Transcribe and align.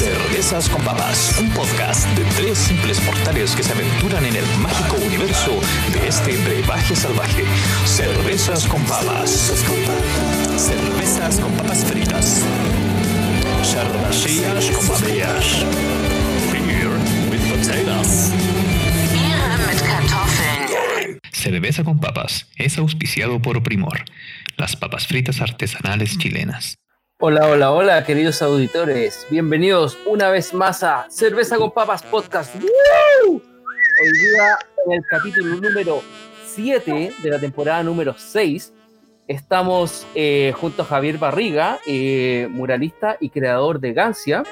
Cervezas 0.00 0.66
con 0.70 0.82
Papas, 0.82 1.38
un 1.38 1.50
podcast 1.50 2.08
de 2.16 2.24
tres 2.34 2.56
simples 2.56 3.04
mortales 3.04 3.54
que 3.54 3.62
se 3.62 3.70
aventuran 3.70 4.24
en 4.24 4.34
el 4.34 4.46
mágico 4.56 4.96
universo 4.96 5.60
de 5.92 6.08
este 6.08 6.38
brebaje 6.38 6.96
salvaje. 6.96 7.44
Cervezas 7.84 8.66
con 8.66 8.82
Papas. 8.84 9.30
Cervezas 10.56 11.38
con 11.38 11.52
papas 11.52 11.84
fritas. 11.84 12.42
Cervecillas 13.62 14.70
con 14.70 14.86
papas. 14.86 15.66
Beer 16.50 16.88
with 17.30 17.50
potatoes. 17.50 18.32
Cerveza 21.30 21.84
con 21.84 22.00
Papas 22.00 22.46
es 22.56 22.78
auspiciado 22.78 23.42
por 23.42 23.62
Primor, 23.62 24.02
las 24.56 24.76
papas 24.76 25.06
fritas 25.06 25.42
artesanales 25.42 26.16
chilenas. 26.16 26.78
Hola, 27.22 27.46
hola, 27.48 27.70
hola, 27.70 28.02
queridos 28.02 28.40
auditores. 28.40 29.26
Bienvenidos 29.28 29.98
una 30.06 30.30
vez 30.30 30.54
más 30.54 30.82
a 30.82 31.06
Cerveza 31.10 31.58
con 31.58 31.70
Papas 31.70 32.02
Podcast. 32.02 32.54
Hoy 32.56 32.62
día, 32.62 34.58
en 34.86 34.92
el 34.92 35.02
capítulo 35.06 35.56
número 35.56 36.00
7 36.46 37.12
de 37.22 37.30
la 37.30 37.38
temporada 37.38 37.82
número 37.82 38.14
6, 38.16 38.72
estamos 39.28 40.06
eh, 40.14 40.54
junto 40.58 40.80
a 40.80 40.86
Javier 40.86 41.18
Barriga, 41.18 41.78
eh, 41.86 42.48
muralista 42.50 43.18
y 43.20 43.28
creador 43.28 43.80
de 43.80 43.92
Gancia. 43.92 44.42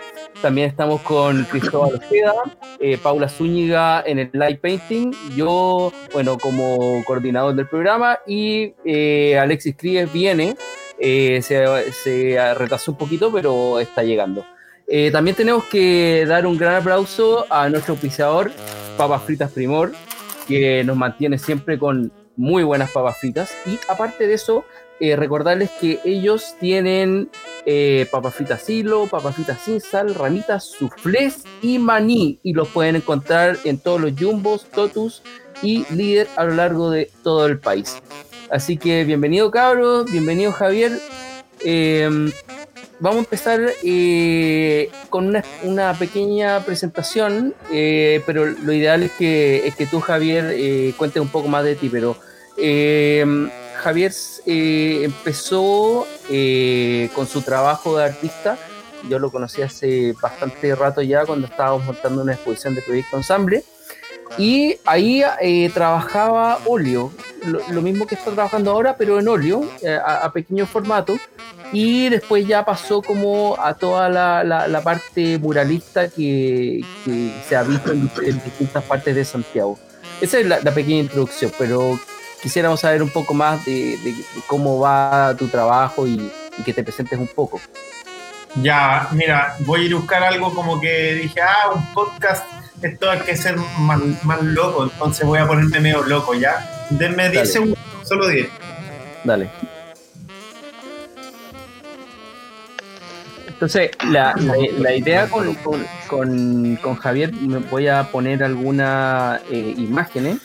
También 0.42 0.68
estamos 0.68 1.00
con 1.00 1.44
Cristóbal 1.44 1.94
Ojeda, 1.94 2.34
eh, 2.80 2.98
Paula 3.02 3.30
Zúñiga 3.30 4.02
en 4.04 4.18
el 4.18 4.28
light 4.34 4.60
painting, 4.60 5.12
yo, 5.34 5.90
bueno, 6.12 6.36
como 6.36 7.02
coordinador 7.06 7.54
del 7.54 7.66
programa, 7.66 8.18
y 8.26 8.74
Alexis 9.34 9.74
Cries 9.74 10.12
viene. 10.12 10.54
Eh, 11.00 11.40
se, 11.42 11.92
se 11.92 12.54
retrasó 12.54 12.92
un 12.92 12.98
poquito, 12.98 13.32
pero 13.32 13.78
está 13.80 14.02
llegando. 14.02 14.44
Eh, 14.90 15.10
también 15.10 15.36
tenemos 15.36 15.64
que 15.64 16.24
dar 16.26 16.46
un 16.46 16.56
gran 16.56 16.76
aplauso 16.76 17.46
a 17.50 17.68
nuestro 17.68 17.92
auspiciador, 17.92 18.50
Papas 18.96 19.22
Fritas 19.22 19.52
Primor, 19.52 19.92
que 20.46 20.82
nos 20.82 20.96
mantiene 20.96 21.38
siempre 21.38 21.78
con 21.78 22.10
muy 22.36 22.62
buenas 22.62 22.90
papas 22.90 23.18
fritas. 23.18 23.52
Y 23.66 23.78
aparte 23.88 24.26
de 24.26 24.32
eso, 24.32 24.64
eh, 24.98 25.14
recordarles 25.14 25.70
que 25.78 26.00
ellos 26.06 26.54
tienen 26.58 27.30
eh, 27.66 28.08
papas 28.10 28.34
fritas 28.34 28.70
hilo, 28.70 29.06
papas 29.06 29.34
fritas 29.34 29.60
sin 29.60 29.80
sal, 29.82 30.14
ramitas, 30.14 30.64
soufflés 30.64 31.44
y 31.60 31.78
maní. 31.78 32.40
Y 32.42 32.54
los 32.54 32.68
pueden 32.68 32.96
encontrar 32.96 33.58
en 33.64 33.78
todos 33.78 34.00
los 34.00 34.12
jumbos, 34.18 34.64
totus 34.70 35.22
y 35.62 35.84
líder 35.92 36.28
a 36.36 36.44
lo 36.44 36.54
largo 36.54 36.90
de 36.90 37.10
todo 37.22 37.44
el 37.46 37.58
país. 37.58 38.00
Así 38.50 38.78
que 38.78 39.04
bienvenido 39.04 39.50
cabros, 39.50 40.10
bienvenido 40.10 40.52
Javier. 40.52 40.92
Eh, 41.60 42.08
vamos 42.98 43.16
a 43.16 43.18
empezar 43.20 43.60
eh, 43.84 44.90
con 45.10 45.26
una, 45.26 45.44
una 45.64 45.92
pequeña 45.92 46.64
presentación, 46.64 47.54
eh, 47.70 48.22
pero 48.24 48.46
lo 48.46 48.72
ideal 48.72 49.02
es 49.02 49.12
que, 49.12 49.66
es 49.66 49.76
que 49.76 49.86
tú 49.86 50.00
Javier 50.00 50.46
eh, 50.54 50.94
cuentes 50.96 51.20
un 51.20 51.28
poco 51.28 51.48
más 51.48 51.62
de 51.62 51.74
ti, 51.74 51.90
pero 51.90 52.16
eh, 52.56 53.50
Javier 53.82 54.12
eh, 54.46 55.02
empezó 55.04 56.06
con 57.14 57.26
su 57.26 57.42
trabajo 57.42 57.98
de 57.98 58.04
artista. 58.04 58.56
Yo 59.10 59.18
lo 59.18 59.30
conocí 59.30 59.60
hace 59.60 60.14
bastante 60.20 60.74
rato 60.74 61.02
ya 61.02 61.26
cuando 61.26 61.46
estábamos 61.46 61.84
montando 61.84 62.22
una 62.22 62.32
exposición 62.32 62.74
de 62.74 62.82
proyecto 62.82 63.18
ensamble. 63.18 63.62
Y 64.36 64.76
ahí 64.84 65.22
eh, 65.40 65.70
trabajaba 65.72 66.58
óleo, 66.66 67.10
lo, 67.44 67.60
lo 67.70 67.82
mismo 67.82 68.06
que 68.06 68.14
está 68.14 68.30
trabajando 68.30 68.70
ahora, 68.70 68.96
pero 68.96 69.18
en 69.18 69.26
óleo, 69.28 69.64
eh, 69.82 69.96
a, 70.04 70.24
a 70.26 70.32
pequeño 70.32 70.66
formato. 70.66 71.16
Y 71.72 72.08
después 72.08 72.46
ya 72.46 72.64
pasó 72.64 73.02
como 73.02 73.56
a 73.60 73.74
toda 73.74 74.08
la, 74.08 74.42
la- 74.44 74.68
la 74.68 74.80
parte 74.82 75.38
muralista 75.38 76.08
que, 76.08 76.82
que 77.04 77.32
se 77.48 77.56
ha 77.56 77.62
visto 77.62 77.92
en, 77.92 78.10
en 78.24 78.42
distintas 78.44 78.82
partes 78.84 79.14
de 79.14 79.24
Santiago. 79.24 79.78
Esa 80.20 80.38
es 80.38 80.46
la, 80.46 80.60
la 80.60 80.72
pequeña 80.72 81.00
introducción, 81.00 81.52
pero 81.58 81.98
quisiéramos 82.42 82.80
saber 82.80 83.02
un 83.02 83.10
poco 83.10 83.34
más 83.34 83.64
de, 83.66 83.98
de- 83.98 84.12
de 84.12 84.24
cómo 84.46 84.78
va 84.80 85.34
tu 85.38 85.48
trabajo 85.48 86.06
y, 86.06 86.30
y 86.58 86.62
que 86.62 86.72
te 86.72 86.82
presentes 86.82 87.18
un 87.18 87.28
poco. 87.28 87.60
Ya, 88.62 89.08
mira, 89.12 89.54
voy 89.60 89.82
a 89.82 89.84
ir 89.84 89.92
a 89.92 89.96
buscar 89.96 90.22
algo 90.24 90.54
como 90.54 90.80
que 90.80 91.14
dije, 91.14 91.40
ah, 91.42 91.70
un 91.74 91.84
podcast, 91.92 92.44
esto 92.82 93.10
hay 93.10 93.20
que 93.20 93.36
ser 93.36 93.56
más, 93.80 94.00
más 94.24 94.42
loco, 94.42 94.84
entonces 94.84 95.26
voy 95.26 95.38
a 95.38 95.46
ponerme 95.46 95.80
medio 95.80 96.02
loco, 96.04 96.34
¿ya? 96.34 96.86
Denme 96.90 97.24
10 97.30 97.34
Dale. 97.34 97.46
segundos, 97.46 97.78
solo 98.04 98.28
10. 98.28 98.48
Dale. 99.24 99.50
Entonces, 103.46 103.90
la, 104.08 104.34
la- 104.36 104.54
la 104.78 104.94
idea 104.94 105.28
con, 105.28 105.52
con- 105.56 105.84
con- 106.06 106.76
con 106.76 106.94
Javier, 106.94 107.32
me 107.32 107.58
voy 107.58 107.88
a 107.88 108.04
poner 108.04 108.44
algunas 108.44 109.40
eh, 109.50 109.74
imágenes 109.76 110.38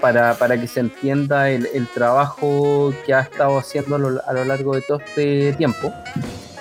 para, 0.00 0.34
para 0.34 0.58
que 0.58 0.66
se 0.66 0.80
entienda 0.80 1.50
el, 1.50 1.68
el 1.74 1.86
trabajo 1.88 2.94
que 3.04 3.12
ha 3.12 3.20
estado 3.20 3.58
haciendo 3.58 3.96
a 3.96 3.98
lo, 3.98 4.20
a 4.26 4.32
lo 4.32 4.44
largo 4.46 4.74
de 4.74 4.80
todo 4.82 4.98
este 4.98 5.52
tiempo. 5.54 5.92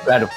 Claro, 0.04 0.28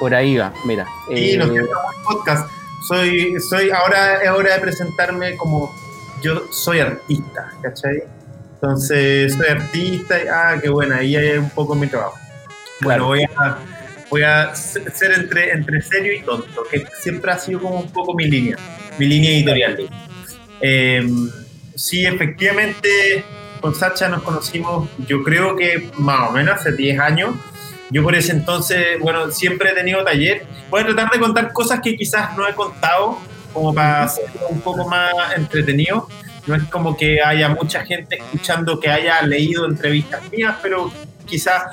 por 0.00 0.12
ahí 0.12 0.36
va, 0.36 0.52
mira. 0.64 0.86
Y 1.08 1.30
eh, 1.30 1.36
lo 1.36 1.46
siento, 1.48 1.70
un 1.70 2.02
podcast. 2.16 2.50
Soy, 2.88 3.36
soy, 3.40 3.70
ahora 3.70 4.22
es 4.22 4.30
hora 4.30 4.54
de 4.54 4.60
presentarme 4.60 5.36
como 5.36 5.74
yo 6.22 6.46
soy 6.50 6.80
artista, 6.80 7.52
¿cachai? 7.62 8.02
Entonces, 8.54 9.34
soy 9.34 9.48
artista 9.48 10.22
y, 10.22 10.26
ah, 10.28 10.58
qué 10.60 10.68
buena, 10.68 10.96
ahí 10.96 11.16
hay 11.16 11.38
un 11.38 11.50
poco 11.50 11.74
mi 11.74 11.86
trabajo. 11.86 12.18
Claro. 12.80 13.06
Bueno, 13.06 13.28
voy 13.28 13.36
a, 13.36 13.58
voy 14.10 14.22
a 14.22 14.54
ser 14.54 15.12
entre, 15.12 15.52
entre 15.52 15.82
serio 15.82 16.12
y 16.12 16.22
tonto, 16.22 16.64
que 16.70 16.84
siempre 17.00 17.32
ha 17.32 17.38
sido 17.38 17.60
como 17.60 17.80
un 17.80 17.90
poco 17.90 18.14
mi 18.14 18.26
línea, 18.26 18.56
mi 18.98 19.06
línea 19.06 19.32
editorial. 19.32 19.88
Eh, 20.60 21.08
sí, 21.74 22.06
efectivamente, 22.06 23.24
con 23.60 23.74
Sacha 23.74 24.08
nos 24.08 24.22
conocimos, 24.22 24.88
yo 25.06 25.22
creo 25.22 25.56
que 25.56 25.90
más 25.98 26.30
o 26.30 26.32
menos 26.32 26.60
hace 26.60 26.72
10 26.72 27.00
años. 27.00 27.34
Yo 27.92 28.02
por 28.02 28.14
ese 28.14 28.32
entonces, 28.32 28.98
bueno, 29.00 29.30
siempre 29.30 29.70
he 29.70 29.74
tenido 29.74 30.02
taller. 30.02 30.46
Voy 30.70 30.80
a 30.80 30.86
tratar 30.86 31.10
de 31.10 31.18
contar 31.18 31.52
cosas 31.52 31.80
que 31.80 31.94
quizás 31.94 32.34
no 32.36 32.48
he 32.48 32.54
contado, 32.54 33.18
como 33.52 33.74
para 33.74 34.04
hacerlo 34.04 34.48
un 34.48 34.62
poco 34.62 34.88
más 34.88 35.12
entretenido. 35.36 36.08
No 36.46 36.54
es 36.54 36.64
como 36.64 36.96
que 36.96 37.22
haya 37.22 37.50
mucha 37.50 37.84
gente 37.84 38.16
escuchando 38.16 38.80
que 38.80 38.90
haya 38.90 39.20
leído 39.22 39.66
entrevistas 39.66 40.22
mías, 40.32 40.56
pero 40.62 40.90
quizás 41.26 41.64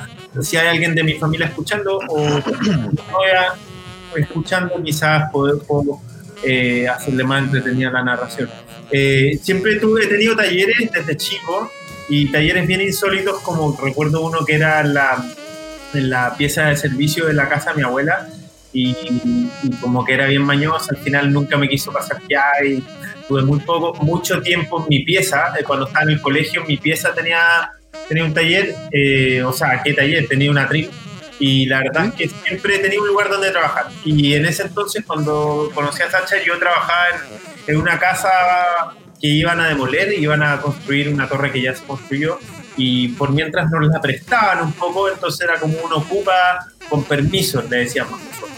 si 0.42 0.58
hay 0.58 0.68
alguien 0.68 0.94
de 0.94 1.04
mi 1.04 1.14
familia 1.14 1.48
escuchando 1.48 2.00
o 2.10 2.28
escuchando, 4.18 4.84
quizás 4.84 5.32
puedo, 5.32 6.02
eh, 6.44 6.88
hacerle 6.90 7.24
más 7.24 7.44
entretenida 7.44 7.92
la 7.92 8.04
narración. 8.04 8.50
Eh, 8.92 9.40
siempre 9.42 9.80
tuve, 9.80 10.04
he 10.04 10.08
tenido 10.08 10.36
talleres 10.36 10.92
desde 10.92 11.16
chico 11.16 11.72
y 12.10 12.30
talleres 12.30 12.68
bien 12.68 12.82
insólitos, 12.82 13.40
como 13.40 13.78
recuerdo 13.82 14.22
uno 14.22 14.44
que 14.46 14.56
era 14.56 14.84
la, 14.84 15.24
en 15.94 16.10
la 16.10 16.36
pieza 16.36 16.66
de 16.66 16.78
servicio 16.78 17.26
de 17.26 17.34
la 17.34 17.50
casa 17.50 17.72
de 17.72 17.78
mi 17.78 17.84
abuela 17.84 18.28
y, 18.72 18.96
y 19.64 19.72
como 19.82 20.06
que 20.06 20.14
era 20.14 20.28
bien 20.28 20.44
mañosa, 20.44 20.96
al 20.96 20.98
final 20.98 21.34
nunca 21.34 21.58
me 21.58 21.68
quiso 21.68 21.92
pasar 21.92 22.22
ya 22.30 22.44
y 22.64 22.84
tuve 23.28 23.44
muy 23.44 23.60
poco, 23.60 23.94
mucho 24.04 24.42
tiempo 24.42 24.82
en 24.82 24.86
mi 24.90 25.04
pieza, 25.04 25.54
eh, 25.60 25.64
cuando 25.64 25.88
estaba 25.88 26.04
en 26.04 26.10
el 26.10 26.22
colegio, 26.22 26.64
mi 26.66 26.78
pieza 26.78 27.14
tenía, 27.14 27.72
tenía 28.08 28.26
un 28.26 28.34
taller, 28.34 28.76
eh, 28.92 29.44
o 29.44 29.54
sea, 29.54 29.82
¿qué 29.84 29.94
taller? 29.94 30.28
Tenía 30.28 30.52
una 30.52 30.68
trip 30.68 30.92
y 31.40 31.68
la 31.68 31.80
verdad 31.80 32.08
es 32.08 32.14
que 32.14 32.28
siempre 32.28 32.80
tenido 32.80 33.04
un 33.04 33.08
lugar 33.08 33.30
donde 33.30 33.50
trabajar. 33.52 33.86
Y 34.04 34.34
en 34.34 34.46
ese 34.46 34.64
entonces, 34.64 35.04
cuando 35.06 35.72
conocí 35.74 36.02
a 36.02 36.12
Sacha, 36.12 36.36
yo 36.46 36.60
trabajaba 36.60 37.06
en, 37.68 37.76
en 37.76 37.82
una 37.82 37.98
casa 37.98 38.30
que 39.22 39.28
iban 39.28 39.60
a 39.62 39.70
demoler, 39.70 40.12
iban 40.14 40.44
a 40.44 40.60
construir 40.60 41.10
una 41.10 41.30
torre 41.30 41.52
que 41.52 41.62
ya 41.62 41.76
se 41.76 41.84
construyó, 41.86 42.40
y 42.80 43.10
por 43.10 43.32
mientras 43.32 43.70
nos 43.70 43.86
la 43.88 44.00
prestaban 44.02 44.64
un 44.64 44.74
poco, 44.74 45.10
entonces 45.10 45.42
era 45.48 45.60
como 45.60 45.78
uno 45.84 45.98
ocupa 45.98 46.66
con 46.90 47.04
permiso, 47.04 47.62
le 47.70 47.78
decíamos 47.78 48.20
nosotros. 48.20 48.50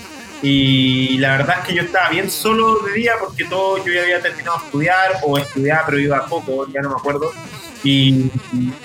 Y 0.43 1.17
la 1.17 1.37
verdad 1.37 1.57
es 1.59 1.67
que 1.67 1.73
yo 1.75 1.83
estaba 1.83 2.09
bien 2.09 2.29
solo 2.29 2.79
de 2.79 2.93
día 2.93 3.13
porque 3.19 3.45
todo 3.45 3.83
yo 3.85 3.91
ya 3.93 4.01
había 4.01 4.21
terminado 4.21 4.57
de 4.59 4.65
estudiar 4.65 5.11
o 5.23 5.37
estudiaba 5.37 5.83
pero 5.85 5.99
iba 5.99 6.25
poco, 6.25 6.67
ya 6.71 6.81
no 6.81 6.89
me 6.89 6.95
acuerdo. 6.95 7.31
Y, 7.83 8.29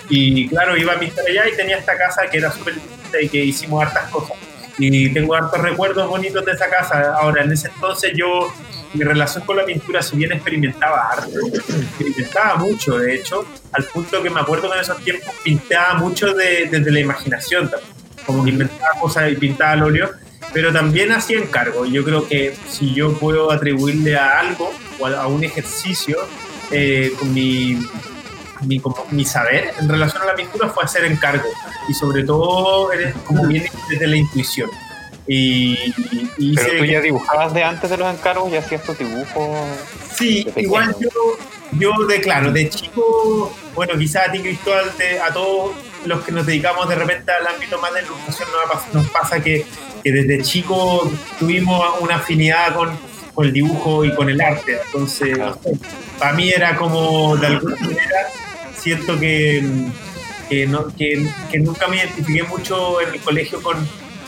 y- 0.08 0.48
claro, 0.48 0.76
iba 0.76 0.94
a 0.94 0.98
pintar 0.98 1.24
allá 1.26 1.48
y 1.48 1.56
tenía 1.56 1.76
esta 1.78 1.96
casa 1.98 2.22
que 2.30 2.38
era 2.38 2.50
súper 2.50 2.74
linda 2.76 3.20
y 3.22 3.28
que 3.28 3.44
hicimos 3.44 3.82
hartas 3.84 4.10
cosas. 4.10 4.36
Y 4.78 5.10
tengo 5.14 5.34
hartos 5.34 5.60
recuerdos 5.60 6.08
bonitos 6.08 6.44
de 6.44 6.52
esa 6.52 6.68
casa. 6.68 7.14
Ahora, 7.18 7.42
en 7.44 7.52
ese 7.52 7.68
entonces 7.68 8.12
yo, 8.14 8.52
mi 8.94 9.04
relación 9.04 9.44
con 9.44 9.56
la 9.56 9.64
pintura, 9.64 10.02
si 10.02 10.16
bien 10.16 10.32
experimentaba 10.32 11.08
harto, 11.12 11.30
experimentaba 11.54 12.56
mucho, 12.56 12.98
de 12.98 13.14
hecho, 13.14 13.44
al 13.72 13.84
punto 13.84 14.22
que 14.22 14.30
me 14.30 14.40
acuerdo 14.40 14.68
que 14.70 14.76
en 14.76 14.82
esos 14.82 14.98
tiempos 15.04 15.34
pintaba 15.42 15.94
mucho 15.94 16.32
de- 16.34 16.68
desde 16.70 16.90
la 16.90 17.00
imaginación 17.00 17.70
también. 17.70 17.90
Como 18.24 18.42
que 18.44 18.50
inventaba 18.50 18.90
cosas 19.00 19.30
y 19.30 19.36
pintaba 19.36 19.72
al 19.72 19.82
óleo 19.82 20.10
pero 20.52 20.72
también 20.72 21.12
hacía 21.12 21.38
encargo. 21.38 21.84
Yo 21.84 22.02
creo 22.02 22.26
que 22.26 22.56
si 22.70 22.94
yo 22.94 23.12
puedo 23.18 23.50
atribuirle 23.50 24.16
a 24.16 24.38
algo 24.40 24.72
o 24.98 25.06
a, 25.06 25.22
a 25.22 25.26
un 25.26 25.44
ejercicio 25.44 26.16
eh, 26.70 27.12
con 27.18 27.34
mi, 27.34 27.78
mi, 28.62 28.80
como 28.80 29.04
mi 29.10 29.24
saber 29.26 29.72
en 29.78 29.86
relación 29.88 30.22
a 30.22 30.26
la 30.26 30.34
pintura 30.34 30.68
fue 30.70 30.84
hacer 30.84 31.04
encargo 31.04 31.48
y 31.88 31.94
sobre 31.94 32.24
todo 32.24 32.88
como 33.26 33.46
viene 33.46 33.70
desde 33.90 34.06
la 34.06 34.16
intuición. 34.16 34.70
Y, 35.28 35.72
y 36.38 36.54
Pero 36.54 36.68
hice- 36.68 36.78
tú 36.78 36.84
ya 36.84 37.00
dibujabas 37.00 37.52
de 37.52 37.64
antes 37.64 37.90
de 37.90 37.96
los 37.96 38.12
encargos 38.14 38.52
y 38.52 38.56
hacías 38.56 38.82
tus 38.84 38.96
dibujos. 38.98 39.58
Sí, 40.16 40.46
igual 40.56 40.94
yo, 41.00 41.08
yo 41.72 42.06
de 42.06 42.20
claro, 42.20 42.52
de 42.52 42.68
chico, 42.70 43.52
bueno, 43.74 43.98
quizás 43.98 44.28
a 44.28 44.32
ti 44.32 44.40
Cristóbal, 44.40 44.92
a 45.28 45.32
todos 45.32 45.72
los 46.04 46.22
que 46.24 46.30
nos 46.32 46.46
dedicamos 46.46 46.88
de 46.88 46.94
repente 46.94 47.32
al 47.32 47.46
ámbito 47.48 47.80
más 47.80 47.92
de 47.92 48.02
la 48.02 48.06
ilustración 48.06 48.48
nos, 48.72 48.94
nos 48.94 49.10
pasa 49.10 49.42
que, 49.42 49.66
que 50.04 50.12
desde 50.12 50.42
chico 50.42 51.10
tuvimos 51.40 51.84
una 52.00 52.16
afinidad 52.16 52.74
con, 52.74 52.96
con 53.34 53.46
el 53.46 53.52
dibujo 53.52 54.04
y 54.04 54.14
con 54.14 54.30
el 54.30 54.40
arte. 54.40 54.78
Entonces, 54.86 55.36
no 55.36 55.54
sé, 55.54 55.72
para 56.20 56.32
mí 56.34 56.48
era 56.50 56.76
como, 56.76 57.36
de 57.36 57.48
alguna 57.48 57.74
manera, 57.76 58.28
siento 58.76 59.18
que, 59.18 59.62
que, 60.48 60.66
no, 60.68 60.86
que, 60.96 61.28
que 61.50 61.58
nunca 61.58 61.88
me 61.88 61.96
identifiqué 61.96 62.44
mucho 62.44 63.00
en 63.00 63.12
el 63.14 63.20
colegio 63.20 63.60
con, 63.60 63.76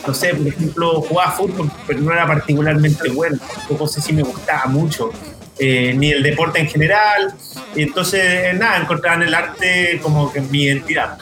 no 0.07 0.15
sé, 0.15 0.35
por 0.35 0.47
ejemplo, 0.47 1.01
jugaba 1.03 1.33
fútbol, 1.33 1.71
pero 1.87 2.01
no 2.01 2.13
era 2.13 2.27
particularmente 2.27 3.11
bueno. 3.11 3.39
Tampoco 3.55 3.87
sé 3.87 4.01
si 4.01 4.13
me 4.13 4.23
gustaba 4.23 4.67
mucho, 4.67 5.11
eh, 5.59 5.95
ni 5.97 6.11
el 6.11 6.23
deporte 6.23 6.61
en 6.61 6.69
general. 6.69 7.35
Entonces, 7.75 8.23
eh, 8.23 8.53
nada, 8.55 8.79
encontraba 8.79 9.17
en 9.17 9.29
el 9.29 9.35
arte 9.35 10.01
como 10.03 10.33
que 10.33 10.41
mi 10.41 10.65
identidad. 10.65 11.19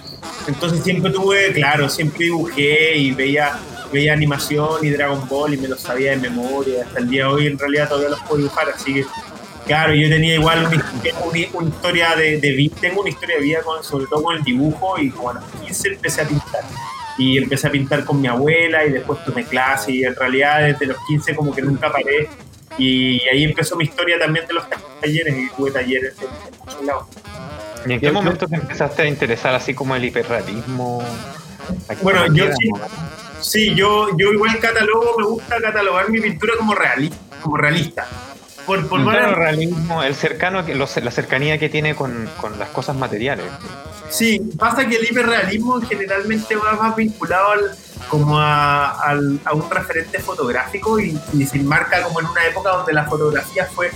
Entonces 0.47 0.83
siempre 0.85 1.11
tuve, 1.11 1.53
claro, 1.53 1.89
siempre 1.89 2.27
dibujé 2.27 2.97
y 2.97 3.13
veía, 3.13 3.59
veía 3.93 4.13
animación 4.13 4.85
y 4.85 4.91
Dragon 4.91 5.27
Ball 5.29 5.55
y 5.55 5.57
me 5.57 5.69
lo 5.69 5.77
sabía 5.77 6.13
de 6.13 6.19
memoria. 6.19 6.85
Hasta 6.85 7.01
el 7.01 7.09
día 7.09 7.25
de 7.25 7.33
hoy 7.33 7.47
en 7.47 7.59
realidad 7.59 7.89
todavía 7.89 8.11
los 8.11 8.21
puedo 8.21 8.39
dibujar, 8.39 8.69
así 8.71 8.95
que 8.95 9.07
Claro, 9.67 9.95
yo 9.95 10.09
tenía 10.09 10.37
igual 10.37 10.65
una, 10.65 11.39
historia 11.39 12.15
de, 12.15 12.71
tengo 12.81 13.01
una 13.01 13.11
historia 13.11 13.37
de 13.37 13.43
vida 13.43 13.61
sobre 13.83 14.07
todo 14.07 14.23
con 14.23 14.37
el 14.37 14.45
dibujo 14.45 14.97
y 14.97 15.11
como 15.11 15.31
a 15.31 15.35
los 15.35 15.45
15 15.65 15.89
empecé 15.89 16.23
a 16.23 16.29
pintar. 16.29 16.63
Y 17.19 17.39
empecé 17.39 17.69
a 17.69 17.71
pintar 17.71 18.05
con 18.05 18.21
mi 18.21 18.29
abuela 18.29 18.85
y 18.85 18.93
después 18.93 19.25
tomé 19.25 19.45
clase 19.45 19.93
y 19.93 20.05
en 20.05 20.15
realidad 20.15 20.61
desde 20.61 20.87
los 20.87 20.99
15 21.07 21.35
como 21.35 21.55
que 21.55 21.63
nunca 21.63 21.91
paré. 21.91 22.29
Y 22.79 23.21
ahí 23.29 23.45
empezó 23.45 23.77
mi 23.77 23.85
historia 23.85 24.19
también 24.19 24.47
de 24.47 24.55
los 24.55 24.65
talleres 25.01 25.35
y 25.35 25.49
tuve 25.57 25.71
talleres 25.71 26.15
en, 26.19 26.27
en 26.27 26.59
muchos 26.59 26.85
lados. 26.85 27.07
¿Y 27.87 27.93
en 27.93 28.01
qué 28.01 28.13
momento 28.13 28.47
te 28.47 28.57
empezaste 28.57 29.03
a 29.03 29.07
interesar 29.07 29.55
así 29.55 29.73
como 29.73 29.95
el 29.97 30.05
hiperrealismo? 30.05 31.03
¿A 31.89 31.95
qué 31.95 32.03
Bueno, 32.03 32.27
yo 32.35 32.47
sí. 32.53 32.71
Sí, 33.41 33.75
yo, 33.75 34.09
yo 34.17 34.33
igual 34.33 34.59
catalogo, 34.59 35.15
me 35.19 35.25
gusta 35.25 35.61
catalogar 35.61 36.11
mi 36.11 36.21
pintura 36.21 36.55
como 36.59 36.75
realista. 36.75 37.17
Como 37.43 37.57
realista. 37.57 38.07
Por, 38.67 38.89
por 38.89 39.03
Claro, 39.03 39.29
el 39.31 39.35
realismo, 39.37 40.03
el 40.03 40.15
cercano, 40.15 40.63
los- 40.63 40.97
la 40.97 41.11
cercanía 41.11 41.57
que 41.59 41.69
tiene 41.69 41.95
con, 41.95 42.29
con 42.41 42.59
las 42.59 42.69
cosas 42.71 42.97
materiales. 42.97 43.47
Sí, 44.11 44.41
pasa 44.59 44.87
que 44.87 44.97
el 44.97 45.05
hiperrealismo 45.05 45.81
generalmente 45.81 46.57
va 46.57 46.73
más 46.75 46.97
vinculado 46.97 47.51
al, 47.53 47.61
como 48.09 48.39
a, 48.39 48.91
al- 49.03 49.41
a 49.45 49.53
un 49.55 49.71
referente 49.71 50.19
fotográfico 50.21 50.99
y, 51.01 51.17
y 51.33 51.47
se 51.47 51.59
enmarca 51.59 52.03
como 52.03 52.21
en 52.21 52.27
una 52.27 52.45
época 52.47 52.71
donde 52.71 52.93
la 52.93 53.05
fotografía 53.05 53.67
fue, 53.67 53.91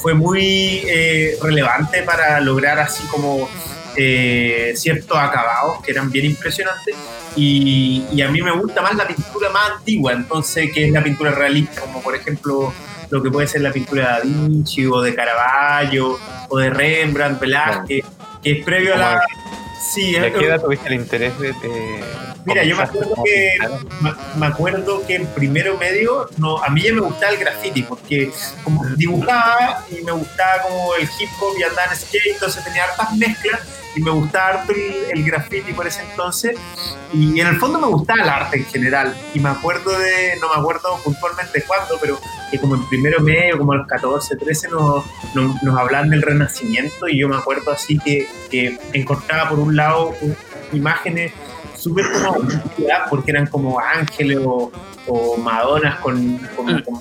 fue 0.00 0.14
muy 0.14 0.82
eh, 0.86 1.36
relevante 1.42 2.02
para 2.02 2.40
lograr 2.40 2.78
así 2.78 3.02
como 3.08 3.48
eh, 3.96 4.72
ciertos 4.76 5.16
acabados 5.16 5.82
que 5.82 5.90
eran 5.92 6.10
bien 6.10 6.26
impresionantes 6.26 6.94
y, 7.34 8.04
y 8.12 8.20
a 8.22 8.28
mí 8.28 8.40
me 8.42 8.50
gusta 8.52 8.82
más 8.82 8.94
la 8.94 9.06
pintura 9.06 9.48
más 9.50 9.70
antigua, 9.78 10.12
entonces 10.12 10.70
que 10.72 10.86
es 10.86 10.92
la 10.92 11.02
pintura 11.02 11.30
realista, 11.32 11.80
como 11.82 12.02
por 12.02 12.14
ejemplo 12.14 12.72
lo 13.10 13.22
que 13.22 13.30
puede 13.30 13.46
ser 13.46 13.62
la 13.62 13.72
pintura 13.72 14.02
de 14.02 14.10
Da 14.10 14.20
Vinci 14.20 14.86
o 14.86 15.00
de 15.00 15.14
Caravaggio 15.14 16.18
o 16.48 16.58
de 16.58 16.70
Rembrandt, 16.70 17.40
Velázquez, 17.40 18.04
que 18.42 18.50
es 18.52 18.64
previo 18.64 18.94
a 18.94 18.98
la... 18.98 19.22
Sí, 19.92 20.12
¿De 20.12 20.32
qué 20.32 20.46
edad 20.46 20.60
tuviste 20.60 20.88
el 20.88 20.94
interés 20.94 21.38
de, 21.38 21.48
de 21.48 22.04
Mira, 22.46 22.62
yo 22.62 22.76
me 22.76 22.84
acuerdo 22.84 23.14
que 23.24 23.58
me 24.36 24.46
acuerdo 24.46 25.06
que 25.06 25.16
en 25.16 25.26
primero 25.26 25.76
medio 25.76 26.28
no, 26.38 26.62
a 26.62 26.68
mí 26.68 26.82
ya 26.82 26.92
me 26.92 27.00
gustaba 27.00 27.32
el 27.32 27.38
graffiti 27.38 27.82
porque 27.82 28.30
como 28.62 28.84
dibujaba 28.96 29.84
y 29.90 30.04
me 30.04 30.12
gustaba 30.12 30.62
como 30.62 30.94
el 30.94 31.02
hip 31.02 31.28
hop 31.40 31.58
y 31.58 31.64
andaba 31.64 31.90
en 31.90 31.96
skate, 31.96 32.34
entonces 32.34 32.64
tenía 32.64 32.84
hartas 32.84 33.16
mezclas 33.16 33.60
y 33.96 34.02
me 34.02 34.10
gustaba 34.10 34.60
harto 34.60 34.72
el, 34.72 35.18
el 35.18 35.24
graffiti 35.24 35.72
por 35.72 35.86
ese 35.86 36.02
entonces. 36.02 36.56
Y 37.12 37.40
en 37.40 37.46
el 37.46 37.56
fondo 37.56 37.80
me 37.80 37.86
gustaba 37.86 38.22
el 38.22 38.28
arte 38.28 38.58
en 38.58 38.64
general. 38.66 39.16
Y 39.34 39.40
me 39.40 39.48
acuerdo 39.48 39.98
de, 39.98 40.36
no 40.40 40.48
me 40.54 40.60
acuerdo 40.60 41.00
puntualmente 41.02 41.64
cuándo, 41.66 41.98
pero 42.00 42.18
que 42.50 42.58
como 42.58 42.74
en 42.74 42.86
primero 42.88 43.20
medio, 43.20 43.58
como 43.58 43.72
a 43.72 43.76
los 43.76 43.86
14, 43.86 44.36
13 44.36 44.68
nos, 44.68 45.04
nos, 45.34 45.62
nos 45.62 45.78
hablaban 45.78 46.10
del 46.10 46.22
renacimiento. 46.22 47.08
Y 47.08 47.18
yo 47.18 47.28
me 47.28 47.36
acuerdo 47.36 47.72
así 47.72 47.98
que, 47.98 48.28
que 48.50 48.78
encontraba 48.92 49.48
por 49.48 49.58
un 49.58 49.74
lado 49.74 50.14
imágenes 50.72 51.32
súper 51.76 52.04
como 52.12 52.48
porque 53.08 53.30
eran 53.30 53.46
como 53.46 53.78
ángeles 53.78 54.38
o, 54.44 54.70
o 55.06 55.36
madonas 55.36 56.00
con, 56.00 56.38
con, 56.56 56.82
con 56.82 57.00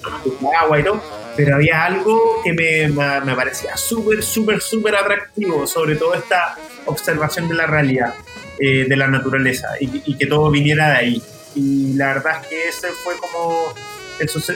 agua 0.62 0.80
y 0.80 0.83
todo, 0.83 1.01
pero 1.36 1.56
había 1.56 1.86
algo 1.86 2.42
que 2.44 2.54
me, 2.54 2.88
me, 2.90 3.36
parecía 3.36 3.76
súper, 3.78 4.24
súper, 4.24 4.62
súper 4.62 4.96
atractivo, 4.96 5.68
sobre 5.68 5.96
todo 5.96 6.14
esta 6.14 6.56
observación 6.86 7.48
de 7.48 7.56
la 7.56 7.68
realidad, 7.68 8.14
eh, 8.60 8.86
de 8.88 8.96
la 8.96 9.08
naturaleza, 9.08 9.70
y, 9.80 10.16
que 10.16 10.26
todo 10.28 10.50
viniera 10.50 10.92
de 10.92 10.98
ahí. 10.98 11.24
Y 11.56 11.94
la 11.94 12.08
verdad 12.16 12.42
es 12.42 12.48
que 12.48 12.68
ese 12.68 12.88
fue 13.04 13.16
como, 13.18 13.74
eso 14.20 14.40
se, 14.40 14.56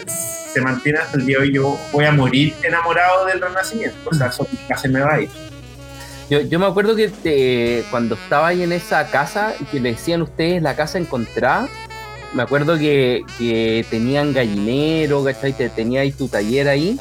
mantiene 0.62 1.00
hasta 1.00 1.18
el 1.18 1.26
día 1.26 1.38
de 1.38 1.44
hoy, 1.44 1.54
yo 1.54 1.80
voy 1.92 2.06
a 2.06 2.12
morir 2.12 2.54
enamorado 2.64 3.26
del 3.26 3.42
renacimiento, 3.42 3.98
o 4.10 4.14
sea, 4.14 4.28
eso 4.28 4.48
se 4.81 4.90
me 4.90 5.00
va 5.02 5.16
a 5.16 5.22
ir. 5.22 5.30
Yo, 6.30 6.42
yo 6.42 6.60
me 6.60 6.66
acuerdo 6.66 6.96
que 6.96 7.08
te- 7.10 7.84
cuando 7.90 8.16
estaba 8.16 8.50
ahí 8.50 8.62
en 8.64 8.72
esa 8.72 9.10
casa, 9.10 9.54
y 9.60 9.66
que 9.66 9.80
le 9.80 9.92
decían 9.92 10.22
ustedes 10.22 10.62
la 10.62 10.76
casa 10.76 10.98
encontrada, 10.98 11.68
me 12.34 12.44
acuerdo 12.44 12.78
que, 12.78 13.24
que 13.38 13.86
tenían 13.90 14.34
gallinero, 14.34 15.24
¿cachai? 15.24 15.54
Te, 15.54 15.70
tenía 15.70 16.02
ahí 16.02 16.12
tu 16.12 16.28
taller 16.28 16.68
ahí, 16.68 17.00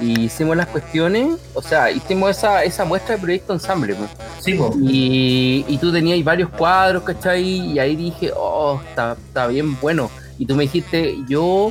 y 0.00 0.20
hicimos 0.22 0.56
las 0.56 0.66
cuestiones, 0.68 1.36
o 1.52 1.60
sea, 1.60 1.90
hicimos 1.90 2.30
esa, 2.30 2.64
esa 2.64 2.84
muestra 2.86 3.16
de 3.16 3.20
proyecto 3.20 3.52
ensamble, 3.52 3.94
pues. 3.94 4.08
Sí, 4.40 4.54
po. 4.54 4.74
Y, 4.82 5.64
y 5.68 5.76
tú 5.78 5.92
tenías 5.92 6.22
varios 6.24 6.48
cuadros, 6.48 7.02
¿cachai? 7.02 7.42
Y 7.44 7.78
ahí 7.78 7.96
dije, 7.96 8.32
oh, 8.34 8.80
está, 8.88 9.16
está 9.26 9.46
bien 9.48 9.78
bueno. 9.80 10.10
Y 10.38 10.46
tú 10.46 10.54
me 10.56 10.62
dijiste, 10.62 11.16
yo, 11.28 11.70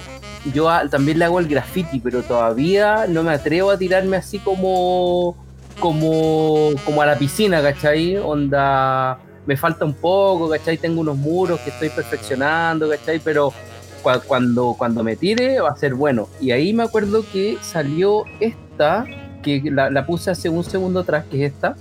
yo 0.53 0.69
a- 0.69 0.87
también 0.87 1.17
le 1.17 1.25
hago 1.25 1.39
el 1.39 1.47
graffiti, 1.47 1.99
pero 1.99 2.21
todavía 2.21 3.05
no 3.07 3.23
me 3.23 3.31
atrevo 3.33 3.71
a 3.71 3.77
tirarme 3.79 4.17
así 4.17 4.37
como, 4.37 5.35
como, 5.79 6.69
como 6.85 7.01
a 7.01 7.07
la 7.07 7.17
piscina, 7.17 7.63
¿cachai? 7.63 8.17
Onda, 8.17 9.17
me 9.45 9.57
falta 9.57 9.85
un 9.85 9.93
poco, 9.93 10.49
¿cachai? 10.49 10.77
Tengo 10.77 11.01
unos 11.01 11.17
muros 11.17 11.59
que 11.61 11.69
estoy 11.71 11.89
perfeccionando, 11.89 12.89
¿cachai? 12.89 13.19
Pero 13.19 13.51
cua- 14.03 14.21
cuando, 14.25 14.75
cuando 14.77 15.03
me 15.03 15.15
tire 15.15 15.59
va 15.59 15.69
a 15.69 15.75
ser 15.77 15.93
bueno. 15.95 16.29
Y 16.39 16.51
ahí 16.51 16.73
me 16.73 16.83
acuerdo 16.83 17.23
que 17.31 17.57
salió 17.61 18.23
esta, 18.39 19.05
que 19.43 19.61
la, 19.71 19.89
la 19.89 20.05
puse 20.05 20.31
hace 20.31 20.49
un 20.49 20.63
segundo 20.63 20.99
atrás, 21.01 21.25
que 21.29 21.45
es 21.45 21.53
esta 21.53 21.75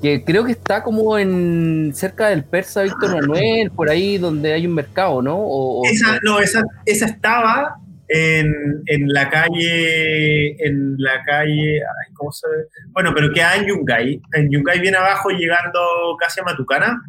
que 0.00 0.24
creo 0.24 0.44
que 0.44 0.50
está 0.50 0.82
como 0.82 1.16
en 1.16 1.92
cerca 1.94 2.26
del 2.26 2.42
Persa 2.42 2.82
Víctor 2.82 3.14
Manuel, 3.20 3.70
por 3.70 3.88
ahí 3.88 4.18
donde 4.18 4.52
hay 4.52 4.66
un 4.66 4.74
mercado, 4.74 5.22
¿no? 5.22 5.36
O, 5.36 5.80
o- 5.82 5.84
Esa, 5.86 6.18
no, 6.24 6.40
esa, 6.40 6.60
esa 6.86 7.06
estaba 7.06 7.76
en, 8.12 8.52
en 8.86 9.08
la 9.08 9.28
calle, 9.30 10.50
en 10.66 10.96
la 10.98 11.22
calle, 11.24 11.80
ay, 11.80 12.12
¿cómo 12.14 12.32
se 12.32 12.48
ve? 12.48 12.64
Bueno, 12.90 13.12
pero 13.14 13.32
queda 13.32 13.56
en 13.56 13.66
Yungay, 13.66 14.20
en 14.34 14.50
Yungay 14.50 14.80
bien 14.80 14.96
abajo, 14.96 15.30
llegando 15.30 15.80
casi 16.18 16.40
a 16.40 16.44
Matucana. 16.44 17.00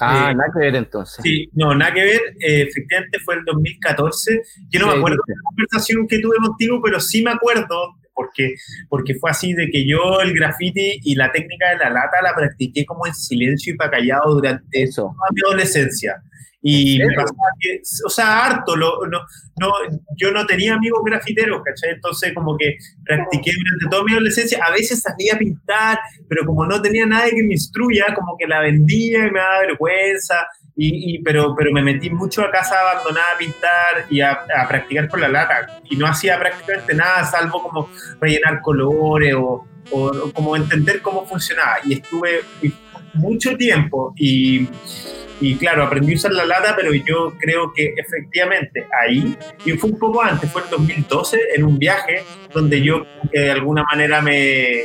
ah, 0.00 0.28
eh, 0.30 0.34
nada 0.34 0.50
que 0.52 0.60
ver 0.60 0.76
entonces. 0.76 1.20
Sí, 1.22 1.48
no, 1.54 1.74
nada 1.74 1.92
que 1.94 2.02
ver, 2.04 2.20
eh, 2.40 2.62
efectivamente 2.68 3.18
fue 3.24 3.36
el 3.36 3.44
2014. 3.44 4.42
Yo 4.70 4.80
no 4.80 4.86
Sí, 4.86 4.92
me 4.92 4.98
acuerdo 4.98 5.16
sí. 5.26 5.32
de 5.32 5.34
la 5.36 5.42
conversación 5.44 6.06
que 6.08 6.18
tuve 6.20 6.36
contigo, 6.36 6.80
pero 6.84 7.00
sí 7.00 7.22
me 7.22 7.30
acuerdo, 7.32 7.94
porque, 8.16 8.54
porque 8.88 9.14
fue 9.14 9.30
así 9.30 9.52
de 9.52 9.68
que 9.70 9.86
yo 9.86 10.20
el 10.22 10.32
graffiti 10.34 10.98
y 11.04 11.14
la 11.14 11.30
técnica 11.30 11.70
de 11.70 11.76
la 11.76 11.90
lata 11.90 12.20
la 12.22 12.34
practiqué 12.34 12.84
como 12.84 13.06
en 13.06 13.14
silencio 13.14 13.74
y 13.74 13.76
para 13.76 13.92
callado 13.92 14.34
durante 14.34 14.82
Eso. 14.82 15.02
toda 15.02 15.28
mi 15.32 15.40
adolescencia. 15.46 16.16
Y 16.62 17.00
¿En 17.00 17.06
me 17.08 17.14
pasaba 17.14 17.36
que, 17.60 17.80
o 18.04 18.10
sea, 18.10 18.44
harto, 18.46 18.74
lo- 18.74 19.06
no, 19.06 19.20
no, 19.60 19.72
yo 20.16 20.32
no 20.32 20.44
tenía 20.46 20.74
amigos 20.74 21.00
grafiteros, 21.04 21.62
¿cachai? 21.62 21.90
Entonces 21.94 22.32
como 22.34 22.56
que 22.56 22.76
practiqué 23.04 23.52
durante 23.56 23.86
toda 23.88 24.02
mi 24.02 24.12
adolescencia, 24.14 24.58
a 24.66 24.72
veces 24.72 25.00
salía 25.00 25.34
a 25.34 25.38
pintar, 25.38 26.00
pero 26.28 26.44
como 26.44 26.66
no 26.66 26.82
tenía 26.82 27.06
nadie 27.06 27.36
que 27.36 27.44
me 27.44 27.52
instruya, 27.52 28.06
como 28.16 28.36
que 28.36 28.48
la 28.48 28.60
vendía 28.62 29.26
y 29.26 29.30
me 29.30 29.38
daba 29.38 29.60
vergüenza, 29.60 30.46
y, 30.76 31.16
y- 31.16 31.22
pero, 31.22 31.54
pero 31.56 31.72
me 31.72 31.82
metí 31.82 32.10
mucho 32.10 32.42
a 32.42 32.50
casa 32.50 32.76
abandonada 32.80 33.26
a 33.34 33.38
pintar 33.38 34.06
y 34.10 34.20
a, 34.20 34.38
practicar 34.68 35.08
con 35.08 35.20
la 35.20 35.28
lata, 35.28 35.68
y 35.88 35.96
no 35.96 36.06
hacía 36.06 36.38
prácticamente 36.38 36.94
nada, 36.94 37.24
salvo 37.24 37.62
como 37.62 37.90
rellenar 38.20 38.60
colores 38.60 39.34
o, 39.34 39.66
o- 39.90 40.06
o 40.08 40.32
como 40.32 40.54
entender 40.56 41.00
cómo 41.02 41.26
funcionaba, 41.26 41.76
y 41.84 41.94
estuve 41.94 42.40
mucho 43.14 43.56
tiempo 43.56 44.12
y 44.16 44.68
y 45.38 45.58
claro, 45.58 45.82
aprendí 45.84 46.12
a 46.12 46.16
usar 46.16 46.32
la 46.32 46.46
lata, 46.46 46.74
pero 46.74 46.94
yo 46.94 47.34
creo 47.38 47.70
que 47.74 47.92
efectivamente 47.94 48.86
ahí, 49.06 49.36
y 49.64 49.72
fue 49.72 49.90
un 49.90 49.98
poco 49.98 50.22
antes, 50.22 50.50
fue 50.50 50.62
en 50.62 50.70
2012, 50.70 51.38
en 51.56 51.64
un 51.64 51.78
viaje 51.78 52.24
donde 52.54 52.82
yo 52.82 53.02
eh, 53.32 53.40
de 53.42 53.50
alguna 53.50 53.84
manera 53.90 54.22
me, 54.22 54.84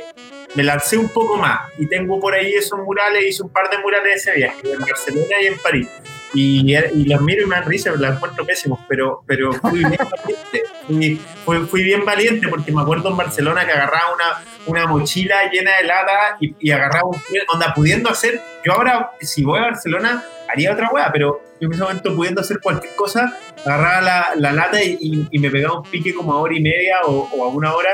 me 0.55 0.63
lancé 0.63 0.97
un 0.97 1.09
poco 1.09 1.37
más. 1.37 1.69
Y 1.77 1.87
tengo 1.87 2.19
por 2.19 2.33
ahí 2.33 2.53
esos 2.53 2.79
murales, 2.79 3.23
hice 3.27 3.43
un 3.43 3.49
par 3.49 3.69
de 3.69 3.77
murales 3.79 4.03
de 4.05 4.13
ese 4.13 4.31
viaje, 4.33 4.59
en 4.63 4.79
Barcelona 4.79 5.35
y 5.41 5.45
en 5.47 5.57
París. 5.57 5.87
y, 6.33 6.75
y 6.75 7.05
los 7.05 7.21
miro 7.21 7.43
y 7.43 7.45
me 7.45 7.55
dan 7.55 7.65
risa, 7.65 7.91
los 7.91 8.15
encuentro 8.15 8.45
pésimos, 8.45 8.79
pero, 8.87 9.21
pero 9.27 9.51
fui 9.53 9.79
bien 9.79 9.97
valiente. 10.11 10.63
Fui, 10.87 11.21
fui, 11.45 11.65
fui 11.67 11.83
bien 11.83 12.05
valiente 12.05 12.47
porque 12.47 12.71
me 12.71 12.81
acuerdo 12.81 13.09
en 13.09 13.17
Barcelona 13.17 13.65
que 13.65 13.71
agarraba 13.71 14.13
una, 14.13 14.43
una 14.65 14.87
mochila 14.87 15.49
llena 15.51 15.71
de 15.77 15.83
lata 15.83 16.37
y, 16.39 16.55
y 16.59 16.71
agarraba 16.71 17.09
un 17.09 17.21
onda 17.53 17.73
pudiendo 17.73 18.09
hacer. 18.09 18.39
Yo 18.63 18.73
ahora, 18.73 19.11
si 19.19 19.43
voy 19.43 19.59
a 19.59 19.63
Barcelona, 19.63 20.23
haría 20.51 20.73
otra 20.73 20.89
weá, 20.91 21.09
pero 21.11 21.41
en 21.59 21.71
ese 21.71 21.81
momento 21.81 22.15
pudiendo 22.15 22.41
hacer 22.41 22.59
cualquier 22.59 22.93
cosa, 22.95 23.37
agarraba 23.65 24.01
la, 24.01 24.27
la 24.35 24.51
lata 24.51 24.83
y, 24.83 25.27
y- 25.31 25.39
me 25.39 25.49
pegaba 25.51 25.79
un 25.79 25.83
pique 25.89 26.13
como 26.13 26.33
a 26.33 26.37
hora 26.39 26.55
y 26.55 26.61
media 26.61 26.97
o, 27.05 27.29
o 27.31 27.45
a 27.45 27.47
una 27.49 27.73
hora 27.75 27.89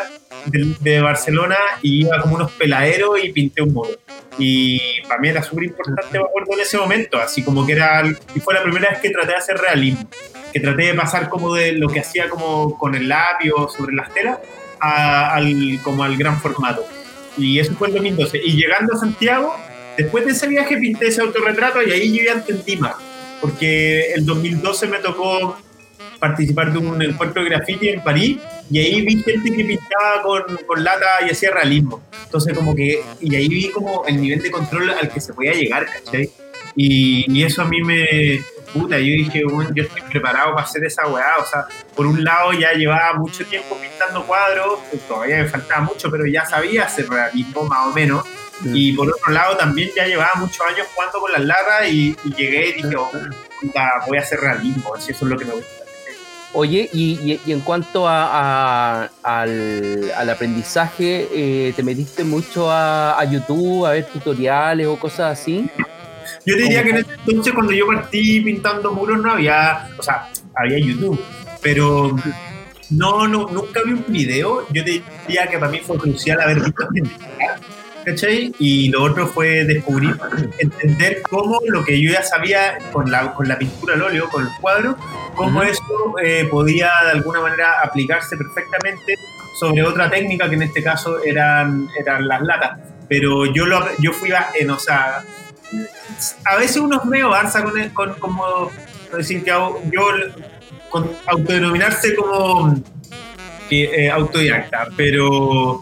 de, 0.45 0.75
de 0.79 1.01
Barcelona 1.01 1.57
y 1.81 2.01
iba 2.01 2.21
como 2.21 2.35
unos 2.35 2.51
peladeros 2.53 3.23
y 3.23 3.31
pinté 3.31 3.61
un 3.61 3.73
muro. 3.73 3.89
Y 4.39 4.79
para 5.07 5.19
mí 5.19 5.29
era 5.29 5.41
súper 5.43 5.65
importante, 5.65 6.17
me 6.19 6.25
acuerdo 6.25 6.53
en 6.53 6.59
ese 6.59 6.77
momento, 6.77 7.17
así 7.17 7.43
como 7.43 7.65
que 7.65 7.73
era, 7.73 8.03
y 8.35 8.39
fue 8.39 8.53
la 8.53 8.61
primera 8.63 8.89
vez 8.91 8.99
que 8.99 9.09
traté 9.09 9.29
de 9.29 9.35
hacer 9.35 9.57
realismo, 9.57 10.07
que 10.53 10.59
traté 10.59 10.85
de 10.87 10.93
pasar 10.93 11.27
como 11.29 11.55
de 11.55 11.71
lo 11.73 11.87
que 11.89 11.99
hacía 12.01 12.29
como 12.29 12.77
con 12.77 12.93
el 12.95 13.09
lápiz 13.09 13.51
sobre 13.75 13.95
las 13.95 14.13
telas 14.13 14.37
a- 14.79 15.33
al, 15.33 15.79
como 15.83 16.03
al 16.03 16.15
gran 16.17 16.39
formato. 16.39 16.85
Y 17.37 17.59
eso 17.59 17.73
fue 17.75 17.87
el 17.89 17.93
2012. 17.95 18.39
Y 18.43 18.53
llegando 18.55 18.93
a 18.93 18.97
Santiago, 18.97 19.55
después 19.97 20.25
de 20.25 20.31
ese 20.31 20.47
viaje 20.47 20.77
pinté 20.77 21.07
ese 21.07 21.21
autorretrato 21.21 21.81
y 21.81 21.91
ahí 21.91 22.17
yo 22.17 22.23
ya 22.23 22.33
entendí 22.33 22.77
más, 22.77 22.95
porque 23.41 24.13
el 24.13 24.25
2012 24.25 24.87
me 24.87 24.99
tocó 24.99 25.57
participar 26.19 26.71
de 26.71 26.79
un 26.79 27.01
encuentro 27.01 27.43
de 27.43 27.49
graffiti 27.49 27.89
en 27.89 28.03
París 28.03 28.39
y 28.69 28.79
ahí 28.79 29.01
vi 29.01 29.21
gente 29.23 29.51
que 29.51 29.63
pintaba 29.63 30.21
con, 30.23 30.43
con 30.65 30.83
lata 30.83 31.05
y 31.25 31.29
hacía 31.29 31.51
realismo. 31.51 32.01
Entonces 32.25 32.55
como 32.55 32.75
que, 32.75 33.01
y 33.21 33.35
ahí 33.35 33.47
vi 33.47 33.69
como 33.69 34.05
el 34.05 34.21
nivel 34.21 34.41
de 34.41 34.51
control 34.51 34.89
al 34.89 35.09
que 35.09 35.21
se 35.21 35.33
podía 35.33 35.53
llegar, 35.53 35.85
¿cachai? 35.85 36.29
Y, 36.75 37.25
y 37.31 37.43
eso 37.43 37.61
a 37.61 37.65
mí 37.65 37.81
me, 37.81 38.41
puta, 38.73 38.97
yo 38.99 39.05
dije, 39.05 39.43
bueno, 39.45 39.71
yo 39.73 39.83
estoy 39.83 40.01
preparado 40.01 40.53
para 40.53 40.65
hacer 40.65 40.83
esa 40.85 41.07
weá, 41.07 41.37
o 41.39 41.45
sea, 41.45 41.67
por 41.95 42.05
un 42.05 42.23
lado 42.23 42.53
ya 42.53 42.73
llevaba 42.73 43.17
mucho 43.17 43.45
tiempo 43.45 43.77
pintando 43.79 44.25
cuadros, 44.25 44.79
todavía 45.07 45.37
me 45.37 45.45
faltaba 45.45 45.81
mucho, 45.81 46.11
pero 46.11 46.25
ya 46.25 46.45
sabía 46.45 46.83
hacer 46.83 47.09
realismo 47.09 47.63
más 47.63 47.87
o 47.87 47.93
menos. 47.93 48.25
Y 48.65 48.93
por 48.93 49.07
otro 49.09 49.31
lado 49.31 49.55
también 49.57 49.89
ya 49.95 50.05
llevaba 50.07 50.31
muchos 50.37 50.59
años 50.67 50.87
jugando 50.95 51.19
con 51.19 51.31
las 51.31 51.41
latas 51.41 51.87
y, 51.89 52.15
y 52.23 52.33
llegué 52.35 52.69
y 52.69 52.73
dije, 52.81 52.95
oh, 52.97 53.09
puta, 53.61 53.91
voy 54.07 54.17
a 54.17 54.21
hacer 54.21 54.39
realismo, 54.39 54.95
así 54.95 55.11
eso 55.11 55.25
es 55.25 55.31
lo 55.31 55.37
que 55.37 55.45
me 55.45 55.53
gusta. 55.53 55.69
Oye, 56.53 56.89
y, 56.93 57.19
y- 57.21 57.41
y 57.45 57.51
en 57.51 57.59
cuanto 57.59 58.07
a, 58.07 59.03
a- 59.03 59.09
al, 59.21 60.11
al 60.15 60.29
aprendizaje, 60.29 61.27
eh, 61.31 61.73
¿te 61.75 61.83
metiste 61.83 62.23
mucho 62.23 62.71
a, 62.71 63.19
a 63.19 63.23
YouTube 63.25 63.85
a 63.85 63.91
ver 63.91 64.05
tutoriales 64.05 64.87
o 64.87 64.97
cosas 64.97 65.39
así? 65.39 65.69
Yo 66.45 66.55
te 66.55 66.61
diría 66.63 66.83
que 66.83 66.89
en 66.91 66.97
ese 66.97 67.13
entonces 67.27 67.53
cuando 67.53 67.73
yo 67.73 67.85
partí 67.85 68.41
pintando 68.41 68.91
muros 68.93 69.21
no 69.21 69.31
había, 69.33 69.89
o 69.99 70.01
sea, 70.01 70.29
había 70.55 70.79
YouTube, 70.79 71.21
pero 71.61 72.15
no, 72.89 73.27
no 73.27 73.47
nunca 73.49 73.81
vi 73.85 73.91
un 73.91 74.05
video. 74.07 74.65
Yo 74.71 74.83
te 74.83 75.03
diría 75.27 75.47
que 75.47 75.57
para 75.59 75.69
mí 75.71 75.79
fue 75.85 75.97
crucial 75.97 76.39
haber 76.41 76.61
visto 76.61 76.87
gente 76.93 77.11
¿cachai? 78.07 78.53
Y 78.57 78.87
lo 78.87 79.03
otro 79.03 79.27
fue 79.27 79.65
descubrir, 79.65 80.17
entender 80.59 81.21
cómo 81.29 81.59
lo 81.67 81.83
que 81.83 82.01
yo 82.01 82.13
ya 82.13 82.23
sabía 82.23 82.77
con 82.93 83.11
la, 83.11 83.33
con 83.33 83.49
la 83.49 83.57
pintura 83.57 83.95
al 83.95 84.01
óleo, 84.01 84.29
con 84.29 84.43
el 84.43 84.49
cuadro, 84.61 84.97
cómo 85.35 85.59
Ujú. 85.59 85.67
eso 85.67 86.15
eh, 86.23 86.47
podía 86.49 86.89
de 87.03 87.11
alguna 87.11 87.41
manera 87.41 87.81
aplicarse 87.83 88.37
perfectamente 88.37 89.15
sobre 89.59 89.83
otra 89.83 90.09
técnica 90.09 90.47
que 90.47 90.55
en 90.55 90.61
este 90.61 90.81
caso 90.81 91.21
eran, 91.21 91.89
eran 91.99 92.25
las 92.29 92.41
latas. 92.43 92.79
Pero 93.09 93.45
yo, 93.45 93.65
lo, 93.65 93.85
yo 93.99 94.13
fui 94.13 94.31
en, 94.57 94.71
o 94.71 94.79
sea, 94.79 95.23
a 96.45 96.55
veces 96.55 96.77
uno 96.77 97.01
es 97.03 97.05
medio 97.09 97.29
barza 97.29 97.61
con, 97.61 97.89
con 97.89 98.13
como 98.15 98.71
decir 99.17 99.43
que 99.43 99.51
yo 99.51 100.09
con 100.89 101.11
autodenominarse 101.25 102.15
como 102.15 102.73
eh, 103.69 104.09
autodidacta, 104.09 104.87
pero 104.95 105.81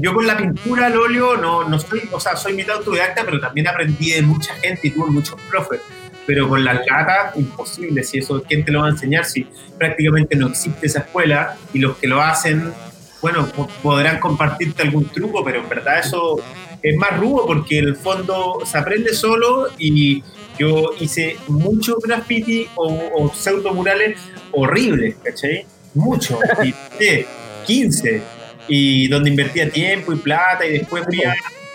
yo 0.00 0.14
con 0.14 0.26
la 0.26 0.36
pintura 0.36 0.86
al 0.86 0.96
óleo 0.96 1.36
no, 1.36 1.68
no 1.68 1.78
soy, 1.78 2.02
o 2.12 2.18
sea, 2.20 2.36
soy 2.36 2.54
mitad 2.54 2.76
autodidacta, 2.76 3.24
pero 3.24 3.40
también 3.40 3.68
aprendí 3.68 4.10
de 4.12 4.22
mucha 4.22 4.54
gente 4.54 4.88
y 4.88 4.90
tuve 4.90 5.10
muchos 5.10 5.40
profes. 5.50 5.80
Pero 6.26 6.48
con 6.48 6.64
las 6.64 6.86
latas, 6.86 7.36
imposible. 7.36 8.02
Si 8.02 8.18
eso, 8.18 8.42
¿quién 8.48 8.64
te 8.64 8.72
lo 8.72 8.80
va 8.80 8.86
a 8.86 8.90
enseñar? 8.90 9.24
Si 9.26 9.46
prácticamente 9.78 10.36
no 10.36 10.48
existe 10.48 10.86
esa 10.86 11.00
escuela 11.00 11.56
y 11.74 11.80
los 11.80 11.98
que 11.98 12.06
lo 12.06 12.22
hacen, 12.22 12.72
bueno, 13.20 13.46
po- 13.46 13.68
podrán 13.82 14.18
compartirte 14.20 14.82
algún 14.82 15.04
truco, 15.08 15.44
pero 15.44 15.60
en 15.60 15.68
verdad 15.68 15.98
eso 15.98 16.40
es 16.82 16.96
más 16.96 17.18
rudo 17.18 17.46
porque 17.46 17.78
en 17.78 17.84
el 17.88 17.96
fondo 17.96 18.60
se 18.64 18.78
aprende 18.78 19.12
solo 19.14 19.68
y 19.78 20.22
yo 20.58 20.90
hice 20.98 21.36
muchos 21.48 21.96
graffiti 22.02 22.68
o, 22.74 23.10
o 23.16 23.34
pseudo 23.34 23.74
murales 23.74 24.18
horribles, 24.52 25.16
¿cachai? 25.22 25.66
Muchos, 25.94 26.38
y 26.64 26.74
eh, 27.00 27.26
15, 27.66 28.22
y 28.68 29.08
donde 29.08 29.30
invertía 29.30 29.70
tiempo 29.70 30.12
y 30.12 30.16
plata 30.16 30.66
y 30.66 30.78
después 30.78 31.06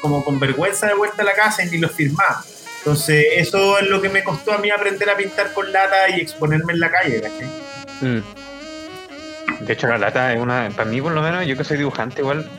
como 0.01 0.23
con 0.23 0.39
vergüenza 0.39 0.87
de 0.87 0.93
vuelta 0.93 1.21
a 1.21 1.25
la 1.25 1.33
casa 1.33 1.63
y 1.63 1.69
ni 1.69 1.77
los 1.77 1.91
firmaba. 1.91 2.43
Entonces, 2.79 3.25
eso 3.35 3.77
es 3.79 3.87
lo 3.87 4.01
que 4.01 4.09
me 4.09 4.23
costó 4.23 4.53
a 4.53 4.57
mí 4.57 4.69
aprender 4.69 5.09
a 5.09 5.17
pintar 5.17 5.53
con 5.53 5.71
lata 5.71 6.09
y 6.09 6.21
exponerme 6.21 6.73
en 6.73 6.79
la 6.79 6.89
calle. 6.89 7.21
Mm. 8.01 8.19
De 9.65 9.73
hecho, 9.73 9.87
la 9.87 9.97
lata 9.97 10.33
es 10.33 10.39
una, 10.39 10.69
para 10.75 10.89
mí 10.89 11.01
por 11.01 11.11
lo 11.11 11.21
menos, 11.21 11.45
yo 11.45 11.57
que 11.57 11.65
soy 11.65 11.77
dibujante 11.77 12.21
igual, 12.21 12.49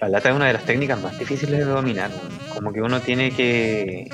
la 0.00 0.08
lata 0.08 0.28
es 0.28 0.36
una 0.36 0.46
de 0.46 0.52
las 0.52 0.64
técnicas 0.64 1.00
más 1.00 1.18
difíciles 1.18 1.58
de 1.58 1.64
dominar. 1.64 2.10
Como 2.54 2.72
que 2.72 2.80
uno 2.80 3.00
tiene 3.00 3.32
que... 3.32 4.08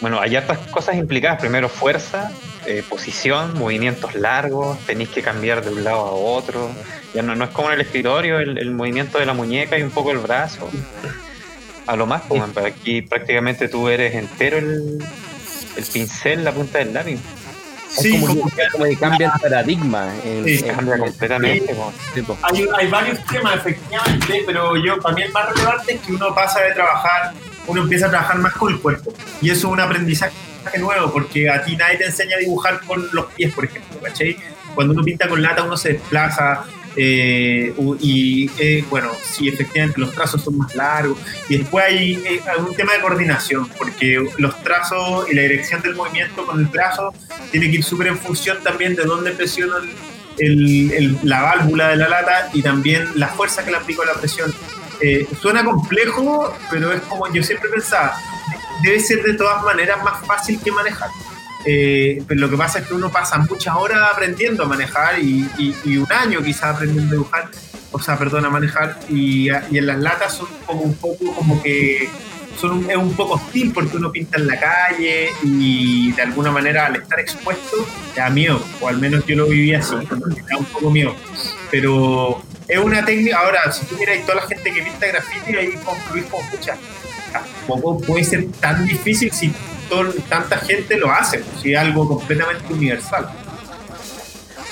Bueno, 0.00 0.20
hay 0.20 0.36
hartas 0.36 0.58
cosas 0.70 0.94
implicadas. 0.96 1.40
Primero 1.40 1.68
fuerza, 1.68 2.30
eh, 2.66 2.84
posición, 2.88 3.58
movimientos 3.58 4.14
largos, 4.14 4.78
tenéis 4.86 5.08
que 5.08 5.22
cambiar 5.22 5.64
de 5.64 5.70
un 5.70 5.82
lado 5.84 5.98
a 6.06 6.10
otro. 6.12 6.70
Ya 7.14 7.22
no, 7.22 7.34
no 7.34 7.44
es 7.44 7.50
como 7.50 7.68
en 7.68 7.74
el 7.74 7.80
escritorio, 7.80 8.38
el, 8.38 8.58
el 8.58 8.70
movimiento 8.70 9.18
de 9.18 9.26
la 9.26 9.32
muñeca 9.34 9.76
y 9.78 9.82
un 9.82 9.90
poco 9.90 10.12
el 10.12 10.18
brazo. 10.18 10.70
A 11.86 11.96
lo 11.96 12.06
más, 12.06 12.22
pues, 12.28 12.40
man, 12.40 12.52
aquí 12.64 13.02
prácticamente 13.02 13.68
tú 13.68 13.88
eres 13.88 14.14
entero 14.14 14.58
el, 14.58 15.02
el 15.76 15.84
pincel, 15.84 16.44
la 16.44 16.52
punta 16.52 16.78
del 16.78 16.92
lápiz. 16.94 17.18
Es 17.98 18.20
como, 18.20 18.44
que, 18.50 18.62
como 18.70 18.84
que 18.84 18.96
cambia 18.98 19.32
el 19.34 19.40
paradigma. 19.40 20.14
en- 20.22 20.44
Sí, 20.44 20.62
en- 20.64 20.74
Cambia 20.76 20.94
en- 20.94 21.00
completamente. 21.00 21.74
sí, 22.54 22.68
hay 22.76 22.86
varios 22.88 23.24
temas, 23.24 23.56
efectivamente, 23.56 24.42
pero 24.46 24.76
yo 24.76 25.00
para 25.00 25.14
mí 25.16 25.22
el 25.22 25.32
más 25.32 25.48
relevante 25.48 25.94
es 25.94 26.00
que 26.02 26.12
uno 26.12 26.32
pasa 26.34 26.60
de 26.60 26.72
trabajar, 26.74 27.32
uno 27.68 27.82
empieza 27.82 28.06
a 28.06 28.10
trabajar 28.10 28.38
más 28.38 28.54
con 28.54 28.72
el 28.72 28.80
cuerpo. 28.80 29.14
Y 29.40 29.50
eso 29.50 29.68
es 29.68 29.72
un 29.72 29.80
aprendizaje 29.80 30.32
nuevo, 30.78 31.12
porque 31.12 31.48
a 31.48 31.64
ti 31.64 31.76
nadie 31.76 31.98
te 31.98 32.06
enseña 32.06 32.36
a 32.36 32.40
dibujar 32.40 32.80
con 32.86 33.08
los 33.12 33.26
pies, 33.32 33.52
por 33.54 33.64
ejemplo, 33.64 34.00
¿cachai? 34.02 34.36
Cuando 34.74 34.92
uno 34.92 35.02
pinta 35.02 35.28
con 35.28 35.40
lata, 35.40 35.62
uno 35.62 35.76
se 35.76 35.94
desplaza. 35.94 36.64
eh, 37.00 37.72
y 38.00 38.50
eh, 38.58 38.84
bueno, 38.90 39.12
sí, 39.22 39.48
efectivamente 39.48 40.00
los 40.00 40.12
trazos 40.12 40.42
son 40.42 40.58
más 40.58 40.74
largos. 40.74 41.16
Y 41.48 41.58
después 41.58 41.84
hay, 41.84 42.14
eh, 42.14 42.40
un 42.58 42.74
tema 42.74 42.94
de 42.94 43.00
coordinación, 43.00 43.68
porque 43.78 44.26
los 44.38 44.62
trazos 44.64 45.30
y 45.30 45.34
la 45.34 45.42
dirección 45.42 45.80
del 45.80 45.94
movimiento 45.94 46.44
con 46.44 46.58
el 46.58 46.66
brazo 46.66 47.14
tiene 47.52 47.70
que 47.70 47.76
ir 47.76 47.84
súper 47.84 48.08
en 48.08 48.18
función 48.18 48.58
también 48.64 48.96
de 48.96 49.04
dónde 49.04 49.30
presiona 49.30 49.76
la 51.22 51.42
válvula 51.42 51.88
de 51.88 51.96
la 51.96 52.08
lata 52.08 52.50
y 52.52 52.62
también 52.62 53.08
la 53.16 53.28
fuerza 53.28 53.64
que 53.64 53.70
le 53.70 53.76
aplico 53.76 54.02
a 54.02 54.06
la 54.06 54.14
presión. 54.14 54.52
Eh, 55.00 55.26
suena 55.40 55.64
complejo, 55.64 56.52
pero 56.70 56.92
es 56.92 57.00
como 57.02 57.32
yo 57.32 57.42
siempre 57.42 57.68
pensaba, 57.70 58.16
debe 58.82 59.00
ser 59.00 59.22
de 59.22 59.34
todas 59.34 59.62
maneras 59.62 60.02
más 60.02 60.24
fácil 60.26 60.60
que 60.62 60.72
manejar. 60.72 61.10
Eh, 61.64 62.22
pero 62.26 62.40
lo 62.40 62.48
que 62.50 62.56
pasa 62.56 62.78
es 62.80 62.86
que 62.86 62.94
uno 62.94 63.10
pasa 63.10 63.38
muchas 63.38 63.74
horas 63.76 64.00
aprendiendo 64.12 64.62
a 64.64 64.66
manejar 64.66 65.18
y, 65.18 65.48
y- 65.58 65.74
y 65.84 65.96
un 65.96 66.10
año 66.12 66.40
quizás 66.42 66.76
aprendiendo 66.76 67.10
a 67.10 67.12
dibujar, 67.18 67.50
o 67.92 68.00
sea, 68.00 68.16
perdón, 68.18 68.44
a 68.44 68.50
manejar 68.50 68.98
y, 69.08 69.48
y 69.70 69.78
en 69.78 69.86
las 69.86 69.98
latas 69.98 70.34
son 70.34 70.48
como 70.66 70.82
un 70.82 70.94
poco 70.96 71.32
como 71.34 71.60
que 71.62 72.08
son 72.58 72.72
un- 72.72 72.90
es 72.90 72.96
un 72.96 73.14
poco 73.14 73.34
hostil 73.34 73.72
porque 73.72 73.96
uno 73.96 74.10
pinta 74.10 74.38
en 74.38 74.46
la 74.46 74.58
calle 74.58 75.30
y 75.42 76.12
de 76.12 76.22
alguna 76.22 76.50
manera 76.50 76.86
al 76.86 76.96
estar 76.96 77.18
expuesto 77.20 77.76
te 78.14 78.20
da 78.20 78.30
miedo, 78.30 78.60
o 78.80 78.88
al 78.88 78.98
menos 78.98 79.24
yo 79.26 79.36
lo 79.36 79.46
viví 79.46 79.74
así, 79.74 79.94
me 79.94 80.06
da 80.42 80.56
un 80.58 80.64
poco 80.64 80.90
miedo. 80.90 81.14
Pero 81.70 82.42
es 82.68 82.78
una 82.78 83.04
técnica, 83.04 83.38
ahora 83.38 83.72
si 83.72 83.86
tú 83.86 83.96
miras 83.96 84.20
toda 84.26 84.36
la 84.36 84.42
gente 84.42 84.72
que 84.72 84.82
pinta 84.82 85.06
graffiti 85.06 85.56
ahí 85.56 85.72
concluir 85.84 86.26
como 86.26 86.42
escucha, 86.44 86.76
tampoco 87.32 87.98
puede 88.00 88.24
ser 88.24 88.46
tan 88.60 88.86
difícil 88.86 89.32
si 89.32 89.52
tanta 90.28 90.58
gente 90.58 90.96
lo 90.98 91.10
hace, 91.10 91.42
si 91.60 91.72
es 91.72 91.78
algo 91.78 92.06
completamente 92.06 92.70
universal. 92.72 93.30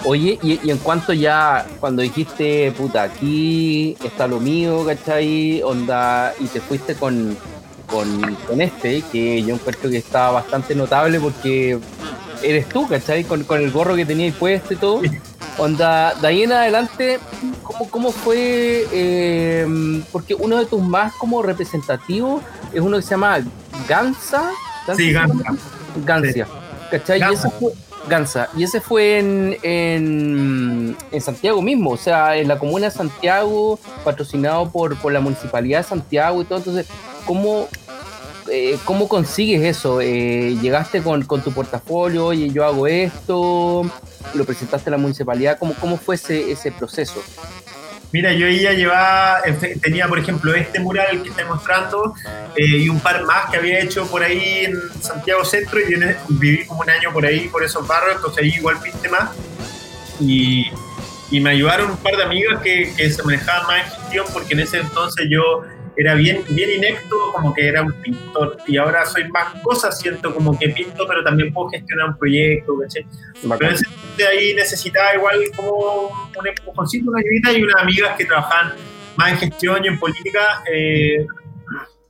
Oye, 0.04 0.38
y, 0.42 0.60
y 0.62 0.70
en 0.70 0.78
cuanto 0.78 1.14
ya, 1.14 1.66
cuando 1.80 2.02
dijiste, 2.02 2.70
puta, 2.72 3.02
aquí 3.02 3.96
está 4.04 4.26
lo 4.26 4.40
mío, 4.40 4.84
¿cachai? 4.86 5.62
Onda, 5.62 6.34
y 6.38 6.44
te 6.46 6.60
fuiste 6.60 6.94
con, 6.94 7.36
con, 7.86 8.34
con 8.46 8.60
este, 8.60 9.02
que 9.10 9.42
yo 9.42 9.54
encuentro 9.54 9.90
que 9.90 9.96
está 9.96 10.30
bastante 10.30 10.74
notable 10.74 11.18
porque 11.18 11.78
eres 12.42 12.68
tú, 12.68 12.86
¿cachai? 12.86 13.24
Con, 13.24 13.44
con 13.44 13.60
el 13.60 13.70
gorro 13.70 13.96
que 13.96 14.04
tenías 14.04 14.34
puesto 14.36 14.74
y 14.74 14.76
todo. 14.76 15.00
Onda, 15.58 16.14
de 16.14 16.26
ahí 16.26 16.42
en 16.42 16.52
adelante, 16.52 17.18
¿cómo, 17.62 17.90
cómo 17.90 18.12
fue? 18.12 18.86
eh, 18.92 20.02
porque 20.12 20.34
uno 20.34 20.58
de 20.58 20.66
tus 20.66 20.82
más 20.82 21.12
como 21.14 21.42
representativos 21.42 22.42
es 22.72 22.80
uno 22.80 22.96
que 22.98 23.02
se 23.02 23.10
llama 23.10 23.38
Gansa. 23.88 24.50
Sí, 24.96 25.12
Gansa. 25.12 25.56
Gancia. 26.04 26.46
¿Cachai? 26.90 27.18
Y 27.18 27.20
Gansa. 27.20 27.48
ese 27.48 27.58
fue, 27.58 27.72
Gansa. 28.08 28.48
Y 28.56 28.62
ese 28.64 28.80
fue 28.80 29.18
en, 29.18 29.56
en, 29.62 30.96
en 31.10 31.20
Santiago 31.20 31.62
mismo, 31.62 31.90
o 31.90 31.96
sea, 31.96 32.36
en 32.36 32.48
la 32.48 32.58
comuna 32.58 32.86
de 32.86 32.92
Santiago, 32.92 33.78
patrocinado 34.04 34.70
por, 34.70 34.96
por 34.98 35.12
la 35.12 35.20
municipalidad 35.20 35.78
de 35.78 35.84
Santiago 35.84 36.42
y 36.42 36.44
todo. 36.44 36.58
Entonces, 36.58 36.86
¿cómo, 37.26 37.66
eh, 38.50 38.78
¿cómo 38.84 39.08
consigues 39.08 39.62
eso? 39.62 40.00
Eh, 40.00 40.56
¿Llegaste 40.60 41.02
con, 41.02 41.24
con 41.24 41.42
tu 41.42 41.52
portafolio? 41.52 42.26
Oye, 42.26 42.50
yo 42.50 42.64
hago 42.64 42.86
esto. 42.86 43.82
¿Lo 44.34 44.44
presentaste 44.44 44.90
a 44.90 44.92
la 44.92 44.98
municipalidad? 44.98 45.58
¿Cómo, 45.58 45.74
cómo 45.74 45.96
fue 45.96 46.16
ese, 46.16 46.50
ese 46.50 46.72
proceso? 46.72 47.22
Mira, 48.12 48.32
yo 48.32 48.48
ya 48.48 48.72
llevaba, 48.72 49.42
efe- 49.44 49.80
tenía 49.80 50.06
por 50.08 50.18
ejemplo 50.18 50.54
este 50.54 50.78
mural 50.78 51.22
que 51.22 51.28
estoy 51.30 51.44
mostrando 51.44 52.14
eh, 52.54 52.64
y 52.64 52.88
un 52.88 53.00
par 53.00 53.24
más 53.24 53.50
que 53.50 53.56
había 53.56 53.80
hecho 53.80 54.06
por 54.06 54.22
ahí 54.22 54.64
en 54.66 54.78
Santiago 55.02 55.44
Centro 55.44 55.80
y 55.80 55.92
yo 55.92 55.98
viví 56.28 56.64
como 56.66 56.82
un 56.82 56.90
año 56.90 57.12
por 57.12 57.26
ahí, 57.26 57.48
por 57.48 57.64
esos 57.64 57.86
barrios, 57.86 58.16
entonces 58.16 58.44
ahí 58.44 58.50
igual 58.54 58.78
pinté 58.80 59.08
más. 59.08 59.30
Y, 60.20 60.66
y 61.30 61.40
me 61.40 61.50
ayudaron 61.50 61.90
un 61.90 61.96
par 61.96 62.16
de 62.16 62.22
amigas 62.22 62.62
que, 62.62 62.92
que 62.96 63.10
se 63.10 63.22
manejaban 63.24 63.66
más 63.66 63.84
en 63.84 63.90
gestión 64.00 64.26
porque 64.32 64.54
en 64.54 64.60
ese 64.60 64.78
entonces 64.78 65.26
yo 65.28 65.62
era 65.96 66.14
bien, 66.14 66.42
bien 66.50 66.70
inecto, 66.70 67.16
como 67.32 67.54
que 67.54 67.68
era 67.68 67.82
un 67.82 67.92
pintor 67.94 68.58
y 68.66 68.76
ahora 68.76 69.06
soy 69.06 69.28
más 69.28 69.54
cosas, 69.62 69.98
siento 69.98 70.34
como 70.34 70.58
que 70.58 70.68
pinto, 70.68 71.06
pero 71.06 71.24
también 71.24 71.52
puedo 71.52 71.70
gestionar 71.70 72.10
un 72.10 72.18
proyecto, 72.18 72.78
¿cachai? 72.78 73.06
Pero 73.58 73.70
ese 73.72 73.86
de 74.16 74.26
ahí 74.26 74.54
necesitaba 74.54 75.14
igual 75.14 75.38
como 75.54 76.28
un 76.38 76.46
empujoncito, 76.46 77.10
una 77.10 77.20
ayudita 77.20 77.52
y 77.52 77.62
unas 77.62 77.82
amigas 77.82 78.16
que 78.16 78.24
trabajaban 78.24 78.74
más 79.16 79.32
en 79.32 79.38
gestión 79.38 79.84
y 79.84 79.88
en 79.88 79.98
política. 79.98 80.62
eh, 80.72 81.26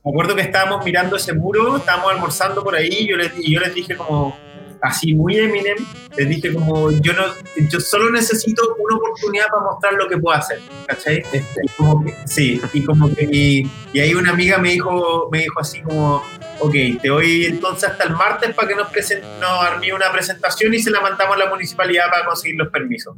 me 0.03 0.11
acuerdo 0.11 0.35
que 0.35 0.41
estábamos 0.41 0.85
mirando 0.85 1.17
ese 1.17 1.33
muro, 1.33 1.77
estábamos 1.77 2.11
almorzando 2.13 2.63
por 2.63 2.75
ahí 2.75 2.87
y 2.89 3.09
yo 3.09 3.17
les, 3.17 3.31
y 3.37 3.53
yo 3.53 3.59
les 3.59 3.73
dije 3.73 3.95
como, 3.97 4.37
así 4.81 5.13
muy 5.15 5.37
Eminem, 5.37 5.77
les 6.15 6.29
dije 6.29 6.53
como, 6.53 6.91
yo 6.91 7.13
no 7.13 7.23
yo 7.69 7.79
solo 7.79 8.09
necesito 8.09 8.75
una 8.79 8.95
oportunidad 8.97 9.47
para 9.47 9.63
mostrar 9.63 9.93
lo 9.93 10.07
que 10.07 10.17
puedo 10.17 10.37
hacer, 10.37 10.59
¿cachai? 10.87 11.17
Este, 11.31 11.61
Y 11.63 11.67
como 11.77 12.03
que- 12.05 12.15
sí, 12.25 12.61
y 12.73 12.83
como 12.83 13.13
que 13.13 13.23
y, 13.31 13.69
y 13.93 13.99
ahí 13.99 14.13
una 14.13 14.31
amiga 14.31 14.57
me 14.57 14.71
dijo, 14.71 15.29
me 15.31 15.39
dijo 15.39 15.59
así 15.59 15.81
como, 15.81 16.23
ok, 16.59 16.73
te 17.01 17.07
doy 17.09 17.45
entonces 17.45 17.89
hasta 17.89 18.03
el 18.05 18.11
martes 18.11 18.53
para 18.55 18.67
que 18.67 18.75
nos, 18.75 18.87
presen- 18.91 19.21
nos 19.39 19.63
arme 19.63 19.93
una 19.93 20.11
presentación 20.11 20.73
y 20.73 20.79
se 20.79 20.91
la 20.91 21.01
mandamos 21.01 21.35
a 21.35 21.39
la 21.39 21.49
municipalidad 21.49 22.09
para 22.09 22.25
conseguir 22.25 22.57
los 22.57 22.69
permisos. 22.69 23.15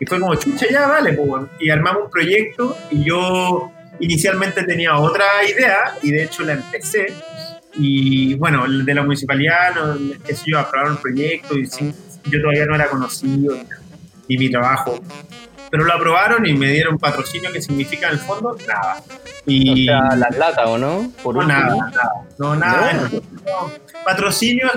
Y 0.00 0.06
fue 0.06 0.18
como, 0.20 0.34
chucha, 0.34 0.66
ya, 0.70 0.86
vale, 0.88 1.12
pues, 1.12 1.44
y 1.60 1.70
armamos 1.70 2.04
un 2.04 2.10
proyecto 2.10 2.76
y 2.90 3.04
yo 3.04 3.70
inicialmente 4.00 4.64
tenía 4.64 4.96
otra 4.98 5.24
idea 5.48 5.94
y 6.02 6.10
de 6.10 6.24
hecho 6.24 6.42
la 6.42 6.54
empecé. 6.54 7.06
Y 7.74 8.34
bueno, 8.34 8.64
de 8.68 8.94
la 8.94 9.02
municipalidad, 9.02 9.74
no, 9.74 9.96
qué 10.24 10.34
sé 10.34 10.44
yo, 10.50 10.58
aprobaron 10.58 10.94
el 10.94 10.98
proyecto 11.00 11.56
y 11.58 11.66
sin- 11.66 11.94
yo 12.30 12.40
todavía 12.40 12.66
no 12.66 12.74
era 12.74 12.88
conocido 12.88 13.56
ni 14.28 14.36
mi 14.36 14.50
trabajo. 14.50 15.02
Pero 15.72 15.84
lo 15.84 15.92
aprobaron 15.94 16.44
y 16.46 16.52
me 16.52 16.70
dieron 16.70 16.98
patrocinio, 16.98 17.50
que 17.50 17.60
significa 17.62 18.06
en 18.08 18.12
el 18.12 18.18
fondo 18.20 18.54
nada. 18.68 19.02
Y 19.46 19.88
o 19.88 19.92
sea, 19.92 20.16
las 20.16 20.36
latas, 20.36 20.68
¿o 20.68 20.76
no? 20.78 21.10
Por 21.22 21.34
no, 21.34 21.42
nada, 21.44 21.74
nada. 21.76 22.12
No, 22.38 22.54
nada. 22.54 23.10
No, 23.10 23.72
patrocinio, 24.04 24.70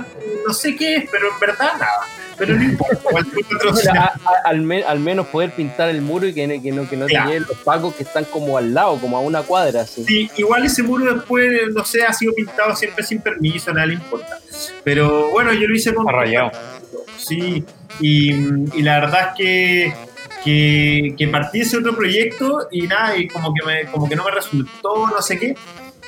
no 0.47 0.53
sé 0.53 0.75
qué 0.75 0.95
es, 0.95 1.09
pero 1.11 1.27
en 1.33 1.39
verdad 1.39 1.73
nada. 1.73 1.99
Pero 2.37 2.55
no 2.55 2.63
importa, 2.63 2.97
patrocinio. 3.51 4.01
a- 4.01 4.05
a- 4.05 4.49
al, 4.49 4.61
me- 4.61 4.83
al 4.85 4.99
menos 5.01 5.27
poder 5.27 5.51
pintar 5.51 5.89
el 5.89 6.01
muro 6.01 6.27
y 6.27 6.33
que, 6.33 6.47
no- 6.47 6.61
que 6.63 6.71
no, 6.71 6.87
que 6.87 6.95
no 6.97 7.05
te 7.07 7.39
los 7.41 7.57
pagos 7.65 7.93
que 7.95 8.03
están 8.03 8.23
como 8.25 8.57
al 8.57 8.73
lado, 8.73 8.97
como 8.99 9.17
a 9.17 9.19
una 9.19 9.41
cuadra. 9.43 9.81
Así. 9.81 10.03
Sí, 10.05 10.31
igual 10.37 10.65
ese 10.65 10.81
muro 10.81 11.13
después, 11.13 11.51
no 11.73 11.83
sé, 11.83 12.05
ha 12.05 12.13
sido 12.13 12.33
pintado 12.33 12.73
siempre 12.73 13.03
sin 13.03 13.19
permiso, 13.21 13.73
nada 13.73 13.85
le 13.87 13.95
importa. 13.95 14.39
Pero 14.85 15.29
bueno, 15.31 15.51
yo 15.51 15.67
lo 15.67 15.75
hice 15.75 15.93
con... 15.93 16.05
Está 16.07 16.17
rayado. 16.19 16.51
Sí, 17.17 17.65
y, 17.99 18.31
y 18.77 18.81
la 18.81 18.99
verdad 19.01 19.29
es 19.31 19.35
que, 19.37 19.93
que, 20.45 21.13
que 21.17 21.27
partí 21.27 21.61
ese 21.61 21.77
otro 21.77 21.95
proyecto 21.95 22.67
y 22.71 22.83
nada, 22.83 23.17
y 23.17 23.27
como 23.27 23.53
que, 23.53 23.65
me, 23.65 23.85
como 23.91 24.07
que 24.07 24.15
no 24.15 24.23
me 24.23 24.31
resultó, 24.31 25.07
no 25.07 25.21
sé 25.21 25.37
qué. 25.37 25.55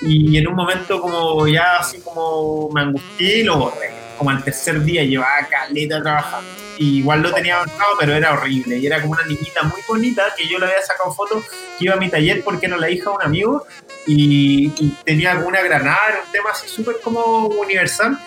Y 0.02 0.38
en 0.38 0.48
un 0.48 0.54
momento 0.56 1.02
como 1.02 1.48
ya 1.48 1.78
así 1.80 2.00
como 2.02 2.70
me 2.72 2.82
angustié 2.82 3.40
y 3.40 3.44
lo 3.44 3.58
borré. 3.58 3.90
Como 4.18 4.30
al 4.32 4.44
tercer 4.44 4.82
día 4.84 5.04
llevaba 5.04 5.48
caleta 5.50 6.02
trabajando. 6.02 6.48
Y 6.80 7.00
igual 7.00 7.22
lo 7.24 7.34
tenía 7.34 7.56
avanzado, 7.56 7.90
pero 8.00 8.14
era 8.14 8.34
horrible. 8.34 8.78
Y 8.78 8.86
era 8.86 9.02
como 9.02 9.14
una 9.14 9.24
niñita 9.26 9.64
muy 9.64 9.82
bonita 9.88 10.24
que 10.38 10.48
yo 10.48 10.60
le 10.60 10.66
había 10.66 10.82
sacado 10.84 11.12
fotos 11.14 11.44
que 11.78 11.86
iba 11.86 11.96
a 11.96 11.98
mi 11.98 12.10
taller 12.10 12.44
porque 12.44 12.68
era 12.68 12.78
la 12.78 12.90
hija 12.90 13.10
de 13.10 13.16
un 13.16 13.22
amigo 13.24 13.66
y, 14.06 14.72
y 14.80 14.96
tenía 15.04 15.36
como 15.36 15.48
una 15.48 15.62
granada, 15.62 16.00
era 16.10 16.20
un 16.26 16.32
tema 16.32 16.50
así 16.52 16.68
súper 16.68 16.98
como 17.04 17.48
universal. 17.48 18.18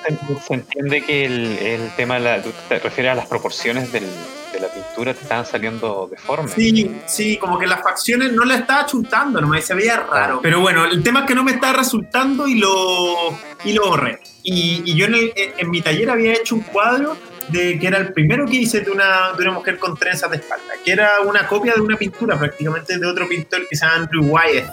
Se 0.46 0.54
entiende 0.54 1.02
que 1.02 1.24
el, 1.24 1.58
el 1.58 1.90
tema, 1.96 2.18
la, 2.18 2.42
te 2.68 2.78
refieres 2.80 3.12
a 3.12 3.14
las 3.14 3.26
proporciones 3.26 3.90
del- 3.92 4.02
de 4.04 4.39
la 4.60 4.68
pintura, 4.68 5.14
te 5.14 5.20
estaban 5.22 5.46
saliendo 5.46 6.08
deformes. 6.10 6.52
Sí, 6.52 7.00
sí, 7.06 7.36
como 7.38 7.58
que 7.58 7.66
las 7.66 7.82
facciones 7.82 8.32
no 8.32 8.44
la 8.44 8.56
estaba 8.56 8.86
chuntando, 8.86 9.40
nomás 9.40 9.64
se 9.64 9.74
veía 9.74 9.96
raro. 10.00 10.40
Pero 10.42 10.60
bueno, 10.60 10.84
el 10.84 11.02
tema 11.02 11.20
es 11.20 11.26
que 11.26 11.34
no 11.34 11.42
me 11.44 11.52
estaba 11.52 11.72
resultando 11.74 12.46
y 12.46 12.56
lo, 12.58 13.36
y 13.64 13.72
lo 13.72 13.86
borré. 13.88 14.20
Y, 14.42 14.82
y 14.84 14.94
yo 14.96 15.06
en, 15.06 15.14
el- 15.14 15.32
en 15.36 15.70
mi 15.70 15.82
taller 15.82 16.10
había 16.10 16.32
hecho 16.32 16.54
un 16.54 16.62
cuadro 16.62 17.16
de 17.48 17.78
que 17.80 17.86
era 17.88 17.98
el 17.98 18.12
primero 18.12 18.46
que 18.46 18.56
hice 18.56 18.80
de 18.80 18.90
una, 18.90 19.32
de 19.36 19.42
una 19.42 19.52
mujer 19.52 19.78
con 19.78 19.96
trenzas 19.96 20.30
de 20.30 20.36
espalda, 20.36 20.72
que 20.84 20.92
era 20.92 21.20
una 21.26 21.46
copia 21.48 21.74
de 21.74 21.80
una 21.80 21.96
pintura 21.96 22.38
prácticamente 22.38 22.96
de 22.96 23.06
otro 23.06 23.28
pintor 23.28 23.66
que 23.68 23.74
se 23.76 23.84
llama 23.84 23.96
Andrew 24.04 24.24
Wyeth, 24.24 24.66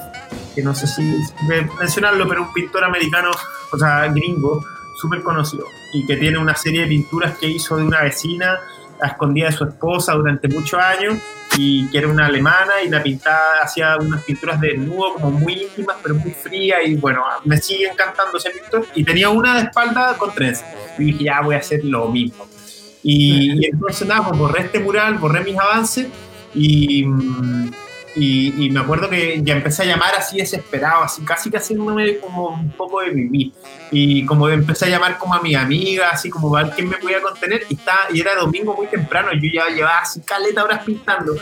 que 0.53 0.61
no 0.61 0.75
sé 0.75 0.85
si 0.85 1.01
me- 1.47 1.67
mencionarlo, 1.79 2.27
pero 2.27 2.43
un 2.43 2.53
pintor 2.53 2.83
americano, 2.83 3.31
o 3.71 3.77
sea, 3.77 4.07
gringo, 4.09 4.63
súper 4.95 5.21
conocido, 5.23 5.65
y 5.93 6.05
que 6.05 6.17
tiene 6.17 6.37
una 6.37 6.55
serie 6.55 6.81
de 6.81 6.87
pinturas 6.87 7.37
que 7.39 7.47
hizo 7.47 7.77
de 7.77 7.83
una 7.83 8.01
vecina 8.03 8.59
a 9.01 9.07
escondida 9.07 9.47
de 9.47 9.51
su 9.53 9.63
esposa 9.63 10.13
durante 10.13 10.47
muchos 10.47 10.79
años 10.79 11.17
y 11.57 11.87
que 11.89 11.97
era 11.97 12.07
una 12.07 12.25
alemana 12.25 12.81
y 12.85 12.89
la 12.89 13.01
pintaba, 13.01 13.61
hacía 13.63 13.97
unas 13.97 14.23
pinturas 14.23 14.59
de 14.59 14.69
desnudo 14.69 15.13
como 15.13 15.31
muy 15.31 15.53
íntimas 15.53 15.97
pero 16.01 16.15
muy 16.15 16.31
frías 16.31 16.79
y 16.85 16.95
bueno, 16.95 17.23
me 17.45 17.57
sigue 17.57 17.87
encantando 17.87 18.37
ese 18.37 18.51
pintor 18.51 18.85
y 18.93 19.03
tenía 19.03 19.29
una 19.29 19.55
de 19.55 19.61
espalda 19.63 20.15
con 20.17 20.33
tres 20.33 20.63
y 20.97 21.05
dije 21.05 21.23
ya 21.25 21.41
voy 21.41 21.55
a 21.55 21.59
hacer 21.59 21.83
lo 21.83 22.09
mismo 22.09 22.47
y, 23.03 23.63
y 23.63 23.65
entonces 23.67 24.07
nada, 24.07 24.27
pues 24.27 24.39
borré 24.39 24.61
este 24.63 24.79
mural, 24.79 25.17
borré 25.17 25.41
mis 25.41 25.57
avances 25.57 26.07
y, 26.53 27.05
mm, 27.05 27.71
y, 28.17 28.65
y 28.65 28.69
me 28.69 28.79
acuerdo 28.79 29.09
que 29.09 29.41
ya 29.43 29.53
empecé 29.53 29.83
a 29.83 29.85
llamar 29.85 30.15
así 30.15 30.37
desesperado, 30.37 31.03
así 31.03 31.23
casi 31.23 31.49
que 31.49 31.57
haciéndome 31.57 32.17
como 32.17 32.49
un 32.49 32.71
poco 32.71 33.01
de 33.01 33.11
vivir 33.11 33.51
y 33.91 34.25
como 34.25 34.49
empecé 34.49 34.85
a 34.85 34.89
llamar 34.89 35.17
como 35.17 35.33
a 35.33 35.41
mi 35.41 35.55
amiga, 35.55 36.09
así 36.09 36.29
como 36.29 36.55
a 36.55 36.63
ver 36.63 36.73
quién 36.73 36.89
me 36.89 36.97
podía 36.97 37.21
contener 37.21 37.61
y, 37.69 37.75
estaba, 37.75 38.07
y 38.11 38.19
era 38.19 38.35
domingo 38.35 38.75
muy 38.75 38.87
temprano, 38.87 39.29
yo 39.33 39.49
ya 39.53 39.73
llevaba 39.73 39.99
así 39.99 40.21
caleta 40.21 40.63
horas 40.63 40.83
pintando 40.83 41.35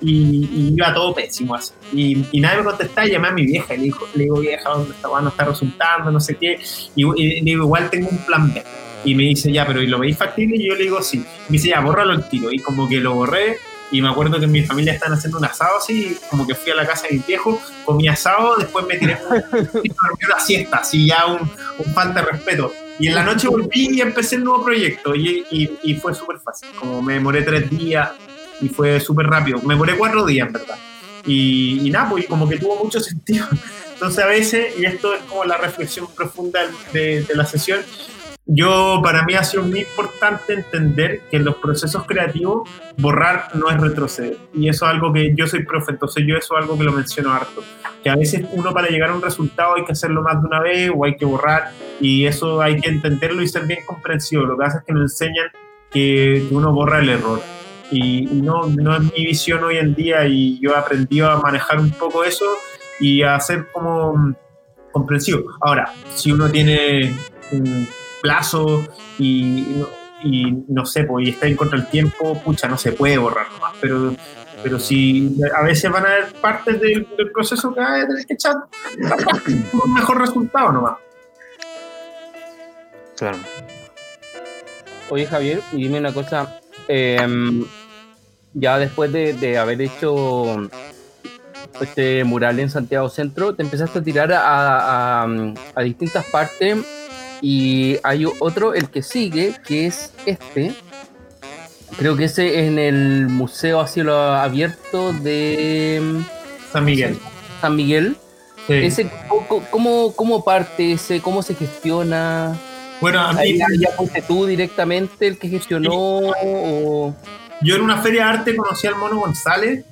y, 0.00 0.48
y 0.52 0.74
iba 0.76 0.92
todo 0.92 1.14
pésimo 1.14 1.54
así. 1.54 1.72
Y, 1.92 2.26
y 2.32 2.40
nadie 2.40 2.58
me 2.58 2.64
contestaba 2.64 3.06
y 3.06 3.10
llamé 3.10 3.28
a 3.28 3.32
mi 3.32 3.44
vieja 3.44 3.74
y 3.74 3.78
le, 3.78 3.84
dijo, 3.84 4.08
le 4.14 4.24
digo, 4.24 4.40
vieja, 4.40 4.70
¿dónde 4.70 4.94
está? 4.94 5.08
no 5.08 5.28
está 5.28 5.44
resultando, 5.44 6.10
no 6.10 6.20
sé 6.20 6.36
qué. 6.36 6.58
Y, 6.96 7.04
y 7.04 7.40
le 7.40 7.42
digo, 7.42 7.64
igual 7.64 7.90
tengo 7.90 8.08
un 8.08 8.18
plan 8.18 8.52
B. 8.52 8.64
Y 9.04 9.14
me 9.14 9.24
dice, 9.24 9.52
ya, 9.52 9.66
pero 9.66 9.82
¿y 9.82 9.86
lo 9.86 9.98
veis 9.98 10.16
factible? 10.16 10.56
Y 10.56 10.68
yo 10.68 10.74
le 10.74 10.84
digo, 10.84 11.02
sí. 11.02 11.18
Me 11.18 11.52
dice, 11.52 11.68
ya, 11.68 11.80
bórralo 11.80 12.12
el 12.12 12.28
tiro. 12.28 12.52
Y 12.52 12.58
como 12.58 12.88
que 12.88 12.98
lo 12.98 13.14
borré. 13.14 13.58
Y 13.92 14.00
me 14.02 14.08
acuerdo 14.08 14.38
que 14.38 14.46
en 14.46 14.50
mi 14.52 14.64
familia 14.64 14.94
estaban 14.94 15.16
haciendo 15.18 15.38
un 15.38 15.44
asado 15.44 15.76
así, 15.78 16.18
como 16.28 16.46
que 16.46 16.54
fui 16.54 16.72
a 16.72 16.76
la 16.76 16.86
casa 16.86 17.06
de 17.08 17.16
mi 17.18 17.22
viejo, 17.26 17.60
comí 17.84 18.08
asado, 18.08 18.56
después 18.56 18.86
me 18.88 18.96
tiré 18.96 19.18
y 19.52 19.88
dormí 19.88 20.24
una 20.26 20.38
siesta, 20.40 20.78
así 20.78 21.06
ya 21.06 21.26
un, 21.26 21.40
un 21.78 21.92
falta 21.94 22.20
de 22.22 22.26
respeto. 22.32 22.72
Y 22.98 23.08
en 23.08 23.14
la 23.14 23.22
noche 23.22 23.48
volví 23.48 23.88
y 23.96 24.00
empecé 24.00 24.36
el 24.36 24.44
nuevo 24.44 24.64
proyecto 24.64 25.14
y, 25.14 25.44
y- 25.50 25.78
y 25.82 25.94
fue 26.00 26.14
súper 26.14 26.38
fácil. 26.40 26.68
Como 26.74 27.02
me 27.02 27.14
demoré 27.14 27.42
tres 27.42 27.68
días 27.70 28.08
y 28.58 28.68
fue 28.68 28.98
súper 29.00 29.26
rápido. 29.26 29.60
Me 29.62 29.74
demoré 29.74 29.96
cuatro 29.96 30.24
días, 30.24 30.46
en 30.46 30.52
verdad. 30.54 30.76
Y, 31.24 31.86
y 31.86 31.90
nada, 31.90 32.08
pues 32.10 32.26
como 32.28 32.48
que 32.48 32.58
tuvo 32.58 32.82
mucho 32.82 32.98
sentido. 33.00 33.46
Entonces 33.92 34.24
a 34.24 34.26
veces, 34.26 34.66
y 34.76 34.84
esto 34.86 35.14
es 35.14 35.22
como 35.24 35.44
la 35.44 35.56
reflexión 35.58 36.06
profunda 36.14 36.60
de, 36.92 37.24
de 37.26 37.34
la 37.34 37.44
sesión, 37.46 37.84
yo 38.46 39.00
para 39.04 39.24
mí 39.24 39.34
ha 39.34 39.44
sido 39.44 39.62
muy 39.62 39.80
importante 39.80 40.54
entender 40.54 41.20
que 41.30 41.36
en 41.36 41.44
los 41.44 41.56
procesos 41.56 42.04
creativos 42.06 42.68
borrar 42.98 43.48
no 43.54 43.70
es 43.70 43.80
retroceder. 43.80 44.36
Y 44.52 44.68
eso 44.68 44.84
es 44.84 44.90
algo 44.90 45.12
que 45.12 45.32
yo 45.34 45.46
soy 45.46 45.64
profe, 45.64 45.92
entonces 45.92 46.24
yo 46.26 46.36
eso 46.36 46.56
es 46.56 46.62
algo 46.62 46.76
que 46.76 46.84
lo 46.84 46.92
menciono 46.92 47.32
harto. 47.32 47.62
Que 48.02 48.10
a 48.10 48.16
veces 48.16 48.44
uno 48.52 48.74
para 48.74 48.88
llegar 48.88 49.10
a 49.10 49.14
un 49.14 49.22
resultado 49.22 49.76
hay 49.76 49.84
que 49.84 49.92
hacerlo 49.92 50.22
más 50.22 50.42
de 50.42 50.48
una 50.48 50.60
vez 50.60 50.90
o 50.94 51.04
hay 51.04 51.16
que 51.16 51.24
borrar 51.24 51.70
y 52.00 52.26
eso 52.26 52.60
hay 52.60 52.80
que 52.80 52.90
entenderlo 52.90 53.42
y 53.42 53.48
ser 53.48 53.64
bien 53.66 53.84
comprensivo. 53.86 54.42
Lo 54.42 54.56
que 54.56 54.64
pasa 54.64 54.78
es 54.78 54.84
que 54.84 54.92
nos 54.92 55.12
enseñan 55.12 55.46
que, 55.90 56.48
uno 56.50 56.72
borra 56.72 56.98
el 56.98 57.10
error. 57.10 57.40
Y 57.92 58.22
no, 58.22 58.66
no 58.66 58.96
es 58.96 59.02
mi 59.02 59.26
visión 59.26 59.62
hoy 59.62 59.76
en 59.76 59.94
día 59.94 60.26
y 60.26 60.58
yo 60.58 60.72
he 60.72 60.76
aprendido 60.76 61.30
a 61.30 61.40
manejar 61.40 61.78
un 61.78 61.90
poco 61.90 62.24
eso 62.24 62.46
y 62.98 63.22
a 63.22 63.38
ser 63.38 63.70
como 63.70 64.16
mm, 64.16 64.34
comprensivo. 64.92 65.42
Ahora, 65.60 65.92
si 66.14 66.32
uno 66.32 66.50
tiene 66.50 67.14
plazo 68.22 68.82
y, 69.18 69.82
y 70.22 70.52
no 70.68 70.86
sé, 70.86 71.04
pues 71.04 71.26
y 71.26 71.30
está 71.30 71.46
en 71.48 71.56
contra 71.56 71.78
del 71.78 71.88
tiempo, 71.88 72.40
pucha, 72.42 72.68
no 72.68 72.78
se 72.78 72.92
puede 72.92 73.18
borrar 73.18 73.50
nomás, 73.52 73.74
pero 73.80 74.14
pero 74.62 74.78
si 74.78 75.28
a 75.58 75.62
veces 75.64 75.90
van 75.90 76.06
a 76.06 76.08
haber 76.08 76.32
partes 76.40 76.80
del, 76.80 77.06
del 77.18 77.32
proceso 77.32 77.74
que 77.74 77.80
a 77.80 78.06
tener 78.06 78.24
que 78.24 78.34
echar 78.34 78.54
un 79.84 79.92
mejor 79.92 80.20
resultado 80.20 80.70
nomás. 80.72 80.94
Claro. 83.16 83.38
Oye, 85.10 85.26
Javier, 85.26 85.60
y 85.72 85.76
dime 85.82 85.98
una 85.98 86.12
cosa. 86.12 86.60
em, 86.88 87.64
ya 88.54 88.78
después 88.78 89.10
de, 89.12 89.32
de 89.34 89.58
haber 89.58 89.80
hecho 89.82 90.68
este 91.80 92.22
mural 92.24 92.60
en 92.60 92.70
Santiago 92.70 93.08
Centro, 93.08 93.54
te 93.54 93.62
empezaste 93.62 93.98
a 93.98 94.02
tirar 94.02 94.32
a, 94.32 95.22
a- 95.22 95.26
a 95.74 95.82
distintas 95.82 96.24
partes 96.26 96.78
y 97.42 97.98
hay 98.04 98.24
otro, 98.38 98.72
el 98.72 98.88
que 98.88 99.02
sigue, 99.02 99.56
que 99.66 99.86
es 99.86 100.12
este. 100.24 100.72
Creo 101.98 102.16
que 102.16 102.24
ese 102.24 102.60
es 102.60 102.68
en 102.68 102.78
el 102.78 103.26
Museo 103.28 103.80
a 103.80 103.88
cielo 103.88 104.16
abierto 104.16 105.12
de 105.12 105.96
em, 105.96 106.24
San 106.72 106.84
Miguel. 106.84 107.18
San 107.60 107.74
Miguel. 107.74 108.16
Sí. 108.68 108.74
Ese, 108.74 109.10
¿cómo, 109.70 110.14
cómo, 110.14 110.44
parte 110.44 110.92
ese? 110.92 111.20
¿Cómo 111.20 111.42
se 111.42 111.56
gestiona? 111.56 112.56
Bueno, 113.00 113.20
a 113.20 113.32
mí, 113.32 113.58
ya, 113.58 113.88
fuiste 113.96 114.22
tú 114.22 114.46
directamente 114.46 115.26
el 115.26 115.36
que 115.36 115.48
gestionó 115.48 115.90
o... 115.92 117.12
yo 117.60 117.74
en 117.74 117.82
una 117.82 118.00
feria 118.00 118.26
de 118.26 118.30
arte 118.30 118.56
conocí 118.56 118.86
al 118.86 118.94
Mono 118.94 119.18
González 119.18 119.84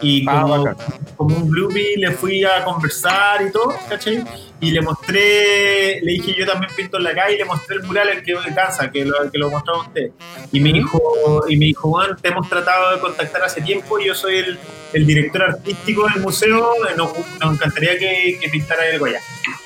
y 0.00 0.24
Ah, 0.28 0.42
como, 0.42 0.64
bacán. 0.64 0.76
como 1.16 1.36
un 1.36 1.50
groupie 1.50 1.96
le 1.96 2.10
fui 2.12 2.44
a 2.44 2.64
conversar 2.64 3.42
y 3.42 3.50
todo, 3.52 3.74
¿cachai? 3.88 4.24
Y 4.60 4.70
le 4.70 4.80
mostré, 4.80 6.00
le 6.00 6.12
dije 6.12 6.34
yo 6.38 6.46
también 6.46 6.72
pinto 6.74 6.96
en 6.96 7.04
la 7.04 7.14
calle 7.14 7.34
y 7.34 7.38
le 7.38 7.44
mostré 7.44 7.76
el 7.76 7.82
mural 7.82 8.08
el 8.08 8.22
que 8.22 8.34
cansa, 8.54 8.90
que 8.90 9.04
lo, 9.04 9.30
que 9.30 9.38
lo 9.38 9.50
mostraba 9.50 9.82
usted. 9.82 10.10
Y 10.52 10.60
me 10.60 10.72
dijo, 10.72 11.44
y 11.48 11.56
me 11.56 11.66
dijo, 11.66 11.88
Juan, 11.90 12.16
te 12.20 12.28
hemos 12.28 12.48
tratado 12.48 12.94
de 12.94 13.00
contactar 13.00 13.42
hace 13.42 13.60
tiempo, 13.60 13.98
yo 13.98 14.14
soy 14.14 14.36
el, 14.38 14.58
el 14.92 15.06
director 15.06 15.42
artístico 15.42 16.06
del 16.08 16.22
museo, 16.22 16.72
nos, 16.96 17.10
nos 17.40 17.54
encantaría 17.54 17.98
que, 17.98 18.38
que 18.40 18.48
pintara 18.48 18.84
algo 18.92 19.06
allá. 19.06 19.20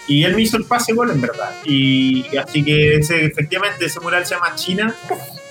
Y 0.08 0.24
él 0.24 0.34
me 0.34 0.42
hizo 0.42 0.56
el 0.56 0.64
pase 0.64 0.94
gol, 0.94 1.10
en 1.10 1.20
verdad. 1.20 1.54
Y 1.64 2.34
así 2.38 2.64
que 2.64 2.96
ese, 2.96 3.26
efectivamente 3.26 3.84
ese 3.84 4.00
mural 4.00 4.24
se 4.26 4.34
llama 4.34 4.54
China. 4.54 4.94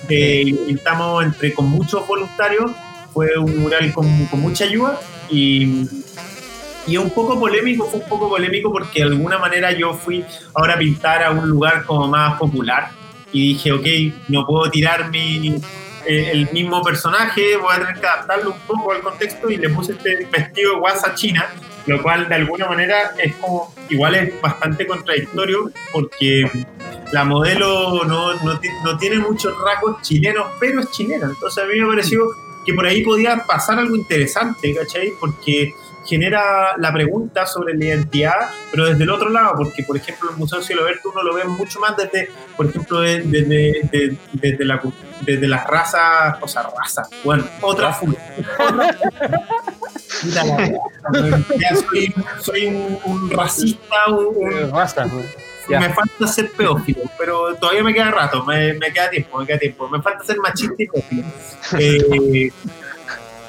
Eh, 0.08 0.42
y 0.46 0.52
pintamos 0.52 1.24
entre 1.24 1.54
con 1.54 1.66
muchos 1.68 2.06
voluntarios. 2.08 2.70
Fue 3.18 3.36
un 3.36 3.58
mural 3.58 3.92
con, 3.92 4.06
mucha 4.40 4.62
ayuda 4.62 5.00
y, 5.28 5.88
y 6.86 6.96
un 6.96 7.10
poco 7.10 7.36
polémico, 7.36 7.84
fue 7.86 7.98
un 7.98 8.08
poco 8.08 8.28
polémico 8.28 8.70
porque 8.70 9.00
de 9.00 9.06
alguna 9.06 9.38
manera 9.38 9.72
yo 9.72 9.92
fui 9.92 10.24
ahora 10.54 10.74
a 10.74 10.78
pintar 10.78 11.24
a 11.24 11.32
un 11.32 11.48
lugar 11.48 11.84
como 11.84 12.06
más 12.06 12.38
popular 12.38 12.90
y 13.32 13.54
dije, 13.54 13.72
ok, 13.72 13.86
no 14.28 14.46
puedo 14.46 14.70
tirar 14.70 15.10
mi, 15.10 15.56
eh, 16.06 16.30
el 16.30 16.48
mismo 16.52 16.80
personaje, 16.80 17.56
voy 17.56 17.74
a 17.74 17.80
tener 17.80 18.00
que 18.00 18.06
adaptarlo 18.06 18.52
un 18.52 18.60
poco 18.60 18.92
al 18.92 19.00
contexto 19.00 19.50
y 19.50 19.56
le 19.56 19.68
puse 19.70 19.94
este 19.94 20.28
vestido 20.30 20.78
guasa 20.78 21.12
china, 21.16 21.44
lo 21.86 22.00
cual 22.00 22.28
de 22.28 22.36
alguna 22.36 22.68
manera 22.68 23.14
es 23.18 23.34
como, 23.34 23.74
igual 23.88 24.14
es 24.14 24.40
bastante 24.40 24.86
contradictorio 24.86 25.72
porque 25.92 26.48
la 27.10 27.24
modelo 27.24 28.04
no, 28.04 28.34
no, 28.34 28.60
no 28.84 28.96
tiene 28.96 29.18
muchos 29.18 29.52
rasgos 29.60 30.02
chilenos, 30.02 30.46
pero 30.60 30.82
es 30.82 30.90
chilena, 30.92 31.26
entonces 31.26 31.64
a 31.64 31.66
mí 31.66 31.80
me 31.80 31.88
pareció 31.88 32.22
que 32.68 32.74
por 32.74 32.84
ahí 32.86 33.02
podía 33.02 33.44
pasar 33.46 33.78
algo 33.78 33.96
interesante, 33.96 34.74
¿cachai? 34.74 35.12
Porque 35.18 35.72
genera 36.06 36.74
la 36.78 36.92
pregunta 36.92 37.46
sobre 37.46 37.74
la 37.76 37.84
identidad, 37.86 38.48
pero 38.70 38.86
desde 38.86 39.04
el 39.04 39.10
otro 39.10 39.28
lado, 39.30 39.54
porque 39.56 39.82
por 39.82 39.96
ejemplo 39.96 40.30
el 40.30 40.36
Museo 40.36 40.62
Cielo 40.62 40.82
Abierto 40.82 41.10
uno 41.12 41.22
lo 41.22 41.34
ve 41.34 41.44
mucho 41.44 41.80
más 41.80 41.96
desde, 41.96 42.30
por 42.56 42.66
ejemplo, 42.66 43.00
de- 43.00 43.22
desde, 43.22 43.80
de- 43.90 44.16
desde, 44.32 44.64
la, 44.64 44.80
desde 45.22 45.46
las 45.48 45.66
razas, 45.66 46.36
o 46.40 46.48
sea, 46.48 46.62
razas, 46.78 47.08
bueno, 47.24 47.44
otra 47.60 47.98
ya 51.58 51.76
soy, 51.76 52.14
soy 52.40 52.66
un, 52.66 52.98
un 53.04 53.30
racista, 53.30 53.96
un- 54.08 54.26
un- 54.36 54.70
me 55.68 55.90
falta 55.92 56.26
ser 56.26 56.50
pedófilo, 56.52 57.02
pero 57.18 57.54
todavía 57.56 57.82
me 57.82 57.92
queda 57.94 58.10
rato, 58.10 58.44
me, 58.44 58.74
me 58.74 58.92
queda 58.92 59.10
tiempo, 59.10 59.38
me 59.38 59.46
queda 59.46 59.58
tiempo. 59.58 59.88
Me 59.88 60.00
falta 60.02 60.24
ser 60.24 60.38
machista 60.38 60.74
y 60.82 60.86
pedófilo. 60.86 61.24
Eh, 61.78 62.50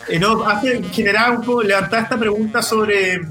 eh, 0.10 0.20
no, 0.20 0.44
hace 0.48 0.82
generar 0.92 1.32
un 1.32 1.42
poco, 1.44 1.62
levantar 1.64 2.04
esta 2.04 2.18
pregunta 2.18 2.62
sobre, 2.64 3.22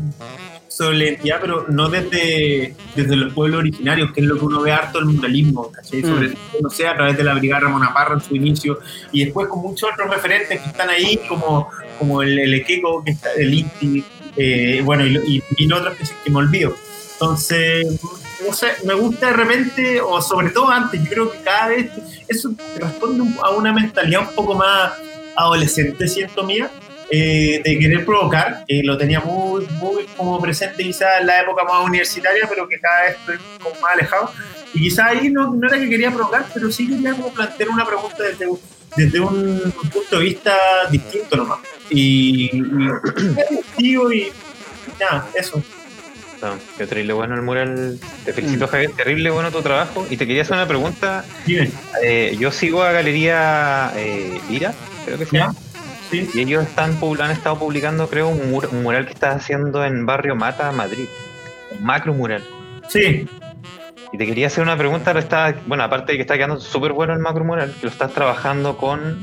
sobre 0.68 0.96
la 0.96 1.04
identidad, 1.04 1.38
pero 1.40 1.66
no 1.68 1.88
desde, 1.88 2.74
desde 2.94 3.16
los 3.16 3.32
pueblos 3.32 3.58
originarios, 3.60 4.12
que 4.12 4.20
es 4.20 4.26
lo 4.26 4.38
que 4.38 4.44
uno 4.44 4.60
ve 4.60 4.70
harto 4.72 5.00
el 5.00 5.06
muralismo, 5.06 5.72
¿cachai? 5.72 6.02
Sobre 6.02 6.28
Mm. 6.28 6.32
todo, 6.34 6.62
no 6.62 6.70
sé, 6.70 6.86
a 6.86 6.94
través 6.94 7.16
de 7.16 7.24
la 7.24 7.34
Brigada 7.34 7.62
Ramona 7.62 7.92
Parra 7.92 8.14
en 8.14 8.20
su 8.20 8.36
inicio, 8.36 8.78
y 9.10 9.24
después 9.24 9.48
con 9.48 9.60
muchos 9.62 9.90
otros 9.92 10.08
referentes 10.08 10.60
que 10.60 10.68
están 10.68 10.88
ahí, 10.88 11.18
como, 11.28 11.68
como 11.98 12.22
el, 12.22 12.38
el 12.38 12.54
Equeco, 12.54 13.02
que 13.04 13.10
está, 13.10 13.32
el 13.36 13.52
Inti, 13.54 14.04
eh, 14.36 14.80
bueno, 14.84 15.04
y, 15.04 15.16
y, 15.16 15.42
y 15.56 15.72
otros 15.72 15.96
que, 15.96 16.04
que 16.24 16.30
me 16.30 16.38
olvido. 16.38 16.76
Entonces, 17.14 18.00
no 18.46 18.52
sé, 18.52 18.68
me 18.84 18.94
gusta 18.94 19.28
de 19.28 19.32
repente, 19.32 20.00
o 20.00 20.20
sobre 20.20 20.50
todo 20.50 20.70
antes, 20.70 21.02
yo 21.02 21.10
creo 21.10 21.30
que 21.30 21.38
cada 21.42 21.68
vez 21.68 21.90
eso 22.28 22.50
responde 22.76 23.24
a 23.42 23.50
una 23.50 23.72
mentalidad 23.72 24.28
un 24.28 24.34
poco 24.34 24.54
más 24.54 24.92
adolescente, 25.36 26.08
siento 26.08 26.44
mía, 26.44 26.70
eh, 27.10 27.62
de 27.64 27.78
querer 27.78 28.04
provocar, 28.04 28.64
que 28.66 28.82
lo 28.84 28.98
tenía 28.98 29.20
muy, 29.20 29.66
muy 29.80 30.04
como 30.16 30.38
presente 30.40 30.82
quizás 30.82 31.20
en 31.20 31.26
la 31.26 31.40
época 31.40 31.64
más 31.64 31.84
universitaria, 31.86 32.46
pero 32.48 32.68
que 32.68 32.78
cada 32.78 33.02
vez 33.02 33.16
estoy 33.16 33.38
como 33.62 33.80
más 33.80 33.92
alejado. 33.94 34.30
Y 34.74 34.82
quizás 34.82 35.06
ahí 35.06 35.30
no, 35.30 35.54
no 35.54 35.66
era 35.66 35.78
que 35.78 35.88
quería 35.88 36.10
provocar, 36.10 36.46
pero 36.52 36.70
sí 36.70 36.86
quería 36.86 37.12
como 37.12 37.32
plantear 37.32 37.70
una 37.70 37.86
pregunta 37.86 38.22
desde, 38.22 38.46
desde 38.96 39.20
un 39.20 39.72
punto 39.90 40.18
de 40.18 40.24
vista 40.24 40.54
distinto 40.90 41.36
nomás. 41.36 41.60
Y, 41.88 42.50
y, 43.78 43.82
digo, 43.82 44.12
y 44.12 44.30
nada, 45.00 45.28
eso. 45.34 45.62
No, 46.42 46.54
qué 46.76 46.86
terrible 46.86 47.12
bueno 47.14 47.34
el 47.34 47.42
mural. 47.42 47.98
Te 48.24 48.32
felicito, 48.32 48.66
Mm. 48.66 48.68
Javier. 48.68 48.90
Terrible 48.92 49.30
bueno 49.30 49.50
tu 49.50 49.60
trabajo. 49.60 50.06
Y 50.08 50.16
te 50.16 50.26
quería 50.26 50.42
hacer 50.42 50.54
una 50.56 50.66
pregunta. 50.68 51.24
Eh, 52.02 52.36
yo 52.38 52.52
sigo 52.52 52.82
a 52.82 52.92
Galería 52.92 53.92
eh, 53.96 54.40
Lira, 54.48 54.72
creo 55.04 55.18
que 55.18 55.26
se 55.26 55.36
llama. 55.38 55.54
Sí. 56.10 56.30
Y 56.32 56.40
ellos 56.40 56.64
están, 56.64 56.96
han 57.20 57.30
estado 57.32 57.58
publicando, 57.58 58.08
creo, 58.08 58.28
un, 58.28 58.50
mur- 58.50 58.68
un 58.72 58.82
mural 58.82 59.04
que 59.06 59.12
estás 59.12 59.36
haciendo 59.36 59.84
en 59.84 60.06
Barrio 60.06 60.36
Mata, 60.36 60.70
Madrid. 60.72 61.06
Un 61.76 61.84
macro 61.84 62.14
mural. 62.14 62.42
Sí, 62.88 63.26
Y 64.10 64.16
te 64.16 64.24
quería 64.24 64.46
hacer 64.46 64.62
una 64.62 64.76
pregunta. 64.78 65.10
está- 65.18 65.54
bueno, 65.66 65.82
aparte 65.84 66.12
de 66.12 66.18
que 66.18 66.22
está 66.22 66.36
quedando 66.36 66.58
súper 66.60 66.92
bueno 66.92 67.12
el 67.12 67.18
macro 67.18 67.44
mural, 67.44 67.74
que 67.78 67.86
lo 67.86 67.92
estás 67.92 68.12
trabajando 68.14 68.78
con 68.78 69.22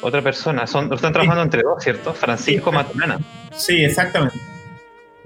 otra 0.00 0.22
persona. 0.22 0.66
Son, 0.66 0.88
lo 0.88 0.94
están 0.96 1.12
trabajando 1.12 1.42
entre 1.42 1.60
dos, 1.62 1.82
¿cierto? 1.82 2.14
Francisco 2.14 2.70
Sí. 2.70 2.76
Maturana. 2.76 3.18
sí, 3.54 3.84
exactamente. 3.84 4.38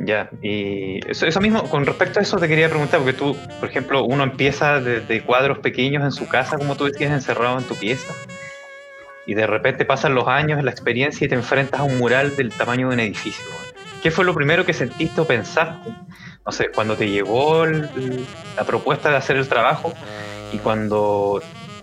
Ya, 0.00 0.30
y 0.42 1.00
eso, 1.10 1.26
eso 1.26 1.40
mismo, 1.40 1.64
con 1.68 1.84
respecto 1.84 2.20
a 2.20 2.22
eso 2.22 2.36
te 2.38 2.46
quería 2.46 2.68
preguntar, 2.68 3.00
porque 3.00 3.14
tú, 3.14 3.36
por 3.58 3.68
ejemplo, 3.68 4.04
uno 4.04 4.22
empieza 4.22 4.80
desde 4.80 5.22
cuadros 5.22 5.58
pequeños 5.58 6.04
en 6.04 6.12
su 6.12 6.28
casa, 6.28 6.56
como 6.56 6.76
tú 6.76 6.84
decías, 6.84 7.10
encerrado 7.10 7.58
en 7.58 7.64
tu 7.64 7.74
pieza, 7.74 8.12
y 9.26 9.34
de 9.34 9.46
repente 9.46 9.84
pasan 9.84 10.14
los 10.14 10.28
años, 10.28 10.62
la 10.62 10.70
experiencia 10.70 11.24
y 11.24 11.28
te 11.28 11.34
enfrentas 11.34 11.80
a 11.80 11.82
un 11.82 11.98
mural 11.98 12.36
del 12.36 12.50
tamaño 12.50 12.88
de 12.88 12.94
un 12.94 13.00
edificio. 13.00 13.44
¿Qué 14.02 14.12
fue 14.12 14.24
lo 14.24 14.32
primero 14.34 14.64
que 14.64 14.72
sentiste 14.72 15.20
o 15.20 15.26
pensaste? 15.26 15.90
No 16.46 16.52
sé, 16.52 16.68
cuando 16.72 16.96
te 16.96 17.10
llegó 17.10 17.64
el- 17.64 18.24
la 18.56 18.64
propuesta 18.64 19.10
de 19.10 19.16
hacer 19.16 19.36
el 19.36 19.48
trabajo 19.48 19.92
y 20.52 20.58
cuando 20.58 21.42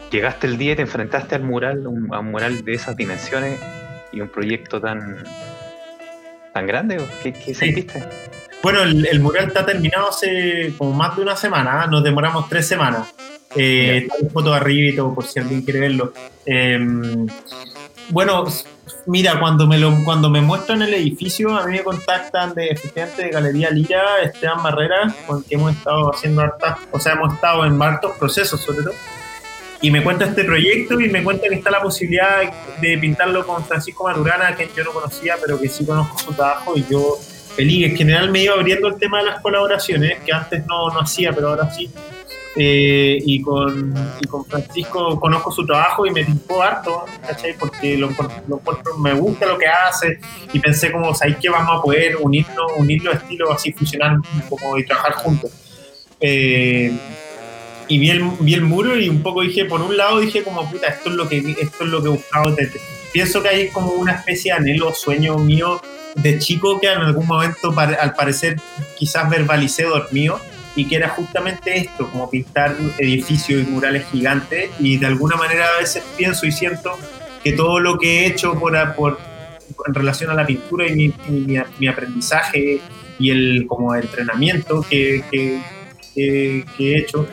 llegaste 0.10 0.48
el 0.48 0.58
día 0.58 0.72
y 0.72 0.76
te 0.78 0.82
enfrentaste 0.84 1.36
al 1.36 1.44
mural, 1.44 1.84
a 1.86 2.20
un 2.20 2.32
mural 2.32 2.64
de 2.64 2.74
esas 2.74 2.96
dimensiones 2.96 3.60
y 4.14 4.22
un 4.22 4.30
proyecto 4.30 4.80
tan, 4.80 5.24
tan 6.56 6.66
grande. 6.66 7.06
¿qué, 7.22 7.34
qué 7.34 7.54
sentiste? 7.54 8.02
Bueno, 8.64 8.82
el, 8.82 9.06
el 9.06 9.20
mural 9.20 9.48
está 9.48 9.66
terminado 9.66 10.08
hace 10.08 10.74
como 10.78 10.94
más 10.94 11.18
de 11.18 11.22
una 11.22 11.36
semana, 11.36 11.84
¿ah? 11.84 11.88
nos 11.88 12.02
demoramos 12.02 12.48
tres 12.48 12.66
semanas. 12.66 13.14
Eh, 13.54 14.04
está 14.04 14.16
la 14.22 14.30
foto 14.30 14.54
arriba 14.54 14.90
y 14.90 14.96
todo, 14.96 15.14
por 15.14 15.26
si 15.26 15.38
alguien 15.38 15.64
quiere 15.64 15.82
verlo. 15.82 16.14
Eh, 16.46 16.80
bueno, 18.10 18.46
mira, 19.06 19.38
cuando 19.38 19.68
me, 19.68 19.78
lo, 19.78 20.02
cuando 20.06 20.30
me 20.30 20.40
muestran 20.40 20.82
el 20.82 20.94
edificio, 20.94 21.58
a 21.58 21.68
mí 21.68 21.74
me 21.74 21.84
contactan 21.84 22.54
de 22.54 22.68
efectivamente 22.68 23.24
de 23.24 23.30
Galería 23.32 23.70
Lira, 23.70 24.22
Esteban 24.24 24.64
Barrera, 24.64 25.14
con 25.28 25.42
quien 25.44 25.60
hemos 25.60 25.76
estado 25.76 26.14
haciendo 26.14 26.42
hartas, 26.42 26.80
o 26.92 27.00
sea, 27.02 27.14
hemos 27.14 27.34
estado 27.34 27.66
en 27.66 27.82
hartos 27.82 28.14
procesos 28.18 28.62
sobre 28.62 28.84
todo. 28.84 28.94
Y 29.82 29.92
me 29.92 30.04
cuenta 30.04 30.26
este 30.26 30.44
proyecto 30.44 31.00
y 31.00 31.10
me 31.10 31.24
cuenta 31.24 31.48
que 31.48 31.56
está 31.56 31.70
la 31.70 31.82
posibilidad 31.82 32.42
de 32.82 32.98
pintarlo 32.98 33.46
con 33.46 33.64
Francisco 33.66 34.06
Maturana, 34.06 34.50
a 34.50 34.56
quien 34.56 34.70
yo 34.76 34.84
no 34.84 34.92
conocía, 34.92 35.36
pero 35.44 35.60
que 35.60 35.70
sí 35.70 35.86
conozco 35.86 36.18
su 36.18 36.34
trabajo 36.34 36.74
y 36.76 36.86
yo 36.90 37.18
feliz. 37.56 37.92
En 37.92 37.98
general 37.98 38.32
me 38.32 38.44
iba 38.44 38.54
abriendo 38.54 38.88
el 38.88 38.96
tema 38.98 39.20
de 39.20 39.26
las 39.26 39.42
colaboraciones, 39.42 40.20
que 40.26 40.34
antes 40.34 40.66
no, 40.66 40.90
no 40.90 41.02
hacía, 41.02 41.34
pero 41.34 41.50
ahora 41.50 41.70
sí. 41.72 41.90
Eh, 42.58 43.18
y, 43.26 43.42
con, 43.42 43.94
y 44.22 44.28
con 44.28 44.46
Francisco 44.46 45.20
conozco 45.20 45.52
su 45.52 45.66
trabajo 45.66 46.06
y 46.06 46.12
me 46.12 46.24
pintó 46.24 46.64
harto, 46.64 47.04
¿cachai? 47.28 47.54
Porque 47.58 47.98
lo, 47.98 48.10
lo 48.48 48.62
me 49.00 49.14
gusta 49.14 49.46
lo 49.46 49.58
que 49.58 49.68
hace 49.68 50.20
y 50.54 50.60
pensé 50.60 50.90
como, 50.90 51.14
¿sabéis 51.14 51.36
que 51.38 51.50
vamos 51.50 51.78
a 51.78 51.82
poder 51.82 52.16
unirnos, 52.16 52.72
unir 52.78 53.04
los 53.04 53.16
estilos 53.16 53.50
así, 53.54 53.74
fusionar 53.74 54.20
como 54.50 54.78
y 54.78 54.86
trabajar 54.86 55.16
juntos? 55.16 55.52
Eh, 56.22 56.98
y 57.88 57.98
vi 58.00 58.10
el, 58.10 58.24
vi 58.40 58.54
el 58.54 58.62
muro 58.62 59.00
y 59.00 59.10
un 59.10 59.22
poco 59.22 59.42
dije, 59.42 59.66
por 59.66 59.82
un 59.82 59.96
lado 59.98 60.20
dije 60.20 60.44
como, 60.44 60.70
puta, 60.70 60.88
esto 60.88 61.10
es 61.10 61.16
lo 61.16 61.28
que, 61.28 61.38
esto 61.38 61.84
es 61.84 61.90
lo 61.90 62.02
que 62.02 62.08
he 62.08 62.12
buscado. 62.12 62.56
Pienso 63.12 63.42
que 63.42 63.50
hay 63.50 63.70
como 63.70 63.92
una 63.92 64.14
especie 64.14 64.52
de 64.52 64.60
anhelo, 64.60 64.94
sueño 64.94 65.38
mío 65.38 65.82
de 66.16 66.40
chico 66.40 66.80
que 66.80 66.92
en 66.92 67.00
algún 67.00 67.28
momento, 67.28 67.74
al 67.78 68.14
parecer, 68.14 68.58
quizás 68.98 69.30
verbalicé 69.30 69.84
dormido, 69.84 70.40
y 70.76 70.86
que 70.86 70.96
era 70.96 71.10
justamente 71.10 71.78
esto, 71.78 72.10
como 72.12 72.30
pintar 72.30 72.76
edificios 72.98 73.66
y 73.66 73.72
murales 73.72 74.06
gigantes 74.12 74.70
y 74.80 74.98
de 74.98 75.06
alguna 75.06 75.38
manera 75.38 75.66
a 75.76 75.80
veces 75.80 76.04
pienso 76.18 76.46
y 76.46 76.52
siento 76.52 76.98
que 77.44 77.54
todo 77.54 77.80
lo 77.80 77.98
que 77.98 78.20
he 78.20 78.28
hecho 78.28 78.60
por, 78.60 79.18
en 79.88 79.94
relación 79.94 80.30
a 80.32 80.34
la 80.34 80.46
pintura 80.46 80.88
y 80.88 80.96
mi, 80.96 81.14
mi, 81.80 81.88
aprendizaje 81.88 82.82
y 83.20 83.30
el 83.30 83.66
como 83.68 83.96
entrenamiento 83.96 84.86
que, 84.90 85.24
que 85.32 86.66
he 86.78 86.98
hecho 86.98 87.28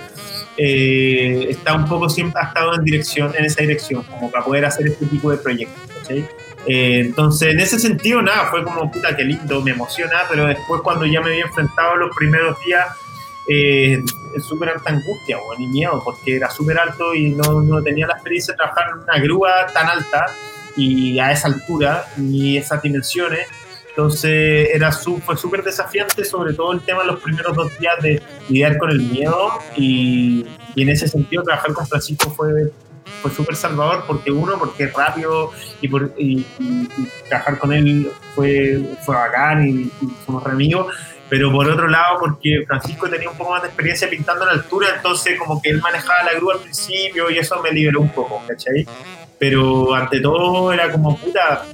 eh, 0.56 1.46
está 1.50 1.74
un 1.74 1.86
poco 1.86 2.08
siempre 2.08 2.40
ha 2.42 2.48
estado 2.48 2.74
en 2.74 2.84
dirección 2.84 3.32
en 3.36 3.44
esa 3.44 3.62
dirección 3.62 4.02
como 4.02 4.30
para 4.30 4.44
poder 4.44 4.64
hacer 4.64 4.86
este 4.86 5.06
tipo 5.06 5.30
de 5.30 5.38
proyectos 5.38 5.82
¿sí? 6.06 6.24
eh, 6.66 7.00
entonces 7.06 7.54
en 7.54 7.60
ese 7.60 7.78
sentido 7.78 8.20
nada 8.20 8.46
fue 8.50 8.62
como 8.62 8.90
puta 8.90 9.16
que 9.16 9.24
lindo 9.24 9.62
me 9.62 9.70
emociona 9.70 10.22
pero 10.28 10.46
después 10.46 10.82
cuando 10.82 11.06
ya 11.06 11.20
me 11.20 11.30
había 11.30 11.44
enfrentado 11.44 11.96
los 11.96 12.14
primeros 12.14 12.58
días 12.66 12.86
eh, 13.48 14.02
súper 14.46 14.68
alta 14.68 14.90
angustia 14.90 15.38
o 15.38 15.58
ni 15.58 15.66
miedo 15.66 16.00
porque 16.04 16.36
era 16.36 16.50
súper 16.50 16.78
alto 16.78 17.14
y 17.14 17.30
no, 17.30 17.62
no 17.62 17.82
tenía 17.82 18.06
la 18.06 18.14
experiencia 18.14 18.52
de 18.52 18.58
trabajar 18.58 18.84
en 18.92 19.02
una 19.02 19.18
grúa 19.18 19.66
tan 19.72 19.88
alta 19.88 20.26
y 20.76 21.18
a 21.18 21.32
esa 21.32 21.48
altura 21.48 22.06
ni 22.16 22.56
esas 22.56 22.80
dimensiones 22.82 23.48
entonces 23.94 24.70
era 24.72 24.90
su, 24.90 25.18
fue 25.18 25.36
súper 25.36 25.62
desafiante, 25.62 26.24
sobre 26.24 26.54
todo 26.54 26.72
el 26.72 26.80
tema 26.80 27.02
de 27.02 27.08
los 27.08 27.20
primeros 27.20 27.54
dos 27.54 27.78
días 27.78 28.02
de 28.02 28.22
lidiar 28.48 28.78
con 28.78 28.90
el 28.90 29.00
miedo 29.00 29.50
y, 29.76 30.46
y 30.74 30.82
en 30.82 30.88
ese 30.88 31.08
sentido 31.08 31.42
trabajar 31.42 31.74
con 31.74 31.86
Francisco 31.86 32.30
fue, 32.30 32.72
fue 33.20 33.30
súper 33.30 33.54
salvador 33.54 34.04
porque 34.06 34.30
uno, 34.30 34.58
porque 34.58 34.84
es 34.84 34.94
rápido 34.94 35.50
y, 35.82 35.88
por, 35.88 36.14
y, 36.16 36.38
y, 36.58 36.88
y, 36.96 37.08
trabajar 37.28 37.58
con 37.58 37.70
él 37.74 38.10
fue, 38.34 38.82
fue 39.04 39.14
bacán 39.14 39.68
y, 39.68 39.90
somos 40.24 40.42
re 40.42 40.52
amigos, 40.52 40.86
pero 41.28 41.52
por 41.52 41.68
otro 41.68 41.86
lado 41.86 42.18
porque 42.18 42.64
Francisco 42.66 43.10
tenía 43.10 43.28
un 43.28 43.36
poco 43.36 43.50
más 43.50 43.60
de 43.60 43.68
experiencia 43.68 44.08
pintando 44.08 44.44
en 44.44 44.58
altura, 44.58 44.88
entonces 44.96 45.38
como 45.38 45.60
que 45.60 45.68
él 45.68 45.82
manejaba 45.82 46.22
la 46.24 46.32
grúa 46.32 46.54
al 46.54 46.60
principio 46.60 47.28
y 47.30 47.36
eso 47.36 47.60
me 47.60 47.70
liberó 47.70 48.00
un 48.00 48.10
poco, 48.10 48.42
¿cachai? 48.48 48.86
Pero 49.38 49.94
ante 49.94 50.18
todo 50.20 50.72
era 50.72 50.90
como 50.90 51.14
puta, 51.18 51.66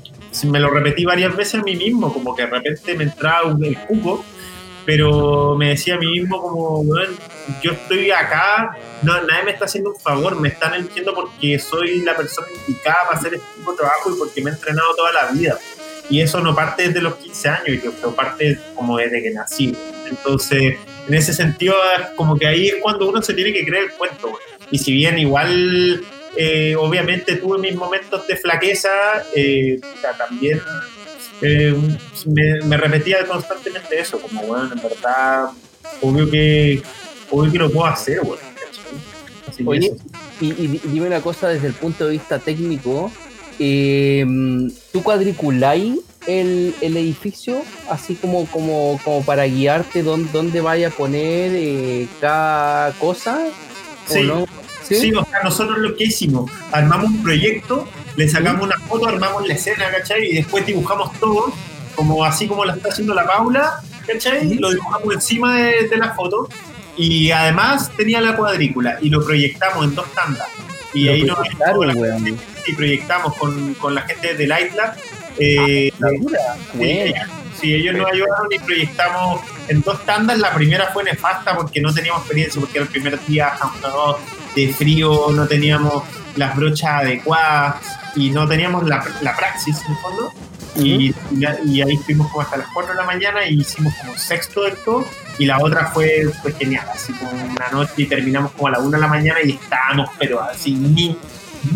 me 0.46 0.61
lo 0.61 0.70
repetí 0.70 1.05
varias 1.05 1.35
veces 1.37 1.61
a 1.61 1.62
mí 1.62 1.77
mismo, 1.77 2.12
como 2.12 2.35
que 2.35 2.42
de 2.42 2.51
repente 2.51 2.94
me 2.94 3.05
entraba 3.05 3.48
un, 3.48 3.64
el 3.64 3.79
cupo, 3.79 4.24
pero 4.85 5.55
me 5.57 5.70
decía 5.70 5.96
a 5.96 5.98
mí 5.98 6.07
mismo 6.07 6.40
como, 6.40 6.85
bueno, 6.85 7.12
yo 7.62 7.72
estoy 7.72 8.11
acá, 8.11 8.77
no, 9.03 9.22
nadie 9.22 9.44
me 9.44 9.51
está 9.51 9.66
haciendo 9.66 9.90
un 9.90 10.01
favor, 10.01 10.40
me 10.40 10.48
están 10.48 10.74
eligiendo 10.74 11.14
porque 11.14 11.59
soy 11.59 12.01
la 12.01 12.16
persona 12.16 12.46
indicada 12.66 12.98
para 13.07 13.18
hacer 13.18 13.35
este 13.35 13.46
tipo 13.57 13.72
de 13.72 13.79
trabajo 13.79 14.11
y 14.14 14.18
porque 14.18 14.42
me 14.42 14.51
he 14.51 14.53
entrenado 14.55 14.94
toda 14.96 15.12
la 15.12 15.27
vida. 15.33 15.59
Y 16.11 16.22
eso 16.22 16.40
no 16.40 16.55
parte 16.55 16.88
desde 16.88 17.03
los 17.03 17.16
15 17.16 17.48
años, 17.48 17.83
yo 17.83 18.14
parte 18.14 18.59
como 18.74 18.96
desde 18.96 19.22
que 19.22 19.31
nací. 19.31 19.77
Entonces, 20.09 20.77
en 21.07 21.14
ese 21.14 21.35
sentido, 21.35 21.74
como 22.16 22.38
que 22.38 22.46
ahí 22.46 22.68
es 22.68 22.77
cuando 22.81 23.09
uno 23.09 23.20
se 23.20 23.35
tiene 23.35 23.53
que 23.53 23.66
creer 23.66 23.85
el 23.85 23.92
cuento. 23.92 24.38
Y 24.70 24.79
si 24.79 24.92
bien 24.92 25.18
igual 25.18 26.03
eh, 26.40 26.77
obviamente 26.77 27.35
tuve 27.35 27.59
mis 27.59 27.74
momentos 27.74 28.24
de 28.29 28.37
flaqueza, 28.37 28.90
eh, 29.35 29.81
también 30.16 30.61
eh, 31.42 31.74
me, 32.27 32.61
me, 32.64 32.77
repetía 32.77 33.27
constantemente 33.27 33.98
eso, 33.98 34.20
como 34.20 34.42
bueno, 34.42 34.72
en 34.72 34.81
verdad, 34.81 35.48
obvio 36.01 36.31
que, 36.31 36.81
obvio 37.33 37.51
que 37.51 37.59
lo 37.59 37.70
puedo 37.72 37.87
hacer, 37.87 38.20
bueno. 38.20 38.42
Oye, 39.66 39.92
y, 40.40 40.46
y, 40.46 40.81
dime 40.85 41.09
una 41.09 41.20
cosa 41.20 41.48
desde 41.48 41.66
el 41.66 41.74
punto 41.74 42.07
de 42.07 42.12
vista 42.12 42.38
técnico, 42.38 43.11
eh, 43.59 44.24
¿tú 44.92 45.03
cuadriculáis 45.03 45.98
el, 46.29 46.72
el, 46.81 46.96
edificio 46.96 47.62
así 47.90 48.14
como, 48.14 48.46
como, 48.46 49.01
como 49.03 49.24
para 49.24 49.44
guiarte 49.46 50.05
dónde, 50.05 50.31
dónde 50.33 50.61
vaya 50.61 50.88
a 50.88 50.90
poner 50.92 51.51
eh, 51.53 52.07
cada 52.20 52.92
cosa? 52.92 53.44
Sí. 54.07 54.22
No? 54.22 54.46
¿Sí? 54.88 54.96
¿Sí? 54.96 55.12
o 55.12 55.24
sea, 55.24 55.40
nosotros 55.44 55.79
lo 55.79 55.94
que 55.94 56.05
hicimos, 56.05 56.51
armamos 56.72 57.11
un 57.11 57.22
proyecto, 57.22 57.87
le 58.16 58.29
sacamos 58.29 58.66
una 58.66 58.79
foto, 58.81 59.07
armamos 59.07 59.46
la 59.46 59.55
escena, 59.55 59.90
¿cachai? 59.90 60.27
Y 60.31 60.37
después 60.37 60.66
dibujamos 60.66 61.12
todo, 61.20 61.53
como 61.94 62.24
así 62.24 62.46
como 62.46 62.64
lo 62.64 62.74
está 62.74 62.88
haciendo 62.88 63.14
la 63.14 63.27
Paula, 63.27 63.81
¿cachai? 64.07 64.55
Lo 64.55 64.70
dibujamos 64.70 65.14
encima 65.14 65.57
de, 65.57 65.88
de 65.88 65.96
la 65.96 66.14
foto 66.14 66.48
y 66.98 67.31
además 67.31 67.92
tenía 67.96 68.20
la 68.20 68.37
cuadrícula 68.37 68.98
y 69.01 69.09
lo 69.09 69.24
proyectamos 69.24 69.85
en 69.85 69.94
dos 69.94 70.12
tandas. 70.14 70.48
Y 70.92 71.05
lo 71.05 71.12
ahí 71.12 71.22
nos 71.22 71.38
y 72.66 72.72
proyectamos 72.74 73.35
con, 73.37 73.74
con, 73.74 73.94
la 73.94 74.03
gente 74.03 74.35
de 74.35 74.46
Lightlab. 74.46 74.96
Eh, 75.38 75.92
ah, 76.03 76.57
eh, 76.81 77.14
sí, 77.61 77.75
ellos 77.75 77.97
nos 77.97 78.11
ayudaron 78.11 78.49
y 78.51 78.59
proyectamos 78.59 79.40
en 79.68 79.81
dos 79.83 80.05
tandas. 80.05 80.38
La 80.38 80.55
primera 80.55 80.87
fue 80.92 81.05
nefasta 81.05 81.57
porque 81.57 81.81
no 81.81 81.92
teníamos 81.92 82.23
experiencia, 82.23 82.61
porque 82.61 82.79
era 82.79 82.87
el 82.87 82.90
primer 82.90 83.25
día 83.27 83.53
de 84.55 84.73
frío, 84.73 85.29
no 85.31 85.47
teníamos 85.47 86.05
las 86.37 86.57
brochas 86.57 87.03
adecuadas 87.03 87.77
y 88.14 88.31
no 88.31 88.47
teníamos 88.47 88.87
la, 88.87 89.05
la 89.23 89.37
praxis 89.37 89.77
en 89.85 89.92
el 89.92 89.99
fondo. 89.99 90.33
Y, 90.77 91.14
y, 91.33 91.81
ahí 91.83 91.94
estuvimos 91.94 92.29
como 92.29 92.42
hasta 92.42 92.57
las 92.57 92.68
4 92.73 92.92
de 92.92 92.99
la 93.01 93.05
mañana 93.05 93.44
y 93.47 93.61
hicimos 93.61 93.92
como 93.94 94.16
sexto 94.16 94.62
del 94.62 94.77
todo 94.77 95.05
y 95.38 95.47
la 95.47 95.59
otra 95.59 95.87
fue, 95.87 96.31
fue 96.40 96.53
genial, 96.53 96.87
así 96.94 97.12
como 97.14 97.33
una 97.33 97.68
noche 97.73 97.94
y 97.97 98.07
terminamos 98.07 98.53
como 98.53 98.68
a 98.68 98.73
la 98.73 98.79
1 98.79 98.90
de 98.90 98.99
la 98.99 99.09
mañana 99.09 99.38
y 99.42 99.53
estábamos 99.53 100.11
pero 100.18 100.40
así 100.40 100.75
nin, 100.75 101.18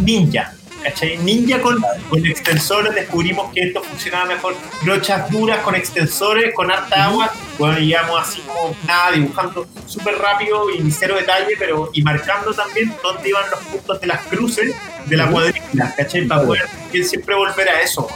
ninja, 0.05 0.55
¿cachai? 0.83 1.17
Ninja 1.19 1.61
con, 1.61 1.83
con 2.09 2.27
extensores, 2.27 2.95
descubrimos 2.95 3.53
que 3.53 3.63
esto 3.63 3.83
funcionaba 3.83 4.27
mejor, 4.27 4.55
brochas 4.83 5.31
duras 5.31 5.61
con 5.61 5.75
extensores, 5.75 6.55
con 6.55 6.71
harta 6.71 7.05
agua, 7.05 7.33
bueno, 7.59 7.79
íbamos 7.79 8.21
así 8.21 8.41
como 8.41 8.75
nada, 8.87 9.13
dibujando 9.13 9.67
súper 9.87 10.19
rápido 10.19 10.71
y 10.71 10.91
cero 10.91 11.17
detalle, 11.17 11.55
pero 11.59 11.91
y 11.93 12.03
marcando 12.03 12.53
también 12.53 12.95
dónde 13.03 13.29
iban 13.29 13.51
los 13.51 13.61
puntos 13.61 14.01
de 14.01 14.07
las 14.07 14.27
cruces 14.27 14.75
de 15.07 15.17
la 15.17 15.31
cuadrícula, 15.31 15.95
¿cachai? 15.97 16.27
Para 16.27 16.43
poder 16.43 16.69
siempre 17.05 17.35
volver 17.35 17.69
a 17.69 17.81
eso, 17.81 18.09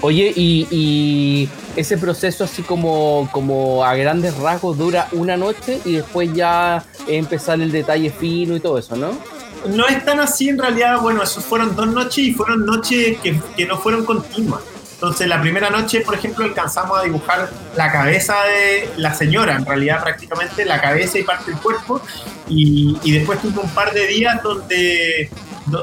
Oye, 0.00 0.32
y, 0.36 0.68
y, 0.70 1.48
ese 1.74 1.98
proceso 1.98 2.44
así 2.44 2.62
como, 2.62 3.28
como 3.32 3.84
a 3.84 3.94
grandes 3.96 4.36
rasgos 4.36 4.78
dura 4.78 5.08
una 5.12 5.36
noche 5.36 5.80
y 5.84 5.94
después 5.94 6.32
ya 6.32 6.84
empezar 7.08 7.60
el 7.60 7.72
detalle 7.72 8.10
fino 8.10 8.56
y 8.56 8.60
todo 8.60 8.78
eso, 8.78 8.96
¿no? 8.96 9.10
No 9.66 9.86
es 9.86 10.04
tan 10.04 10.20
así 10.20 10.48
en 10.48 10.58
realidad, 10.58 11.00
bueno, 11.00 11.22
esos 11.22 11.44
fueron 11.44 11.74
dos 11.74 11.88
noches 11.88 12.18
y 12.18 12.32
fueron 12.32 12.64
noches 12.64 13.18
que, 13.20 13.40
que 13.56 13.66
no 13.66 13.78
fueron 13.78 14.04
continuas. 14.04 14.60
Entonces 14.94 15.28
la 15.28 15.40
primera 15.40 15.70
noche, 15.70 16.00
por 16.00 16.14
ejemplo, 16.14 16.44
alcanzamos 16.44 16.98
a 16.98 17.02
dibujar 17.04 17.48
la 17.76 17.92
cabeza 17.92 18.34
de 18.44 18.90
la 18.96 19.14
señora, 19.14 19.54
en 19.54 19.64
realidad 19.64 20.02
prácticamente 20.02 20.64
la 20.64 20.80
cabeza 20.80 21.18
y 21.18 21.22
parte 21.22 21.52
del 21.52 21.60
cuerpo, 21.60 22.02
y, 22.48 22.98
y 23.04 23.12
después 23.12 23.40
tuvo 23.40 23.60
un 23.60 23.70
par 23.70 23.92
de 23.92 24.06
días 24.08 24.42
donde 24.42 25.30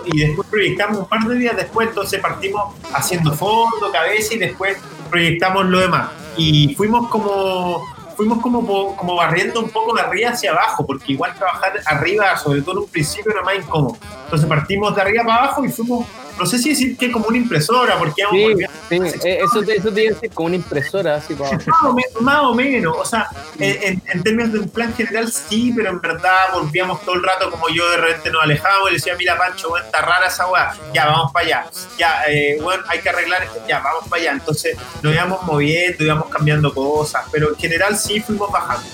y 0.05 0.19
después 0.19 0.47
proyectamos 0.49 0.99
un 0.99 1.07
par 1.07 1.23
de 1.23 1.35
días 1.35 1.55
después, 1.55 1.87
entonces 1.89 2.19
partimos 2.19 2.73
haciendo 2.93 3.33
fondo, 3.33 3.91
cabeza 3.91 4.33
y 4.33 4.37
después 4.37 4.77
proyectamos 5.09 5.65
lo 5.67 5.79
demás. 5.79 6.09
Y 6.37 6.75
fuimos 6.75 7.09
como 7.09 7.85
fuimos 8.15 8.41
como, 8.41 8.95
como 8.95 9.15
barriendo 9.15 9.59
un 9.59 9.69
poco 9.69 9.95
de 9.95 10.01
arriba 10.01 10.31
hacia 10.31 10.51
abajo, 10.51 10.85
porque 10.85 11.13
igual 11.13 11.33
trabajar 11.35 11.73
arriba, 11.85 12.37
sobre 12.37 12.61
todo 12.61 12.71
en 12.73 12.77
un 12.79 12.89
principio, 12.89 13.31
era 13.31 13.41
más 13.41 13.55
incómodo. 13.55 13.97
Entonces 14.23 14.47
partimos 14.47 14.95
de 14.95 15.01
arriba 15.01 15.23
para 15.23 15.43
abajo 15.43 15.65
y 15.65 15.69
fuimos, 15.69 16.05
no 16.37 16.45
sé 16.45 16.59
si 16.59 16.69
decir 16.69 16.97
que 16.97 17.11
como 17.11 17.27
una 17.27 17.37
impresora, 17.37 17.97
porque 17.97 18.23
sí, 18.31 18.55
sí. 18.89 19.19
eso, 19.23 19.61
eso 19.61 19.91
te 19.91 20.09
decir 20.09 20.31
como 20.33 20.47
una 20.47 20.55
impresora, 20.55 21.15
así 21.15 21.33
para 21.33 21.57
más, 21.57 21.83
o 21.83 21.93
menos, 21.93 22.21
más 22.21 22.43
o 22.43 22.53
menos, 22.53 22.95
o 22.97 23.05
sea, 23.05 23.29
en, 23.59 24.01
en, 24.05 24.23
términos 24.23 24.51
de 24.51 24.59
un 24.59 24.69
plan 24.69 24.93
general 24.93 25.31
sí, 25.31 25.73
pero 25.75 25.89
en 25.89 26.01
verdad 26.01 26.53
volvíamos 26.53 27.01
todo 27.03 27.15
el 27.15 27.23
rato 27.23 27.49
como 27.49 27.69
yo 27.69 27.89
de 27.89 27.97
repente 27.97 28.31
nos 28.31 28.43
alejábamos 28.43 28.89
y 28.89 28.91
le 28.91 28.97
decía, 28.97 29.15
mira 29.17 29.37
Pancho, 29.37 29.69
bueno, 29.69 29.85
está 29.85 30.01
rara 30.01 30.27
esa 30.27 30.47
weá, 30.47 30.73
ya 30.93 31.05
vamos 31.05 31.31
para 31.31 31.45
allá, 31.45 31.65
ya, 31.97 32.23
eh, 32.27 32.57
bueno, 32.61 32.83
hay 32.87 32.99
que 32.99 33.09
arreglar 33.09 33.43
esto, 33.43 33.61
ya, 33.67 33.79
vamos 33.79 34.07
para 34.09 34.21
allá. 34.21 34.31
Entonces 34.33 34.77
nos 35.01 35.13
íbamos 35.13 35.43
moviendo, 35.43 36.03
íbamos 36.03 36.29
cambiando 36.29 36.73
cosas, 36.73 37.25
pero 37.31 37.49
en 37.49 37.55
general 37.55 37.97
sí 37.97 38.19
fuimos 38.19 38.51
bajando. 38.51 38.85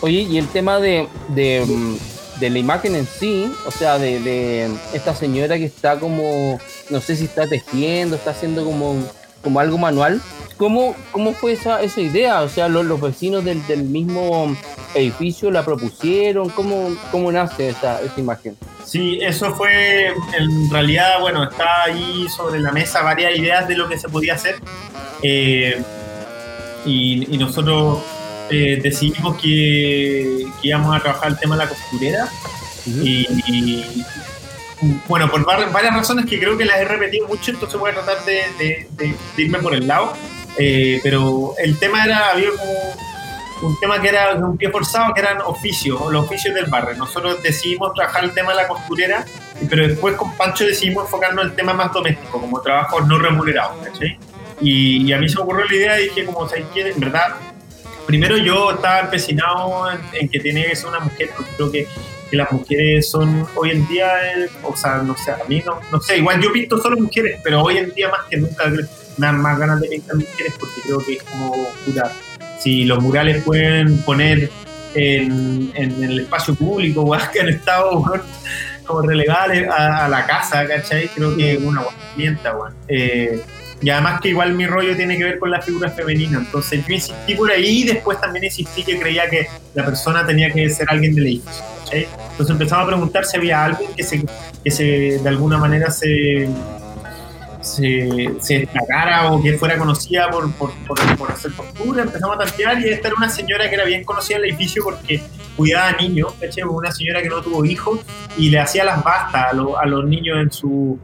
Oye, 0.00 0.20
y 0.20 0.38
el 0.38 0.48
tema 0.48 0.78
de, 0.80 1.08
de, 1.28 1.64
de 2.44 2.50
la 2.50 2.58
imagen 2.58 2.94
en 2.94 3.06
sí, 3.06 3.50
o 3.66 3.70
sea, 3.70 3.98
de, 3.98 4.70
esta 4.92 5.14
señora 5.14 5.56
que 5.56 5.64
está 5.64 5.98
como, 5.98 6.60
no 6.90 7.00
sé 7.00 7.16
si 7.16 7.24
está 7.24 7.46
tejiendo, 7.46 8.16
está 8.16 8.32
haciendo 8.32 8.66
como, 8.66 9.02
como 9.42 9.60
algo 9.60 9.78
manual. 9.78 10.20
¿Cómo, 10.58 10.94
cómo 11.10 11.32
fue 11.32 11.52
esa, 11.52 11.80
esa 11.80 12.02
idea? 12.02 12.42
O 12.42 12.50
sea, 12.50 12.68
los, 12.68 12.84
los 12.84 13.00
vecinos 13.00 13.46
del, 13.46 13.66
del, 13.66 13.84
mismo 13.84 14.54
edificio 14.94 15.50
la 15.50 15.64
propusieron. 15.64 16.50
¿Cómo, 16.50 16.94
cómo 17.10 17.32
nace 17.32 17.70
esa, 17.70 18.02
esa 18.02 18.20
imagen? 18.20 18.58
Sí, 18.84 19.18
eso 19.22 19.54
fue, 19.54 20.08
en 20.08 20.70
realidad, 20.70 21.20
bueno, 21.22 21.44
está 21.44 21.84
ahí 21.84 22.26
sobre 22.28 22.60
la 22.60 22.72
mesa 22.72 23.00
varias 23.00 23.38
ideas 23.38 23.66
de 23.66 23.74
lo 23.74 23.88
que 23.88 23.98
se 23.98 24.10
podía 24.10 24.34
hacer. 24.34 24.56
Eh, 25.22 25.82
y, 26.84 27.34
y, 27.34 27.38
nosotros 27.38 28.02
eh, 28.50 28.80
decidimos 28.82 29.36
que, 29.36 30.46
que, 30.60 30.68
íbamos 30.68 30.96
a 30.96 31.00
trabajar 31.00 31.30
el 31.30 31.38
tema 31.38 31.56
de 31.56 31.64
la 31.64 31.68
costurera. 31.68 32.28
Uh 32.86 32.90
-huh. 32.90 33.02
y, 33.04 33.42
y, 33.46 34.04
bueno, 35.08 35.30
por 35.30 35.44
varias 35.44 35.94
razones 35.94 36.26
que 36.26 36.38
creo 36.38 36.56
que 36.58 36.64
las 36.64 36.78
he 36.78 36.84
repetido 36.84 37.26
mucho, 37.26 37.50
entonces 37.50 37.78
voy 37.78 37.90
a 37.90 37.94
tratar 37.94 38.24
de, 38.24 38.42
de, 38.58 38.88
de, 38.96 39.14
de 39.36 39.42
irme 39.42 39.58
por 39.58 39.74
el 39.74 39.86
lado. 39.86 40.12
Eh, 40.58 41.00
pero 41.02 41.54
el 41.58 41.78
tema 41.78 42.04
era, 42.04 42.30
había 42.30 42.50
como, 42.50 43.68
un 43.68 43.78
tema 43.80 44.00
que 44.00 44.08
era 44.08 44.34
un 44.34 44.56
pie 44.56 44.70
forzado, 44.70 45.14
que 45.14 45.20
eran 45.20 45.40
oficios, 45.40 46.00
los 46.10 46.24
oficios 46.24 46.54
del 46.54 46.66
barrio. 46.66 46.96
Nosotros 46.96 47.42
decidimos 47.42 47.94
trabajar 47.94 48.24
el 48.24 48.32
tema 48.32 48.50
de 48.50 48.56
la 48.56 48.68
costurera, 48.68 49.24
pero 49.68 49.88
después 49.88 50.16
con 50.16 50.32
Pancho 50.36 50.64
decidimos 50.64 51.04
enfocarnos 51.04 51.44
en 51.44 51.50
el 51.50 51.56
tema 51.56 51.72
más 51.72 51.92
doméstico, 51.92 52.40
como 52.40 52.60
trabajos 52.60 53.06
no 53.06 53.18
remunerados, 53.18 53.76
¿cachai? 53.84 54.18
Y, 54.60 55.08
y 55.08 55.12
a 55.12 55.18
mí 55.18 55.28
se 55.28 55.36
me 55.36 55.42
ocurrió 55.42 55.66
la 55.66 55.74
idea 55.74 55.96
dije, 55.96 56.24
como, 56.24 56.48
¿sabes? 56.48 56.64
En 56.74 57.00
verdad, 57.00 57.34
primero 58.06 58.36
yo 58.36 58.72
estaba 58.72 59.00
empecinado 59.00 59.86
en, 60.12 60.28
que 60.28 60.40
tenía 60.40 60.68
que 60.68 60.76
ser 60.76 60.88
una 60.88 61.00
mujer, 61.00 61.30
porque 61.36 61.50
creo 61.56 61.72
que, 61.72 61.88
las 62.32 62.50
mujeres 62.50 63.08
son 63.08 63.46
hoy 63.54 63.70
en 63.70 63.86
día, 63.86 64.10
o 64.64 64.76
sea, 64.76 64.96
no 64.96 65.16
sé, 65.16 65.30
a 65.30 65.38
mí 65.46 65.62
no, 65.64 65.78
no 65.92 66.00
sé, 66.00 66.18
igual 66.18 66.40
yo 66.40 66.52
pinto 66.52 66.78
solo 66.78 66.96
mujeres, 66.96 67.38
pero 67.44 67.62
hoy 67.62 67.78
en 67.78 67.94
día 67.94 68.08
más 68.08 68.22
que 68.28 68.38
nunca 68.38 68.66
me 68.66 68.82
dan 69.18 69.40
más 69.40 69.56
ganas 69.56 69.80
de 69.80 69.88
pintar 69.88 70.16
mujeres 70.16 70.52
porque 70.58 70.80
creo 70.82 70.98
que 70.98 71.12
es 71.12 71.22
como 71.22 71.54
puta, 71.84 72.10
si 72.58 72.86
los 72.86 73.00
murales 73.00 73.44
pueden 73.44 73.98
poner 73.98 74.50
en, 74.94 75.70
en 75.74 76.02
el 76.02 76.20
espacio 76.20 76.56
público, 76.56 77.02
o 77.06 77.16
que 77.32 77.40
han 77.40 77.50
estado 77.50 78.02
como 78.84 79.02
relegados 79.02 79.56
a, 79.70 80.08
la 80.08 80.26
casa, 80.26 80.66
¿cachai? 80.66 81.08
Creo 81.08 81.36
que 81.36 81.54
es 81.54 81.62
una 81.62 81.82
herramienta, 81.82 82.56
weón. 82.56 82.74
Eh, 82.88 83.40
y 83.84 83.90
además 83.90 84.20
que 84.20 84.30
igual 84.30 84.54
mi 84.54 84.66
rollo 84.66 84.96
tiene 84.96 85.16
que 85.18 85.24
ver 85.24 85.38
con 85.38 85.50
la 85.50 85.60
figura 85.60 85.90
femenina. 85.90 86.38
Entonces 86.38 86.84
yo 86.86 86.94
insistí 86.94 87.34
por 87.34 87.50
ahí 87.50 87.82
y 87.82 87.84
después 87.84 88.18
también 88.20 88.44
insistí 88.44 88.82
que 88.82 88.98
creía 88.98 89.28
que 89.28 89.46
la 89.74 89.84
persona 89.84 90.24
tenía 90.26 90.50
que 90.50 90.68
ser 90.70 90.86
alguien 90.88 91.14
del 91.14 91.26
edificio. 91.26 91.64
¿cachai? 91.84 92.08
Entonces 92.30 92.50
empezamos 92.50 92.84
a 92.84 92.86
preguntar 92.88 93.24
si 93.26 93.36
había 93.36 93.64
alguien 93.64 93.90
que 93.94 94.02
se, 94.02 94.24
que 94.64 94.70
se 94.70 94.84
de 95.22 95.28
alguna 95.28 95.58
manera 95.58 95.90
se, 95.90 96.48
se, 97.60 98.30
destacara 98.48 99.30
o 99.32 99.42
que 99.42 99.56
fuera 99.58 99.76
conocida 99.78 100.30
por, 100.30 100.50
por, 100.52 100.72
por, 101.18 101.30
hacer 101.30 101.52
postura. 101.52 102.02
Empezamos 102.02 102.36
a 102.36 102.44
tantear 102.44 102.80
y 102.80 102.88
esta 102.88 103.08
era 103.08 103.16
una 103.16 103.28
señora 103.28 103.68
que 103.68 103.74
era 103.74 103.84
bien 103.84 104.04
conocida 104.04 104.38
en 104.38 104.44
el 104.44 104.50
edificio 104.50 104.82
porque 104.84 105.20
cuidaba 105.56 105.88
a 105.88 105.92
niños, 105.96 106.32
¿cachai? 106.40 106.64
Una 106.64 106.90
señora 106.92 107.22
que 107.22 107.28
no 107.28 107.40
tuvo 107.42 107.64
hijos 107.64 108.00
y 108.36 108.50
le 108.50 108.58
hacía 108.60 108.84
las 108.84 109.02
bastas 109.02 109.52
a, 109.52 109.54
lo- 109.54 109.78
a 109.78 109.86
los 109.86 110.04
niños 110.06 110.38
en 110.40 110.50
su 110.52 110.98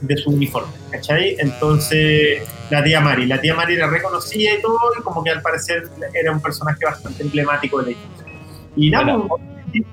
de 0.00 0.16
su 0.16 0.30
uniforme, 0.30 0.72
¿cachai? 0.90 1.36
Entonces, 1.38 2.42
la 2.70 2.82
tía 2.84 3.00
Mari, 3.00 3.26
la 3.26 3.40
tía 3.40 3.54
Mari 3.54 3.76
la 3.76 3.88
reconocía 3.88 4.58
y 4.58 4.62
todo, 4.62 4.78
y 4.98 5.02
como 5.02 5.22
que 5.24 5.30
al 5.30 5.42
parecer 5.42 5.84
era 6.14 6.32
un 6.32 6.40
personaje 6.40 6.84
bastante 6.84 7.22
emblemático 7.22 7.78
del 7.82 7.88
edificio. 7.96 8.26
Y 8.76 8.90
nada, 8.90 9.16
Bueno. 9.16 9.28
pues, 9.28 9.42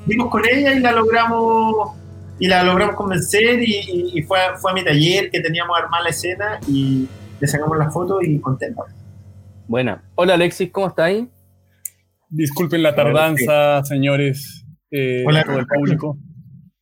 vimos 0.06 0.30
con 0.30 0.43
ella 0.49 0.73
y 0.73 0.80
la 0.80 0.91
logramos 0.91 1.91
y 2.39 2.47
la 2.47 2.63
logramos 2.63 2.95
convencer 2.95 3.62
y, 3.62 3.73
y- 3.75 4.12
y 4.19 4.21
fue, 4.23 4.38
fue 4.62 4.71
a 4.71 4.73
mi 4.73 4.84
taller 4.84 5.30
que 5.30 5.41
teníamos 5.41 5.78
armada 5.78 6.04
la 6.06 6.10
escena 6.10 6.60
y 6.67 7.08
le 7.39 7.47
sacamos 7.47 7.78
la 7.78 7.89
foto 7.91 8.21
y 8.21 8.39
contento. 8.39 8.84
Buena. 9.67 10.02
Hola 10.15 10.36
Alexis, 10.36 10.71
¿cómo 10.71 10.88
estás 10.88 11.06
ahí? 11.08 11.28
Disculpen 12.30 12.82
la 12.84 12.95
tardanza, 12.95 13.84
señores, 13.84 14.65
eh, 14.91 15.23
Hola. 15.28 15.43
todo 15.43 15.60
el 15.60 15.65
público. 15.67 16.17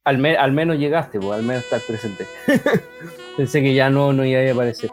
Al, 0.07 0.17
me- 0.19 0.37
al 0.37 0.53
menos 0.53 0.77
llegaste, 0.77 1.19
pues, 1.19 1.33
al 1.33 1.43
menos 1.43 1.63
estás 1.65 1.83
presente. 1.83 2.25
Pensé 3.37 3.61
que 3.61 3.73
ya 3.73 3.89
no, 3.89 4.13
no 4.13 4.23
iba 4.25 4.39
a 4.39 4.51
aparecer. 4.53 4.89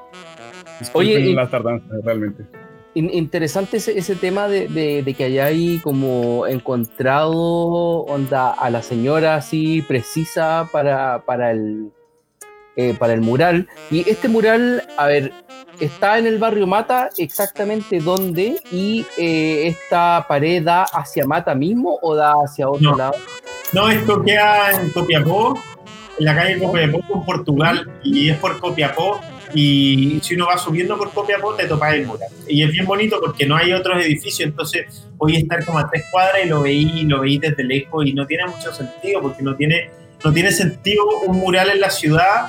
Disculpen 0.81 1.17
Oye, 1.17 1.21
y- 1.31 1.35
la 1.35 1.49
tardanza, 1.49 1.87
realmente. 2.03 2.45
In- 2.95 3.11
interesante 3.13 3.77
ese, 3.77 3.97
ese 3.99 4.17
tema 4.17 4.49
de, 4.49 4.67
de, 4.69 5.03
de 5.03 5.15
que 5.15 5.25
hayáis 5.25 5.83
como 5.83 6.47
encontrado 6.49 7.33
onda 8.07 8.53
a 8.53 8.71
la 8.71 8.83
señora 8.83 9.37
así 9.37 9.83
precisa 9.83 10.69
para, 10.73 11.23
para 11.25 11.51
el 11.53 11.91
eh, 12.77 12.95
para 12.99 13.13
el 13.15 13.21
mural. 13.21 13.69
Y 13.91 14.09
este 14.11 14.29
mural, 14.29 14.83
a 14.97 15.07
ver, 15.07 15.33
está 15.79 16.19
en 16.19 16.27
el 16.27 16.39
barrio 16.39 16.67
Mata, 16.67 17.09
exactamente 17.19 18.01
dónde, 18.01 18.57
y 18.73 19.07
eh, 19.17 19.69
esta 19.69 20.25
pared 20.29 20.61
da 20.65 20.83
hacia 20.83 21.25
Mata 21.25 21.55
mismo 21.55 21.99
o 22.03 22.17
da 22.17 22.33
hacia 22.45 22.69
otro 22.69 22.91
No. 22.93 22.97
lado. 22.97 23.15
No, 23.75 23.91
esto 23.91 24.23
queda 24.23 24.71
en 24.71 24.91
Copiapó, 24.91 25.61
en 26.21 26.25
la 26.25 26.37
calle 26.37 26.61
Copiapó 26.61 27.01
con 27.09 27.25
Portugal, 27.25 27.91
y 28.05 28.31
es 28.31 28.39
por 28.39 28.61
Copiapó. 28.61 29.21
Y 29.53 30.21
si 30.23 30.37
uno 30.37 30.47
va 30.47 30.59
subiendo 30.59 30.97
por 30.97 31.11
Copiapó, 31.11 31.55
te 31.55 31.67
topas 31.67 31.95
el 31.95 32.07
mural. 32.07 32.29
Y 32.47 32.63
es 32.63 32.71
bien 32.71 32.87
bonito 32.87 33.19
porque 33.21 33.47
no 33.47 33.57
hay 33.57 33.73
otros 33.73 34.01
edificios, 34.05 34.49
entonces 34.49 35.09
voy 35.17 35.35
a 35.35 35.39
estar 35.41 35.65
como 35.65 35.81
a 35.81 35.91
tres 35.91 36.05
cuadras 36.13 36.45
y 36.45 36.49
lo 36.49 36.63
veí, 36.63 37.03
lo 37.03 37.21
veí 37.21 37.39
desde 37.39 37.65
lejos 37.65 38.07
y 38.07 38.13
no 38.13 38.27
tiene 38.29 38.47
mucho 38.47 38.73
sentido 38.73 39.21
porque 39.21 39.43
no 39.43 39.57
tiene, 39.57 39.91
no 40.25 40.33
tiene 40.33 40.53
sentido 40.53 41.05
un 41.27 41.39
mural 41.39 41.71
en 41.71 41.81
la 41.81 41.91
ciudad 41.91 42.47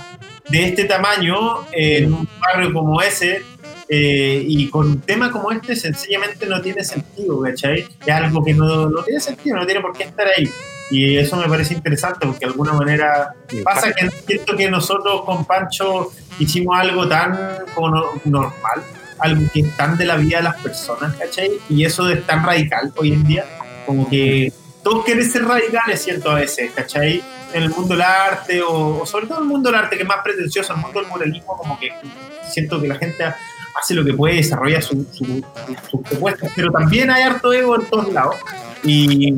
de 0.50 0.64
este 0.64 0.84
tamaño, 0.84 1.64
eh, 1.72 2.04
en 2.04 2.14
un 2.14 2.30
barrio 2.40 2.72
como 2.72 3.02
ese, 3.02 3.42
eh, 3.90 4.44
y 4.48 4.70
con 4.70 4.88
un 4.88 5.02
tema 5.02 5.32
como 5.32 5.52
este 5.52 5.76
sencillamente 5.76 6.46
no 6.46 6.62
tiene 6.62 6.84
sentido, 6.84 7.42
¿cachai? 7.42 7.84
Es 8.06 8.14
algo 8.14 8.44
que 8.44 8.54
no, 8.54 8.90
no 8.90 9.04
tiene 9.04 9.20
sentido, 9.20 9.58
no 9.58 9.66
tiene 9.66 9.82
por 9.82 9.98
qué 9.98 10.04
estar 10.04 10.28
ahí. 10.28 10.52
Y 10.91 11.17
eso 11.17 11.36
me 11.38 11.48
parece 11.48 11.74
interesante 11.74 12.26
porque 12.28 12.45
de 12.45 12.52
alguna 12.52 12.74
manera 12.74 13.34
pasa 13.63 13.91
que 13.91 14.10
siento 14.28 14.56
que 14.56 14.69
nosotros 14.69 15.24
con 15.26 15.43
Pancho 15.45 16.12
hicimos 16.39 16.78
algo 16.80 17.08
tan 17.08 17.38
como 17.74 17.89
no- 17.89 18.06
normal, 18.26 18.84
algo 19.19 19.41
que 19.52 19.62
es 19.62 19.78
tan 19.78 19.98
de 19.98 20.06
la 20.06 20.15
vida 20.17 20.38
de 20.38 20.43
las 20.43 20.62
personas, 20.62 21.15
¿cachai? 21.15 21.52
Y 21.69 21.86
eso 21.86 22.08
es 22.10 22.26
tan 22.28 22.45
radical 22.45 22.93
hoy 22.98 23.13
en 23.13 23.24
día, 23.24 23.45
como 23.86 24.08
que 24.10 24.54
todos 24.84 25.04
quieren 25.06 25.28
ser 25.30 25.45
radicales, 25.45 26.04
siento 26.04 26.30
a 26.30 26.36
veces, 26.36 26.71
¿cachai? 26.76 27.24
En 27.54 27.63
el 27.63 27.69
mundo 27.69 27.95
del 27.95 28.02
arte, 28.04 28.62
o, 28.62 29.00
o 29.02 29.06
sobre 29.08 29.26
todo 29.26 29.38
en 29.38 29.43
el 29.45 29.50
mundo 29.50 29.71
del 29.71 29.80
arte, 29.80 29.95
que 29.95 30.04
es 30.04 30.08
más 30.08 30.19
pretencioso, 30.24 30.74
el 30.74 30.80
mundo 30.82 31.00
del 31.00 31.10
muralismo, 31.10 31.58
como 31.58 31.80
que 31.80 31.89
siento 32.48 32.80
que 32.80 32.88
la 32.88 32.95
gente 32.95 33.24
hace 33.24 33.93
lo 33.95 34.06
que 34.06 34.13
puede, 34.13 34.36
desarrolla 34.36 34.82
su- 34.84 35.06
su- 35.12 35.43
sus 35.89 36.02
propuestas, 36.02 36.52
pero 36.56 36.69
también 36.71 37.10
hay 37.10 37.24
harto 37.24 37.52
ego 37.54 37.76
en 37.80 37.86
todos 37.88 38.12
lados. 38.13 38.36
Y, 38.84 39.34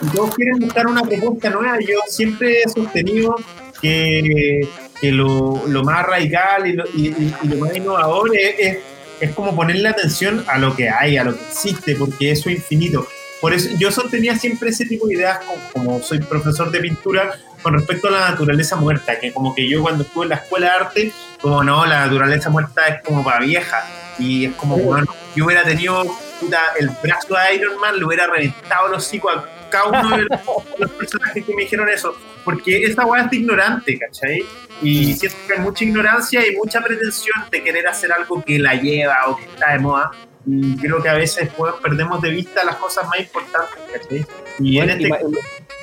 y 0.00 0.06
todos 0.08 0.34
quieren 0.34 0.58
buscar 0.58 0.86
una 0.86 1.02
propuesta 1.02 1.50
nueva. 1.50 1.78
Yo 1.80 1.98
siempre 2.08 2.62
he 2.62 2.68
sostenido 2.68 3.36
que, 3.80 4.68
que 5.00 5.12
lo, 5.12 5.62
lo 5.66 5.82
más 5.84 6.04
radical 6.06 6.66
y 6.66 6.72
lo, 6.74 6.84
y- 6.94 7.32
lo 7.44 7.56
más 7.58 7.76
innovador 7.76 8.36
es, 8.36 8.54
es, 8.58 8.78
es 9.20 9.30
como 9.34 9.54
ponerle 9.54 9.88
atención 9.88 10.44
a 10.48 10.58
lo 10.58 10.74
que 10.76 10.88
hay, 10.88 11.16
a 11.16 11.24
lo 11.24 11.34
que 11.36 11.42
existe, 11.42 11.94
porque 11.96 12.30
eso 12.30 12.48
es 12.48 12.56
infinito. 12.56 13.06
Por 13.40 13.54
eso 13.54 13.70
yo 13.78 13.90
sostenía 13.90 14.36
siempre 14.36 14.68
ese 14.68 14.84
tipo 14.84 15.06
de 15.06 15.14
ideas, 15.14 15.38
como, 15.38 15.58
como 15.72 16.02
soy 16.02 16.18
profesor 16.20 16.70
de 16.70 16.80
pintura, 16.80 17.38
con 17.62 17.72
respecto 17.74 18.08
a 18.08 18.10
la 18.10 18.30
naturaleza 18.30 18.76
muerta, 18.76 19.18
que 19.18 19.32
como 19.32 19.54
que 19.54 19.66
yo 19.68 19.82
cuando 19.82 20.04
estuve 20.04 20.24
en 20.24 20.28
la 20.30 20.36
escuela 20.36 20.66
de 20.66 20.72
arte, 20.72 21.12
como 21.40 21.62
no, 21.64 21.86
la 21.86 22.00
naturaleza 22.06 22.50
muerta 22.50 22.86
es 22.88 23.02
como 23.02 23.24
para 23.24 23.40
vieja, 23.40 23.82
y 24.18 24.46
es 24.46 24.54
como, 24.56 24.76
bueno, 24.76 25.06
yo 25.34 25.46
hubiera 25.46 25.62
tenido 25.62 26.04
puta, 26.38 26.58
el 26.78 26.90
brazo 27.02 27.28
de 27.34 27.54
Iron 27.56 27.78
Man, 27.78 27.98
le 27.98 28.04
hubiera 28.04 28.26
reventado 28.26 28.88
los 28.88 29.06
hocico 29.06 29.30
a 29.30 29.46
cada 29.70 29.84
uno 29.86 30.16
de 30.16 30.24
los, 30.24 30.40
los 30.78 30.90
personajes 30.90 31.44
que 31.44 31.54
me 31.54 31.62
dijeron 31.62 31.88
eso, 31.88 32.14
porque 32.44 32.82
esa 32.84 33.06
weá 33.06 33.22
es 33.24 33.30
de 33.30 33.36
ignorante, 33.38 33.98
¿cachai? 33.98 34.44
Y 34.82 35.14
siento 35.14 35.36
que 35.46 35.52
hay 35.54 35.60
mucha 35.60 35.84
ignorancia 35.84 36.46
y 36.46 36.56
mucha 36.56 36.80
pretensión 36.82 37.36
de 37.50 37.62
querer 37.62 37.86
hacer 37.86 38.12
algo 38.12 38.42
que 38.44 38.58
la 38.58 38.74
lleva 38.74 39.16
o 39.28 39.36
que 39.36 39.44
está 39.44 39.72
de 39.72 39.78
moda. 39.78 40.10
Y 40.46 40.74
creo 40.78 41.02
que 41.02 41.08
a 41.10 41.14
veces 41.14 41.50
pues, 41.56 41.74
perdemos 41.82 42.22
de 42.22 42.30
vista 42.30 42.64
las 42.64 42.76
cosas 42.76 43.06
más 43.08 43.20
importantes, 43.20 43.78
¿cachai? 43.92 44.26
Y 44.58 44.78
en 44.78 44.90
este 44.90 45.08
ima- 45.08 45.18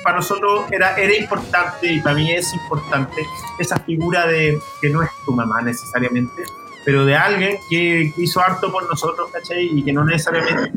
para 0.02 0.16
nosotros 0.16 0.64
era, 0.72 0.96
era 0.96 1.14
importante 1.14 1.86
y 1.92 2.00
para 2.00 2.16
mí 2.16 2.30
es 2.32 2.52
importante 2.54 3.22
esa 3.58 3.78
figura 3.80 4.26
de 4.26 4.58
que 4.80 4.88
no 4.90 5.02
es 5.02 5.10
tu 5.24 5.32
mamá 5.32 5.62
necesariamente, 5.62 6.42
pero 6.84 7.04
de 7.04 7.14
alguien 7.14 7.56
que 7.70 8.12
hizo 8.16 8.40
harto 8.40 8.70
por 8.72 8.88
nosotros, 8.88 9.30
¿cachai? 9.32 9.64
Y 9.78 9.84
que 9.84 9.92
no 9.92 10.04
necesariamente 10.04 10.72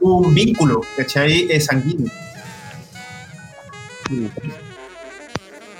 tuvo 0.00 0.18
un 0.28 0.34
vínculo, 0.34 0.82
¿cachai? 0.96 1.46
Es 1.50 1.64
sanguíneo. 1.66 2.10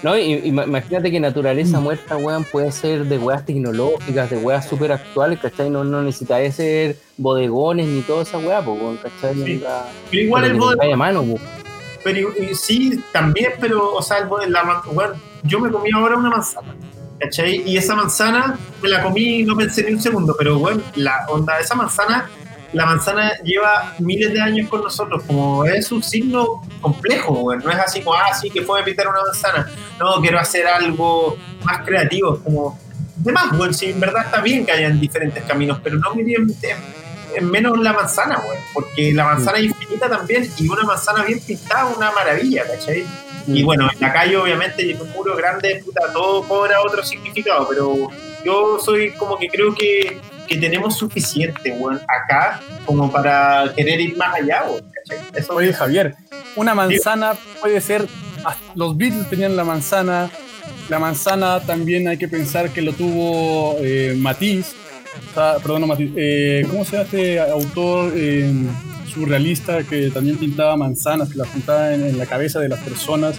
No, 0.03 0.19
y, 0.19 0.35
y 0.35 0.53
ma- 0.53 0.65
imagínate 0.65 1.11
que 1.11 1.19
naturaleza 1.19 1.81
muerta, 1.81 2.17
weón, 2.19 2.45
puede 2.45 2.71
ser 2.73 3.07
de 3.07 3.17
weas 3.17 3.47
tecnológicas, 3.47 4.29
de 4.29 4.37
weas 4.37 4.69
súper 4.69 4.93
actuales, 4.93 5.39
¿cachai? 5.41 5.71
No, 5.71 5.83
no 5.83 6.03
necesitáis 6.03 6.55
ser 6.57 6.97
bodegones 7.17 7.87
ni 7.87 8.03
toda 8.03 8.23
esa 8.23 8.37
wea, 8.39 8.63
pues, 8.63 8.79
weón, 8.81 8.99
¿cachai? 8.99 9.35
Sí. 9.35 9.55
Onda- 9.57 9.87
Pero 10.11 10.23
igual 10.23 10.45
el 10.45 10.55
bodegón, 10.55 10.99
mano, 10.99 11.25
pero 12.03 12.29
y- 12.39 12.55
sí, 12.55 13.03
también, 13.13 13.53
pero, 13.59 13.95
o 13.95 14.03
sea, 14.03 14.19
el 14.19 14.27
bodegón, 14.27 14.53
la, 14.53 14.83
bueno, 14.93 15.15
yo 15.43 15.59
me 15.59 15.71
comí 15.71 15.89
ahora 15.95 16.17
una 16.17 16.29
manzana, 16.29 16.75
¿cachai? 17.19 17.63
Y 17.65 17.79
esa 17.79 17.95
manzana 17.95 18.59
me 18.83 18.91
la 18.91 19.03
comí, 19.03 19.43
no 19.43 19.57
pensé 19.57 19.85
ni 19.85 19.95
un 19.95 20.03
segundo, 20.03 20.35
pero 20.39 20.59
bueno, 20.59 20.83
la 20.97 21.25
onda, 21.31 21.59
esa 21.61 21.75
manzana, 21.75 22.29
la 22.75 22.87
manzana 22.87 23.33
lleva 23.43 23.95
miles 24.01 24.33
de 24.33 24.41
años 24.41 24.69
con 24.69 24.83
nosotros, 24.83 25.23
como 25.27 25.65
es 25.65 25.91
un 25.93 26.03
signo 26.03 26.63
complejo, 26.81 27.33
weón. 27.33 27.63
no 27.65 27.71
es 27.71 27.79
así 27.79 28.03
como, 28.03 28.17
ah, 28.17 28.35
sí, 28.35 28.51
que 28.51 28.63
fue 28.63 28.81
a 28.81 28.85
pintar 28.85 29.09
una 29.09 29.23
manzana, 29.23 29.71
no, 29.99 30.21
quiero 30.21 30.39
hacer 30.39 30.67
algo 30.67 31.37
más 31.65 31.79
creativo, 31.87 32.39
como, 32.45 32.79
de 33.17 33.33
más, 33.33 33.53
weón, 33.53 33.73
sí, 33.73 33.87
en 33.87 34.01
verdad 34.01 34.25
está 34.27 34.41
bien 34.41 34.67
que 34.67 34.73
hayan 34.73 35.01
diferentes 35.01 35.43
caminos, 35.45 35.79
pero 35.83 35.97
no 35.99 36.15
miré 36.15 36.35
en, 36.35 36.51
en- 36.51 37.05
en 37.37 37.51
menos 37.51 37.77
la 37.81 37.93
manzana, 37.93 38.39
weón, 38.47 38.63
porque 38.73 39.13
la 39.13 39.25
manzana 39.25 39.59
es 39.59 39.65
infinita 39.65 40.09
también, 40.09 40.49
y 40.57 40.69
una 40.69 40.83
manzana 40.85 41.25
bien 41.25 41.41
pintada, 41.41 41.87
una 41.87 42.13
maravilla, 42.13 42.65
¿cachai? 42.67 43.05
Y 43.47 43.63
bueno, 43.65 43.89
en 43.93 44.01
la 44.01 44.13
calle 44.13 44.37
obviamente 44.37 44.87
y 44.87 44.93
en 44.93 45.01
un 45.03 45.11
muro 45.11 45.37
grande, 45.37 45.83
puta, 45.85 46.01
todo 46.13 46.43
cobra 46.47 46.81
otro 46.81 47.03
significado, 47.05 47.67
pero 47.69 48.09
yo 48.45 48.79
soy 48.79 49.11
como 49.13 49.37
que 49.39 49.49
creo 49.49 49.75
que 49.75 50.19
que 50.49 50.57
tenemos 50.57 50.97
suficiente, 50.97 51.73
weón, 51.73 52.01
acá 52.09 52.61
como 52.87 53.11
para 53.11 53.73
querer 53.77 54.01
ir 54.01 54.17
más 54.17 54.35
allá, 54.35 54.65
weón. 54.69 54.85
Eso 55.35 55.55
Oye, 55.55 55.73
Javier, 55.73 56.15
una 56.57 56.75
manzana 56.75 57.35
puede 57.61 57.81
ser. 57.81 58.07
Los 58.75 58.97
Beatles 58.97 59.29
tenían 59.29 59.57
la 59.57 59.65
manzana. 59.65 60.31
La 60.89 60.99
manzana 60.99 61.61
también 61.61 62.09
hay 62.09 62.17
que 62.19 62.29
pensar 62.29 62.71
que 62.71 62.83
lo 62.83 62.93
tuvo 62.93 63.77
eh, 63.81 64.15
Matisse. 64.19 64.75
O 65.31 65.35
sea, 65.35 65.57
perdón, 65.59 65.83
no 65.83 65.87
Matisse. 65.87 66.13
eh, 66.17 66.67
¿Cómo 66.71 66.85
se 66.85 66.93
llama 66.93 67.05
este 67.05 67.41
autor 67.41 68.13
eh, 68.15 68.53
surrealista 69.13 69.83
que 69.85 70.11
también 70.11 70.37
pintaba 70.39 70.77
manzanas, 70.77 71.29
que 71.31 71.39
las 71.39 71.49
pintaba 71.49 71.95
en, 71.95 72.05
en 72.07 72.19
la 72.19 72.27
cabeza 72.27 72.61
de 72.61 72.69
las 72.69 72.81
personas? 72.81 73.37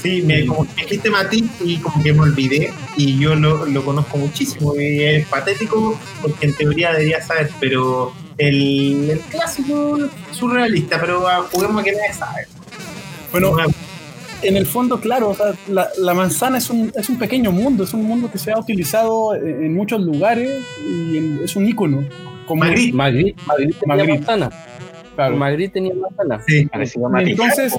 Sí, 0.00 0.22
me, 0.22 0.44
como 0.46 0.66
que 0.74 0.82
dijiste 0.82 1.10
Mati 1.10 1.48
y 1.64 1.78
como 1.78 2.02
que 2.02 2.12
me 2.12 2.20
olvidé 2.20 2.72
y 2.96 3.18
yo 3.18 3.34
lo, 3.34 3.66
lo 3.66 3.84
conozco 3.84 4.18
muchísimo 4.18 4.74
y 4.78 5.02
es 5.02 5.26
patético 5.26 5.98
porque 6.22 6.46
en 6.46 6.54
teoría 6.54 6.92
debería 6.92 7.20
saber, 7.22 7.50
pero 7.60 8.12
el, 8.38 9.10
el 9.10 9.18
clásico 9.20 9.98
surrealista, 10.32 11.00
pero 11.00 11.26
ah, 11.26 11.46
juguemos 11.50 11.80
a 11.80 11.84
que 11.84 11.92
nadie 11.92 12.12
sabe. 12.12 12.46
Bueno, 13.32 13.56
en 14.42 14.56
el 14.56 14.66
fondo, 14.66 15.00
claro, 15.00 15.30
o 15.30 15.34
sea, 15.34 15.54
la, 15.68 15.88
la 15.98 16.14
manzana 16.14 16.58
es 16.58 16.68
un, 16.70 16.92
es 16.94 17.08
un 17.08 17.18
pequeño 17.18 17.50
mundo, 17.52 17.84
es 17.84 17.94
un 17.94 18.04
mundo 18.04 18.30
que 18.30 18.38
se 18.38 18.52
ha 18.52 18.58
utilizado 18.58 19.34
en, 19.34 19.64
en 19.64 19.74
muchos 19.74 20.00
lugares 20.02 20.62
y 20.86 21.16
en- 21.16 21.40
es 21.42 21.56
un 21.56 21.66
ícono. 21.66 22.04
Como, 22.46 22.60
Magritte. 22.60 22.92
Magritte, 22.94 23.42
Magritte 23.46 23.78
tenía 23.80 23.96
Magritte. 23.96 24.18
manzana. 24.18 24.50
claro. 25.16 25.36
Magritte 25.36 25.72
tenía 25.72 25.92
manzana. 25.94 26.42
Sí. 26.46 26.68
Entonces, 27.30 27.72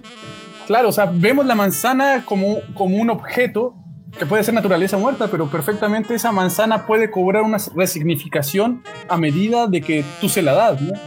claro, 0.67 0.89
o 0.89 0.91
sea, 0.91 1.09
vemos 1.11 1.45
la 1.45 1.55
manzana 1.55 2.23
como, 2.25 2.57
como 2.75 2.97
un 2.97 3.09
objeto 3.09 3.73
que 4.17 4.25
puede 4.25 4.43
ser 4.43 4.53
naturaleza 4.53 4.97
muerta, 4.97 5.27
pero 5.29 5.47
perfectamente 5.49 6.15
esa 6.15 6.31
manzana 6.31 6.85
puede 6.85 7.09
cobrar 7.11 7.43
una 7.43 7.57
resignificación 7.75 8.83
a 9.09 9.17
medida 9.17 9.67
de 9.67 9.81
que 9.81 10.03
tú 10.21 10.29
se 10.29 10.41
la 10.41 10.53
das, 10.53 10.81
¿no? 10.81 10.91
De 10.91 10.99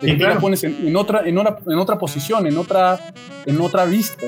Sí, 0.00 0.06
que 0.12 0.16
claro. 0.18 0.34
la 0.34 0.40
pones 0.40 0.64
en, 0.64 0.86
en 0.86 0.96
otra, 0.96 1.22
en, 1.24 1.38
otra, 1.38 1.58
en 1.66 1.78
otra 1.78 1.98
posición, 1.98 2.46
en 2.46 2.56
otra, 2.58 2.98
en 3.46 3.60
otra 3.60 3.84
vista. 3.84 4.26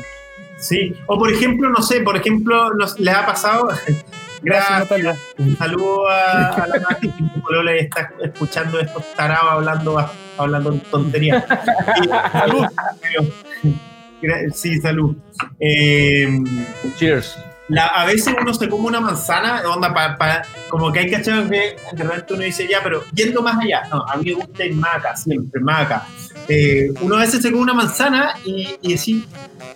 sí. 0.56 0.94
O 1.06 1.18
por 1.18 1.32
ejemplo, 1.32 1.68
no 1.68 1.82
sé, 1.82 2.00
por 2.00 2.16
ejemplo, 2.16 2.72
nos, 2.74 2.98
les 2.98 3.14
ha 3.14 3.26
pasado. 3.26 3.68
Gracias. 4.42 4.78
Natalia. 4.78 5.16
Un 5.38 5.56
saludo 5.56 6.06
a, 6.08 6.48
a 6.48 6.66
la 6.66 6.80
Mati 6.80 7.08
que 7.10 7.78
está 7.78 8.10
escuchando 8.22 8.78
estos 8.78 9.02
tarados 9.14 9.50
hablando, 9.50 10.10
hablando 10.36 10.72
tonterías. 10.90 11.44
Salud. 12.32 12.66
Sí, 14.54 14.80
salud. 14.80 15.16
Eh, 15.60 16.28
Cheers. 16.98 17.36
la- 17.68 17.86
a 17.88 18.04
veces 18.06 18.34
uno 18.40 18.52
se 18.54 18.68
come 18.68 18.86
una 18.88 19.00
manzana, 19.00 19.62
onda, 19.68 19.92
pa- 19.92 20.16
pa- 20.18 20.42
como 20.68 20.92
que 20.92 21.00
hay 21.00 21.10
cachado 21.10 21.48
que 21.48 21.76
de 21.92 22.02
repente 22.04 22.34
uno 22.34 22.42
dice, 22.42 22.66
ya, 22.68 22.82
pero 22.82 23.02
yendo 23.14 23.42
más 23.42 23.58
allá, 23.58 23.82
no, 23.90 24.02
a 24.06 24.16
mí 24.16 24.24
me 24.26 24.32
gusta 24.34 24.64
ir 24.64 24.74
más 24.74 24.96
acá, 24.96 25.16
siempre, 25.16 25.60
más 25.60 25.82
acá. 25.86 26.06
Eh, 26.48 26.92
uno 27.00 27.16
a 27.16 27.20
veces 27.20 27.40
se 27.42 27.50
come 27.50 27.62
una 27.62 27.72
manzana 27.74 28.34
y, 28.44 28.76
y 28.82 28.92
decir, 28.92 29.24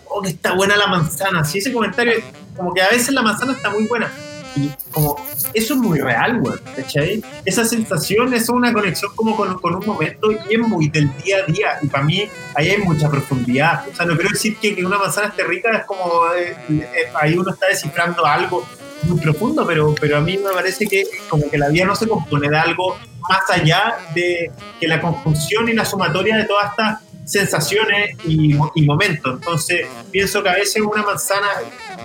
oh, 0.06 0.20
que 0.22 0.28
está 0.30 0.52
buena 0.54 0.76
la 0.76 0.86
manzana. 0.86 1.44
Si 1.44 1.58
ese 1.58 1.72
comentario, 1.72 2.12
como 2.56 2.74
que 2.74 2.82
a 2.82 2.88
veces 2.90 3.14
la 3.14 3.22
manzana 3.22 3.52
está 3.52 3.70
muy 3.70 3.86
buena. 3.86 4.10
Y 4.56 4.70
como, 4.92 5.16
eso 5.54 5.74
es 5.74 5.80
muy 5.80 6.00
real, 6.00 6.40
güey, 6.40 6.58
¿cachai? 6.76 7.22
Esa 7.44 7.64
sensación 7.64 8.32
es 8.34 8.48
una 8.48 8.72
conexión 8.72 9.12
como 9.14 9.36
con, 9.36 9.58
con 9.58 9.74
un 9.76 9.86
momento 9.86 10.32
y 10.32 10.54
es 10.54 10.60
muy 10.60 10.88
del 10.88 11.10
día 11.22 11.38
a 11.38 11.50
día. 11.50 11.78
Y 11.82 11.86
para 11.86 12.04
mí 12.04 12.28
ahí 12.54 12.70
hay 12.70 12.78
mucha 12.78 13.10
profundidad. 13.10 13.84
O 13.90 13.94
sea, 13.94 14.06
no 14.06 14.14
quiero 14.14 14.30
decir 14.30 14.56
que, 14.56 14.74
que 14.74 14.84
una 14.84 14.98
manzana 14.98 15.28
esté 15.28 15.44
rica, 15.44 15.70
es 15.76 15.84
como, 15.84 16.04
eh, 16.36 16.56
eh, 16.70 17.12
ahí 17.20 17.36
uno 17.36 17.52
está 17.52 17.66
descifrando 17.66 18.24
algo 18.24 18.64
muy 19.04 19.20
profundo, 19.20 19.64
pero, 19.66 19.94
pero 20.00 20.18
a 20.18 20.20
mí 20.20 20.38
me 20.38 20.50
parece 20.50 20.86
que 20.86 21.04
como 21.28 21.48
que 21.48 21.58
la 21.58 21.68
vida 21.68 21.84
no 21.84 21.94
se 21.94 22.08
compone 22.08 22.48
de 22.48 22.58
algo 22.58 22.96
más 23.28 23.48
allá 23.50 23.98
de 24.14 24.50
que 24.80 24.88
la 24.88 25.00
conjunción 25.00 25.68
y 25.68 25.72
la 25.72 25.84
sumatoria 25.84 26.36
de 26.36 26.44
todas 26.44 26.70
estas 26.70 27.00
sensaciones 27.28 28.16
y, 28.24 28.56
y 28.74 28.82
momentos. 28.86 29.34
Entonces, 29.38 29.86
pienso 30.10 30.42
que 30.42 30.48
a 30.48 30.54
veces 30.54 30.82
una 30.82 31.02
manzana, 31.02 31.48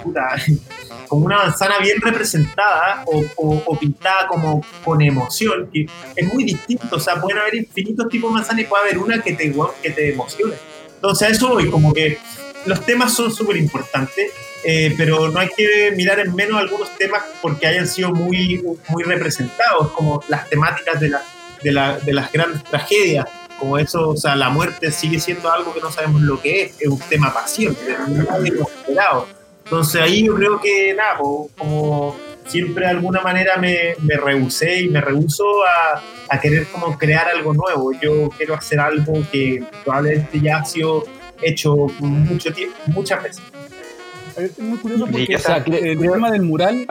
puta, 0.02 0.36
como 1.08 1.26
una 1.26 1.38
manzana 1.38 1.78
bien 1.80 2.02
representada 2.02 3.04
o, 3.06 3.24
o- 3.38 3.64
o 3.66 3.80
pintada 3.80 4.28
como 4.28 4.66
con 4.84 5.02
emoción, 5.02 5.70
que 5.72 5.86
es 6.16 6.34
muy 6.34 6.44
distinto. 6.44 6.96
O 6.96 7.00
sea, 7.00 7.20
pueden 7.22 7.40
haber 7.40 7.56
infinitos 7.56 8.10
tipos 8.10 8.32
de 8.32 8.36
manzanas 8.36 8.64
y 8.64 8.68
puede 8.68 8.84
haber 8.84 8.98
una 8.98 9.22
que 9.22 9.34
te, 9.34 9.54
que 9.82 9.90
te 9.92 10.14
emocione. 10.14 10.56
Entonces, 10.96 11.28
a 11.28 11.32
eso 11.32 11.50
voy, 11.50 11.70
como 11.70 11.94
que 11.94 12.18
los 12.66 12.86
temas 12.86 13.14
son 13.14 13.32
súper 13.34 13.58
importantes, 13.58 14.32
eh, 14.66 14.94
pero 14.98 15.30
no 15.30 15.40
hay 15.40 15.50
que 15.56 15.92
mirar 15.98 16.20
en 16.22 16.34
menos 16.34 16.58
algunos 16.60 16.96
temas 16.98 17.22
porque 17.42 17.68
hayan 17.68 17.88
sido 17.88 18.12
muy, 18.12 18.64
muy 18.88 19.04
representados, 19.04 19.92
como 19.92 20.24
las 20.30 20.50
temáticas 20.50 21.00
de, 21.02 21.10
la, 21.10 21.22
de, 21.62 21.72
la, 21.74 22.00
de 22.00 22.14
las 22.14 22.32
grandes 22.32 22.64
tragedias, 22.64 23.26
como 23.60 23.78
eso, 23.78 24.10
o 24.10 24.18
sea, 24.18 24.36
la 24.36 24.50
muerte 24.50 24.92
sigue 24.92 25.20
siendo 25.20 25.52
algo 25.52 25.74
que 25.74 25.80
no 25.82 25.92
sabemos 25.92 26.22
lo 26.22 26.42
que 26.42 26.64
es, 26.64 26.76
es 26.82 26.88
un 26.88 27.00
tema 27.00 27.34
paciente, 27.34 27.80
esperado. 28.78 29.28
Entonces 29.64 30.02
ahí 30.02 30.26
yo 30.26 30.36
creo 30.36 30.60
que, 30.60 30.94
nada, 30.94 31.18
po- 31.18 31.50
como 31.58 32.16
siempre 32.46 32.86
de 32.86 32.92
alguna 32.92 33.22
manera 33.22 33.56
me, 33.58 33.96
me 34.02 34.18
rehusé 34.18 34.82
y 34.82 34.90
me 34.90 35.00
rehuso 35.00 35.46
a, 35.66 36.02
a 36.30 36.40
querer 36.42 36.68
como 36.68 36.98
crear 36.98 37.28
algo 37.30 37.54
nuevo. 37.54 37.92
Yo 37.94 38.30
quiero 38.38 38.56
hacer 38.56 38.80
algo 38.82 39.14
que 39.32 39.64
probablemente 39.86 40.42
ya 40.42 40.58
ha 40.58 40.66
sido 40.66 41.06
hecho 41.42 41.76
mucho 42.00 42.52
tiempo, 42.54 42.76
muchas 42.88 43.24
veces. 43.24 43.42
Es 44.36 44.60
muy 44.60 44.78
curioso 44.80 45.06
porque 45.06 45.26
Sí, 45.28 45.36
O 45.36 45.40
sea, 45.40 45.58
el 45.58 46.00
tema 46.00 46.32
del 46.32 46.42
mural 46.42 46.86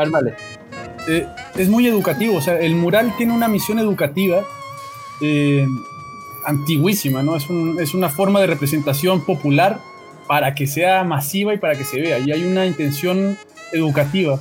eh, 1.08 1.26
es 1.56 1.68
muy 1.68 1.86
educativo. 1.86 2.36
O 2.36 2.40
sea, 2.40 2.58
el 2.58 2.74
mural 2.74 3.14
tiene 3.18 3.32
una 3.34 3.48
misión 3.48 3.78
educativa 3.78 4.42
eh, 5.20 5.66
antiguísima, 6.46 7.22
¿no? 7.22 7.36
Es, 7.36 7.48
un- 7.48 7.78
es 7.80 7.94
una 7.94 8.08
forma 8.08 8.40
de 8.40 8.46
representación 8.46 9.24
popular 9.24 9.78
para 10.26 10.54
que 10.54 10.66
sea 10.66 11.04
masiva 11.04 11.52
y 11.54 11.58
para 11.58 11.74
que 11.74 11.84
se 11.84 12.00
vea. 12.00 12.18
Y 12.18 12.32
hay 12.32 12.44
una 12.44 12.66
intención 12.66 13.36
educativa. 13.72 14.40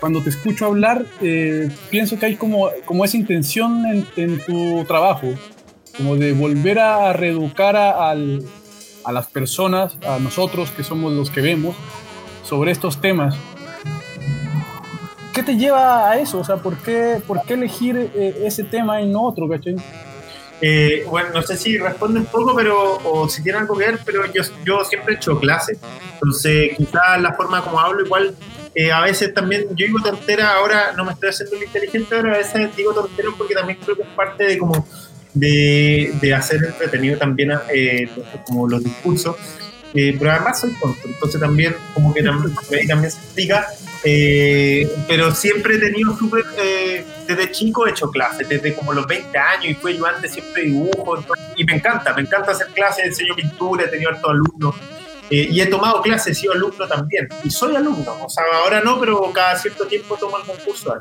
Cuando 0.00 0.20
te 0.22 0.30
escucho 0.30 0.66
hablar, 0.66 1.04
eh, 1.20 1.70
pienso 1.90 2.18
que 2.18 2.26
hay 2.26 2.36
como, 2.36 2.70
como 2.84 3.04
esa 3.04 3.16
intención 3.16 3.86
en, 3.86 4.06
en 4.16 4.38
tu 4.44 4.84
trabajo, 4.84 5.28
como 5.96 6.16
de 6.16 6.32
volver 6.32 6.78
a 6.80 7.12
reeducar 7.12 7.76
a, 7.76 8.10
al- 8.10 8.42
a 9.04 9.12
las 9.12 9.26
personas, 9.28 9.96
a 10.06 10.18
nosotros 10.18 10.70
que 10.70 10.82
somos 10.84 11.12
los 11.12 11.30
que 11.30 11.40
vemos, 11.40 11.76
sobre 12.44 12.72
estos 12.72 13.00
temas. 13.00 13.36
¿Qué 15.32 15.42
te 15.42 15.56
lleva 15.56 16.10
a 16.10 16.18
eso? 16.18 16.38
O 16.40 16.44
sea, 16.44 16.56
¿por 16.56 16.76
qué, 16.78 17.20
por 17.26 17.42
qué 17.42 17.54
elegir 17.54 18.10
eh, 18.14 18.42
ese 18.44 18.64
tema 18.64 19.00
y 19.00 19.08
no 19.08 19.22
otro, 19.22 19.48
cachai? 19.48 19.76
Eh, 20.64 21.04
bueno, 21.10 21.30
no 21.34 21.42
sé 21.42 21.56
si 21.56 21.76
responde 21.76 22.20
un 22.20 22.26
poco, 22.26 22.54
pero 22.54 22.98
o 23.02 23.28
si 23.28 23.42
tiene 23.42 23.58
algo 23.58 23.76
que 23.76 23.86
ver, 23.86 23.98
pero 24.06 24.32
yo, 24.32 24.42
yo 24.64 24.84
siempre 24.84 25.14
he 25.14 25.16
hecho 25.16 25.38
clases. 25.40 25.78
Entonces, 26.14 26.76
quizás 26.76 27.20
la 27.20 27.34
forma 27.34 27.64
como 27.64 27.80
hablo, 27.80 28.04
igual, 28.04 28.36
eh, 28.72 28.92
a 28.92 29.00
veces 29.00 29.34
también, 29.34 29.66
yo 29.70 29.86
digo 29.86 29.98
tontera, 30.00 30.54
ahora 30.54 30.92
no 30.96 31.04
me 31.04 31.12
estoy 31.12 31.30
haciendo 31.30 31.56
el 31.56 31.64
inteligente, 31.64 32.06
pero 32.10 32.32
a 32.32 32.38
veces 32.38 32.76
digo 32.76 32.94
tontera 32.94 33.30
porque 33.36 33.54
también 33.54 33.80
creo 33.82 33.96
que 33.96 34.02
es 34.02 34.08
parte 34.10 34.44
de 34.44 34.58
como 34.58 34.86
de, 35.34 36.12
de 36.20 36.34
hacer 36.34 36.62
entretenido 36.64 37.18
también 37.18 37.52
eh, 37.74 38.08
como 38.46 38.68
los 38.68 38.84
discursos. 38.84 39.34
Eh, 39.94 40.16
pero 40.18 40.30
además 40.32 40.58
soy 40.60 40.72
tonto, 40.80 41.00
entonces 41.06 41.38
también 41.40 41.76
como 41.92 42.14
que 42.14 42.22
también, 42.22 42.54
ahí 42.80 42.86
también 42.86 43.10
se 43.10 43.18
explica, 43.18 43.66
eh, 44.04 44.90
pero 45.06 45.34
siempre 45.34 45.76
he 45.76 45.78
tenido 45.78 46.16
súper, 46.16 46.44
eh, 46.58 47.04
desde 47.26 47.50
chico 47.50 47.86
he 47.86 47.90
hecho 47.90 48.10
clases, 48.10 48.48
desde 48.48 48.74
como 48.74 48.92
los 48.94 49.06
20 49.06 49.36
años 49.38 49.66
y 49.66 49.74
fue 49.74 49.92
ayudante 49.92 50.28
siempre 50.28 50.62
de 50.62 50.68
dibujo, 50.68 51.18
entonces- 51.18 51.44
y 51.56 51.64
me 51.64 51.74
encanta, 51.74 52.14
me 52.14 52.22
encanta 52.22 52.52
hacer 52.52 52.68
clases, 52.68 53.04
enseño 53.04 53.34
pintura, 53.36 53.84
he 53.84 53.88
tenido 53.88 54.10
hartos 54.10 54.30
alumnos, 54.30 54.74
eh, 55.30 55.48
y 55.50 55.60
he 55.60 55.66
tomado 55.66 56.02
clases, 56.02 56.36
he 56.36 56.40
sido 56.40 56.52
alumno 56.52 56.86
también, 56.86 57.28
y 57.44 57.50
soy 57.50 57.76
alumno, 57.76 58.16
o 58.24 58.28
sea, 58.28 58.44
ahora 58.62 58.80
no, 58.80 59.00
pero 59.00 59.30
cada 59.32 59.56
cierto 59.58 59.86
tiempo 59.86 60.16
tomo 60.16 60.36
algún 60.36 60.56
curso. 60.64 60.94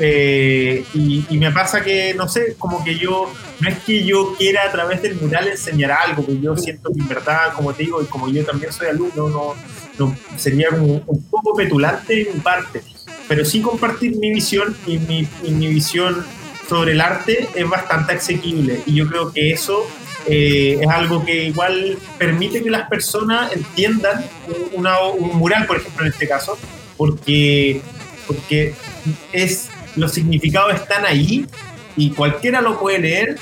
Eh, 0.00 0.84
y, 0.94 1.26
y 1.28 1.38
me 1.38 1.50
pasa 1.50 1.82
que, 1.82 2.14
no 2.14 2.28
sé, 2.28 2.54
como 2.56 2.84
que 2.84 2.96
yo, 2.96 3.32
no 3.58 3.68
es 3.68 3.78
que 3.80 4.04
yo 4.04 4.34
quiera 4.36 4.62
a 4.64 4.70
través 4.70 5.02
del 5.02 5.16
mural 5.16 5.48
enseñar 5.48 5.90
algo, 5.90 6.24
que 6.24 6.40
yo 6.40 6.56
siento 6.56 6.90
que 6.92 7.00
en 7.00 7.08
verdad, 7.08 7.52
como 7.54 7.72
te 7.72 7.82
digo, 7.82 8.00
y 8.00 8.06
como 8.06 8.28
yo 8.28 8.44
también 8.44 8.72
soy 8.72 8.88
alumno, 8.88 9.28
no, 9.28 9.54
no 9.98 10.16
sería 10.36 10.68
como 10.68 11.02
un 11.04 11.24
poco 11.24 11.54
petulante 11.56 12.30
mi 12.32 12.40
parte, 12.40 12.82
pero 13.26 13.44
sí 13.44 13.60
compartir 13.60 14.16
mi 14.16 14.30
visión 14.30 14.76
y 14.86 14.98
mi, 14.98 15.28
y 15.42 15.50
mi 15.50 15.66
visión 15.66 16.24
sobre 16.68 16.92
el 16.92 17.00
arte 17.00 17.48
es 17.54 17.68
bastante 17.68 18.14
asequible. 18.14 18.82
Y 18.86 18.94
yo 18.94 19.08
creo 19.08 19.32
que 19.32 19.50
eso 19.52 19.86
eh, 20.28 20.78
es 20.80 20.88
algo 20.88 21.24
que 21.24 21.44
igual 21.44 21.98
permite 22.18 22.62
que 22.62 22.70
las 22.70 22.88
personas 22.88 23.52
entiendan 23.52 24.24
una- 24.72 25.00
un 25.00 25.36
mural, 25.36 25.66
por 25.66 25.78
ejemplo, 25.78 26.04
en 26.06 26.12
este 26.12 26.28
caso, 26.28 26.58
porque, 26.96 27.80
porque 28.26 28.74
es, 29.32 29.68
los 29.96 30.12
significados 30.12 30.74
están 30.74 31.06
ahí 31.06 31.46
y 31.96 32.10
cualquiera 32.10 32.60
lo 32.60 32.78
puede 32.78 33.00
leer 33.00 33.36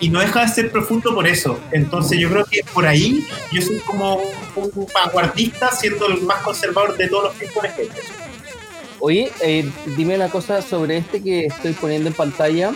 y, 0.00 0.08
no 0.08 0.18
deja 0.18 0.40
de 0.42 0.48
ser 0.48 0.72
profundo 0.72 1.14
por 1.14 1.28
eso. 1.28 1.60
Entonces 1.70 2.18
yo 2.18 2.28
creo 2.28 2.44
que 2.44 2.60
por 2.74 2.86
ahí 2.86 3.24
yo 3.52 3.62
soy 3.62 3.78
como 3.78 4.16
un, 4.56 4.86
vanguardista 4.92 5.70
siendo 5.70 6.08
el 6.08 6.22
más 6.22 6.42
conservador 6.42 6.96
de 6.96 7.06
todos 7.08 7.24
los 7.24 7.34
tiempos 7.34 7.64
en 7.64 7.70
este. 7.70 8.02
Oye, 8.98 9.30
eh, 9.40 9.70
dime 9.96 10.16
una 10.16 10.28
cosa 10.28 10.60
sobre 10.60 10.96
este 10.96 11.22
que 11.22 11.46
estoy 11.46 11.72
poniendo 11.72 12.08
en 12.08 12.14
pantalla. 12.14 12.72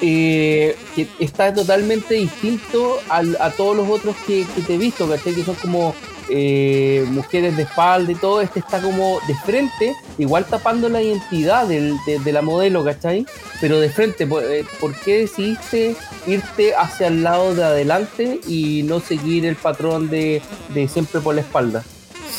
Eh, 0.00 0.76
que 0.94 1.06
está 1.18 1.52
totalmente 1.54 2.14
distinto 2.14 2.98
al- 3.08 3.36
a 3.40 3.50
todos 3.50 3.76
los 3.76 3.88
otros 3.88 4.16
que, 4.26 4.44
te 4.66 4.74
he 4.74 4.78
visto, 4.78 5.08
¿cachai? 5.08 5.34
Que 5.34 5.44
son 5.44 5.54
como 5.56 5.94
eh, 6.32 7.04
mujeres 7.10 7.56
de 7.56 7.64
espalda 7.64 8.12
y 8.12 8.14
todo. 8.14 8.40
Este 8.40 8.60
está 8.60 8.80
como 8.80 9.18
de 9.26 9.34
frente, 9.34 9.94
igual 10.18 10.44
tapando 10.44 10.88
la 10.88 11.02
identidad 11.02 11.66
del- 11.66 11.96
de, 12.06 12.32
la 12.32 12.40
modelo, 12.42 12.84
¿cachai? 12.84 13.26
Pero 13.60 13.80
de 13.80 13.90
frente. 13.90 14.26
¿Por, 14.26 14.44
eh, 14.44 14.64
¿por 14.80 14.94
qué 15.00 15.18
decidiste 15.22 15.96
irte 16.26 16.74
hacia 16.74 17.08
el 17.08 17.22
lado 17.22 17.54
de 17.54 17.64
adelante 17.64 18.40
y 18.46 18.82
no 18.84 19.00
seguir 19.00 19.44
el 19.44 19.56
patrón 19.56 20.08
de 20.08 20.40
siempre 20.88 21.20
por 21.20 21.34
la 21.34 21.40
espalda? 21.40 21.84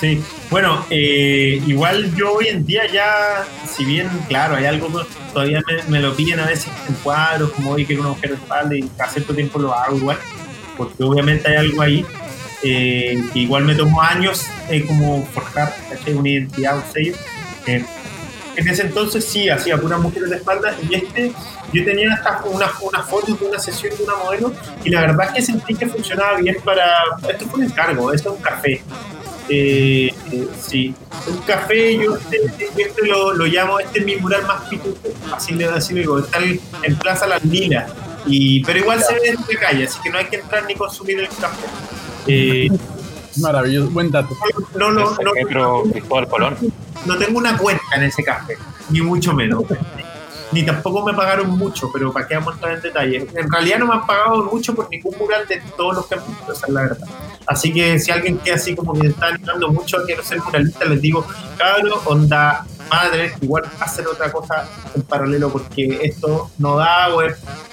Sí, 0.01 0.19
bueno, 0.49 0.83
eh, 0.89 1.61
igual 1.67 2.15
yo 2.15 2.33
hoy 2.33 2.47
en 2.47 2.65
día 2.65 2.91
ya, 2.91 3.45
si 3.69 3.85
bien, 3.85 4.09
claro, 4.27 4.55
hay 4.55 4.65
algo 4.65 5.05
todavía 5.31 5.61
me, 5.67 5.83
me 5.83 5.99
lo 5.99 6.15
piden 6.15 6.39
a 6.39 6.47
veces 6.47 6.73
en 6.89 6.95
cuadros, 6.95 7.51
como 7.51 7.69
hoy 7.69 7.85
que 7.85 7.95
una 7.95 8.09
mujer 8.09 8.31
de 8.31 8.35
espalda 8.37 8.75
y 8.75 8.81
cada 8.97 9.11
cierto 9.11 9.35
tiempo 9.35 9.59
lo 9.59 9.75
hago 9.75 9.97
igual, 9.97 10.17
porque 10.75 11.03
obviamente 11.03 11.47
hay 11.49 11.57
algo 11.57 11.83
ahí 11.83 12.03
eh, 12.63 13.23
que 13.31 13.39
igual 13.39 13.63
me 13.63 13.75
tomó 13.75 14.01
años 14.01 14.47
eh, 14.69 14.83
como 14.87 15.23
forjar 15.27 15.71
¿cachai? 15.87 16.15
una 16.15 16.29
identidad, 16.29 16.77
un 16.77 16.91
sello. 16.91 17.13
Eh, 17.67 17.85
en 18.55 18.67
ese 18.67 18.81
entonces 18.81 19.23
sí, 19.23 19.49
hacía 19.49 19.77
puras 19.77 19.99
mujeres 19.99 20.31
de 20.31 20.37
espalda 20.37 20.75
y 20.89 20.95
este, 20.95 21.31
yo 21.71 21.85
tenía 21.85 22.13
hasta 22.13 22.41
unas 22.45 22.71
una 22.81 23.03
fotos 23.03 23.39
de 23.39 23.45
una 23.45 23.59
sesión 23.59 23.95
de 23.95 24.03
una 24.03 24.15
modelo 24.15 24.51
y 24.83 24.89
la 24.89 25.01
verdad 25.01 25.27
es 25.27 25.33
que 25.33 25.41
sentí 25.43 25.75
que 25.75 25.85
funcionaba 25.85 26.37
bien 26.37 26.57
para, 26.65 26.87
esto 27.29 27.45
fue 27.45 27.59
un 27.59 27.65
encargo, 27.67 28.11
esto 28.11 28.31
es 28.31 28.37
un 28.37 28.41
café. 28.41 28.81
Eh, 29.49 30.13
eh, 30.31 30.47
sí, 30.61 30.93
un 31.27 31.37
café 31.39 31.97
yo 31.97 32.15
este, 32.15 32.69
siempre 32.75 33.07
lo, 33.07 33.33
lo 33.33 33.45
llamo, 33.45 33.79
este 33.79 33.99
es 33.99 34.05
mi 34.05 34.15
mural 34.15 34.45
más 34.45 34.69
pituco, 34.69 35.09
así 35.33 35.53
le 35.53 35.65
así 35.65 35.93
digo, 35.93 36.19
está 36.19 36.39
en, 36.39 36.95
Plaza 36.97 37.27
Las 37.27 37.43
Lilas, 37.43 37.91
y, 38.25 38.63
pero 38.63 38.79
igual 38.79 39.01
se 39.01 39.13
ve 39.15 39.29
en 39.29 39.35
la 39.35 39.59
calle, 39.59 39.85
así 39.85 39.99
que 40.01 40.09
no 40.09 40.19
hay 40.19 40.25
que 40.25 40.37
entrar 40.37 40.65
ni 40.65 40.75
consumir 40.75 41.19
el 41.19 41.27
café. 41.27 41.65
Eh, 42.27 42.69
Maravilloso, 43.37 43.89
buen 43.91 44.11
dato. 44.11 44.35
no, 44.75 44.91
no, 44.91 45.11
no, 45.21 45.33
Metro 45.33 45.83
Cristóbal 45.91 46.27
Colón. 46.27 46.57
no 47.05 47.17
tengo 47.17 47.37
una 47.37 47.57
cuenta 47.57 47.83
en 47.95 48.03
ese 48.03 48.23
café, 48.23 48.57
ni 48.89 49.01
mucho 49.01 49.33
menos. 49.33 49.63
Ni 50.51 50.65
tampoco 50.65 51.05
me 51.05 51.13
pagaron 51.13 51.49
mucho, 51.57 51.89
pero 51.93 52.11
para 52.11 52.27
qué 52.27 52.35
vamos 52.35 52.51
a 52.51 52.55
entrar 52.55 52.73
en 52.75 52.81
detalle. 52.81 53.27
En 53.35 53.49
realidad 53.49 53.79
no 53.79 53.87
me 53.87 53.93
han 53.93 54.05
pagado 54.05 54.43
mucho 54.43 54.75
por 54.75 54.89
ningún 54.89 55.17
mural 55.17 55.47
de 55.47 55.61
todos 55.77 55.95
los 55.95 56.07
que 56.07 56.15
han 56.15 56.27
visto, 56.27 56.51
esa 56.51 56.67
es 56.67 56.73
la 56.73 56.81
verdad. 56.81 57.07
Así 57.47 57.73
que 57.73 57.99
si 57.99 58.11
alguien 58.11 58.37
que 58.37 58.53
así 58.53 58.75
como 58.75 58.93
que 58.93 59.07
está 59.07 59.27
animando 59.27 59.71
mucho 59.71 59.97
a 59.97 60.05
quiero 60.05 60.23
ser 60.23 60.39
muralista, 60.41 60.85
les 60.85 61.01
digo, 61.01 61.25
cabrón, 61.57 61.99
onda, 62.05 62.65
madre, 62.89 63.33
igual 63.41 63.63
hacer 63.79 64.07
otra 64.07 64.31
cosa 64.31 64.67
en 64.93 65.01
paralelo 65.03 65.49
porque 65.49 65.99
esto 66.03 66.51
no 66.57 66.77
da, 66.77 67.09
o, 67.09 67.21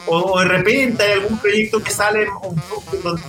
o 0.06 0.38
de 0.40 0.44
repente 0.46 1.02
hay 1.02 1.12
algún 1.12 1.38
proyecto 1.38 1.82
que 1.82 1.90
sale 1.90 2.26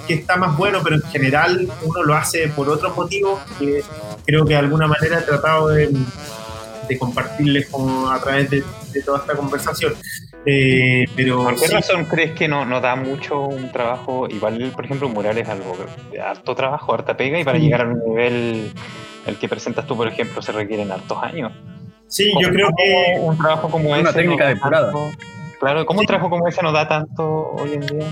que 0.07 0.13
está 0.13 0.37
más 0.37 0.55
bueno, 0.55 0.79
pero 0.83 0.95
en 0.95 1.03
general 1.03 1.67
uno 1.83 2.03
lo 2.03 2.13
hace 2.15 2.47
por 2.49 2.69
otros 2.69 2.95
motivos 2.95 3.39
que 3.57 3.83
creo 4.25 4.45
que 4.45 4.53
de 4.53 4.59
alguna 4.59 4.87
manera 4.87 5.19
he 5.19 5.23
tratado 5.23 5.69
de, 5.69 5.89
compartirles 6.97 7.69
como 7.69 8.09
a 8.09 8.19
través 8.19 8.49
de 8.49 8.63
toda 9.05 9.19
esta 9.19 9.35
conversación. 9.35 9.93
Eh, 10.45 11.05
pero 11.15 11.43
¿Por 11.43 11.55
qué 11.55 11.67
sí, 11.67 11.73
razón 11.73 12.05
crees 12.05 12.31
que 12.31 12.47
no, 12.47 12.65
no 12.65 12.79
da 12.81 12.95
mucho 12.95 13.41
un 13.41 13.71
trabajo? 13.71 14.27
Igual, 14.29 14.71
por 14.73 14.85
ejemplo, 14.85 15.07
un 15.07 15.13
mural 15.13 15.37
es 15.37 15.47
algo 15.49 15.75
de 16.11 16.19
harto 16.21 16.55
trabajo, 16.55 16.93
harta 16.93 17.15
pega, 17.17 17.39
y 17.39 17.43
para 17.43 17.57
Sí. 17.59 17.65
llegar 17.65 17.81
a 17.81 17.85
un 17.89 17.99
nivel 18.05 18.71
el 19.27 19.35
que 19.37 19.49
presentas 19.49 19.85
tú, 19.85 19.95
por 19.97 20.07
ejemplo, 20.07 20.41
se 20.41 20.51
requieren 20.51 20.91
hartos 20.91 21.17
años. 21.21 21.51
sí, 22.07 22.31
yo 22.41 22.49
creo 22.49 22.69
que 22.75 23.17
un 23.19 23.37
trabajo 23.37 23.69
como 23.69 23.89
Una 23.89 23.99
ese. 23.99 24.13
técnica 24.13 24.43
no 24.45 24.49
da 24.49 24.53
depurada. 24.55 24.91
tanto- 24.91 25.17
Claro, 25.59 25.85
¿cómo 25.85 25.99
un 25.99 26.05
trabajo 26.07 26.29
como 26.29 26.47
ese 26.47 26.61
no 26.63 26.71
da 26.71 26.87
tanto 26.87 27.51
hoy 27.51 27.73
en 27.73 27.81
día? 27.81 28.07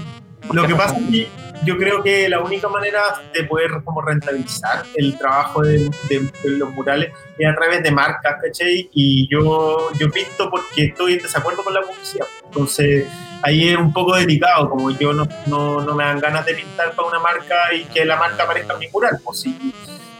¿Por 0.47 0.55
Lo 0.55 0.65
que 0.67 0.75
pasa 0.75 0.97
es 0.97 1.09
que 1.11 1.27
yo 1.65 1.77
creo 1.77 2.01
que 2.03 2.29
la 2.29 2.39
única 2.41 2.67
manera 2.69 3.01
de 3.33 3.43
poder 3.43 3.71
como 3.83 4.01
rentabilizar 4.01 4.83
el 4.95 5.17
trabajo 5.17 5.61
de, 5.63 5.89
de- 6.09 6.19
de 6.43 6.49
los 6.51 6.69
murales 6.71 7.11
es 7.37 7.47
a 7.47 7.55
través 7.55 7.83
de 7.83 7.91
marcas, 7.91 8.35
¿cachai? 8.41 8.89
Y 8.93 9.27
yo, 9.29 9.89
yo 9.99 10.09
pinto 10.11 10.49
porque 10.49 10.85
estoy 10.85 11.13
en 11.13 11.19
desacuerdo 11.23 11.63
con 11.63 11.73
la 11.73 11.81
publicidad. 11.81 12.27
Entonces 12.45 13.07
ahí 13.41 13.69
es 13.69 13.77
un 13.77 13.91
poco 13.91 14.15
delicado, 14.15 14.69
como 14.69 14.89
yo 14.91 15.13
no, 15.13 15.27
no, 15.47 15.81
no 15.81 15.95
me 15.95 16.03
dan 16.03 16.19
ganas 16.19 16.45
de 16.45 16.53
pintar 16.53 16.91
para 16.93 17.07
una 17.09 17.19
marca 17.19 17.73
y 17.73 17.83
que 17.85 18.05
la 18.05 18.15
marca 18.17 18.43
aparezca 18.43 18.73
en 18.73 18.79
mi 18.79 18.87
mural. 18.89 19.19
Pues 19.23 19.41
sí, 19.41 19.73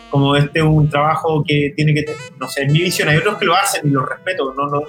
como 0.10 0.36
este 0.36 0.60
es 0.60 0.66
un 0.66 0.90
trabajo 0.90 1.44
que 1.48 1.72
tiene 1.76 1.94
que, 1.94 2.04
tener- 2.04 2.20
no 2.40 2.48
sé, 2.50 2.64
en 2.64 2.72
mi 2.72 2.80
visión, 2.80 3.10
hay 3.10 3.18
otros 3.18 3.38
que 3.38 3.46
lo 3.46 3.56
hacen 3.56 3.88
y 3.88 3.92
los 3.92 4.08
respeto, 4.08 4.54
no, 4.58 4.68
no, 4.68 4.82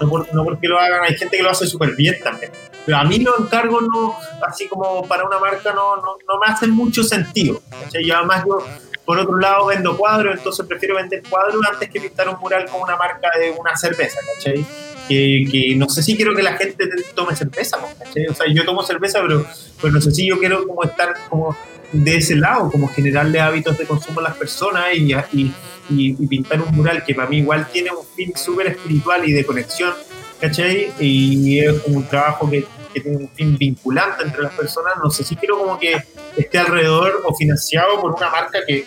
no, 0.00 0.08
por- 0.08 0.32
no 0.34 0.44
porque 0.44 0.68
lo 0.68 0.78
hagan, 0.78 1.02
hay 1.02 1.16
gente 1.16 1.36
que 1.36 1.42
lo 1.42 1.50
hace 1.50 1.66
súper 1.66 1.94
bien 1.96 2.16
también. 2.22 2.52
A 2.96 3.04
mí 3.04 3.18
los 3.18 3.38
encargos, 3.40 3.82
no, 3.82 4.16
así 4.46 4.68
como 4.68 5.06
para 5.06 5.24
una 5.24 5.38
marca, 5.38 5.72
no, 5.72 5.96
no, 5.96 6.16
no 6.28 6.38
me 6.38 6.52
hacen 6.52 6.70
mucho 6.70 7.02
sentido. 7.02 7.60
¿cachai? 7.82 8.04
Y 8.04 8.10
además 8.10 8.44
yo, 8.46 8.64
por 9.04 9.18
otro 9.18 9.38
lado, 9.38 9.66
vendo 9.66 9.96
cuadros, 9.96 10.36
entonces 10.36 10.64
prefiero 10.66 10.94
vender 10.94 11.22
cuadros 11.28 11.60
antes 11.72 11.90
que 11.90 12.00
pintar 12.00 12.28
un 12.28 12.38
mural 12.38 12.66
con 12.66 12.80
una 12.80 12.96
marca 12.96 13.28
de 13.38 13.50
una 13.50 13.76
cerveza, 13.76 14.20
¿cachai? 14.34 14.64
Que, 15.08 15.74
no 15.76 15.88
sé 15.88 16.04
si 16.04 16.14
quiero 16.16 16.34
que 16.36 16.42
la 16.42 16.56
gente 16.56 16.88
tome 17.14 17.34
cerveza. 17.34 17.76
O 17.78 18.34
sea, 18.34 18.46
yo 18.48 18.64
tomo 18.64 18.84
cerveza, 18.84 19.20
pero, 19.20 19.44
pero 19.80 19.94
no 19.94 20.00
sé 20.00 20.12
si 20.12 20.28
yo 20.28 20.38
quiero 20.38 20.64
como 20.64 20.84
estar 20.84 21.14
como 21.28 21.56
de 21.90 22.16
ese 22.18 22.36
lado, 22.36 22.70
como 22.70 22.86
generarle 22.86 23.40
hábitos 23.40 23.76
de 23.76 23.86
consumo 23.86 24.20
a 24.20 24.22
las 24.22 24.36
personas 24.36 24.94
y, 24.94 25.12
y, 25.12 25.54
y, 25.90 26.16
y 26.16 26.26
pintar 26.28 26.62
un 26.62 26.72
mural 26.76 27.02
que 27.04 27.12
para 27.12 27.28
mí 27.28 27.38
igual 27.38 27.66
tiene 27.72 27.90
un 27.90 28.06
fin 28.14 28.32
súper 28.36 28.68
espiritual 28.68 29.28
y 29.28 29.32
de 29.32 29.44
conexión, 29.44 29.92
¿cachai? 30.40 30.92
Y 31.00 31.58
es 31.58 31.80
como 31.80 31.96
un 31.96 32.06
trabajo 32.06 32.48
que, 32.48 32.64
que 32.92 33.00
tiene 33.00 33.18
un 33.18 33.28
fin 33.30 33.56
vinculante 33.56 34.24
entre 34.24 34.42
las 34.42 34.52
personas, 34.52 34.94
no 35.02 35.10
sé 35.10 35.24
si 35.24 35.36
quiero 35.36 35.58
como 35.58 35.78
que 35.78 36.02
esté 36.36 36.58
alrededor 36.58 37.22
o 37.24 37.34
financiado 37.34 38.00
por 38.00 38.14
una 38.14 38.30
marca 38.30 38.60
que, 38.66 38.86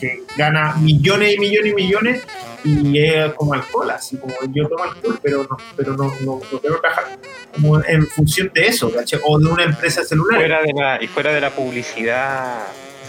que 0.00 0.22
gana 0.36 0.74
millones 0.76 1.34
y 1.34 1.38
millones 1.38 1.72
y 1.72 1.74
millones 1.74 2.22
y 2.64 2.98
es 2.98 3.32
como 3.34 3.52
alcohol, 3.52 3.90
así 3.90 4.16
como 4.16 4.34
yo 4.52 4.66
tomo 4.68 4.84
alcohol, 4.84 5.18
pero 5.22 5.46
no, 5.48 5.56
pero 5.76 5.96
no, 5.96 6.12
no, 6.22 6.40
no 6.50 6.60
quiero 6.60 6.80
trabajar 6.80 7.18
como 7.52 7.84
en 7.84 8.06
función 8.06 8.50
de 8.54 8.66
eso. 8.66 8.90
O 9.24 9.38
de 9.38 9.46
una 9.46 9.64
empresa 9.64 10.02
celular. 10.02 10.40
Fuera 10.40 10.62
de 10.62 10.72
la, 10.72 11.02
y 11.02 11.06
fuera 11.06 11.32
de 11.32 11.40
la 11.40 11.50
publicidad, 11.50 12.66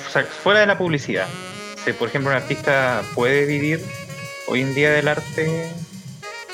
o 0.08 0.10
sea, 0.12 0.24
fuera 0.24 0.60
de 0.60 0.66
la 0.68 0.78
publicidad, 0.78 1.28
si 1.84 1.94
por 1.94 2.10
ejemplo 2.10 2.32
un 2.32 2.38
artista 2.38 3.02
puede 3.14 3.46
vivir 3.46 3.80
hoy 4.48 4.62
en 4.62 4.76
día 4.76 4.92
del 4.92 5.08
arte, 5.08 5.72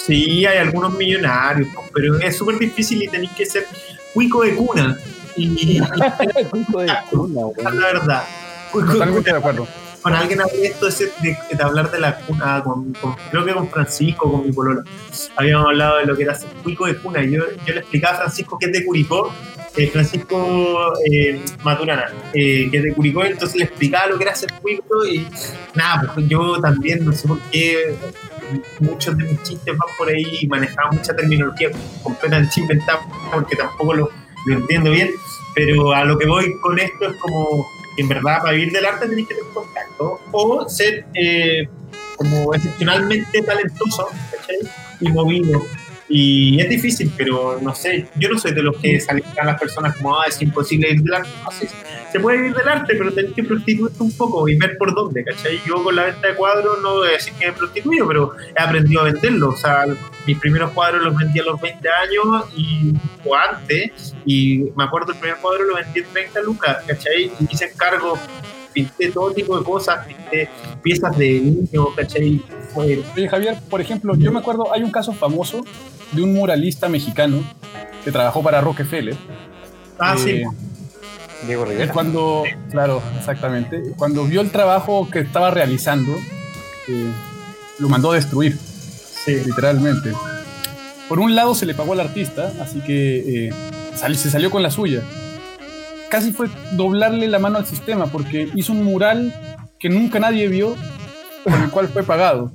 Sí, 0.05 0.45
hay 0.45 0.57
algunos 0.57 0.93
millonarios, 0.93 1.67
pero 1.93 2.19
es 2.19 2.35
súper 2.37 2.57
difícil 2.57 3.03
y 3.03 3.07
tenéis 3.07 3.31
que 3.31 3.45
ser 3.45 3.65
cuico 4.13 4.43
de 4.43 4.55
cuna. 4.55 4.97
Y, 5.37 5.79
Cuico 6.49 6.79
de 6.81 6.91
cuna, 7.09 7.33
la 7.33 7.45
weón. 7.45 7.77
verdad. 7.79 8.23
Cuico 8.71 8.87
de 8.87 8.93
Totalmente 8.93 9.29
cuna. 9.29 9.33
de 9.33 9.39
acuerdo. 9.39 9.67
Con 10.01 10.15
alguien 10.15 10.41
hablé 10.41 10.65
esto 10.65 10.85
de, 10.87 10.91
ese- 10.91 11.11
de- 11.21 11.37
de 11.55 11.63
hablar 11.63 11.91
de 11.91 11.99
la 11.99 12.15
cuna, 12.17 12.63
con, 12.63 12.91
con- 12.93 13.15
creo 13.29 13.45
que 13.45 13.53
con 13.53 13.69
Francisco, 13.69 14.31
con 14.31 14.43
mi 14.45 14.51
polola. 14.51 14.83
Habíamos 15.35 15.67
hablado 15.67 15.97
de 15.99 16.05
lo 16.07 16.17
que 16.17 16.23
era 16.23 16.33
ser 16.33 16.49
cuico 16.63 16.87
de 16.87 16.97
cuna. 16.97 17.21
Y 17.23 17.31
yo, 17.31 17.43
yo 17.67 17.73
le 17.75 17.81
explicaba 17.81 18.15
a 18.15 18.17
Francisco 18.21 18.57
que 18.59 18.65
es 18.65 18.71
de 18.71 18.83
Curicó, 18.83 19.31
eh, 19.77 19.87
Francisco 19.87 20.93
eh, 21.09 21.39
Maturana, 21.63 22.07
eh, 22.33 22.67
que 22.71 22.77
es 22.77 22.83
de 22.83 22.93
Curicó, 22.93 23.23
entonces 23.23 23.57
le 23.57 23.65
explicaba 23.65 24.07
lo 24.07 24.17
que 24.17 24.23
era 24.23 24.33
ser 24.35 24.51
cuico 24.59 25.05
y 25.05 25.25
nada, 25.75 26.11
pues 26.15 26.27
yo 26.27 26.59
también 26.59 27.05
no 27.05 27.13
sé 27.13 27.27
por 27.27 27.39
qué 27.51 27.95
muchos 28.79 29.17
de 29.17 29.23
mis 29.25 29.43
chistes 29.43 29.77
van 29.77 29.89
por 29.97 30.09
ahí 30.09 30.25
y 30.41 30.47
manejaba 30.47 30.91
mucha 30.91 31.15
terminología 31.15 31.69
completamente 32.03 32.59
inventada 32.59 33.01
porque 33.31 33.55
tampoco 33.55 33.93
lo, 33.93 34.09
lo 34.45 34.55
entiendo 34.55 34.91
bien, 34.91 35.09
pero 35.55 35.93
a 35.93 36.05
lo 36.05 36.17
que 36.17 36.27
voy 36.27 36.53
con 36.61 36.79
esto 36.79 37.09
es 37.09 37.15
como 37.17 37.67
en 37.97 38.07
verdad 38.07 38.39
para 38.41 38.53
vivir 38.53 38.71
del 38.71 38.85
arte 38.85 39.07
tenés 39.07 39.27
que 39.27 39.35
tener 39.35 39.51
contacto 39.51 40.19
o 40.31 40.69
ser 40.69 41.05
eh, 41.13 41.67
como 42.17 42.53
excepcionalmente 42.53 43.41
talentoso 43.41 44.07
y 44.99 45.09
movido. 45.09 45.61
Y 46.13 46.59
es 46.59 46.67
difícil, 46.67 47.11
pero 47.15 47.57
no 47.61 47.73
sé, 47.73 48.05
yo 48.17 48.27
no 48.27 48.37
soy 48.37 48.53
de 48.53 48.61
los 48.61 48.77
que 48.77 48.99
salen 48.99 49.23
a 49.41 49.45
las 49.45 49.59
personas 49.59 49.95
como, 49.95 50.19
ah, 50.19 50.25
es 50.27 50.41
imposible 50.41 50.89
vivir 50.89 51.03
del 51.03 51.13
arte. 51.13 51.29
No 51.43 51.51
sé, 51.51 51.69
se 52.11 52.19
puede 52.19 52.37
vivir 52.37 52.53
del 52.53 52.67
arte, 52.67 52.95
pero 52.97 53.13
tenés 53.13 53.33
que 53.33 53.43
prostituirte 53.43 54.03
un 54.03 54.11
poco 54.17 54.47
y 54.49 54.57
ver 54.57 54.77
por 54.77 54.93
dónde, 54.93 55.23
¿cachai? 55.23 55.61
Yo 55.65 55.81
con 55.81 55.95
la 55.95 56.03
venta 56.05 56.27
de 56.27 56.35
cuadros 56.35 56.81
no 56.81 56.95
voy 56.95 57.07
a 57.07 57.11
decir 57.13 57.31
que 57.33 57.45
me 57.45 57.51
he 57.51 57.55
prostituido, 57.55 58.07
pero 58.07 58.33
he 58.57 58.61
aprendido 58.61 59.01
a 59.01 59.03
venderlo. 59.05 59.49
O 59.49 59.55
sea, 59.55 59.85
mis 60.27 60.37
primeros 60.37 60.71
cuadros 60.71 61.01
los 61.01 61.15
vendí 61.15 61.39
a 61.39 61.43
los 61.43 61.61
20 61.61 61.87
años 61.89 62.45
y, 62.57 62.93
o 63.23 63.33
antes, 63.33 64.13
y 64.25 64.65
me 64.75 64.83
acuerdo 64.83 65.13
el 65.13 65.17
primer 65.17 65.37
cuadro 65.37 65.63
lo 65.63 65.75
vendí 65.75 66.01
en 66.01 66.05
30 66.11 66.41
lucas, 66.41 66.77
¿cachai? 66.85 67.31
Y 67.39 67.47
hice 67.49 67.71
encargo, 67.71 68.19
pinté 68.73 69.11
todo 69.11 69.31
tipo 69.31 69.57
de 69.57 69.63
cosas, 69.63 70.05
pinté 70.05 70.49
piezas 70.81 71.17
de 71.17 71.39
niños, 71.41 71.87
¿cachai? 71.95 72.41
Fue- 72.73 73.03
Oye, 73.15 73.27
Javier, 73.29 73.57
por 73.69 73.81
ejemplo, 73.81 74.15
yo 74.15 74.31
me 74.31 74.39
acuerdo, 74.39 74.73
hay 74.73 74.83
un 74.83 74.91
caso 74.91 75.13
famoso 75.13 75.63
de 76.11 76.21
un 76.21 76.33
muralista 76.33 76.87
mexicano 76.89 77.43
que 78.03 78.11
trabajó 78.11 78.41
para 78.43 78.61
Rockefeller. 78.61 79.15
Ah, 79.99 80.15
sí, 80.17 80.29
Eh, 80.31 80.45
Diego 81.45 81.65
Rivera. 81.65 81.91
cuando, 81.93 82.43
claro, 82.69 83.01
exactamente, 83.17 83.81
cuando 83.97 84.25
vio 84.25 84.41
el 84.41 84.51
trabajo 84.51 85.09
que 85.11 85.19
estaba 85.19 85.51
realizando, 85.51 86.15
eh, 86.87 87.11
lo 87.79 87.89
mandó 87.89 88.11
a 88.11 88.15
destruir. 88.15 88.57
Sí. 89.25 89.35
literalmente. 89.45 90.11
Por 91.07 91.19
un 91.19 91.35
lado 91.35 91.53
se 91.53 91.67
le 91.67 91.75
pagó 91.75 91.93
al 91.93 91.99
artista, 91.99 92.51
así 92.59 92.79
que 92.81 93.47
eh, 93.49 93.53
sal- 93.95 94.15
se 94.15 94.31
salió 94.31 94.49
con 94.49 94.63
la 94.63 94.71
suya. 94.71 95.03
Casi 96.11 96.31
fue 96.33 96.47
doblarle 96.73 97.27
la 97.27 97.39
mano 97.39 97.57
al 97.57 97.65
sistema 97.65 98.05
porque 98.07 98.49
hizo 98.53 98.73
un 98.73 98.83
mural 98.83 99.33
que 99.79 99.89
nunca 99.89 100.19
nadie 100.19 100.47
vio, 100.49 100.75
por 101.43 101.53
el 101.53 101.69
cual 101.71 101.87
fue 101.87 102.03
pagado. 102.03 102.51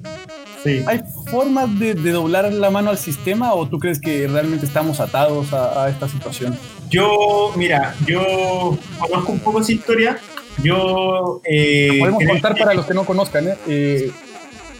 Sí. 0.62 0.82
¿Hay 0.86 1.00
formas 1.30 1.78
de, 1.78 1.94
de 1.94 2.10
doblar 2.12 2.52
la 2.52 2.70
mano 2.70 2.90
al 2.90 2.98
sistema 2.98 3.54
o 3.54 3.66
tú 3.68 3.78
crees 3.78 4.00
que 4.00 4.28
realmente 4.28 4.66
estamos 4.66 5.00
atados 5.00 5.52
a, 5.52 5.84
a 5.84 5.88
esta 5.88 6.08
situación? 6.08 6.56
Yo, 6.90 7.52
mira, 7.56 7.94
yo 8.06 8.76
conozco 8.98 9.32
un 9.32 9.40
poco 9.40 9.60
esa 9.60 9.72
historia. 9.72 10.18
Yo. 10.62 11.40
eh, 11.44 11.96
Podemos 12.00 12.24
contar 12.24 12.56
para 12.56 12.74
los 12.74 12.86
que 12.86 12.94
no 12.94 13.04
conozcan. 13.04 13.48
¿eh? 13.48 13.56
Eh, 13.68 14.10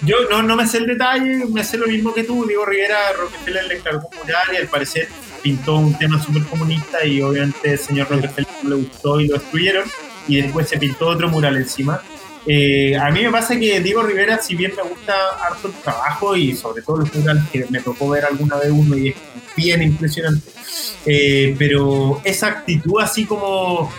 Yo 0.03 0.17
no, 0.31 0.43
no 0.43 0.57
me 0.57 0.67
sé 0.67 0.79
el 0.79 0.87
detalle, 0.87 1.45
me 1.53 1.65
sé 1.65 1.79
lo 1.79 1.87
mismo 1.87 2.13
que 2.13 2.25
tú. 2.25 2.45
Diego 2.47 2.65
Rivera, 2.67 2.97
Rockefeller 3.19 3.65
le 3.67 3.79
encargó 3.79 4.09
un 4.13 4.19
mural 4.19 4.47
y 4.53 4.57
al 4.57 4.69
parecer 4.69 5.09
pintó 5.43 5.77
un 5.77 5.97
tema 5.99 6.23
súper 6.23 6.45
comunista 6.45 7.05
y 7.05 7.21
obviamente 7.23 7.73
el 7.73 7.79
señor 7.79 8.09
Rockefeller 8.11 8.51
no 8.63 8.71
le 8.71 8.77
gustó 8.77 9.21
y 9.21 9.29
lo 9.29 9.35
destruyeron. 9.39 9.85
Y 10.29 10.43
después 10.43 10.69
se 10.69 10.79
pintó 10.79 11.09
otro 11.09 11.29
mural 11.29 11.57
encima. 11.57 12.03
Eh, 12.47 12.97
a 12.97 13.11
mí 13.11 13.23
me 13.23 13.31
pasa 13.31 13.59
que 13.59 13.81
Diego 13.81 14.03
Rivera, 14.03 14.41
si 14.41 14.55
bien 14.55 14.73
me 14.77 14.83
gusta 14.83 15.15
harto 15.43 15.69
el 15.69 15.75
trabajo 15.75 16.37
y 16.37 16.55
sobre 16.55 16.83
todo 16.83 16.99
los 16.99 17.13
murales 17.15 17.43
que 17.53 17.67
me 17.71 17.81
tocó 17.81 18.09
ver 18.11 18.25
alguna 18.25 18.57
vez 18.57 18.71
uno 18.71 18.97
y 18.97 19.09
es 19.09 19.17
bien 19.57 19.83
impresionante, 19.83 20.49
eh, 21.07 21.57
pero 21.59 22.21
esa 22.25 22.47
actitud 22.49 23.01
así 23.01 23.25
como 23.25 23.91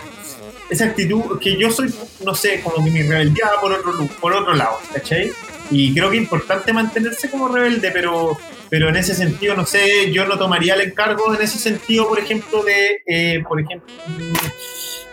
esa 0.70 0.86
actitud 0.86 1.38
que 1.38 1.56
yo 1.56 1.70
soy, 1.70 1.92
no 2.24 2.34
sé, 2.34 2.60
como 2.62 2.84
que 2.84 2.90
mi 2.90 3.02
rebeldía 3.02 3.46
va 3.54 3.60
por 3.60 3.72
otro, 3.72 4.06
por 4.20 4.32
otro 4.32 4.54
lado, 4.54 4.78
¿cachai? 4.92 5.32
Y 5.70 5.92
creo 5.94 6.10
que 6.10 6.16
es 6.16 6.22
importante 6.22 6.72
mantenerse 6.72 7.30
como 7.30 7.48
rebelde, 7.48 7.90
pero, 7.90 8.36
pero 8.70 8.88
en 8.88 8.96
ese 8.96 9.14
sentido, 9.14 9.54
no 9.54 9.64
sé, 9.64 10.12
yo 10.12 10.26
no 10.26 10.38
tomaría 10.38 10.74
el 10.74 10.82
encargo 10.82 11.34
en 11.34 11.42
ese 11.42 11.58
sentido, 11.58 12.08
por 12.08 12.18
ejemplo, 12.18 12.62
de, 12.62 13.02
eh, 13.06 13.42
por 13.46 13.60
ejemplo, 13.60 13.92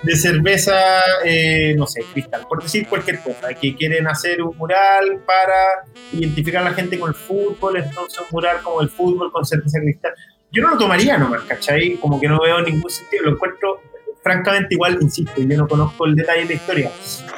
de 0.04 0.16
cerveza, 0.16 1.02
eh, 1.24 1.74
no 1.78 1.88
sé, 1.88 2.06
cristal, 2.14 2.46
por 2.48 2.62
decir 2.62 2.88
cualquier 2.88 3.20
cosa, 3.20 3.54
que 3.54 3.76
quieren 3.76 4.08
hacer 4.08 4.42
un 4.42 4.56
mural 4.58 5.22
para 5.26 5.86
identificar 6.14 6.62
a 6.62 6.70
la 6.70 6.76
gente 6.76 7.00
con 7.00 7.10
el 7.10 7.16
fútbol, 7.16 7.78
entonces 7.78 8.20
un 8.20 8.28
mural 8.32 8.62
como 8.62 8.82
el 8.82 8.90
fútbol 8.90 9.32
con 9.32 9.46
cerveza 9.46 9.80
cristal. 9.80 10.14
Yo 10.52 10.62
no 10.62 10.72
lo 10.72 10.78
tomaría 10.78 11.18
nomás, 11.18 11.42
¿cachai? 11.44 11.96
Como 11.96 12.20
que 12.20 12.28
no 12.28 12.40
veo 12.40 12.62
ningún 12.62 12.90
sentido, 12.90 13.24
lo 13.24 13.32
encuentro 13.32 13.82
francamente 14.26 14.74
igual, 14.74 14.98
insisto, 15.00 15.34
yo 15.38 15.56
no 15.56 15.68
conozco 15.68 16.08
el 16.08 16.16
detalle 16.16 16.42
de 16.42 16.48
la 16.48 16.54
historia, 16.56 16.92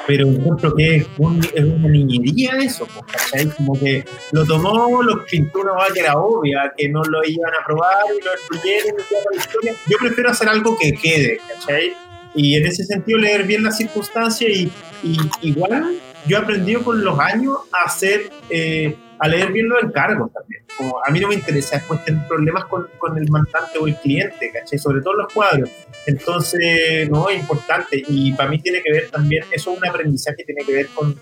pero 0.07 0.25
encuentro 0.25 0.73
que 0.73 0.95
es, 0.95 1.07
un- 1.17 1.43
es 1.53 1.63
una 1.65 1.89
niñería 1.89 2.51
eso, 2.59 2.87
¿cachai? 3.11 3.49
Como 3.57 3.77
que 3.77 4.05
lo 4.31 4.45
tomó, 4.45 5.03
lo 5.03 5.25
pintó 5.25 5.59
una 5.59 5.73
que 5.93 5.99
era 5.99 6.13
obvia, 6.17 6.71
que 6.77 6.87
no 6.87 7.03
lo 7.03 7.19
iban 7.25 7.51
a 7.61 7.65
probar 7.65 8.05
y 8.17 8.23
lo 8.23 8.31
destruyeron 8.31 8.95
y 9.01 9.35
la 9.35 9.41
historia. 9.43 9.73
Yo 9.89 9.97
prefiero 9.99 10.29
hacer 10.29 10.47
algo 10.47 10.77
que 10.79 10.93
quede, 10.93 11.41
¿cachai? 11.45 11.91
Y 12.33 12.55
en 12.55 12.65
ese 12.65 12.85
sentido 12.85 13.17
leer 13.19 13.43
bien 13.43 13.63
las 13.63 13.75
circunstancias 13.75 14.49
y, 14.49 14.71
y 15.03 15.17
igual 15.41 15.99
yo 16.25 16.37
he 16.37 16.39
aprendido 16.39 16.83
con 16.83 17.03
los 17.03 17.19
años 17.19 17.57
a 17.73 17.85
hacer, 17.89 18.29
eh, 18.49 18.95
a 19.19 19.27
leer 19.27 19.51
bien 19.51 19.69
los 19.69 19.83
encargos 19.83 20.31
también. 20.31 20.63
Como 20.77 20.99
a 21.03 21.09
mí 21.11 21.19
no 21.19 21.27
me 21.27 21.35
interesa 21.35 21.77
después 21.77 22.03
tener 22.05 22.27
problemas 22.27 22.65
con, 22.65 22.87
con 22.99 23.17
el 23.17 23.29
mandante 23.29 23.77
o 23.79 23.87
el 23.87 23.95
cliente, 23.95 24.51
¿cachai? 24.51 24.77
Sobre 24.77 25.01
todo 25.01 25.15
los 25.15 25.33
cuadros. 25.33 25.69
Entonces, 26.05 27.09
no, 27.09 27.29
es 27.29 27.39
importante. 27.39 28.03
Y 28.07 28.31
para 28.33 28.49
mí 28.49 28.59
tiene 28.59 28.81
que 28.81 28.91
ver 28.91 29.09
también, 29.09 29.43
eso 29.51 29.71
es 29.71 29.77
un 29.77 29.87
aprendizaje 29.87 30.37
que 30.37 30.43
tiene 30.43 30.63
que 30.63 30.73
ver 30.73 30.87
con, 30.87 31.19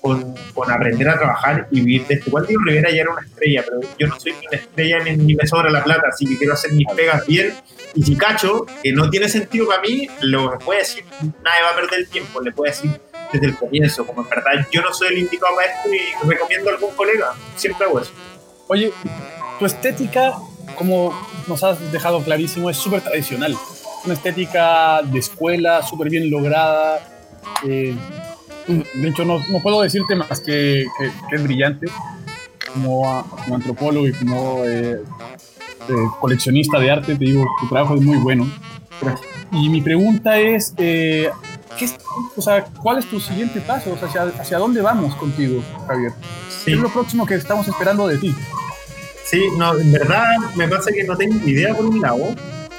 con, 0.00 0.34
con 0.54 0.70
aprender 0.70 1.08
a 1.08 1.18
trabajar 1.18 1.66
y 1.70 1.80
vivir 1.80 2.06
de 2.06 2.14
esto. 2.14 2.28
Igual 2.28 2.46
Diego 2.46 2.62
Rivera 2.64 2.90
ya 2.90 3.02
era 3.02 3.10
una 3.10 3.22
estrella, 3.22 3.64
pero 3.64 3.80
yo 3.98 4.06
no 4.06 4.20
soy 4.20 4.32
ni 4.32 4.46
una 4.46 4.56
estrella 4.58 4.98
ni, 5.04 5.16
ni 5.16 5.34
me 5.34 5.46
sobra 5.46 5.70
la 5.70 5.82
plata, 5.82 6.08
así 6.08 6.26
que 6.26 6.36
quiero 6.36 6.52
hacer 6.52 6.72
mis 6.72 6.86
pegas 6.94 7.26
bien. 7.26 7.54
Y 7.94 8.02
si 8.02 8.16
cacho, 8.16 8.66
que 8.82 8.92
no 8.92 9.10
tiene 9.10 9.28
sentido 9.28 9.66
para 9.66 9.82
mí, 9.82 10.08
lo 10.20 10.58
puede 10.58 10.80
decir, 10.80 11.04
nadie 11.22 11.62
va 11.64 11.70
a 11.72 11.74
perder 11.74 12.00
el 12.00 12.08
tiempo, 12.08 12.40
le 12.40 12.52
puede 12.52 12.70
decir 12.70 12.90
desde 13.32 13.46
el 13.46 13.56
comienzo, 13.56 14.06
como 14.06 14.22
en 14.22 14.28
verdad 14.28 14.66
yo 14.72 14.82
no 14.82 14.92
soy 14.92 15.08
el 15.08 15.18
indicado 15.18 15.54
para 15.56 15.68
esto 15.72 15.88
y 15.94 16.28
recomiendo 16.28 16.70
a 16.70 16.74
algún 16.74 16.90
colega, 16.94 17.32
siempre 17.56 17.86
hago 17.86 18.00
eso. 18.00 18.10
Oye, 18.68 18.92
tu 19.58 19.66
estética, 19.66 20.34
como 20.76 21.12
nos 21.46 21.62
has 21.64 21.92
dejado 21.92 22.22
clarísimo, 22.22 22.70
es 22.70 22.76
súper 22.76 23.00
tradicional. 23.02 23.56
Una 24.04 24.14
estética 24.14 25.02
de 25.02 25.18
escuela, 25.18 25.82
súper 25.82 26.08
bien 26.10 26.30
lograda. 26.30 27.06
eh, 27.66 27.94
de 28.66 29.08
hecho, 29.08 29.24
no, 29.24 29.38
no 29.50 29.60
puedo 29.62 29.82
decirte 29.82 30.14
más 30.14 30.40
que, 30.40 30.84
que- 30.98 31.10
que 31.28 31.36
es 31.36 31.42
brillante 31.42 31.86
como, 32.72 33.10
a- 33.12 33.24
como 33.24 33.56
antropólogo 33.56 34.06
y 34.06 34.12
como 34.12 34.64
eh, 34.64 35.02
eh, 35.88 35.92
coleccionista 36.20 36.78
de 36.78 36.90
arte. 36.90 37.16
Te 37.16 37.24
digo, 37.24 37.44
tu 37.60 37.68
trabajo 37.68 37.94
es 37.96 38.00
muy 38.02 38.16
bueno. 38.18 38.48
Y 39.52 39.68
mi 39.68 39.80
pregunta 39.80 40.38
es, 40.38 40.72
eh, 40.78 41.30
¿qué 41.78 41.84
es- 41.86 41.96
o 42.36 42.42
sea, 42.42 42.64
¿cuál 42.64 42.98
es 42.98 43.06
tu 43.06 43.20
siguiente 43.20 43.60
paso? 43.60 43.92
O 43.92 43.98
sea, 43.98 44.08
¿hacia, 44.08 44.22
hacia 44.40 44.58
dónde 44.58 44.80
vamos 44.80 45.14
contigo, 45.16 45.62
Javier? 45.86 46.12
Sí. 46.48 46.64
¿Qué 46.66 46.72
es 46.74 46.78
lo 46.78 46.92
próximo 46.92 47.26
que 47.26 47.34
estamos 47.34 47.66
esperando 47.68 48.06
de 48.06 48.18
ti? 48.18 48.34
Sí, 49.24 49.44
no, 49.56 49.76
en 49.78 49.92
verdad 49.92 50.24
me 50.56 50.66
pasa 50.68 50.90
que 50.92 51.04
no 51.04 51.16
tengo 51.16 51.46
idea 51.48 51.74
por 51.74 51.86
un 51.86 52.00
lado. 52.00 52.34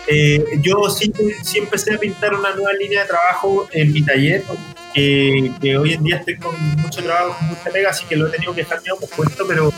Eh, 0.07 0.43
yo 0.61 0.89
sí, 0.89 1.13
sí 1.43 1.59
empecé 1.59 1.93
a 1.93 1.97
pintar 1.97 2.33
una 2.33 2.53
nueva 2.53 2.73
línea 2.73 3.03
de 3.03 3.07
trabajo 3.07 3.67
en 3.71 3.93
mi 3.93 4.01
taller, 4.01 4.43
que, 4.93 5.51
que 5.61 5.77
hoy 5.77 5.93
en 5.93 6.03
día 6.03 6.17
estoy 6.17 6.37
con 6.37 6.53
mucho 6.81 7.01
trabajo, 7.01 7.37
con 7.37 7.47
mucha 7.49 7.69
pega, 7.71 7.91
así 7.91 8.03
que 8.05 8.17
lo 8.17 8.27
he 8.27 8.31
tenido 8.31 8.53
que 8.53 8.61
dejar 8.63 8.79
medio 8.81 8.97
pospuesto, 8.97 9.45
pero 9.47 9.71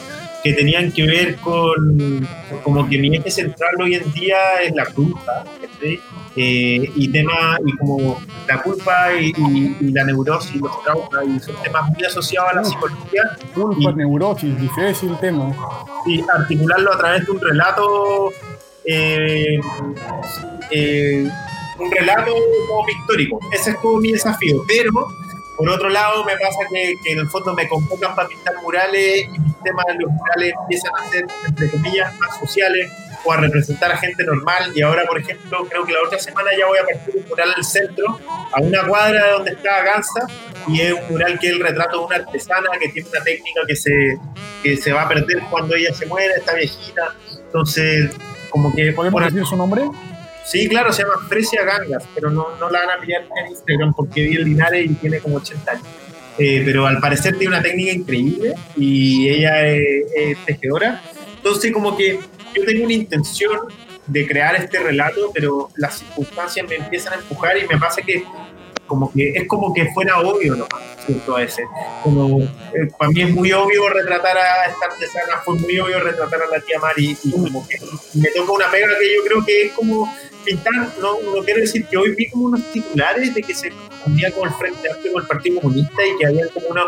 que 0.44 0.54
tenían 0.54 0.92
que 0.92 1.04
ver 1.06 1.36
con 1.38 2.28
como 2.64 2.88
que 2.90 2.98
mi 2.98 3.16
eje 3.16 3.32
central 3.32 3.70
hoy 3.82 3.96
en 3.96 4.12
día 4.12 4.38
es 4.62 4.74
la 4.76 4.86
culpa, 4.86 5.46
¿cachai? 5.62 6.00
Eh, 6.36 6.92
y 6.96 7.08
tema, 7.10 7.58
y 7.66 7.72
como 7.78 8.20
la 8.48 8.62
culpa 8.62 9.14
y, 9.14 9.28
y- 9.38 9.78
y 9.80 9.92
la 9.92 10.04
neurosis, 10.04 10.56
los 10.60 10.84
traumas, 10.84 11.10
y 11.28 11.40
son 11.40 11.56
temas 11.64 11.88
muy 11.90 12.04
asociados 12.04 12.50
a 12.52 12.56
la 12.56 12.64
psicología, 12.64 13.22
Culpa, 13.54 13.92
Y- 13.92 13.96
neurosis, 13.96 14.60
difícil 14.60 15.16
tema. 15.22 15.54
y 16.08 16.24
articularlo 16.36 16.94
a 16.94 16.98
través 16.98 17.26
de 17.26 17.32
un 17.32 17.40
relato, 17.40 18.30
eh, 18.86 19.60
eh, 20.72 21.30
un 21.80 21.92
relato 21.92 22.32
como 22.68 22.86
pictórico. 22.86 23.40
Ese 23.52 23.72
es 23.72 23.82
todo 23.82 23.98
mi 24.00 24.12
desafío. 24.12 24.58
Pero, 24.68 24.92
por 25.58 25.70
otro 25.70 25.90
lado, 25.90 26.24
me 26.24 26.34
pasa 26.38 26.60
que, 26.72 26.94
que 27.04 27.12
en 27.14 27.20
el 27.20 27.30
fondo 27.30 27.54
me 27.54 27.68
convocan 27.68 28.16
para 28.16 28.28
pintar 28.28 28.56
murales 28.62 29.26
y 29.34 29.40
mis 29.40 29.64
temas 29.64 29.86
de 29.88 29.94
los 29.96 30.12
murales 30.12 30.54
empiezan 30.62 30.92
a 31.00 31.10
ser, 31.10 31.26
entre 31.48 31.70
comillas, 31.70 32.18
más 32.20 32.38
sociales 32.40 32.92
o 33.26 33.32
a 33.32 33.38
representar 33.38 33.92
a 33.92 33.98
gente 33.98 34.24
normal. 34.26 34.72
Y 34.76 34.82
ahora, 34.82 35.06
por 35.06 35.18
ejemplo, 35.18 35.66
creo 35.70 35.86
que 35.86 35.94
la 35.94 36.00
otra 36.06 36.20
semana 36.20 36.50
ya 36.60 36.66
voy 36.68 36.78
a 36.78 36.84
partir 36.84 37.16
un 37.24 37.30
mural 37.30 37.54
al 37.56 37.64
centro, 37.64 38.20
a 38.52 38.60
una 38.60 38.86
cuadra 38.86 39.26
de 39.28 39.32
donde 39.32 39.52
está 39.52 39.82
Gansa, 39.84 40.28
y 40.68 40.82
es 40.82 40.94
un 40.94 41.08
mural 41.10 41.40
que 41.40 41.48
es 41.48 41.54
el 41.54 41.60
retrato 41.62 42.00
de 42.00 42.06
una 42.06 42.16
artesana 42.18 42.70
que 42.80 42.90
tiene 42.90 43.08
una 43.10 43.24
técnica 43.24 43.62
que 43.66 43.76
se, 43.76 44.18
que 44.62 44.76
se 44.76 44.92
va 44.92 45.04
a 45.04 45.08
perder 45.08 45.40
cuando 45.50 45.74
ella 45.76 45.94
se 45.94 46.06
muere, 46.06 46.34
está 46.36 46.54
viejita. 46.54 47.16
Entonces, 47.46 48.12
como 48.50 48.74
que... 48.76 48.92
¿Podemos 48.92 49.22
por- 49.22 49.32
decir 49.32 49.46
su 49.48 49.56
nombre? 49.56 49.84
Sí, 50.46 50.68
claro, 50.68 50.92
se 50.92 51.04
llama 51.04 51.16
Fresia 51.28 51.64
Gangas, 51.64 52.04
pero 52.14 52.30
no, 52.30 52.56
no 52.60 52.70
la 52.70 52.86
van 52.86 52.98
a 52.98 53.02
pillar 53.02 53.24
en 53.38 53.52
Instagram 53.52 53.94
porque 53.94 54.24
vi 54.24 54.36
el 54.36 54.46
Linares 54.46 54.92
y 54.92 54.94
tiene 54.96 55.20
como 55.20 55.38
80 55.38 55.72
años. 55.72 55.84
Eh, 56.38 56.64
pero 56.66 56.88
al 56.88 57.00
parecer 57.00 57.38
tiene 57.38 57.56
una 57.56 57.64
técnica 57.64 57.92
increíble 57.92 58.56
y 58.76 59.30
ella 59.30 59.68
es, 59.68 60.06
es 60.16 60.46
tejedora. 60.46 61.02
Entonces, 61.38 61.72
como 61.72 61.96
que 61.96 62.20
yo 62.56 62.66
tengo 62.66 62.86
una 62.86 62.94
intención 62.94 63.60
de 64.08 64.28
crear 64.28 64.56
este 64.56 64.80
relato, 64.80 65.32
pero 65.34 65.70
las 65.76 66.00
circunstancias 66.00 66.68
me 66.68 66.76
empiezan 66.76 67.14
a 67.14 67.16
empujar 67.18 67.58
y 67.58 67.68
me 67.68 67.78
pasa 67.78 68.02
que 68.02 68.24
como 68.88 69.12
que 69.12 69.30
es 69.30 69.48
como 69.48 69.74
que 69.74 69.92
fuera 69.94 70.20
obvio 70.20 70.56
nomás, 70.56 70.84
¿cierto? 71.06 71.36
A 71.36 71.40
veces. 71.40 71.66
Como, 72.04 72.42
eh, 72.42 72.90
para 72.98 73.12
mí 73.12 73.22
es 73.22 73.32
muy 73.32 73.52
obvio 73.52 73.90
retratar 73.90 74.38
a 74.38 74.66
esta 74.66 74.86
artesana, 74.86 75.42
fue 75.44 75.56
muy 75.56 75.80
obvio 75.80 76.00
retratar 76.00 76.42
a 76.42 76.48
la 76.48 76.60
tía 76.60 76.80
Mari 76.80 77.18
y 77.24 77.32
como 77.32 77.68
que 77.68 77.80
me 78.14 78.30
toca 78.30 78.52
una 78.52 78.70
pega 78.70 78.88
que 79.00 79.16
yo 79.16 79.24
creo 79.26 79.46
que 79.46 79.62
es 79.64 79.72
como 79.72 80.14
pintar, 80.44 80.74
no, 81.02 81.20
no 81.36 81.44
quiero 81.44 81.62
decir 81.62 81.86
que 81.86 81.98
hoy 81.98 82.16
vi 82.16 82.30
como 82.30 82.46
unos 82.46 82.62
titulares 82.72 83.34
de 83.34 83.42
que 83.42 83.54
se 83.54 83.70
confundía 83.70 84.32
con 84.32 84.48
el 84.48 84.54
Frente 84.56 84.92
Amplio 84.92 85.14
con 85.14 85.22
el 85.22 85.28
Partido 85.28 85.62
Comunista 85.62 86.06
y 86.06 86.18
que 86.18 86.26
había 86.26 86.48
como 86.50 86.68
una, 86.68 86.84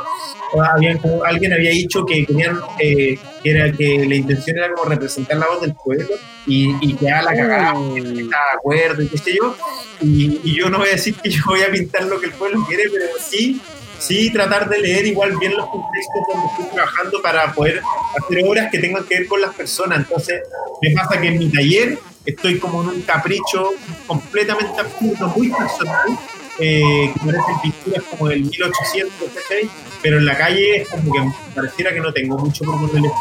habían 0.74 0.98
como, 1.00 1.24
alguien 1.24 1.54
había 1.54 1.72
dicho 1.72 2.06
que 2.06 2.26
querían, 2.26 2.60
eh, 2.80 3.18
que 3.44 3.52
era 3.52 3.72
que 3.72 4.06
la 4.06 4.16
intención 4.16 4.58
era 4.58 4.72
como 4.74 4.90
representar 4.90 5.38
la 5.38 5.48
voz 5.48 5.62
del 5.62 5.74
pueblo 5.74 6.16
y, 6.46 6.76
y 6.82 6.94
que 6.96 7.10
a 7.10 7.22
la 7.22 7.36
cagada, 7.36 7.74
no 7.74 7.96
estaba 7.96 8.22
de 8.22 8.58
acuerdo 8.58 9.02
y 9.02 9.08
qué 9.08 9.18
sé 9.18 9.36
yo, 9.36 9.56
y, 10.02 10.42
y 10.44 10.56
yo 10.56 10.70
no 10.70 10.80
voy 10.80 10.90
a 10.90 10.92
decir 10.92 11.16
que 11.16 11.30
yo 11.30 11.42
voy 11.46 11.62
a 11.62 11.72
pintar 11.72 12.04
lo 12.04 12.20
que 12.20 12.28
el 12.28 12.34
pueblo 12.34 12.64
quiere, 12.68 12.84
pero 12.92 13.06
sí 13.20 13.62
sí 14.00 14.30
tratar 14.32 14.70
de 14.70 14.80
leer 14.80 15.06
igual 15.08 15.38
bien 15.38 15.56
los 15.56 15.68
contextos 15.68 16.22
donde 16.32 16.48
estoy 16.52 16.66
trabajando 16.76 17.22
para 17.22 17.54
poder 17.54 17.82
hacer 18.20 18.46
obras 18.46 18.70
que 18.72 18.80
tengan 18.80 19.04
que 19.06 19.20
ver 19.20 19.28
con 19.28 19.42
las 19.42 19.56
personas. 19.56 20.00
Entonces, 20.00 20.42
me 20.82 20.92
pasa 20.92 21.20
que 21.20 21.28
en 21.28 21.40
mi 21.40 21.50
taller 21.50 21.98
estoy 22.26 22.60
como 22.60 22.82
en 22.84 22.90
un 22.90 23.02
capricho 23.02 23.72
completamente 24.08 24.82
absurdo, 24.82 25.28
muy 25.36 25.50
personal, 25.50 26.18
eh, 26.60 27.12
que 27.14 27.20
parecen 27.20 27.60
pinturas 27.62 28.04
como 28.10 28.28
del 28.30 28.44
1800, 28.44 29.14
¿cachai? 29.30 29.70
Pero 30.02 30.18
en 30.18 30.26
la 30.26 30.38
calle 30.38 30.82
es 30.82 30.90
como 30.90 31.12
que 31.12 31.20
pareciera 31.54 31.94
que 31.94 32.00
no 32.00 32.14
tengo 32.14 32.38
mucho 32.38 32.64
por 32.64 32.80
ponerle 32.80 33.12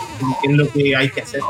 que 0.41 0.51
es 0.51 0.57
lo 0.57 0.71
que 0.71 0.97
hay 0.97 1.11
que 1.11 1.21
hacer. 1.23 1.41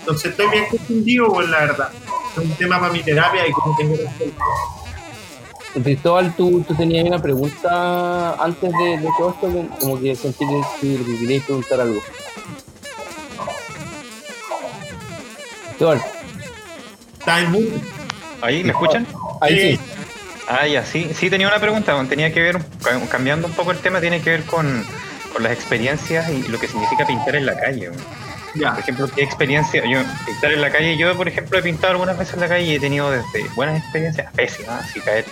Entonces 0.00 0.30
estoy 0.32 0.48
bien 0.50 0.66
confundido, 0.70 1.32
pues 1.32 1.48
la 1.48 1.60
verdad. 1.60 1.90
Es 2.32 2.38
un 2.38 2.54
tema 2.54 2.80
para 2.80 2.92
mi 2.92 3.02
terapia 3.02 3.46
y 3.46 3.52
como 3.52 3.76
tengo 3.76 3.96
resuelto. 3.96 4.42
Cristóbal, 5.82 6.34
tú, 6.36 6.62
tú 6.68 6.74
tenías 6.74 7.06
una 7.06 7.20
pregunta 7.20 8.34
antes 8.34 8.70
de, 8.70 9.08
todo 9.16 9.30
esto, 9.30 9.68
como 9.80 9.98
que 9.98 10.14
sentí 10.14 10.44
que 10.80 11.18
querías 11.18 11.44
preguntar 11.44 11.80
algo. 11.80 12.00
Cristóbal, 15.68 16.02
Mundo. 17.48 17.80
¿Ahí? 18.40 18.64
¿Me 18.64 18.70
escuchan? 18.70 19.06
ahí 19.40 19.58
sí. 19.76 19.80
Ah, 20.48 20.66
ya, 20.66 20.84
sí, 20.84 21.08
sí 21.14 21.30
tenía 21.30 21.46
una 21.46 21.60
pregunta, 21.60 21.94
tenía 22.08 22.32
que 22.32 22.42
ver, 22.42 22.58
ca- 22.82 23.00
cambiando 23.08 23.46
un 23.46 23.52
poco 23.54 23.70
el 23.70 23.78
tema, 23.78 24.00
tiene 24.00 24.20
que 24.20 24.30
ver 24.30 24.42
con, 24.44 24.84
con 25.32 25.42
las 25.42 25.52
experiencias 25.52 26.28
y 26.28 26.42
lo 26.48 26.58
que 26.58 26.66
significa 26.68 27.06
pintar 27.06 27.36
en 27.36 27.46
la 27.46 27.56
calle. 27.58 27.90
Ya. 28.54 28.70
Por 28.72 28.80
ejemplo, 28.80 29.08
¿qué 29.14 29.22
experiencia? 29.22 29.82
Yo, 29.86 30.00
pintar 30.26 30.52
en 30.52 30.60
la 30.60 30.70
calle, 30.70 30.96
yo 30.98 31.16
por 31.16 31.28
ejemplo 31.28 31.58
he 31.58 31.62
pintado 31.62 31.92
algunas 31.92 32.18
veces 32.18 32.34
en 32.34 32.40
la 32.40 32.48
calle 32.48 32.64
y 32.64 32.74
he 32.74 32.80
tenido 32.80 33.10
desde 33.10 33.48
buenas 33.54 33.78
experiencias, 33.78 34.30
pésimas, 34.34 34.84
así 34.84 35.00
caer 35.00 35.24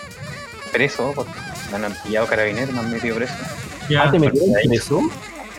preso, 0.72 1.12
porque 1.14 1.32
me 1.76 1.84
han 1.86 1.94
pillado 2.04 2.26
carabineros, 2.28 2.72
me 2.72 2.80
han 2.80 2.90
metido 2.92 3.16
preso. 3.16 3.34
Ya. 3.90 4.04
Ah, 4.04 4.10
¿te 4.12 4.18
metieron 4.20 4.52
preso? 4.68 5.02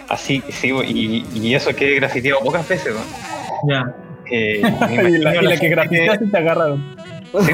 Así, 0.07 0.41
sí, 0.49 0.69
y, 0.87 1.25
y 1.33 1.53
eso 1.55 1.75
que 1.75 1.91
he 1.91 1.95
grafiteado 1.99 2.39
pocas 2.39 2.67
veces, 2.67 2.93
¿no? 2.95 3.01
Ya. 3.69 3.83
Eh, 4.31 4.61
Y 4.91 4.97
la, 4.97 5.03
imagino 5.09 5.17
y 5.17 5.19
la 5.19 5.41
la 5.41 5.49
que 5.49 5.57
gente 5.57 5.69
grafiteaste 5.75 6.25
te 6.27 6.37
agarraron. 6.37 6.83
Sí, 7.45 7.51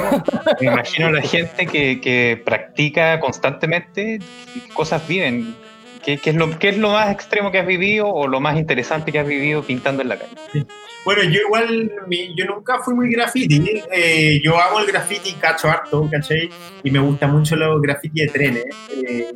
me 0.61 0.67
imagino 0.71 1.11
la 1.11 1.21
gente 1.21 1.65
que, 1.67 2.01
que 2.01 2.41
practica 2.43 3.19
constantemente 3.19 4.19
qué 4.53 4.61
cosas 4.73 5.07
viven. 5.07 5.55
¿Qué, 6.03 6.17
qué 6.17 6.29
es 6.29 6.35
lo, 6.35 6.57
¿Qué 6.57 6.69
es 6.69 6.77
lo 6.77 6.89
más 6.91 7.11
extremo 7.11 7.51
que 7.51 7.59
has 7.59 7.67
vivido 7.67 8.07
o 8.07 8.27
lo 8.27 8.39
más 8.39 8.57
interesante 8.57 9.11
que 9.11 9.19
has 9.19 9.27
vivido 9.27 9.61
pintando 9.63 10.01
en 10.01 10.09
la 10.09 10.17
calle? 10.17 10.65
Bueno, 11.03 11.23
yo 11.23 11.39
igual, 11.45 11.91
mi- 12.07 12.33
yo 12.35 12.45
nunca 12.45 12.79
fui 12.79 12.93
muy 12.95 13.09
graffiti. 13.11 13.81
eh, 13.93 14.39
yo 14.43 14.59
amo 14.59 14.79
el 14.79 14.85
graffiti, 14.87 15.33
cacho 15.33 15.69
harto, 15.69 16.07
¿cachai? 16.11 16.49
Y 16.83 16.91
me 16.91 16.99
gusta 16.99 17.27
mucho 17.27 17.55
los 17.55 17.81
graffiti 17.81 18.21
de 18.21 18.27
trenes. 18.27 18.65
eh, 18.89 19.27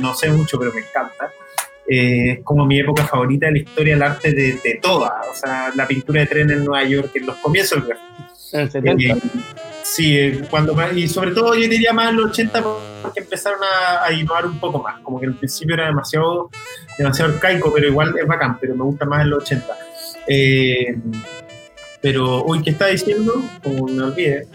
no 0.00 0.14
sé 0.14 0.30
mucho, 0.30 0.58
pero 0.58 0.72
me 0.72 0.80
encanta. 0.80 1.30
Eh, 1.90 2.32
es 2.32 2.38
como 2.44 2.66
mi 2.66 2.78
época 2.78 3.04
favorita 3.06 3.46
de 3.46 3.52
la 3.52 3.58
historia 3.58 3.94
del 3.94 4.02
arte 4.02 4.32
de, 4.32 4.52
de 4.62 4.78
toda. 4.82 5.20
O 5.30 5.34
sea, 5.34 5.70
la 5.74 5.86
pintura 5.86 6.20
de 6.20 6.26
trenes 6.26 6.56
en 6.58 6.64
Nueva 6.64 6.84
York, 6.86 7.10
en 7.14 7.26
los 7.26 7.36
comienzos 7.36 7.78
del 7.80 7.88
graffiti. 7.88 8.24
En 8.52 8.60
el 8.60 8.70
70. 8.70 9.02
Eh, 9.14 9.20
sí, 9.82 10.18
eh, 10.18 10.42
cuando 10.50 10.74
más- 10.74 10.94
y 10.96 11.08
sobre 11.08 11.30
todo 11.32 11.54
yo 11.54 11.68
diría 11.68 11.92
más 11.92 12.10
en 12.10 12.16
los 12.16 12.30
80 12.30 12.62
porque 13.02 13.20
empezaron 13.20 13.60
a, 13.62 14.04
a 14.04 14.12
innovar 14.12 14.46
un 14.46 14.58
poco 14.60 14.82
más, 14.82 15.00
como 15.00 15.18
que 15.20 15.26
al 15.26 15.34
principio 15.34 15.74
era 15.74 15.86
demasiado, 15.86 16.50
demasiado 16.98 17.32
arcaico, 17.34 17.72
pero 17.72 17.88
igual 17.88 18.14
es 18.18 18.26
bacán, 18.26 18.58
pero 18.60 18.74
me 18.74 18.84
gusta 18.84 19.04
más 19.06 19.22
en 19.22 19.30
los 19.30 19.42
80. 19.44 19.66
Eh, 20.26 20.96
pero, 22.00 22.44
uy, 22.44 22.62
¿qué 22.62 22.70
está 22.70 22.86
diciendo? 22.88 23.42
Como 23.62 23.86
me 23.86 24.02
olvidé. 24.02 24.46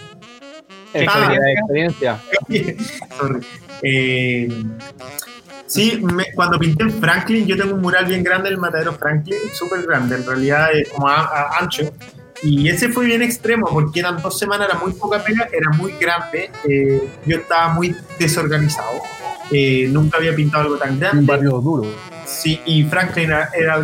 Ah, 1.07 1.33
experiencia. 1.57 2.19
Sorry. 3.17 3.39
Eh, 3.81 4.47
sí, 5.67 5.99
me- 6.01 6.31
cuando 6.35 6.59
pinté 6.59 6.83
en 6.83 6.91
Franklin, 6.99 7.45
yo 7.47 7.57
tengo 7.57 7.75
un 7.75 7.81
mural 7.81 8.05
bien 8.05 8.23
grande 8.23 8.49
en 8.49 8.55
el 8.55 8.59
matadero 8.59 8.93
Franklin, 8.93 9.37
súper 9.53 9.83
grande, 9.83 10.15
en 10.17 10.25
realidad 10.25 10.67
es 10.73 10.89
como 10.89 11.07
a- 11.09 11.21
a- 11.25 11.57
ancho. 11.59 11.91
Y 12.41 12.67
ese 12.67 12.89
fue 12.89 13.05
bien 13.05 13.21
extremo 13.21 13.67
porque 13.71 14.01
eran 14.01 14.21
dos 14.21 14.37
semanas, 14.37 14.67
era 14.69 14.77
muy 14.79 14.91
poca 14.93 15.23
pega, 15.23 15.47
era 15.51 15.69
muy 15.77 15.93
grande. 15.93 16.49
eh, 16.69 17.07
yo 17.25 17.37
estaba 17.37 17.73
muy 17.73 17.95
desorganizado. 18.19 19.01
eh, 19.51 19.87
nunca 19.91 20.17
había 20.17 20.33
pintado 20.33 20.63
algo 20.63 20.77
tan 20.77 20.91
Un 20.93 20.99
grande. 20.99 21.25
barrio 21.31 21.51
duro. 21.59 21.83
Sí, 22.25 22.59
y 22.65 22.83
Franklin 22.85 23.25
era, 23.25 23.49
era. 23.53 23.75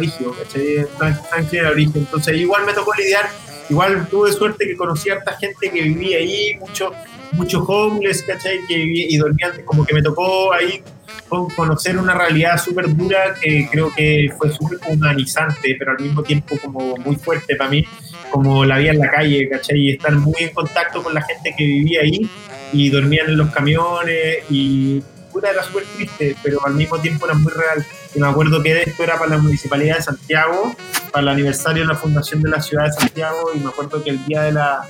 Frank- 0.98 1.22
Franklin 1.30 1.60
era 1.62 1.72
brígido. 1.72 2.00
Entonces, 2.00 2.38
igual 2.38 2.66
me 2.66 2.74
tocó 2.74 2.92
lidiar. 2.96 3.30
Igual 3.70 4.08
tuve 4.08 4.32
suerte 4.32 4.66
que 4.66 4.76
conocí 4.76 5.10
a 5.10 5.16
harta 5.16 5.34
gente 5.38 5.70
que 5.70 5.82
vivía 5.84 6.18
ahí, 6.18 6.56
muchos 6.60 6.92
muchos 7.34 7.64
homeless, 7.68 8.24
¿cachai? 8.24 8.58
Que 8.68 8.76
vivía 8.78 9.06
y 9.10 9.18
dormían. 9.18 9.52
Como 9.66 9.86
que 9.86 9.94
me 9.94 10.02
tocó 10.02 10.52
ahí 10.54 10.82
con- 11.30 11.50
conocer 11.52 11.98
una 11.98 12.14
realidad 12.14 12.62
súper 12.62 12.94
dura 12.96 13.36
que 13.40 13.68
creo 13.72 13.94
que 13.96 14.30
fue 14.38 14.52
súper 14.52 14.80
humanizante, 14.88 15.76
pero 15.78 15.92
al 15.92 16.00
mismo 16.00 16.24
tiempo 16.24 16.58
como 16.62 16.98
muy 16.98 17.16
fuerte 17.16 17.56
para 17.56 17.70
mí, 17.70 17.86
como 18.32 18.66
la 18.66 18.78
vida 18.78 18.92
en 18.92 19.00
la 19.00 19.10
calle, 19.10 19.48
¿cachai? 19.48 19.78
Y 19.78 19.92
estar 19.92 20.14
muy 20.16 20.36
en 20.40 20.50
contacto 20.54 21.02
con 21.02 21.14
la 21.14 21.22
gente 21.22 21.54
que 21.58 21.64
vivía 21.64 22.02
ahí 22.02 22.30
y 22.74 22.90
dormían 22.90 23.28
en 23.28 23.38
los 23.38 23.50
camiones 23.52 24.40
y 24.50 25.02
puta, 25.32 25.52
era 25.52 25.64
súper 25.64 25.84
triste, 25.96 26.36
pero 26.44 26.60
al 26.66 26.74
mismo 26.74 26.98
tiempo 27.00 27.26
era 27.26 27.36
muy 27.36 27.52
real. 27.52 27.86
Y 28.16 28.20
me 28.20 28.28
acuerdo 28.28 28.62
que 28.64 28.82
esto 28.82 29.04
era 29.04 29.18
para 29.18 29.32
la 29.32 29.38
Municipalidad 29.38 29.98
de 29.98 30.02
Santiago, 30.04 30.76
para 31.12 31.22
el 31.22 31.28
aniversario 31.30 31.84
de 31.84 31.88
la 31.90 31.96
fundación 31.96 32.42
de 32.42 32.50
la 32.50 32.62
ciudad 32.62 32.86
de 32.86 32.94
Santiago, 32.94 33.52
y 33.56 33.60
me 33.60 33.70
acuerdo 33.70 34.04
que 34.04 34.10
el 34.10 34.26
día 34.26 34.42
de 34.42 34.52
la, 34.54 34.82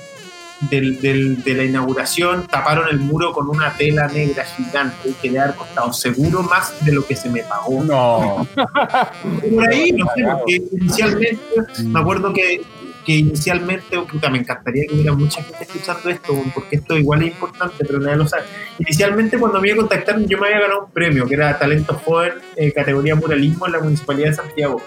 del- 0.68 1.00
del- 1.00 1.42
de 1.42 1.54
la 1.54 1.64
inauguración 1.64 2.46
taparon 2.46 2.88
el 2.88 2.98
muro 2.98 3.32
con 3.32 3.48
una 3.48 3.72
tela 3.74 4.08
negra 4.08 4.44
gigante 4.44 5.12
que 5.22 5.30
le 5.30 5.38
ha 5.40 5.52
costado 5.54 5.92
seguro 5.92 6.42
más 6.42 6.84
de 6.84 6.92
lo 6.92 7.06
que 7.06 7.16
se 7.16 7.30
me 7.30 7.42
pagó. 7.42 7.82
No. 7.82 8.46
Por 9.54 9.68
ahí, 9.68 9.92
no 9.92 10.06
sé, 10.14 10.22
porque 10.24 10.62
inicialmente, 10.72 11.38
me 11.84 12.00
acuerdo 12.00 12.32
que, 12.32 12.60
que 13.06 13.12
inicialmente, 13.16 13.96
oh, 13.96 14.06
puta, 14.06 14.28
me 14.28 14.38
encantaría 14.38 14.84
que 14.86 14.94
hubiera 14.94 15.14
mucha 15.14 15.42
gente 15.42 15.64
escuchando 15.64 16.10
esto, 16.10 16.34
porque 16.54 16.76
esto 16.76 16.98
igual 16.98 17.22
es 17.22 17.28
importante, 17.28 17.76
pero 17.86 17.98
nadie 17.98 18.16
lo 18.16 18.28
sabe. 18.28 18.42
Inicialmente, 18.78 19.38
cuando 19.38 19.60
me 19.60 19.68
iba 19.68 19.76
a 19.76 19.80
contactar, 19.80 20.20
yo 20.26 20.38
me 20.38 20.48
había 20.48 20.60
ganado 20.60 20.84
un 20.84 20.90
premio, 20.90 21.26
que 21.26 21.34
era 21.34 21.58
Talento 21.58 21.94
Joven, 22.04 22.34
eh, 22.56 22.70
categoría 22.72 23.14
muralismo 23.14 23.66
en 23.66 23.72
la 23.72 23.80
Municipalidad 23.80 24.28
de 24.28 24.34
Santiago. 24.34 24.82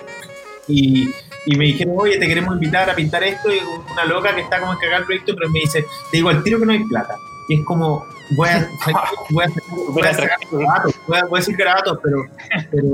Y, 0.67 1.09
y 1.45 1.57
me 1.57 1.65
dijeron, 1.65 1.95
oye, 1.97 2.17
te 2.17 2.27
queremos 2.27 2.55
invitar 2.55 2.89
a 2.89 2.95
pintar 2.95 3.23
esto, 3.23 3.53
y 3.53 3.59
una 3.91 4.05
loca 4.05 4.33
que 4.33 4.41
está 4.41 4.59
como 4.59 4.73
encargada 4.73 4.99
del 4.99 5.05
proyecto, 5.05 5.35
pero 5.35 5.49
me 5.49 5.59
dice, 5.59 5.85
te 6.11 6.17
digo 6.17 6.29
al 6.29 6.43
tiro 6.43 6.59
que 6.59 6.65
no 6.65 6.71
hay 6.71 6.83
plata. 6.85 7.17
Y 7.49 7.59
es 7.59 7.65
como, 7.65 8.05
voy 8.31 8.49
a, 8.49 8.67
voy 9.29 9.43
a, 9.43 9.49
voy 9.89 10.03
a 10.03 10.11
voy 11.07 11.17
a, 11.17 11.25
voy 11.25 11.39
a 11.41 11.57
garabatos, 11.57 11.99
pero, 12.01 12.25
pero 12.71 12.87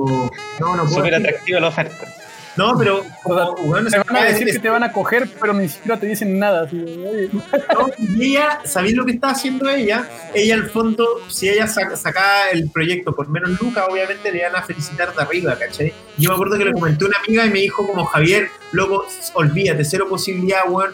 no, 0.59 0.75
no 0.75 0.83
puedo. 0.83 0.95
Súper 0.95 1.15
atractiva 1.15 1.59
la 1.59 1.67
oferta. 1.67 2.18
No, 2.55 2.77
pero 2.77 3.03
como, 3.23 3.55
bueno, 3.55 3.89
Te 3.89 3.97
van 3.99 4.15
a 4.17 4.23
decir 4.25 4.47
es- 4.47 4.55
que 4.55 4.59
te 4.59 4.69
van 4.69 4.83
a 4.83 4.91
coger, 4.91 5.29
pero 5.39 5.53
ni 5.53 5.69
siquiera 5.69 5.99
te 5.99 6.07
dicen 6.07 6.37
nada. 6.39 6.63
así 6.63 6.75
no, 6.75 7.87
y 8.17 8.31
ella, 8.31 8.59
¿sabéis 8.65 8.95
lo 8.95 9.05
que 9.05 9.13
está 9.13 9.29
haciendo 9.29 9.69
ella? 9.69 10.07
Ella, 10.33 10.55
al 10.55 10.69
fondo, 10.69 11.05
si 11.29 11.47
ella 11.49 11.67
saca, 11.67 11.95
sacaba 11.95 12.49
el 12.51 12.69
proyecto 12.69 13.15
por 13.15 13.29
menos 13.29 13.59
lucas, 13.61 13.85
obviamente 13.89 14.31
le 14.31 14.39
iban 14.39 14.55
a 14.55 14.61
felicitar 14.63 15.15
de 15.15 15.21
arriba, 15.21 15.57
¿cachai? 15.57 15.93
Yo 16.17 16.29
me 16.29 16.35
acuerdo 16.35 16.57
que 16.57 16.65
le 16.65 16.73
comenté 16.73 17.05
a 17.05 17.07
una 17.07 17.17
amiga 17.25 17.45
y 17.45 17.49
me 17.49 17.59
dijo 17.59 17.87
como, 17.87 18.05
Javier, 18.05 18.49
loco, 18.71 19.05
olvídate, 19.33 19.85
cero 19.85 20.07
posibilidad, 20.09 20.61
weón. 20.67 20.93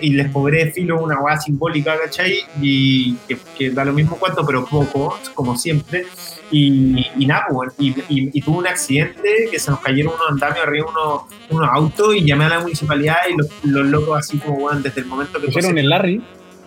Y 0.00 0.10
les 0.14 0.30
cobré 0.30 0.70
filo 0.72 1.00
una 1.02 1.18
weá 1.20 1.40
simbólica, 1.40 1.96
¿cachai? 1.98 2.40
Y 2.60 3.14
que, 3.28 3.36
que 3.58 3.70
da 3.70 3.84
lo 3.84 3.92
mismo 3.92 4.16
cuánto, 4.18 4.44
pero 4.46 4.64
poco, 4.64 5.18
como 5.34 5.56
siempre. 5.56 6.06
Y, 6.50 7.06
y 7.18 7.26
nada, 7.26 7.46
pues, 7.50 7.72
y, 7.78 7.90
y, 8.08 8.30
y 8.32 8.42
tuve 8.42 8.58
un 8.58 8.66
accidente 8.66 9.48
que 9.50 9.58
se 9.58 9.70
nos 9.70 9.80
cayeron 9.80 10.12
unos 10.14 10.30
andamios 10.30 10.66
arriba 10.66 10.86
unos, 10.90 11.22
unos 11.50 11.68
autos 11.72 12.14
y 12.14 12.24
llamé 12.26 12.44
a 12.44 12.48
la 12.50 12.60
municipalidad 12.60 13.16
y 13.30 13.36
los, 13.36 13.46
los 13.64 13.86
locos 13.86 14.18
así 14.18 14.38
como, 14.38 14.58
weón, 14.58 14.82
desde 14.82 15.00
el 15.00 15.06
momento 15.06 15.40
que 15.40 15.46
pusieron 15.46 15.78
el 15.78 15.88
Larry. 15.88 16.22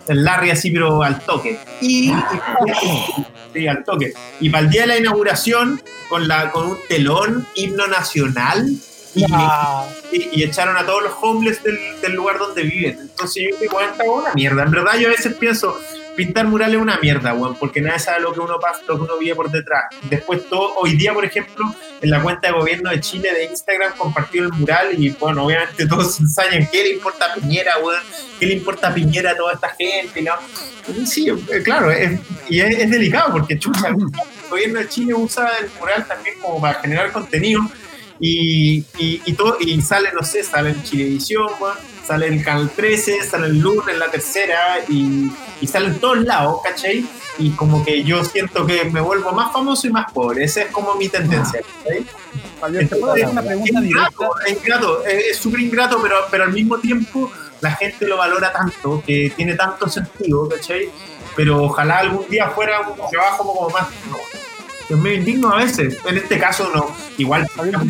el 0.08 0.24
Larry 0.24 0.50
así, 0.50 0.70
pero 0.72 1.02
al 1.02 1.20
toque. 1.20 1.58
Y, 1.80 2.10
y- 2.10 2.12
sí, 3.54 3.66
al 3.68 3.84
toque. 3.84 4.12
Y 4.40 4.50
para 4.50 4.64
el 4.64 4.70
día 4.70 4.82
de 4.82 4.86
la 4.88 4.98
inauguración, 4.98 5.80
con, 6.08 6.26
la, 6.28 6.50
con 6.50 6.66
un 6.70 6.76
telón, 6.88 7.46
himno 7.54 7.86
nacional, 7.86 8.68
y, 9.16 10.16
y- 10.16 10.28
y 10.32 10.42
echaron 10.44 10.76
a 10.76 10.84
todos 10.86 11.02
los 11.02 11.12
homeless 11.20 11.62
del, 11.62 11.78
del 12.00 12.12
lugar 12.12 12.38
donde 12.38 12.62
viven. 12.62 12.98
Entonces 13.00 13.44
yo 13.50 13.56
dije, 13.56 13.68
bueno, 13.72 13.92
es 13.98 14.08
una 14.08 14.34
mierda. 14.34 14.62
En 14.62 14.70
verdad 14.70 14.96
yo 14.98 15.08
a 15.08 15.10
veces 15.12 15.34
pienso, 15.34 15.78
pintar 16.14 16.46
murales 16.46 16.76
es 16.76 16.82
una 16.82 16.98
mierda, 16.98 17.34
weón, 17.34 17.56
porque 17.56 17.80
nadie 17.80 17.98
sabe 17.98 18.20
lo 18.20 18.32
que 18.32 18.40
uno 18.40 18.58
pasa, 18.60 18.80
lo 18.86 18.96
que 18.96 19.02
uno 19.02 19.18
vive 19.18 19.34
por 19.34 19.50
detrás. 19.50 19.84
Después 20.08 20.48
todo, 20.48 20.74
hoy 20.76 20.96
día, 20.96 21.12
por 21.12 21.24
ejemplo, 21.24 21.64
en 22.00 22.10
la 22.10 22.22
cuenta 22.22 22.48
de 22.48 22.54
gobierno 22.54 22.90
de 22.90 23.00
Chile 23.00 23.32
de 23.32 23.44
Instagram 23.46 23.92
compartió 23.96 24.42
el 24.44 24.52
mural 24.52 24.88
y 24.96 25.10
bueno, 25.10 25.44
obviamente 25.44 25.86
todos 25.86 26.14
se 26.16 26.22
ensañan, 26.22 26.68
¿qué 26.70 26.82
le 26.84 26.90
importa 26.94 27.26
a 27.26 27.34
Piñera, 27.34 27.78
weón? 27.82 28.00
¿Qué 28.38 28.46
le 28.46 28.54
importa 28.54 28.88
a 28.88 28.94
Piñera 28.94 29.30
a 29.32 29.36
toda 29.36 29.52
esta 29.54 29.68
gente? 29.78 30.22
¿no? 30.22 30.32
Y 30.94 31.04
Sí, 31.06 31.28
eh, 31.28 31.62
claro, 31.64 31.90
es, 31.90 32.18
y 32.48 32.60
es, 32.60 32.78
es 32.78 32.90
delicado 32.90 33.32
porque 33.32 33.58
chucha, 33.58 33.88
el 33.88 33.96
gobierno 34.48 34.78
de 34.78 34.88
Chile 34.88 35.14
usa 35.14 35.50
el 35.60 35.68
mural 35.80 36.06
también 36.06 36.36
como 36.40 36.60
para 36.60 36.74
generar 36.80 37.10
contenido 37.12 37.60
y, 38.20 38.78
y, 38.98 39.22
y 39.24 39.32
todo, 39.34 39.56
y 39.60 39.80
sale, 39.82 40.10
no 40.12 40.22
sé, 40.22 40.42
sale 40.42 40.70
en 40.70 40.82
Chilevisión, 40.82 41.48
sale 42.06 42.28
en 42.28 42.42
Canal 42.42 42.70
13, 42.70 43.24
sale 43.24 43.48
en 43.48 43.60
Lunes, 43.60 43.88
en 43.88 43.98
la 43.98 44.10
tercera, 44.10 44.78
y, 44.88 45.30
y 45.60 45.66
sale 45.66 45.86
en 45.88 45.98
todos 45.98 46.18
lados, 46.18 46.60
¿cachai? 46.62 47.06
Y 47.38 47.50
como 47.50 47.84
que 47.84 48.02
yo 48.02 48.24
siento 48.24 48.66
que 48.66 48.84
me 48.84 49.00
vuelvo 49.00 49.32
más 49.32 49.52
famoso 49.52 49.86
y 49.86 49.90
más 49.90 50.10
pobre, 50.12 50.44
esa 50.44 50.62
es 50.62 50.70
como 50.70 50.94
mi 50.94 51.08
tendencia, 51.08 51.60
¿cachai? 51.82 52.06
Javier, 52.60 52.88
¿te 52.88 52.96
puedo 52.96 53.12
hacer 53.12 53.28
una 53.28 53.40
Es 53.40 53.46
pregunta 53.46 53.80
ingrato, 53.80 54.30
es 54.46 54.52
ingrato, 54.52 55.04
es 55.04 55.36
súper 55.36 55.60
ingrato, 55.60 56.00
pero, 56.02 56.16
pero 56.30 56.44
al 56.44 56.52
mismo 56.52 56.78
tiempo 56.78 57.30
la 57.60 57.72
gente 57.72 58.06
lo 58.06 58.16
valora 58.16 58.52
tanto, 58.52 59.02
que 59.06 59.32
tiene 59.36 59.54
tanto 59.54 59.88
sentido, 59.88 60.48
¿cachai? 60.48 60.88
Pero 61.34 61.64
ojalá 61.64 61.98
algún 61.98 62.26
día 62.28 62.48
fuera 62.50 62.80
un 62.80 63.10
trabajo 63.10 63.44
como 63.44 63.68
más... 63.68 63.88
No, 64.10 64.16
es 64.88 64.96
medio 64.96 65.18
indigno 65.18 65.52
a 65.52 65.56
veces. 65.56 65.98
En 66.04 66.16
este 66.16 66.38
caso 66.38 66.70
no. 66.74 66.94
Igual 67.18 67.48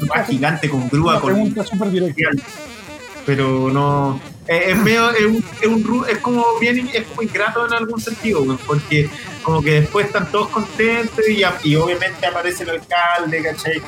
más 0.09 0.29
gigante 0.29 0.69
con 0.69 0.89
grúa, 0.89 1.13
Una 1.13 1.21
con 1.21 1.33
pregunta 1.33 1.65
súper 1.65 1.91
directa. 1.91 2.31
pero 3.25 3.71
no 3.71 4.21
es, 4.47 4.69
es 4.69 4.77
medio 4.79 5.11
es, 5.11 5.25
un, 5.27 5.45
es, 5.61 5.67
un 5.67 6.05
es 6.09 6.19
como 6.19 6.45
bien 6.61 6.89
es 6.93 7.05
como 7.05 7.23
ingrato 7.23 7.67
en 7.67 7.73
algún 7.73 8.01
sentido 8.01 8.45
porque 8.67 9.11
como 9.43 9.63
que 9.63 9.81
después 9.81 10.07
están 10.07 10.31
todos 10.31 10.49
contentos 10.49 11.25
y, 11.29 11.77
obviamente 11.77 12.27
aparece 12.27 12.65
el 12.65 12.71
alcalde 12.71 13.43
¿cachai? 13.43 13.83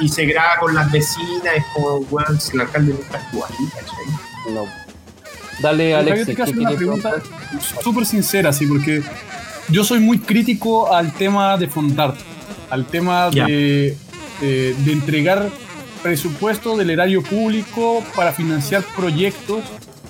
Y, 0.00 0.08
se 0.08 0.26
graba 0.26 0.56
con 0.60 0.74
las 0.74 0.90
vecinas 0.90 1.56
es 1.56 1.64
como 1.74 2.00
bueno 2.02 2.38
si 2.38 2.54
el 2.54 2.62
alcalde 2.62 2.94
no 2.94 3.00
está 3.00 3.18
ahí 3.18 3.68
¿cachai? 3.74 4.54
No. 4.54 4.64
Dale, 5.60 5.94
Alex. 5.94 6.18
yo 6.18 6.26
te 6.26 6.34
quiero 6.34 6.42
hacer 6.44 6.54
¿qué 6.54 6.60
una 6.60 6.76
pregunta 6.76 7.22
súper 7.82 8.06
sincera, 8.06 8.52
sí, 8.52 8.66
porque 8.66 9.02
yo 9.68 9.84
soy 9.84 10.00
muy 10.00 10.18
crítico 10.18 10.92
al 10.92 11.12
tema 11.12 11.56
de 11.56 11.68
Fondart, 11.68 12.16
al 12.72 12.86
tema 12.86 13.30
de, 13.46 13.96
de- 14.40 14.74
de 14.84 14.92
entregar 14.92 15.48
presupuesto 16.02 16.76
del 16.76 16.90
erario 16.90 17.22
público 17.22 18.02
para 18.16 18.32
financiar 18.32 18.82
proyectos 18.96 19.60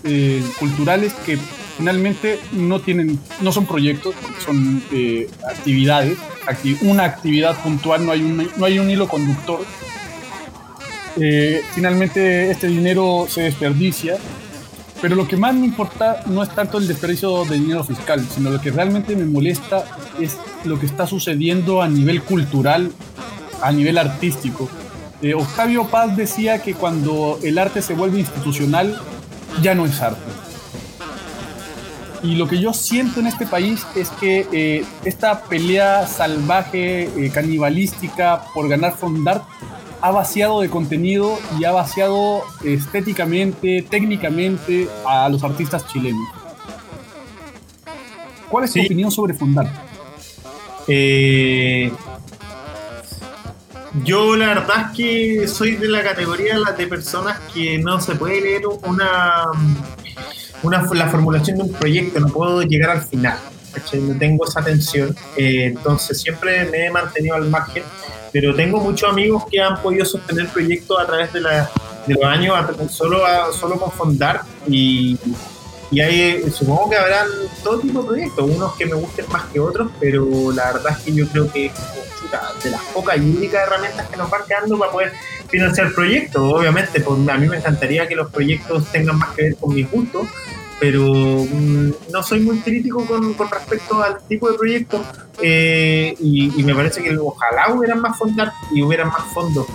eh, 0.05 0.43
culturales 0.59 1.13
que 1.27 1.37
finalmente 1.77 2.39
no 2.53 2.81
tienen, 2.81 3.19
no 3.41 3.53
son 3.53 3.67
proyectos, 3.67 4.15
son 4.45 4.83
eh, 4.93 5.29
actividades, 5.49 6.17
acti- 6.47 6.79
una 6.83 7.05
actividad 7.05 7.55
puntual, 7.63 8.07
no 8.07 8.13
hay 8.13 8.23
un, 8.23 8.49
no 8.57 8.65
hay 8.65 8.79
un 8.79 8.89
hilo 8.91 9.07
conductor. 9.09 9.61
Eh, 11.21 11.63
finalmente 11.75 12.51
este 12.51 12.69
dinero 12.69 13.27
se 13.29 13.43
desperdicia 13.43 14.17
pero 15.03 15.17
lo 15.17 15.27
que 15.27 15.37
más 15.37 15.53
me 15.53 15.67
importa 15.67 16.23
no 16.27 16.45
es 16.45 16.49
tanto 16.51 16.79
el 16.79 16.87
desperdicio 16.87 17.45
de 17.45 17.57
dinero 17.57 17.83
fiscal, 17.83 18.25
sino 18.33 18.51
lo 18.51 18.61
que 18.61 18.71
realmente 18.71 19.17
me 19.17 19.25
molesta 19.25 19.85
es 20.21 20.39
lo 20.65 20.79
que 20.79 20.87
está 20.87 21.09
sucediendo 21.09 21.83
a 21.83 21.89
nivel 21.89 22.23
cultural, 22.23 22.93
a 23.61 23.73
nivel 23.73 23.99
artístico. 23.99 24.71
Eh, 25.21 25.35
Octavio 25.35 25.89
Paz 25.89 26.17
decía 26.17 26.63
que 26.63 26.75
cuando 26.75 27.41
el 27.43 27.59
arte 27.59 27.83
se 27.83 27.95
vuelve 27.95 28.21
institucional, 28.21 28.97
ya 29.61 29.75
no 29.75 29.87
es 29.87 30.01
arte. 30.01 30.23
Y 32.23 32.37
lo 32.37 32.47
que 32.47 32.61
yo 32.61 32.73
siento 32.73 33.19
en 33.19 33.27
este 33.27 33.45
país 33.45 33.85
es 33.97 34.09
que 34.11 34.47
eh, 34.53 34.85
esta 35.05 35.43
pelea 35.43 36.07
salvaje, 36.07 37.11
eh, 37.17 37.31
canibalística 37.35 38.45
por 38.55 38.69
ganar 38.69 38.97
Fondart 38.97 39.43
ha 40.03 40.11
vaciado 40.11 40.61
de 40.61 40.69
contenido 40.69 41.39
y 41.59 41.65
ha 41.65 41.71
vaciado 41.73 42.43
estéticamente, 42.65 43.87
técnicamente 43.89 44.89
a 45.07 45.29
los 45.29 45.43
artistas 45.45 45.87
chilenos. 45.87 46.29
¿Cuál 48.49 48.65
es 48.65 48.73
Sí. 48.73 48.81
tu 48.81 48.87
opinión 48.87 49.11
sobre 49.11 49.33
Fondart? 49.33 49.71
Eh, 50.89 51.93
yo 54.05 54.37
la 54.37 54.47
verdad 54.49 54.87
es 54.91 54.97
que 54.97 55.49
soy 55.49 55.77
de 55.77 55.89
la 55.89 56.03
categoría 56.03 56.55
de 56.55 56.61
las 56.61 56.77
de 56.77 56.87
personas 56.87 57.39
que 57.55 57.79
no 57.79 58.01
se 58.01 58.15
puede 58.17 58.41
leer 58.41 58.63
una, 58.67 59.45
una 60.63 60.83
la 60.95 61.09
formulación 61.09 61.59
de 61.59 61.63
un 61.65 61.73
proyecto, 61.73 62.19
no 62.21 62.29
puedo 62.29 62.63
llegar 62.63 62.91
al 62.91 63.03
final. 63.03 63.39
¿Cachai? 63.73 64.01
No 64.01 64.17
tengo 64.19 64.47
esa 64.47 64.61
atención, 64.61 65.17
eh, 65.37 65.65
entonces 65.67 66.21
siempre 66.21 66.65
me 66.67 66.87
he 66.87 66.91
mantenido 66.91 67.35
al 67.37 67.49
margen, 67.49 67.83
pero 68.33 68.55
tengo 68.55 68.81
muchos 68.81 69.11
amigos 69.11 69.45
que 69.51 69.61
han 69.61 69.81
podido 69.83 70.05
sostener 70.05 70.49
proyectos 70.49 70.99
a 71.01 71.07
través 71.07 71.33
de, 71.33 71.41
la, 71.41 71.71
de 72.07 72.15
los 72.15 72.25
años 72.25 72.55
solo, 72.91 73.25
a- 73.27 73.53
solo 73.53 73.77
con 73.79 73.91
Fondar 73.93 74.43
y, 74.67 75.19
y 75.91 76.01
hay, 76.01 76.51
supongo 76.51 76.91
que 76.91 76.97
habrán 76.97 77.27
todo 77.63 77.79
tipo 77.81 78.01
de 78.03 78.09
proyectos, 78.09 78.51
unos 78.51 78.75
que 78.77 78.87
me 78.87 78.95
gusten 78.95 79.27
más 79.31 79.45
que 79.53 79.61
otros, 79.61 79.91
pero 80.01 80.27
la 80.55 80.73
verdad 80.73 80.97
es 80.99 81.05
que 81.05 81.13
yo 81.13 81.27
creo 81.29 81.53
que 81.53 81.67
es 81.67 81.73
de 82.65 82.71
las 82.71 82.81
pocas 82.95 83.19
y 83.19 83.21
únicas 83.21 83.67
herramientas 83.67 84.09
que 84.09 84.17
nos 84.17 84.31
van 84.31 84.41
quedando 84.49 84.79
para 84.79 84.91
poder 84.91 85.13
financiar 85.49 85.93
proyectos. 85.93 86.41
Obviamente, 86.41 86.99
pues, 87.01 87.29
a 87.29 87.37
mí 87.37 87.47
me 87.47 87.59
encantaría 87.59 88.09
que 88.09 88.15
los 88.15 88.31
proyectos 88.31 88.87
tengan 88.91 89.19
más 89.19 89.35
que 89.35 89.43
ver 89.43 89.57
con 89.57 89.75
mis 89.75 89.91
gustos, 89.91 90.27
pero 90.83 91.05
mm, 91.49 91.91
no 92.11 92.23
soy 92.25 92.41
muy 92.41 92.59
crítico 92.59 93.07
con, 93.07 93.35
con 93.35 93.49
respecto 93.49 94.03
al 94.03 94.19
tipo 94.27 94.51
de 94.51 94.59
proyectos 94.59 95.01
eh, 95.41 96.13
y, 96.19 96.61
y 96.61 96.65
me 96.65 96.75
parece 96.75 97.01
que 97.05 97.17
ojalá 97.17 97.73
hubieran 97.73 98.01
más 98.01 98.19
fondos 98.19 98.49
y 98.75 98.83
hubieran 98.83 99.07
más 99.07 99.23
fondos 99.33 99.67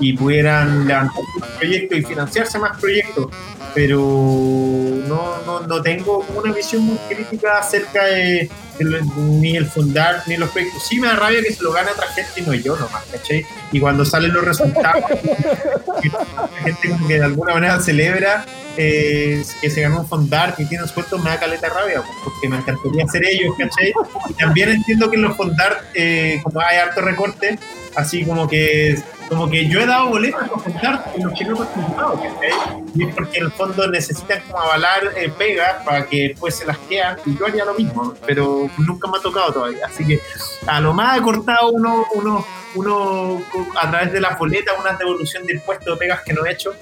y 0.00 0.14
pudieran 0.14 0.86
levantar 0.88 1.22
más 1.38 1.48
proyectos 1.58 1.98
y 1.98 2.02
financiarse 2.02 2.58
más 2.58 2.76
proyectos, 2.80 3.28
pero 3.74 3.98
no, 4.00 5.42
no, 5.46 5.60
no 5.60 5.82
tengo 5.82 6.24
una 6.36 6.52
visión 6.52 6.82
muy 6.82 6.96
crítica 7.08 7.58
acerca 7.58 8.04
de, 8.04 8.48
de 8.78 8.84
lo- 8.84 9.00
ni 9.16 9.56
el 9.56 9.66
fundar 9.66 10.22
ni 10.26 10.36
los 10.36 10.50
proyectos. 10.50 10.84
Sí 10.88 10.98
me 11.00 11.06
da 11.08 11.14
rabia 11.16 11.40
que 11.42 11.52
se 11.52 11.62
lo 11.64 11.72
gane 11.72 11.90
otra 11.92 12.06
gente 12.08 12.30
y 12.36 12.42
no 12.42 12.54
yo 12.54 12.76
nomás, 12.76 13.04
¿cachai? 13.12 13.44
Y 13.72 13.80
cuando 13.80 14.04
salen 14.04 14.32
los 14.32 14.44
resultados, 14.44 15.02
la 16.04 16.62
gente 16.62 16.88
como 16.90 17.06
que 17.08 17.14
de 17.14 17.24
alguna 17.24 17.54
manera 17.54 17.80
celebra 17.80 18.44
eh, 18.80 19.42
que 19.60 19.70
se 19.70 19.80
ganó 19.80 20.02
un 20.02 20.06
fondar 20.06 20.54
y 20.56 20.64
tiene 20.64 20.86
suelto, 20.86 21.18
me 21.18 21.30
da 21.30 21.40
caleta 21.40 21.68
rabia, 21.68 22.00
porque 22.22 22.48
me 22.48 22.58
encantaría 22.58 23.08
ser 23.08 23.24
ellos, 23.26 23.52
¿cachai? 23.58 23.92
Y 24.28 24.34
también 24.34 24.68
entiendo 24.68 25.10
que 25.10 25.16
en 25.16 25.22
los 25.22 25.36
fondar, 25.36 25.82
eh, 25.94 26.40
como 26.44 26.60
hay 26.60 26.76
harto 26.76 27.00
recorte, 27.00 27.58
así 27.96 28.24
como 28.24 28.46
que 28.46 29.02
como 29.28 29.50
que 29.50 29.68
yo 29.68 29.80
he 29.80 29.86
dado 29.86 30.10
boletas 30.10 30.48
para 30.48 30.62
fondar 30.62 31.12
en 31.14 31.24
los 31.24 31.34
chilenos 31.34 31.58
participados, 31.58 32.20
¿cachai? 32.20 32.50
Y 32.94 33.04
es 33.04 33.14
porque 33.16 33.38
en 33.38 33.44
el 33.46 33.50
fondo 33.50 33.88
necesitan 33.88 34.42
como 34.42 34.62
avalar 34.62 35.12
eh, 35.16 35.28
pegas 35.36 35.82
para 35.84 36.06
que 36.06 36.28
después 36.28 36.54
se 36.54 36.64
las 36.64 36.78
quedan, 36.78 37.18
y 37.26 37.36
yo 37.36 37.46
haría 37.46 37.64
lo 37.64 37.74
mismo, 37.74 38.14
pero 38.24 38.70
nunca 38.78 39.10
me 39.10 39.18
ha 39.18 39.20
tocado 39.20 39.52
todavía, 39.52 39.86
así 39.86 40.06
que 40.06 40.20
a 40.68 40.80
lo 40.80 40.94
más 40.94 41.18
he 41.18 41.22
cortado 41.22 41.70
uno, 41.72 42.06
uno, 42.14 42.46
uno 42.76 43.42
a 43.74 43.90
través 43.90 44.12
de 44.12 44.20
las 44.20 44.38
boletas, 44.38 44.76
una 44.78 44.92
devolución 44.92 45.44
de 45.46 45.54
impuestos 45.54 45.94
de 45.94 45.98
pegas 45.98 46.22
que 46.22 46.32
no 46.32 46.46
he 46.46 46.52
hecho, 46.52 46.74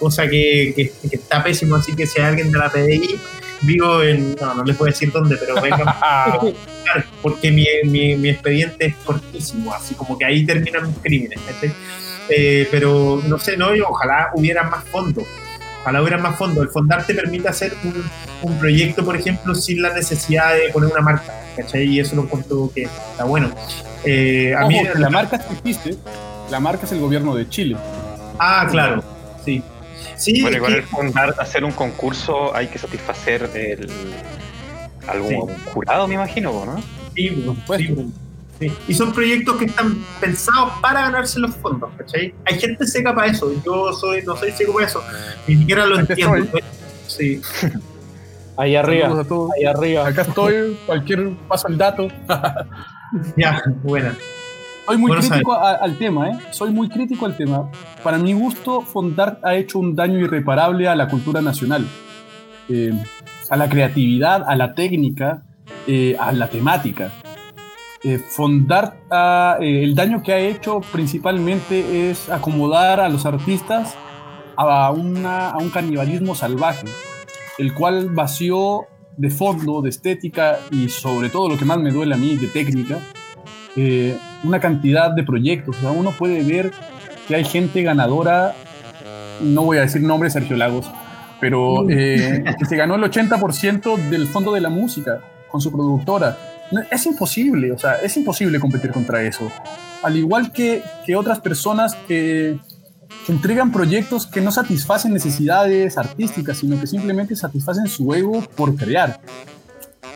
cosa 0.00 0.24
que, 0.28 0.72
que- 0.74 0.92
que 1.08 1.16
está 1.16 1.44
pésimo, 1.44 1.76
así 1.76 1.94
que 1.94 2.06
si 2.06 2.20
hay 2.20 2.26
alguien 2.28 2.50
de 2.50 2.58
la 2.58 2.68
PDI, 2.70 3.20
vivo 3.62 4.02
en, 4.02 4.34
no, 4.40 4.54
no 4.54 4.64
les 4.64 4.74
puedo 4.76 4.90
decir 4.90 5.12
dónde, 5.12 5.36
pero 5.36 5.60
vengan 5.60 5.86
porque 7.22 7.50
mi, 7.52 7.66
mi, 7.84 8.16
mi 8.16 8.30
expediente 8.30 8.86
es 8.86 8.94
cortísimo, 9.04 9.72
así 9.74 9.94
como 9.94 10.18
que 10.18 10.24
ahí 10.24 10.44
terminan 10.44 10.88
mis 10.88 10.98
crímenes. 10.98 11.38
Eh, 12.28 12.66
pero 12.70 13.20
no 13.26 13.38
sé, 13.38 13.56
no, 13.56 13.74
y 13.74 13.80
ojalá 13.80 14.30
hubieran 14.34 14.70
más 14.70 14.84
fondos. 14.84 15.24
Ojalá 15.82 16.00
hubieran 16.02 16.22
más 16.22 16.36
fondos. 16.36 16.62
El 16.64 16.70
fondar 16.70 17.04
te 17.06 17.14
permite 17.14 17.48
hacer 17.48 17.72
un, 17.84 18.04
un 18.42 18.58
proyecto, 18.58 19.04
por 19.04 19.16
ejemplo, 19.16 19.54
sin 19.54 19.82
la 19.82 19.92
necesidad 19.92 20.54
de 20.54 20.70
poner 20.72 20.90
una 20.92 21.00
marca, 21.00 21.32
¿cachai? 21.56 21.84
Y 21.84 22.00
eso 22.00 22.16
lo 22.16 22.22
encuentro 22.22 22.70
que 22.74 22.82
está 22.82 23.24
bueno. 23.24 23.50
Eh, 24.04 24.54
a 24.54 24.60
Ojo, 24.60 24.68
mí, 24.68 24.82
que 24.92 24.98
la 24.98 25.10
marca 25.10 25.38
que 25.38 25.54
existe, 25.54 25.96
la 26.50 26.60
marca 26.60 26.86
es 26.86 26.92
el 26.92 27.00
gobierno 27.00 27.34
de 27.34 27.48
Chile. 27.48 27.76
Ah, 28.38 28.66
claro, 28.70 29.02
sí. 29.44 29.62
Sí, 30.20 30.42
Bueno, 30.42 30.48
es 30.50 30.56
igual 30.58 30.72
que- 30.74 30.78
el 30.80 30.84
fundar, 30.84 31.34
hacer 31.38 31.64
un 31.64 31.72
concurso 31.72 32.54
hay 32.54 32.66
que 32.68 32.78
satisfacer 32.78 33.50
el, 33.54 33.88
algún 35.08 35.48
Sí. 35.48 35.54
jurado, 35.72 36.06
me 36.06 36.14
imagino, 36.14 36.52
¿no? 36.66 36.82
Sí, 37.14 37.30
Por 37.30 37.56
supuesto. 37.56 37.94
sí, 37.94 38.68
sí. 38.68 38.72
Y 38.88 38.94
son 38.94 39.12
proyectos 39.12 39.56
que 39.56 39.64
están 39.64 40.04
pensados 40.20 40.72
para 40.82 41.00
ganarse 41.02 41.40
los 41.40 41.54
fondos, 41.56 41.90
¿cachai? 41.96 42.34
Hay 42.44 42.60
gente 42.60 42.86
seca 42.86 43.14
para 43.14 43.28
eso, 43.28 43.50
yo 43.64 43.92
soy, 43.94 44.22
no 44.22 44.36
soy 44.36 44.52
seco 44.52 44.74
para 44.74 44.86
eso, 44.86 45.02
ni 45.48 45.56
siquiera 45.56 45.86
lo 45.86 45.98
Aquí 45.98 46.12
entiendo. 46.12 46.58
Sí, 47.06 47.40
Ahí 48.56 48.76
arriba, 48.76 49.06
Saludos 49.06 49.24
a 49.24 49.28
todos. 49.28 49.50
ahí 49.56 49.64
arriba. 49.64 50.06
Acá 50.06 50.20
estoy, 50.22 50.76
cualquier 50.84 51.30
paso 51.48 51.66
el 51.68 51.78
dato. 51.78 52.08
ya, 53.36 53.62
buena. 53.82 54.14
Soy 54.90 54.98
muy 54.98 55.08
Bueno 55.10 55.22
crítico 55.28 55.52
a- 55.52 55.74
al 55.76 55.96
tema, 55.98 56.30
¿eh? 56.30 56.38
Soy 56.50 56.70
muy 56.72 56.88
crítico 56.88 57.24
al 57.24 57.36
tema. 57.36 57.70
Para 58.02 58.18
mi 58.18 58.32
gusto, 58.32 58.80
Fondart 58.82 59.44
ha 59.44 59.54
hecho 59.54 59.78
un 59.78 59.94
daño 59.94 60.18
irreparable 60.18 60.88
a 60.88 60.96
la 60.96 61.06
cultura 61.06 61.40
nacional, 61.40 61.86
eh, 62.68 62.92
a 63.48 63.56
la 63.56 63.68
creatividad, 63.68 64.42
a 64.48 64.56
la 64.56 64.74
técnica, 64.74 65.42
eh, 65.86 66.16
a 66.18 66.32
la 66.32 66.48
temática. 66.48 67.12
Eh, 68.02 68.18
Fondart, 68.18 68.94
ha- 69.12 69.58
eh, 69.60 69.84
el 69.84 69.94
daño 69.94 70.22
que 70.24 70.32
ha 70.32 70.38
hecho 70.40 70.80
principalmente 70.90 72.10
es 72.10 72.28
acomodar 72.28 72.98
a 72.98 73.08
los 73.08 73.26
artistas 73.26 73.94
a, 74.56 74.90
una- 74.90 75.50
a 75.50 75.58
un 75.58 75.70
canibalismo 75.70 76.34
salvaje, 76.34 76.86
el 77.58 77.74
cual 77.74 78.08
vació 78.10 78.86
de 79.16 79.30
fondo, 79.30 79.82
de 79.82 79.90
estética 79.90 80.58
y 80.72 80.88
sobre 80.88 81.28
todo 81.28 81.48
lo 81.48 81.56
que 81.56 81.64
más 81.64 81.78
me 81.78 81.92
duele 81.92 82.14
a 82.14 82.18
mí, 82.18 82.34
de 82.36 82.48
técnica, 82.48 82.98
eh, 83.76 84.16
una 84.44 84.60
cantidad 84.60 85.10
de 85.10 85.22
proyectos. 85.22 85.76
O 85.78 85.80
sea, 85.80 85.90
uno 85.90 86.12
puede 86.12 86.42
ver 86.42 86.72
que 87.28 87.36
hay 87.36 87.44
gente 87.44 87.82
ganadora, 87.82 88.54
no 89.40 89.62
voy 89.62 89.78
a 89.78 89.82
decir 89.82 90.02
nombres, 90.02 90.32
Sergio 90.32 90.56
Lagos, 90.56 90.90
pero 91.40 91.88
eh, 91.88 92.44
que 92.58 92.64
se 92.64 92.76
ganó 92.76 92.96
el 92.96 93.02
80% 93.02 93.96
del 94.10 94.26
fondo 94.26 94.52
de 94.52 94.60
la 94.60 94.70
música 94.70 95.20
con 95.48 95.60
su 95.60 95.70
productora. 95.70 96.36
Es 96.90 97.06
imposible, 97.06 97.72
o 97.72 97.78
sea, 97.78 97.96
es 97.96 98.16
imposible 98.16 98.60
competir 98.60 98.92
contra 98.92 99.22
eso. 99.22 99.50
Al 100.02 100.16
igual 100.16 100.52
que, 100.52 100.82
que 101.04 101.16
otras 101.16 101.40
personas 101.40 101.94
que, 102.06 102.58
que 103.26 103.32
entregan 103.32 103.72
proyectos 103.72 104.26
que 104.26 104.40
no 104.40 104.52
satisfacen 104.52 105.12
necesidades 105.12 105.98
artísticas, 105.98 106.58
sino 106.58 106.80
que 106.80 106.86
simplemente 106.86 107.34
satisfacen 107.34 107.88
su 107.88 108.12
ego 108.14 108.40
por 108.56 108.76
crear. 108.76 109.20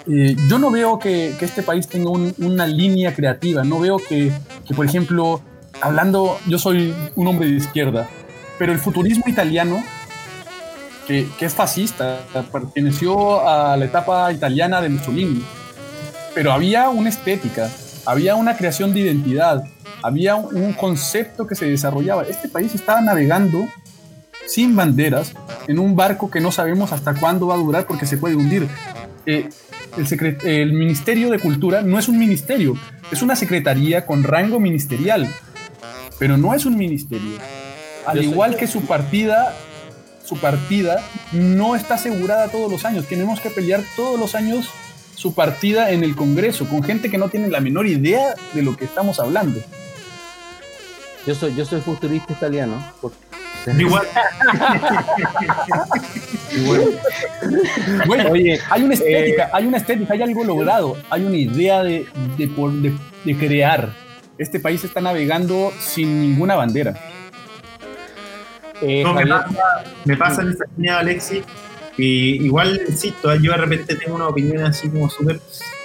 Eh, 0.06 0.36
yo 0.48 0.58
no 0.58 0.70
veo 0.70 0.98
que, 0.98 1.34
que 1.38 1.44
este 1.44 1.62
país 1.62 1.88
tenga 1.88 2.10
un- 2.10 2.34
una 2.38 2.66
línea 2.66 3.14
creativa, 3.14 3.64
no 3.64 3.80
veo 3.80 3.96
que, 3.98 4.30
que, 4.66 4.74
por 4.74 4.84
ejemplo, 4.84 5.40
hablando, 5.80 6.38
yo 6.46 6.58
soy 6.58 6.94
un 7.16 7.26
hombre 7.26 7.48
de 7.48 7.54
izquierda, 7.56 8.08
pero 8.58 8.72
el 8.72 8.78
futurismo 8.78 9.24
italiano, 9.26 9.82
que, 11.06 11.26
que 11.38 11.46
es 11.46 11.54
fascista, 11.54 12.18
perteneció 12.52 13.46
a 13.48 13.76
la 13.76 13.84
etapa 13.84 14.32
italiana 14.32 14.80
de 14.80 14.90
Mussolini, 14.90 15.42
pero 16.34 16.52
había 16.52 16.88
una 16.90 17.08
estética, 17.08 17.70
había 18.06 18.34
una 18.34 18.56
creación 18.56 18.92
de 18.92 19.00
identidad, 19.00 19.64
había 20.02 20.34
un, 20.36 20.74
concepto 20.74 21.46
que 21.46 21.54
se 21.54 21.64
desarrollaba. 21.66 22.24
Este 22.24 22.48
país 22.48 22.74
estaba 22.74 23.00
navegando 23.00 23.66
sin 24.46 24.76
banderas 24.76 25.32
en 25.66 25.78
un 25.78 25.96
barco 25.96 26.30
que 26.30 26.40
no 26.40 26.52
sabemos 26.52 26.92
hasta 26.92 27.14
cuándo 27.14 27.46
va 27.46 27.54
a 27.54 27.58
durar 27.58 27.86
porque 27.86 28.04
se 28.04 28.18
puede 28.18 28.36
hundir. 28.36 28.68
Eh, 29.24 29.48
el, 29.96 30.06
secre- 30.06 30.42
el 30.44 30.72
Ministerio 30.72 31.30
de 31.30 31.38
Cultura 31.38 31.82
no 31.82 31.98
es 31.98 32.08
un 32.08 32.18
ministerio, 32.18 32.76
es 33.10 33.22
una 33.22 33.36
secretaría 33.36 34.06
con 34.06 34.22
rango 34.24 34.58
ministerial, 34.60 35.28
pero 36.18 36.36
no 36.36 36.54
es 36.54 36.64
un 36.66 36.76
ministerio. 36.76 37.38
Al 38.06 38.22
igual 38.22 38.56
que 38.56 38.66
su 38.66 38.82
partida, 38.82 39.54
su 40.24 40.36
partida 40.38 41.02
no 41.32 41.74
está 41.76 41.94
asegurada 41.94 42.48
todos 42.48 42.70
los 42.70 42.84
años. 42.84 43.06
Tenemos 43.06 43.40
que 43.40 43.50
pelear 43.50 43.82
todos 43.96 44.18
los 44.20 44.34
años 44.34 44.68
su 45.14 45.34
partida 45.34 45.90
en 45.90 46.02
el 46.04 46.14
Congreso 46.16 46.66
con 46.68 46.82
gente 46.82 47.10
que 47.10 47.18
no 47.18 47.28
tiene 47.28 47.48
la 47.48 47.60
menor 47.60 47.86
idea 47.86 48.34
de 48.52 48.62
lo 48.62 48.76
que 48.76 48.84
estamos 48.84 49.20
hablando. 49.20 49.60
Yo 51.26 51.34
soy, 51.34 51.54
yo 51.54 51.64
soy 51.64 51.80
futurista 51.80 52.32
italiano. 52.32 52.84
porque- 53.00 53.16
Igual, 53.78 54.06
Bueno, 58.06 58.30
Oye, 58.30 58.58
hay 58.70 58.82
una 58.82 58.94
estética, 58.94 59.50
hay 59.52 59.66
una 59.66 59.76
estética, 59.78 60.14
hay 60.14 60.22
algo 60.22 60.44
logrado, 60.44 60.96
hay 61.10 61.24
una 61.24 61.36
idea 61.36 61.82
de, 61.82 62.06
de, 62.36 62.48
por- 62.48 62.72
de- 62.72 62.92
de 63.24 63.36
crear. 63.36 63.90
Este 64.38 64.60
país 64.60 64.82
está 64.84 65.00
navegando 65.00 65.72
sin 65.80 66.20
ninguna 66.20 66.56
bandera. 66.56 66.94
eh, 68.82 69.02
no, 69.04 69.14
me, 69.14 69.26
pasa, 69.26 69.84
me 70.04 70.16
pasa 70.16 70.42
en 70.42 70.48
esa 70.50 70.64
línea, 70.76 70.98
Alexi. 70.98 71.42
Y 71.96 72.44
igual, 72.44 72.80
insisto, 72.88 73.34
yo 73.36 73.52
de 73.52 73.56
repente 73.58 73.94
tengo 73.94 74.16
una 74.16 74.26
opinión 74.26 74.64
así 74.64 74.88
como 74.88 75.08
súper 75.08 75.40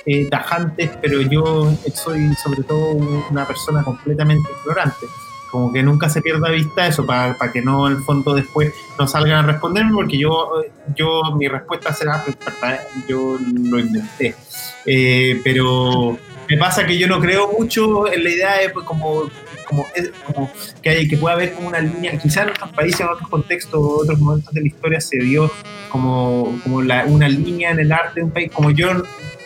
eh, 0.07 0.25
tajantes, 0.29 0.89
pero 1.01 1.21
yo 1.21 1.71
soy 1.93 2.33
sobre 2.43 2.63
todo 2.63 2.93
una 3.29 3.45
persona 3.45 3.83
completamente 3.83 4.49
ignorante. 4.61 5.05
Como 5.51 5.73
que 5.73 5.81
nunca 5.81 6.09
se 6.09 6.21
pierda 6.21 6.49
vista 6.49 6.87
eso, 6.87 7.05
para 7.05 7.35
que 7.51 7.61
no 7.61 7.87
en 7.87 7.97
el 7.97 8.03
fondo 8.03 8.35
después 8.35 8.73
no 8.97 9.07
salgan 9.07 9.45
a 9.45 9.47
responderme, 9.47 9.93
porque 9.93 10.17
yo, 10.17 10.63
yo 10.95 11.21
mi 11.37 11.47
respuesta 11.47 11.93
será, 11.93 12.23
pues, 12.23 12.35
"Papá, 12.35 12.79
yo 13.07 13.37
lo 13.39 13.79
inventé. 13.79 14.35
Eh, 14.85 15.39
pero 15.43 16.17
me 16.49 16.57
pasa 16.57 16.85
que 16.85 16.97
yo 16.97 17.07
no 17.07 17.19
creo 17.19 17.51
mucho 17.51 18.11
en 18.11 18.23
la 18.23 18.29
idea 18.29 18.57
de 18.57 18.69
pues, 18.69 18.85
como, 18.85 19.29
como, 19.67 19.85
que, 20.81 20.89
hay, 20.89 21.07
que 21.07 21.17
pueda 21.17 21.35
haber 21.35 21.53
como 21.53 21.67
una 21.67 21.79
línea, 21.79 22.17
quizás 22.17 22.45
en 22.45 22.49
otros 22.49 22.71
países, 22.71 23.01
en 23.01 23.07
otros 23.07 23.29
contextos, 23.29 23.79
otros 23.79 24.19
momentos 24.19 24.51
de 24.53 24.61
la 24.61 24.67
historia 24.67 24.99
se 24.99 25.17
vio 25.19 25.51
como, 25.89 26.59
como 26.63 26.81
la, 26.81 27.05
una 27.05 27.29
línea 27.29 27.71
en 27.71 27.79
el 27.79 27.91
arte 27.91 28.19
de 28.21 28.23
un 28.23 28.31
país, 28.31 28.51
como 28.51 28.71
yo, 28.71 28.89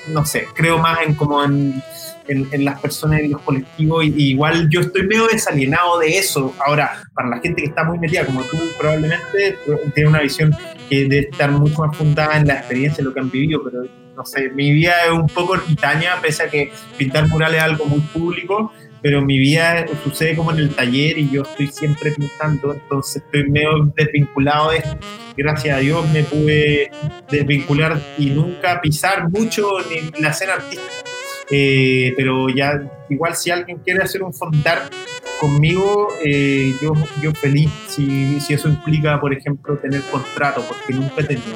no 0.08 0.26
sé, 0.26 0.47
creo 0.54 0.78
más 0.78 0.99
en 1.06 1.14
como 1.16 1.43
en, 1.43 1.84
en, 2.28 2.65
las 2.65 2.80
personas 2.80 3.21
y 3.21 3.28
los 3.28 3.41
colectivos, 3.41 4.05
y, 4.05 4.13
y 4.15 4.30
igual 4.32 4.69
yo 4.69 4.82
estoy 4.82 5.07
medio 5.07 5.28
desalienado 5.28 5.99
de 5.99 6.17
eso. 6.17 6.53
Ahora, 6.65 7.03
para 7.13 7.30
la 7.30 7.39
gente 7.39 7.61
que 7.61 7.69
está 7.69 7.84
muy 7.84 7.99
metida, 7.99 8.26
como 8.26 8.41
tú, 8.43 8.57
probablemente 8.78 9.57
tiene 9.93 10.09
una 10.09 10.21
visión 10.21 10.55
que 10.89 11.07
debe 11.07 11.30
estar 11.30 11.51
mucho 11.51 11.82
más 11.82 11.95
fundada 11.95 12.38
en 12.38 12.47
la 12.47 12.55
experiencia, 12.55 13.01
en 13.01 13.05
lo 13.05 13.13
que 13.13 13.19
han 13.19 13.30
vivido, 13.30 13.63
pero 13.63 13.84
no 14.15 14.26
sé, 14.26 14.49
mi 14.49 14.71
vida 14.71 14.93
es 15.05 15.11
un 15.11 15.28
poco 15.28 15.55
ermitaña, 15.55 16.21
pese 16.21 16.43
a 16.43 16.49
que 16.49 16.71
pintar 16.97 17.28
murales 17.28 17.57
es 17.57 17.63
algo 17.63 17.86
muy 17.86 17.99
público, 17.99 18.71
pero 19.01 19.21
mi 19.21 19.38
vida 19.38 19.86
sucede 20.03 20.36
como 20.36 20.51
en 20.51 20.59
el 20.59 20.76
taller 20.76 21.17
y 21.17 21.30
yo 21.30 21.41
estoy 21.41 21.67
siempre 21.67 22.11
pintando, 22.11 22.74
entonces 22.74 23.17
estoy 23.24 23.49
medio 23.49 23.91
desvinculado 23.95 24.71
de 24.71 24.78
esto. 24.78 24.97
Gracias 25.36 25.78
a 25.78 25.80
Dios 25.80 26.09
me 26.11 26.24
pude 26.24 26.91
desvincular 27.30 27.99
y 28.17 28.28
nunca 28.28 28.80
pisar 28.82 29.30
mucho 29.30 29.71
ni 29.89 30.21
la 30.21 30.30
escena 30.30 30.53
artística. 30.53 31.12
Eh, 31.56 32.16
pero 32.18 32.49
ya, 32.49 32.82
igual 33.10 33.36
si 33.36 33.51
alguien 33.51 33.78
quiere 33.78 34.01
hacer 34.01 34.24
un 34.24 34.34
fondar 34.34 34.89
conmigo, 35.39 36.08
eh, 36.26 36.74
yo, 36.82 36.95
feliz 37.34 37.70
si, 37.88 38.39
si 38.39 38.56
eso 38.56 38.70
implica, 38.70 39.22
por 39.22 39.32
ejemplo, 39.34 39.78
tener 39.78 40.01
contrato, 40.01 40.64
porque 40.68 40.93
nunca 40.93 41.22
he 41.22 41.24
tenido. 41.26 41.54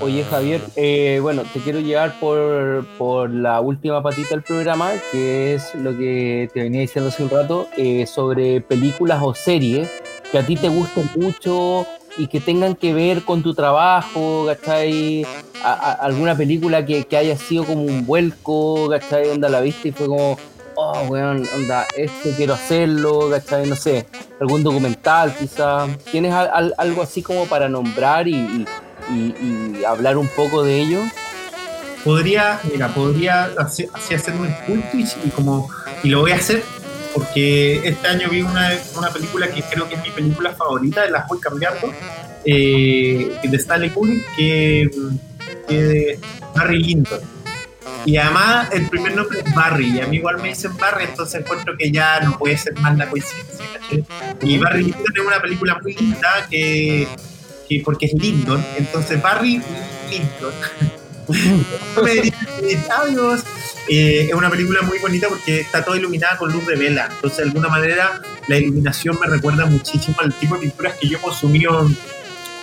Oye 0.00 0.24
Javier, 0.24 0.62
eh, 0.76 1.18
bueno, 1.20 1.42
te 1.52 1.60
quiero 1.60 1.80
llevar 1.80 2.18
por, 2.18 2.86
por 2.96 3.28
la 3.28 3.60
última 3.60 4.02
patita 4.02 4.30
del 4.30 4.42
programa, 4.42 4.92
que 5.12 5.54
es 5.54 5.74
lo 5.74 5.94
que 5.96 6.48
te 6.54 6.62
venía 6.62 6.80
diciendo 6.80 7.10
hace 7.10 7.22
un 7.22 7.30
rato, 7.30 7.68
eh, 7.76 8.06
sobre 8.06 8.62
películas 8.62 9.20
o 9.22 9.34
series 9.34 9.90
que 10.32 10.38
a 10.38 10.46
ti 10.46 10.56
te 10.56 10.68
gusten 10.68 11.10
mucho 11.16 11.86
y 12.16 12.26
que 12.28 12.40
tengan 12.40 12.74
que 12.76 12.92
ver 12.94 13.22
con 13.24 13.42
tu 13.42 13.54
trabajo, 13.54 14.44
¿cachai? 14.46 15.24
A- 15.64 15.72
a- 15.72 15.92
alguna 15.92 16.36
película 16.36 16.84
que, 16.86 17.06
haya 17.16 17.36
sido 17.36 17.64
como 17.64 17.82
un 17.82 18.06
vuelco, 18.06 18.88
¿cachai? 18.90 19.30
Onda 19.30 19.48
la 19.48 19.60
viste 19.60 19.88
y 19.88 19.92
fue 19.92 20.06
como, 20.06 20.38
oh, 20.76 21.00
weón, 21.08 21.42
onda, 21.54 21.86
esto 21.96 22.30
quiero 22.36 22.54
hacerlo, 22.54 23.30
¿cachai? 23.30 23.66
No 23.66 23.74
sé, 23.76 24.06
algún 24.40 24.62
documental 24.62 25.34
quizá. 25.36 25.86
¿Tienes 26.10 26.32
al- 26.32 26.74
algo 26.78 27.02
así 27.02 27.22
como 27.22 27.46
para 27.46 27.68
nombrar 27.68 28.28
y- 28.28 28.64
y 29.10 29.84
hablar 29.84 30.16
un 30.16 30.28
poco 30.28 30.62
de 30.62 30.80
ello. 30.80 31.00
podría, 32.04 32.60
mira, 32.70 32.88
podría 32.88 33.50
así, 33.58 33.86
hacer 33.94 34.34
un 34.34 34.50
culto 34.66 34.88
y 35.24 35.30
como 35.30 35.68
y 36.02 36.08
lo 36.10 36.20
voy 36.20 36.32
a 36.32 36.36
hacer 36.36 36.62
porque 37.14 37.80
este 37.88 38.08
año 38.08 38.28
vi 38.28 38.42
una, 38.42 38.72
una 38.96 39.10
película 39.10 39.48
que 39.48 39.62
creo 39.62 39.88
que 39.88 39.94
es 39.94 40.02
mi 40.02 40.10
película 40.10 40.52
favorita, 40.52 41.08
las 41.08 41.28
voy 41.28 41.38
cambiando, 41.38 41.92
eh, 42.44 43.38
de 43.42 43.56
Stanley 43.56 43.90
Kubrick, 43.90 44.24
que, 44.36 44.90
que 45.68 46.10
es 46.10 46.18
Barry 46.54 46.82
Lyndon. 46.82 47.20
Y 48.04 48.16
además 48.16 48.68
el 48.72 48.88
primer 48.88 49.14
nombre 49.16 49.40
es 49.40 49.54
Barry, 49.54 49.96
y 49.96 50.00
a 50.00 50.06
mí 50.08 50.16
igual 50.16 50.38
me 50.42 50.48
dicen 50.48 50.76
Barry, 50.76 51.04
entonces 51.04 51.40
encuentro 51.40 51.76
que 51.78 51.90
ya 51.90 52.20
no 52.20 52.36
puede 52.36 52.58
ser 52.58 52.74
más 52.80 52.98
la 52.98 53.08
coincidencia. 53.08 53.64
Y 54.42 54.58
Barry 54.58 54.82
Lyndon 54.82 55.12
es 55.14 55.22
una 55.24 55.40
película 55.40 55.78
muy 55.82 55.94
linda 55.94 56.46
que, 56.50 57.06
que 57.68 57.82
porque 57.84 58.06
es 58.06 58.14
Lyndon, 58.14 58.62
entonces 58.76 59.22
Barry 59.22 59.62
Lyndon. 60.10 60.52
Me 62.02 62.10
diría, 62.14 62.34
Adiós. 62.98 63.42
Eh, 63.88 64.28
es 64.28 64.34
una 64.34 64.48
película 64.48 64.80
muy 64.82 64.98
bonita 64.98 65.28
porque 65.28 65.60
está 65.60 65.84
toda 65.84 65.98
iluminada 65.98 66.38
con 66.38 66.50
luz 66.52 66.66
de 66.66 66.74
vela. 66.76 67.08
Entonces, 67.14 67.38
de 67.38 67.44
alguna 67.44 67.68
manera, 67.68 68.20
la 68.48 68.56
iluminación 68.56 69.18
me 69.20 69.26
recuerda 69.26 69.66
muchísimo 69.66 70.16
al 70.20 70.32
tipo 70.38 70.54
de 70.54 70.62
pinturas 70.62 70.94
que 70.94 71.08
yo 71.08 71.18
he 71.18 71.20
consumido 71.20 71.90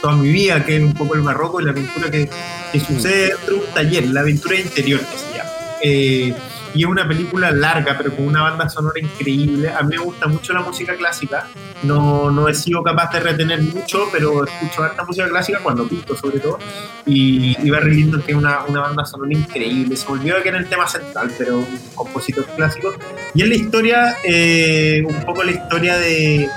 toda 0.02 0.16
mi 0.16 0.32
vida, 0.32 0.66
que 0.66 0.78
es 0.78 0.84
un 0.84 0.94
poco 0.94 1.14
el 1.14 1.22
barroco 1.22 1.62
y 1.62 1.66
la 1.66 1.74
pintura 1.74 2.10
que, 2.10 2.28
que 2.72 2.80
sucede 2.80 3.28
dentro 3.28 3.56
de 3.56 3.60
un 3.62 3.74
taller, 3.74 4.08
la 4.08 4.24
pintura 4.24 4.56
interior 4.56 5.00
que 5.00 5.18
se 5.18 5.38
llama. 5.38 5.50
Eh, 5.84 6.34
y 6.74 6.84
es 6.84 6.90
una 6.90 7.08
película 7.08 7.52
larga, 7.52 7.96
pero 7.98 8.16
con 8.16 8.28
una 8.28 8.44
banda 8.44 8.70
sonora 8.70 9.00
increíble. 9.00 9.70
A 9.70 9.82
mí 9.82 9.98
me 9.98 10.04
gusta 10.04 10.28
mucho 10.28 10.54
la 10.54 10.62
música 10.62 10.96
clásica. 10.96 11.48
No, 11.84 12.32
no 12.32 12.48
he 12.48 12.54
sido 12.54 12.84
capaz 12.84 13.12
de 13.12 13.20
retener 13.20 13.62
mucho, 13.62 14.08
pero 14.12 14.46
escucho 14.46 14.84
harta 14.84 15.04
música 15.04 15.28
clásica 15.28 15.60
cuando 15.62 15.88
pinto, 15.88 16.16
sobre 16.16 16.40
todo. 16.40 16.60
Y, 17.06 17.58
y 17.62 17.70
Barry 17.70 17.96
Lyndon 17.96 18.22
tiene 18.22 18.40
una, 18.40 18.64
una 18.64 18.82
banda 18.82 19.06
sonora 19.06 19.34
increíble. 19.34 19.96
Se 19.96 20.06
me 20.08 20.14
olvidó 20.14 20.42
que 20.42 20.50
era 20.50 20.60
el 20.60 20.70
tema 20.70 20.88
central, 20.88 21.32
pero 21.38 21.60
un 21.60 21.80
compositor 21.96 22.46
clásico. 22.56 22.94
Y 23.34 23.42
es 23.42 23.50
la 23.50 23.56
historia, 23.56 24.16
eh, 24.24 25.04
un 25.06 25.26
poco 25.26 25.44
la 25.44 25.52
historia 25.52 25.98
de, 25.98 26.48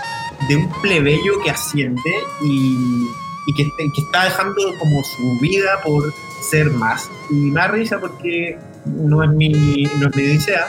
de 0.49 0.57
un 0.57 0.71
plebeyo 0.81 1.41
que 1.43 1.51
asciende 1.51 2.15
y, 2.43 3.09
y 3.47 3.55
que, 3.55 3.65
que 3.77 4.01
está 4.01 4.25
dejando 4.25 4.63
como 4.79 5.03
su 5.03 5.41
vida 5.41 5.81
por 5.83 6.13
ser 6.51 6.71
más. 6.71 7.11
Y 7.31 7.51
da 7.51 7.69
risa 7.69 8.01
porque 8.01 8.59
no 8.85 9.23
es 9.23 9.31
mi, 9.31 9.85
no 10.01 10.09
es 10.09 10.17
mi 10.17 10.23
odisea, 10.23 10.69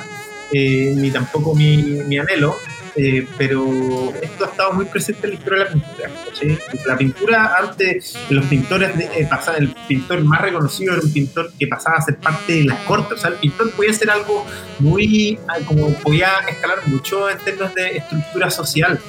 eh, 0.52 0.94
ni 0.96 1.12
tampoco 1.12 1.56
mi, 1.56 1.78
mi 1.78 2.18
anhelo, 2.18 2.56
eh, 2.98 3.28
pero 3.38 4.14
esto 4.22 4.46
ha 4.46 4.48
estado 4.48 4.72
muy 4.72 4.86
presente 4.86 5.28
en 5.28 5.34
la 5.34 5.36
historia 5.36 5.60
de 5.60 5.66
la 5.66 5.72
pintura. 5.72 6.10
¿sí? 6.34 6.58
La 6.86 6.98
pintura, 6.98 7.56
antes, 7.60 8.18
los 8.30 8.46
pintores, 8.46 8.98
de, 8.98 9.06
eh, 9.06 9.28
pasaba, 9.30 9.58
el 9.58 9.76
pintor 9.88 10.24
más 10.24 10.42
reconocido 10.42 10.94
era 10.94 11.02
un 11.02 11.12
pintor 11.12 11.52
que 11.60 11.68
pasaba 11.68 11.98
a 11.98 12.02
ser 12.02 12.18
parte 12.18 12.54
de 12.54 12.64
las 12.66 12.80
cortes, 12.82 13.18
o 13.18 13.22
sea, 13.22 13.32
el 13.32 13.38
pintor 13.38 13.72
podía 13.72 13.92
ser 13.92 14.10
algo 14.10 14.46
muy, 14.80 15.38
como 15.68 15.94
podía 15.96 16.30
escalar 16.48 16.88
mucho 16.88 17.30
en 17.30 17.38
términos 17.40 17.76
de 17.76 17.98
estructura 17.98 18.50
social. 18.50 19.00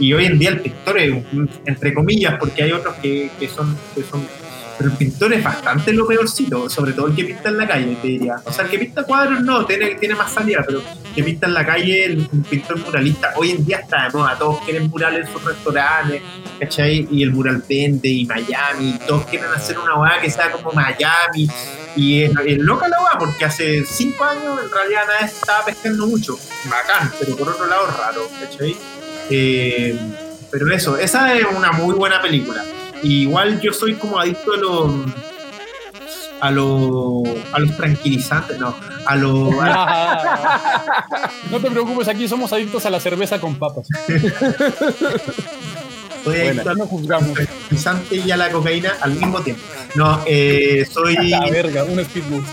Y 0.00 0.12
hoy 0.12 0.26
en 0.26 0.38
día 0.38 0.50
el 0.50 0.60
pintor 0.60 0.98
es, 0.98 1.24
entre 1.66 1.92
comillas, 1.92 2.36
porque 2.38 2.62
hay 2.62 2.72
otros 2.72 2.94
que, 2.96 3.30
que 3.38 3.48
son, 3.48 3.76
que 3.94 4.02
son 4.02 4.26
pero 4.78 4.90
el 4.90 4.96
pintor 4.96 5.32
es 5.32 5.42
bastante 5.42 5.92
lo 5.92 6.06
peorcito, 6.06 6.70
sobre 6.70 6.92
todo 6.92 7.08
el 7.08 7.14
que 7.16 7.24
pinta 7.24 7.48
en 7.48 7.58
la 7.58 7.66
calle, 7.66 7.96
te 8.00 8.06
diría. 8.08 8.36
O 8.44 8.52
sea, 8.52 8.64
el 8.64 8.70
que 8.70 8.78
pinta 8.78 9.02
cuadros 9.02 9.42
no, 9.42 9.66
tiene, 9.66 9.96
tiene 9.96 10.14
más 10.14 10.32
salida, 10.32 10.62
pero 10.64 10.78
el 10.78 11.14
que 11.14 11.24
pinta 11.24 11.46
en 11.48 11.54
la 11.54 11.66
calle, 11.66 12.04
el- 12.04 12.28
pintor 12.48 12.78
muralista. 12.78 13.32
Hoy 13.36 13.50
en 13.50 13.66
día 13.66 13.78
está 13.78 14.04
de 14.04 14.10
moda, 14.16 14.36
todos 14.38 14.60
quieren 14.64 14.88
murales 14.88 15.26
en 15.26 15.32
sus 15.32 15.44
restaurantes, 15.44 16.22
¿cachai? 16.60 17.08
Y 17.10 17.22
el 17.24 17.32
mural 17.32 17.62
vende, 17.68 18.08
y 18.08 18.24
Miami, 18.24 18.98
todos 19.06 19.26
quieren 19.26 19.48
hacer 19.54 19.78
una 19.78 19.96
weá 19.96 20.20
que 20.20 20.30
sea 20.30 20.50
como 20.52 20.70
Miami. 20.72 21.48
Y 21.96 22.22
es, 22.22 22.30
es 22.46 22.58
loca 22.58 22.86
la 22.88 23.00
weá, 23.02 23.18
porque 23.18 23.44
hace 23.44 23.84
cinco 23.84 24.24
años 24.24 24.60
en 24.64 24.70
realidad 24.70 25.02
nadie 25.08 25.26
estaba 25.26 25.64
pescando 25.64 26.06
mucho. 26.06 26.38
Bacán, 26.70 27.12
pero 27.18 27.36
por 27.36 27.48
otro 27.48 27.66
lado 27.66 27.86
raro, 27.98 28.28
¿cachai? 28.40 28.76
Eh, 29.30 29.98
pero 30.50 30.70
eso, 30.72 30.96
esa 30.96 31.34
es 31.34 31.44
una 31.56 31.72
muy 31.72 31.94
buena 31.94 32.22
película. 32.22 32.62
Y 33.02 33.22
igual 33.22 33.60
yo 33.60 33.72
soy 33.72 33.94
como 33.94 34.18
adicto 34.18 34.52
a 34.54 34.56
los 34.56 34.92
a 36.40 36.50
los 36.52 37.24
a 37.52 37.58
los 37.58 37.76
tranquilizantes, 37.76 38.58
no, 38.60 38.72
a 39.06 39.16
los 39.16 39.50
no 41.50 41.60
te 41.60 41.70
preocupes, 41.70 42.06
aquí 42.08 42.28
somos 42.28 42.52
adictos 42.52 42.84
a 42.86 42.90
la 42.90 43.00
cerveza 43.00 43.40
con 43.40 43.56
papas. 43.56 43.86
soy 46.24 46.40
adicto 46.40 46.74
no 46.74 46.86
juzgamos. 46.86 47.32
tranquilizantes 47.34 48.26
y 48.26 48.30
a 48.30 48.36
la 48.36 48.50
cocaína 48.50 48.92
al 49.00 49.12
mismo 49.12 49.40
tiempo. 49.40 49.62
No, 49.94 50.20
eh, 50.26 50.86
soy 50.92 51.16
La 51.28 51.48
verga, 51.50 51.84
un 51.84 52.04
speedboat. 52.04 52.44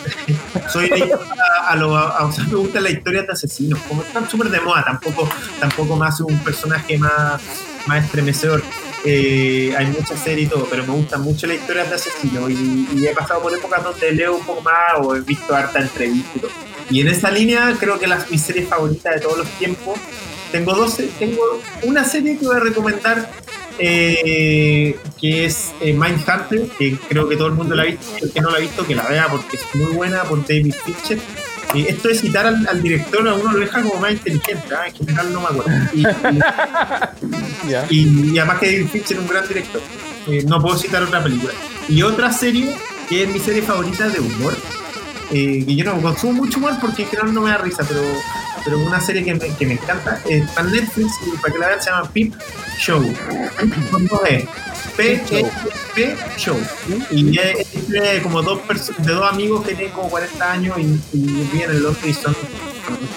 soy 0.72 0.92
adicto 0.92 1.20
a, 1.22 1.72
a 1.72 1.76
lo 1.76 1.96
a- 1.98 2.26
o 2.26 2.32
sea, 2.32 2.44
me 2.46 2.56
gustan 2.56 2.84
las 2.84 2.94
historias 2.94 3.28
de 3.28 3.34
asesinos, 3.34 3.80
como 3.88 4.02
están 4.04 4.30
súper 4.30 4.50
de 4.50 4.62
moda, 4.62 4.84
tampoco 4.86 5.28
tampoco 5.60 5.96
más 5.96 6.20
un 6.22 6.38
personaje 6.40 6.98
más 6.98 7.42
más 7.88 8.06
estremecedor. 8.06 8.64
Eh, 9.06 9.74
hay 9.78 9.86
muchas 9.88 10.20
series 10.20 10.48
y 10.48 10.50
todo, 10.50 10.68
pero 10.70 10.84
me 10.86 10.94
gustan 10.94 11.22
mucho 11.22 11.46
las 11.46 11.58
historias 11.58 11.90
de 11.90 11.96
asesinos 11.96 12.50
y, 12.50 12.88
y 12.96 13.06
he 13.06 13.14
pasado 13.14 13.42
por 13.42 13.54
épocas 13.54 13.84
donde 13.84 14.12
leo 14.12 14.36
un 14.36 14.46
poco 14.46 14.62
más 14.62 14.94
o 15.00 15.16
he 15.16 15.22
visto 15.22 15.56
harta 15.56 15.80
entrevista 15.80 16.48
y 16.90 17.02
en 17.02 17.08
esa 17.08 17.32
línea 17.32 17.76
creo 17.80 18.00
que 18.00 18.08
las 18.08 18.30
mis 18.30 18.42
series 18.42 18.68
favoritas 18.68 19.16
de 19.16 19.22
todos 19.22 19.40
los 19.40 19.48
tiempos, 19.58 19.98
tengo 20.52 20.74
dos, 20.76 20.98
tengo 21.20 21.42
una 21.84 22.04
serie 22.04 22.38
que 22.38 22.46
voy 22.46 22.56
a 22.56 22.60
recomendar 22.60 23.30
eh, 23.80 24.98
que 25.20 25.46
es 25.46 25.74
eh, 25.82 25.94
Mindhunter, 25.94 26.68
que 26.78 26.98
creo 27.10 27.28
que 27.28 27.36
todo 27.36 27.48
el 27.48 27.54
mundo 27.54 27.76
la 27.76 27.84
ha 27.84 27.86
visto, 27.86 28.24
el 28.24 28.32
que 28.32 28.42
no 28.42 28.50
la 28.50 28.58
ha 28.58 28.62
visto 28.62 28.86
que 28.86 28.96
la 28.96 29.08
vea 29.08 29.28
porque 29.30 29.58
es 29.58 29.64
muy 29.76 29.94
buena 29.94 30.24
por 30.24 30.42
David 30.46 30.76
Fincher. 30.86 31.20
Esto 31.84 32.08
de 32.10 32.16
citar 32.16 32.46
al, 32.48 32.68
al 32.68 32.82
director 32.82 33.28
a 33.28 33.34
uno 33.34 33.52
lo 33.54 33.60
deja 33.60 33.82
como 33.82 34.00
más 34.00 34.12
inteligente, 34.14 34.74
¿ah? 34.76 34.88
en 34.88 34.94
general 34.96 35.34
no 35.34 35.42
me 35.42 35.48
acuerdo. 35.48 35.72
Y- 35.94 36.02
y- 36.02 36.40
Ya. 37.70 37.86
y, 37.90 38.32
y 38.34 38.38
además 38.40 38.60
que 38.60 38.68
David 38.72 38.88
Fincher 38.92 39.18
es 39.18 39.24
un 39.24 39.28
gran 39.30 39.48
director. 39.48 39.82
Eh, 40.28 40.44
no 40.48 40.62
puedo 40.62 40.78
citar 40.78 41.02
otra 41.04 41.24
película. 41.24 41.52
Y 41.90 42.02
otra 42.04 42.32
serie, 42.32 42.76
que 43.10 43.24
es 43.24 43.30
mi 43.30 43.40
serie 43.40 43.62
favorita 43.64 44.08
de 44.08 44.20
humor, 44.20 44.56
eh, 45.32 45.64
que 45.66 45.76
yo 45.76 45.84
no 45.86 46.00
consumo 46.02 46.34
mucho 46.44 46.60
humor 46.60 46.74
porque 46.80 47.04
en 47.04 47.10
general 47.10 47.34
no 47.34 47.42
me 47.42 47.50
da 47.50 47.58
risa, 47.58 47.84
pero, 47.88 48.02
pero 48.66 48.80
una 48.80 49.00
serie 49.00 49.24
que 49.24 49.36
me, 49.36 49.56
que 49.56 49.66
me 49.66 49.74
encanta. 49.74 50.20
está 50.28 50.62
en 50.62 50.72
Netflix 50.72 51.14
y 51.26 51.38
para 51.38 51.54
que 51.54 51.60
la 51.60 51.68
vean 51.68 51.82
se 51.82 51.92
llama 51.92 52.12
Pip 52.12 52.36
Show. 52.80 53.02
Con. 53.92 54.10
P, 54.98 55.20
P 55.94 56.16
Show. 56.38 56.58
Y 57.12 57.38
es 57.38 57.74
historia 57.74 58.14
de 58.14 58.22
como 58.22 58.42
dos 58.42 58.60
de 58.98 59.14
dos 59.14 59.32
amigos 59.32 59.66
que 59.66 59.76
tienen 59.76 59.94
como 59.94 60.10
40 60.10 60.52
años 60.52 60.78
y, 60.78 61.00
y 61.14 61.48
viven 61.52 61.72
en 61.72 61.84
Londres 61.84 62.06
y 62.06 62.14
son 62.14 62.36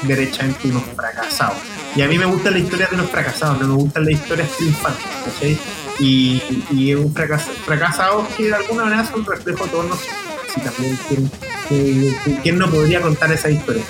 derechamente 0.02 0.68
unos 0.68 0.82
fracasados. 0.94 1.56
Y 1.94 2.02
a 2.02 2.08
mí 2.08 2.18
me 2.18 2.26
gustan 2.26 2.54
las 2.54 2.62
historias 2.62 2.90
de 2.90 2.96
los 2.96 3.10
fracasados, 3.10 3.60
no 3.60 3.68
me 3.68 3.74
gustan 3.74 4.04
las 4.04 4.14
historias 4.14 4.48
triunfantes, 4.56 5.06
¿cachai? 5.24 5.58
Y, 6.00 6.64
y 6.70 6.92
es 6.92 6.96
un 6.96 7.12
fracaso, 7.12 7.50
fracasados 7.64 8.28
que 8.36 8.44
de 8.44 8.54
alguna 8.54 8.84
manera 8.84 9.04
son 9.04 9.24
reflejo 9.24 9.64
de 9.64 9.70
todos 9.70 9.86
nosotros. 9.86 10.16
Si 10.54 10.60
también 10.60 10.98
quién, 11.08 12.38
quién 12.42 12.58
no 12.58 12.70
podría 12.70 13.00
contar 13.00 13.32
esa 13.32 13.50
historia. 13.50 13.82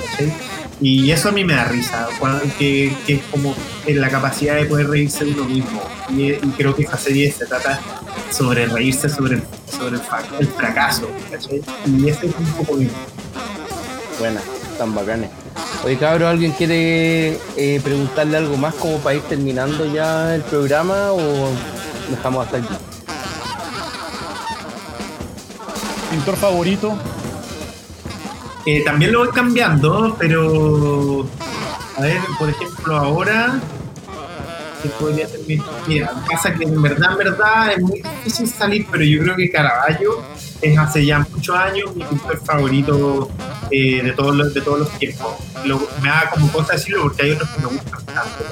Y 0.81 1.11
eso 1.11 1.31
a 1.31 1.33
mí 1.33 1.45
me 1.45 1.55
da 1.55 1.65
risa, 1.65 2.09
que, 2.59 2.95
que 3.07 3.15
es 3.15 3.23
como 3.31 3.55
en 3.87 4.01
la 4.01 4.09
capacidad 4.09 4.55
de 4.57 4.65
poder 4.67 4.89
reírse 4.89 5.25
de 5.25 5.33
uno 5.33 5.45
mismo. 5.45 5.83
Y, 6.11 6.33
y 6.33 6.55
creo 6.57 6.75
que 6.75 6.83
esta 6.83 6.97
serie 6.97 7.33
se 7.33 7.47
trata 7.47 7.81
sobre 8.31 8.67
reírse 8.67 9.09
sobre 9.09 9.37
el, 9.37 9.43
sobre 9.71 9.97
el, 10.39 10.49
fracaso, 10.49 11.09
¿cachai? 11.31 11.63
Y 11.87 12.09
ese 12.09 12.27
es 12.27 12.35
un 12.39 12.47
poco 12.53 12.75
mi, 12.75 12.89
Buena, 14.19 14.41
tan 14.77 14.95
bacanes. 14.95 15.31
Oye, 15.85 15.97
cabrón, 15.97 16.29
¿alguien 16.29 16.53
quiere 16.53 17.39
eh, 17.57 17.81
preguntarle 17.83 18.37
algo 18.37 18.57
más 18.57 18.75
como 18.75 18.99
para 18.99 19.15
ir 19.15 19.23
terminando 19.23 19.87
ya 19.93 20.35
el 20.35 20.43
programa 20.43 21.13
o 21.13 21.51
dejamos 22.11 22.47
hasta 22.47 22.59
aquí? 22.59 22.75
Pintor 26.11 26.37
favorito. 26.37 26.99
Eh, 28.71 28.83
también 28.85 29.13
lo 29.13 29.21
voy 29.21 29.31
cambiando, 29.31 30.15
pero 30.19 31.27
a 31.97 32.03
ver, 32.03 32.19
por 32.39 32.51
ejemplo, 32.51 32.97
ahora 32.99 33.59
¿qué 34.83 34.91
podría 34.91 35.27
ser 35.27 35.41
mi- 35.49 35.59
Mira, 35.87 36.13
pasa 36.31 36.53
que 36.53 36.65
en 36.65 36.83
verdad, 36.83 37.13
en 37.13 37.17
verdad 37.17 37.73
es 37.73 37.81
muy 37.81 38.03
difícil 38.03 38.47
salir, 38.47 38.87
pero 38.91 39.03
yo 39.05 39.23
creo 39.23 39.37
que 39.37 39.51
Caravaggio 39.51 40.23
es 40.63 40.79
hace 40.79 41.05
ya 41.07 41.27
muchos 41.35 41.57
años 41.57 41.95
mi 41.95 42.05
pintor 42.05 42.41
favorito 42.45 43.31
eh, 43.71 44.03
de, 44.03 44.13
todos 44.13 44.35
los, 44.37 44.53
de 44.55 44.61
todos 44.61 44.81
los 44.81 44.91
tiempos. 44.99 45.35
Lo- 45.65 45.89
me 46.03 46.09
da 46.09 46.31
como 46.33 46.51
cosa 46.53 46.75
decirlo 46.75 47.03
porque 47.03 47.23
hay 47.25 47.31
otros 47.33 47.49
que 47.51 47.61
me 47.61 47.67
gustan 47.69 48.05
tanto. 48.07 48.45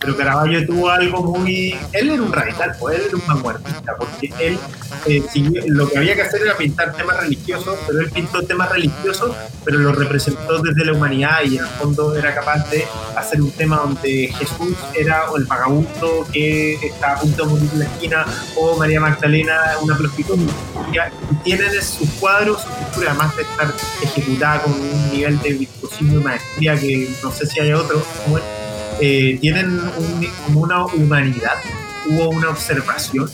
Pero 0.00 0.16
Caravaggio 0.16 0.64
tuvo 0.66 0.90
algo 0.90 1.22
muy... 1.38 1.76
Él 1.92 2.10
era 2.10 2.22
un 2.22 2.32
radical, 2.32 2.76
pues 2.78 2.96
él 2.98 3.02
era 3.08 3.16
un 3.16 3.26
vanguardista, 3.26 3.96
porque 3.96 4.32
él 4.38 4.56
eh, 5.06 5.22
siguió- 5.32 5.62
lo 5.66 5.88
que 5.88 5.98
había 5.98 6.14
que 6.14 6.22
hacer 6.22 6.42
era 6.42 6.56
pintar 6.56 6.92
temas 6.94 7.16
religiosos, 7.20 7.76
pero 7.86 8.00
él 8.00 8.10
pintó 8.10 8.42
temas 8.42 8.70
religiosos, 8.70 9.34
pero 9.64 9.78
lo 9.78 9.90
representó 9.92 10.62
desde 10.62 10.84
la 10.84 10.92
humanidad 10.92 11.38
y 11.44 11.56
en 11.58 11.64
el 11.64 11.70
fondo 11.70 12.14
era 12.16 12.32
capaz 12.34 12.70
de 12.70 12.86
hacer 13.16 13.42
un 13.42 13.50
tema 13.50 13.78
donde 13.78 14.32
Jesús 14.38 14.76
era 14.94 15.22
el 15.36 15.44
vagabundo 15.46 16.24
que 16.32 16.74
está 16.74 17.14
a 17.14 17.18
punto 17.20 17.44
de 17.44 17.50
morir 17.50 17.70
en 17.72 17.78
la 17.80 17.84
esquina 17.86 18.24
o 18.56 18.76
María 18.76 19.00
Magdalena 19.00 19.56
una 19.82 19.96
prostituta. 19.96 20.52
Tienen 21.48 21.74
en 21.74 21.82
sus 21.82 22.10
cuadros 22.20 22.60
su 22.60 22.68
pintura, 22.68 23.12
además 23.12 23.34
de 23.34 23.42
estar 23.42 23.72
ejecutada 24.02 24.62
con 24.64 24.74
un 24.74 25.10
nivel 25.10 25.38
de 25.40 25.54
virtuosismo 25.54 26.20
y 26.20 26.22
maestría 26.22 26.78
que 26.78 27.08
no 27.22 27.32
sé 27.32 27.46
si 27.46 27.58
hay 27.58 27.72
otro 27.72 28.02
como 28.22 28.36
él, 28.36 28.44
eh, 29.00 29.38
tienen 29.40 29.70
un- 29.80 30.28
como 30.44 30.60
una 30.60 30.84
humanidad, 30.84 31.54
hubo 32.06 32.28
una 32.28 32.50
observación 32.50 33.30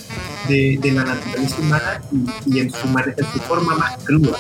de, 0.47 0.79
de 0.81 0.93
la 0.93 1.03
naturaleza 1.03 1.57
humana 1.59 2.01
y, 2.47 2.55
y 2.57 2.61
en, 2.61 2.71
su, 2.71 2.87
en 2.87 3.33
su 3.33 3.39
forma 3.49 3.75
más 3.75 3.97
cruda. 4.05 4.37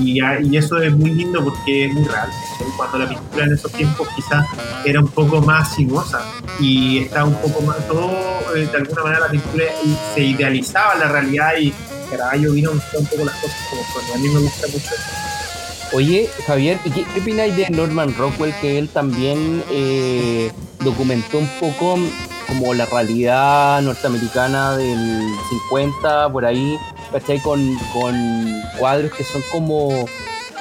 Y, 0.00 0.20
a- 0.20 0.40
y 0.40 0.56
eso 0.56 0.78
es 0.82 0.92
muy 0.92 1.10
lindo 1.12 1.44
porque 1.44 1.86
es 1.86 1.92
muy 1.94 2.04
real. 2.04 2.28
Cuando 2.76 2.98
la 2.98 3.08
pintura 3.08 3.44
en 3.44 3.52
esos 3.52 3.70
tiempos 3.70 4.08
quizás 4.16 4.44
era 4.84 4.98
un 4.98 5.06
poco 5.08 5.40
más 5.42 5.76
sinuosa 5.76 6.22
y 6.58 6.98
estaba 7.04 7.26
un 7.26 7.36
poco 7.36 7.62
más, 7.62 7.76
todo 7.86 8.10
eh, 8.56 8.66
de 8.68 8.76
alguna 8.78 9.02
manera 9.04 9.20
la 9.20 9.30
pintura 9.30 9.64
se 10.12 10.22
idealizaba 10.24 10.96
la 10.96 11.06
realidad 11.06 11.52
y 11.60 11.72
Caravaggio 12.16 12.52
vino 12.52 12.70
a 12.70 12.74
mostrar 12.74 13.00
un 13.02 13.06
poco 13.06 13.24
las 13.24 13.34
cosas 13.36 13.56
como 13.70 13.82
son. 13.82 14.14
A 14.14 14.18
mí 14.22 14.28
me 14.28 14.40
gusta 14.40 14.66
mucho 14.68 14.78
eso. 14.86 15.96
Oye, 15.96 16.28
Javier, 16.46 16.78
¿y 16.86 16.90
qué, 16.90 17.04
qué 17.12 17.20
opináis 17.20 17.54
de 17.56 17.68
Norman 17.70 18.14
Rockwell? 18.16 18.54
Que 18.60 18.78
él 18.78 18.88
también 18.88 19.62
eh, 19.70 20.50
documentó 20.80 21.38
un 21.38 21.48
poco 21.60 21.98
como 22.46 22.72
la 22.74 22.86
realidad 22.86 23.82
norteamericana 23.82 24.76
del 24.76 25.26
50, 25.70 26.30
por 26.32 26.44
ahí, 26.46 26.78
¿cachai? 27.12 27.40
Con, 27.40 27.76
con 27.92 28.62
cuadros 28.78 29.12
que 29.12 29.22
son 29.24 29.42
como, 29.52 30.06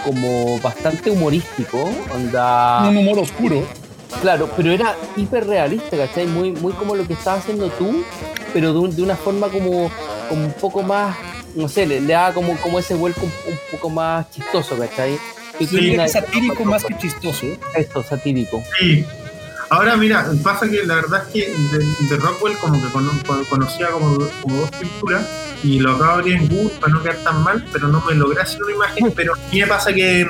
como 0.06 0.60
bastante 0.60 1.10
humorísticos, 1.11 1.90
onda... 2.14 2.88
Un 2.90 2.98
humor 2.98 3.19
oscuro. 3.19 3.64
Claro, 4.22 4.49
pero 4.57 4.72
era 4.73 4.95
hiper 5.15 5.48
realista, 5.48 5.95
¿cachai? 5.98 6.28
Muy, 6.28 6.52
muy 6.52 6.73
como 6.73 6.95
lo 6.95 7.07
que 7.07 7.14
estabas 7.14 7.41
haciendo 7.44 7.69
tú, 7.69 8.03
pero 8.53 8.73
de, 8.73 8.80
un- 8.80 8.95
de 8.95 9.02
una 9.02 9.15
forma 9.15 9.48
como, 9.48 9.90
como 10.30 10.45
un 10.45 10.53
poco 10.60 10.84
más, 10.84 11.15
no 11.56 11.68
sé, 11.69 11.86
le, 11.86 12.02
le 12.02 12.14
daba 12.14 12.34
como, 12.34 12.56
como 12.57 12.80
ese 12.80 12.94
vuelco 12.95 13.22
un, 13.26 13.32
un 13.52 13.60
poco 13.72 13.90
más 13.90 14.30
chistoso, 14.32 14.78
¿cachai? 14.78 15.18
¿Qué 15.57 15.65
Yo 15.65 15.72
diría 15.72 15.90
opinas 15.91 16.14
que 16.14 16.19
de 16.22 16.26
satírico 16.28 16.65
más 16.65 16.84
que 16.84 16.98
chistoso. 16.98 17.45
Esto, 17.76 18.03
satírico. 18.03 18.64
Sí. 18.80 19.06
Ahora, 19.69 19.95
mira, 19.95 20.28
pasa 20.44 20.68
que 20.69 20.84
la 20.86 20.95
verdad 20.95 21.23
es 21.28 21.34
que 21.34 21.49
de, 21.78 21.86
de 22.10 22.15
Rockwell 22.18 22.57
como 22.57 22.73
que 22.82 22.90
cono- 22.90 23.11
cono- 23.26 23.45
conocía 23.49 23.88
como, 23.91 24.18
como 24.41 24.57
dos 24.57 24.72
pinturas 24.72 25.26
y 25.64 25.80
lo 25.80 25.91
acabo 25.95 26.07
de 26.18 26.19
abrir 26.22 26.34
en 26.36 26.49
Google 26.49 26.72
para 26.80 26.91
no 26.94 27.02
quedar 27.03 27.15
tan 27.23 27.41
mal, 27.44 27.65
pero 27.72 27.88
no 27.88 28.02
me 28.02 28.14
logré 28.15 28.41
hacer 28.41 28.61
una 28.64 28.73
imagen, 28.76 29.11
pero 29.15 29.34
a 29.34 29.38
mí 29.52 29.60
me 29.61 29.68
pasa 29.68 29.94
que 29.94 30.28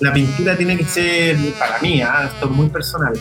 la 0.00 0.12
pintura 0.12 0.56
tiene 0.56 0.76
que 0.76 0.84
ser, 0.84 1.36
para 1.58 1.78
mí, 1.78 2.02
ah, 2.02 2.28
esto 2.32 2.46
es 2.46 2.50
muy 2.50 2.68
personal, 2.68 3.12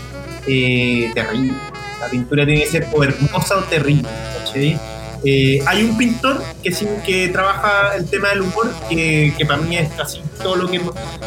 eh, 0.48 1.12
terrible. 1.14 1.54
La 2.00 2.08
pintura 2.10 2.46
tiene 2.46 2.62
que 2.64 2.68
ser 2.70 2.88
o 2.92 3.04
hermosa 3.04 3.58
o 3.58 3.64
terrible, 3.66 4.10
¿cachai? 4.40 4.80
Eh, 5.24 5.60
hay 5.66 5.84
un 5.84 5.98
pintor 5.98 6.42
que, 6.62 6.72
sí, 6.72 6.88
que 7.06 7.30
trabaja 7.30 7.96
el 7.96 8.08
tema 8.10 8.30
del 8.30 8.42
humor, 8.42 8.72
que, 8.90 9.34
que 9.38 9.46
para 9.46 9.62
mí 9.62 9.78
es 9.78 9.90
casi 9.94 10.20
todo 10.42 10.56
lo 10.56 10.68
que 10.68 10.80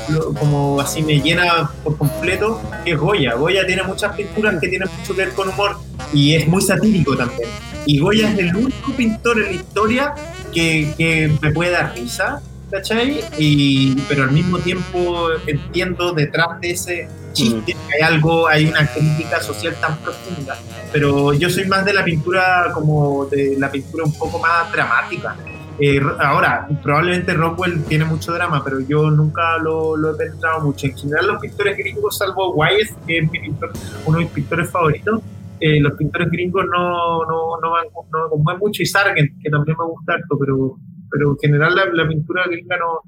lo- 0.09 0.35
como 0.35 0.81
así 0.81 1.02
me 1.02 1.20
llena 1.20 1.70
por 1.82 1.97
completo, 1.97 2.60
que 2.85 2.93
es 2.93 2.98
Goya. 2.98 3.35
Goya 3.35 3.66
tiene 3.66 3.82
muchas 3.82 4.15
pinturas 4.15 4.56
que 4.60 4.69
tienen 4.69 4.89
mucho 4.98 5.15
que 5.15 5.24
ver 5.24 5.35
con 5.35 5.48
humor 5.48 5.77
y 6.12 6.35
es 6.35 6.47
muy 6.47 6.62
satírico 6.62 7.16
también. 7.16 7.48
Y 7.86 7.98
Goya 7.98 8.31
es 8.32 8.39
el 8.39 8.55
único 8.55 8.93
pintor 8.97 9.39
en 9.39 9.44
la 9.47 9.52
historia 9.52 10.15
que, 10.52 10.93
que 10.97 11.31
me 11.40 11.51
puede 11.52 11.70
dar 11.73 11.94
risa 11.94 12.40
¿cachai? 12.70 13.20
Y, 13.39 14.01
pero 14.09 14.24
al 14.24 14.32
mismo 14.32 14.59
tiempo 14.59 15.28
entiendo 15.47 16.12
detrás 16.12 16.61
de 16.61 16.70
ese 16.70 17.09
chiste 17.32 17.73
que 17.73 17.95
hay 17.95 18.01
algo, 18.03 18.49
hay 18.49 18.66
una 18.66 18.86
crítica 18.86 19.40
social 19.40 19.74
tan 19.81 19.97
profunda. 19.99 20.57
Pero 20.93 21.32
yo 21.35 21.51
soy 21.51 21.66
más 21.66 21.85
de 21.85 21.95
la 21.95 22.05
pintura 22.05 22.70
como 22.73 23.27
de 23.27 23.57
la 23.59 23.70
pintura 23.70 24.05
un 24.05 24.12
poco 24.12 24.39
más 24.39 24.70
dramática. 24.73 25.36
Eh, 25.81 26.01
ahora, 26.19 26.66
probablemente 26.82 27.35
Rockwell 27.35 27.85
tiene 27.85 28.05
mucho 28.05 28.32
drama, 28.32 28.65
pero 28.65 28.81
yo 28.81 29.11
nunca 29.11 29.59
lo, 29.59 29.97
lo 29.97 30.11
he 30.11 30.15
penetrado 30.16 30.61
mucho. 30.62 30.86
En 30.86 30.97
general, 30.97 31.28
los 31.28 31.40
pintores 31.40 31.78
gringos, 31.78 32.19
salvo 32.19 32.53
Wyeth, 32.55 32.90
que 33.07 33.19
es 33.19 33.31
mi 33.31 33.39
pintor, 33.39 33.70
uno 34.05 34.19
de 34.19 34.24
mis 34.24 34.32
pintores 34.32 34.70
favoritos, 34.70 35.20
eh, 35.61 35.81
los 35.81 35.93
pintores 35.93 36.31
gringos 36.31 36.65
no, 36.66 37.24
no, 37.24 37.61
no, 37.61 37.70
van, 37.70 37.86
no 37.95 38.24
me 38.24 38.28
conmueven 38.28 38.61
mucho, 38.61 38.82
y 38.82 38.86
Sargent, 38.86 39.40
que 39.40 39.51
también 39.51 39.77
me 39.78 39.85
gusta 39.86 40.15
harto, 40.15 40.36
pero, 40.39 40.77
pero 41.11 41.31
en 41.31 41.37
general 41.39 41.75
la, 41.75 41.87
la 41.93 42.09
pintura 42.09 42.45
gringa 42.47 42.77
no, 42.77 43.01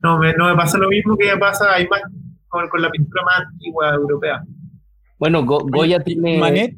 no, 0.00 0.18
me, 0.18 0.32
no 0.34 0.48
me 0.48 0.54
pasa 0.56 0.78
lo 0.78 0.88
mismo 0.88 1.16
que 1.16 1.26
me 1.26 1.38
pasa 1.38 1.72
hay 1.74 1.86
más 1.88 2.02
con, 2.48 2.68
con 2.68 2.80
la 2.82 2.90
pintura 2.90 3.22
más 3.24 3.40
antigua 3.52 3.94
europea. 3.94 4.42
Bueno, 5.18 5.44
Go- 5.44 5.66
Goya 5.70 6.00
tiene. 6.00 6.38
Manet, 6.38 6.74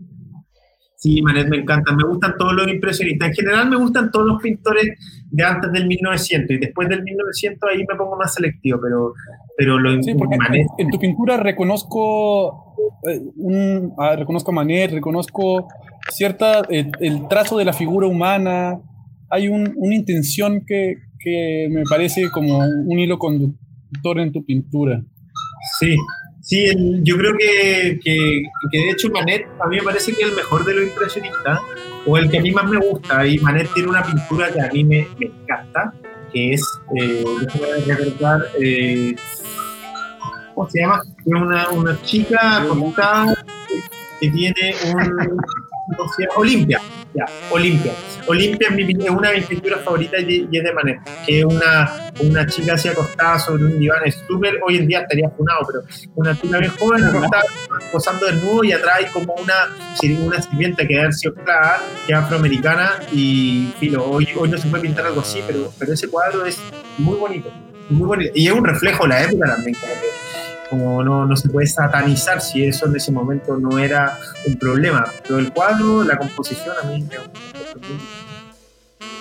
Sí, 1.00 1.22
Manet 1.22 1.46
me 1.48 1.58
encanta. 1.58 1.94
Me 1.94 2.02
gustan 2.02 2.34
todos 2.36 2.54
los 2.54 2.66
impresionistas. 2.66 3.28
En 3.28 3.34
general 3.34 3.70
me 3.70 3.76
gustan 3.76 4.10
todos 4.10 4.26
los 4.26 4.42
pintores 4.42 4.98
de 5.30 5.44
antes 5.44 5.70
del 5.70 5.86
1900 5.86 6.56
y 6.56 6.58
después 6.58 6.88
del 6.88 7.04
1900 7.04 7.70
ahí 7.70 7.84
me 7.88 7.94
pongo 7.96 8.16
más 8.16 8.34
selectivo, 8.34 8.80
pero, 8.82 9.12
pero 9.56 9.78
lo 9.78 10.02
sí, 10.02 10.12
Manet. 10.14 10.66
en, 10.76 10.86
en 10.86 10.90
tu 10.90 10.98
pintura 10.98 11.36
reconozco 11.36 12.74
eh, 13.08 13.20
un, 13.36 13.92
ah, 13.96 14.16
reconozco 14.16 14.50
a 14.50 14.54
Manet, 14.54 14.90
reconozco 14.90 15.68
cierta 16.10 16.62
eh, 16.68 16.90
el 17.00 17.28
trazo 17.28 17.58
de 17.58 17.64
la 17.64 17.72
figura 17.72 18.08
humana. 18.08 18.80
Hay 19.30 19.48
un- 19.48 19.72
una 19.76 19.94
intención 19.94 20.64
que, 20.66 20.96
que 21.18 21.68
me 21.70 21.82
parece 21.88 22.30
como 22.30 22.58
un 22.58 22.98
hilo 22.98 23.18
conductor 23.18 24.18
en 24.20 24.32
tu 24.32 24.44
pintura. 24.44 25.02
Sí, 25.78 25.96
sí, 26.40 26.66
yo 27.02 27.16
creo 27.16 27.32
que, 27.38 27.98
que, 28.02 28.42
de 28.72 28.90
hecho 28.90 29.08
Manet 29.10 29.46
a 29.62 29.68
mí 29.68 29.76
me 29.76 29.82
parece 29.82 30.12
que 30.14 30.22
es 30.22 30.28
el 30.30 30.36
mejor 30.36 30.64
de 30.64 30.74
los 30.74 30.84
impresionistas, 30.88 31.60
o 32.06 32.16
el 32.16 32.30
que 32.30 32.38
a 32.38 32.40
mí 32.42 32.50
más 32.52 32.68
me 32.70 32.78
gusta, 32.78 33.26
y 33.26 33.38
Manet 33.38 33.68
tiene 33.74 33.88
una 33.90 34.02
pintura 34.02 34.50
que 34.52 34.60
a 34.60 34.68
mí 34.72 34.84
me, 34.84 35.06
encanta, 35.20 35.92
que 36.32 36.54
es, 36.54 36.62
eh, 36.96 37.24
recordar, 37.86 38.40
eh, 38.60 39.14
¿cómo 40.54 40.68
se 40.70 40.80
llama? 40.80 41.02
Una, 41.24 41.68
una 41.70 42.02
chica 42.02 42.62
acostada 42.62 43.34
que 44.20 44.30
tiene 44.30 44.74
un. 44.94 45.38
Olimpia, 46.36 46.80
ya, 47.14 47.24
Olimpia. 47.50 47.92
Olimpia 48.26 48.68
es, 48.68 49.10
una 49.10 49.30
de 49.30 49.36
mis 49.38 49.46
pinturas 49.46 49.80
favoritas 49.82 50.20
y 50.26 50.48
es 50.52 50.64
de 50.64 50.72
Manet, 50.72 50.98
que 51.26 51.44
una, 51.44 52.10
una 52.20 52.46
chica 52.46 52.74
así 52.74 52.88
acostada 52.88 53.38
sobre 53.38 53.64
un 53.64 53.78
diván, 53.78 54.00
es 54.04 54.22
hoy 54.66 54.76
en 54.76 54.86
día 54.86 55.00
estaría 55.00 55.30
funado, 55.30 55.66
pero 55.66 55.84
una 56.14 56.38
chica 56.38 56.58
bien 56.58 56.70
joven 56.78 57.04
acostada, 57.04 57.42
posando 57.90 58.26
desnudo 58.26 58.64
y 58.64 58.72
atrás 58.72 58.96
hay 58.98 59.06
como 59.06 59.34
una, 59.34 59.54
una 60.22 60.42
sirvienta 60.42 60.86
que 60.86 60.94
debe 60.94 61.12
sido 61.12 61.34
que 61.34 61.42
es 62.08 62.14
afroamericana 62.14 63.00
y 63.12 63.72
filo, 63.78 64.04
hoy, 64.04 64.28
hoy 64.36 64.48
no 64.50 64.58
se 64.58 64.68
puede 64.68 64.82
pintar 64.82 65.06
algo 65.06 65.22
así, 65.22 65.42
pero, 65.46 65.72
pero 65.78 65.94
ese 65.94 66.08
cuadro 66.08 66.44
es 66.44 66.60
muy 66.98 67.16
bonito, 67.16 67.50
muy 67.88 68.06
bonito. 68.06 68.32
Y 68.34 68.46
es 68.46 68.52
un 68.52 68.64
reflejo 68.64 69.04
de 69.04 69.08
la 69.08 69.22
época 69.22 69.46
también, 69.54 69.74
como 69.80 69.92
que 69.94 70.27
como 70.70 71.02
no, 71.02 71.26
no 71.26 71.36
se 71.36 71.48
puede 71.48 71.66
satanizar 71.66 72.40
si 72.40 72.64
eso 72.64 72.86
en 72.86 72.96
ese 72.96 73.12
momento 73.12 73.56
no 73.56 73.78
era 73.78 74.18
un 74.46 74.56
problema. 74.56 75.04
Pero 75.22 75.38
el 75.38 75.52
cuadro, 75.52 76.04
la 76.04 76.18
composición 76.18 76.74
a 76.82 76.86
mí 76.86 77.02
me. 77.02 77.16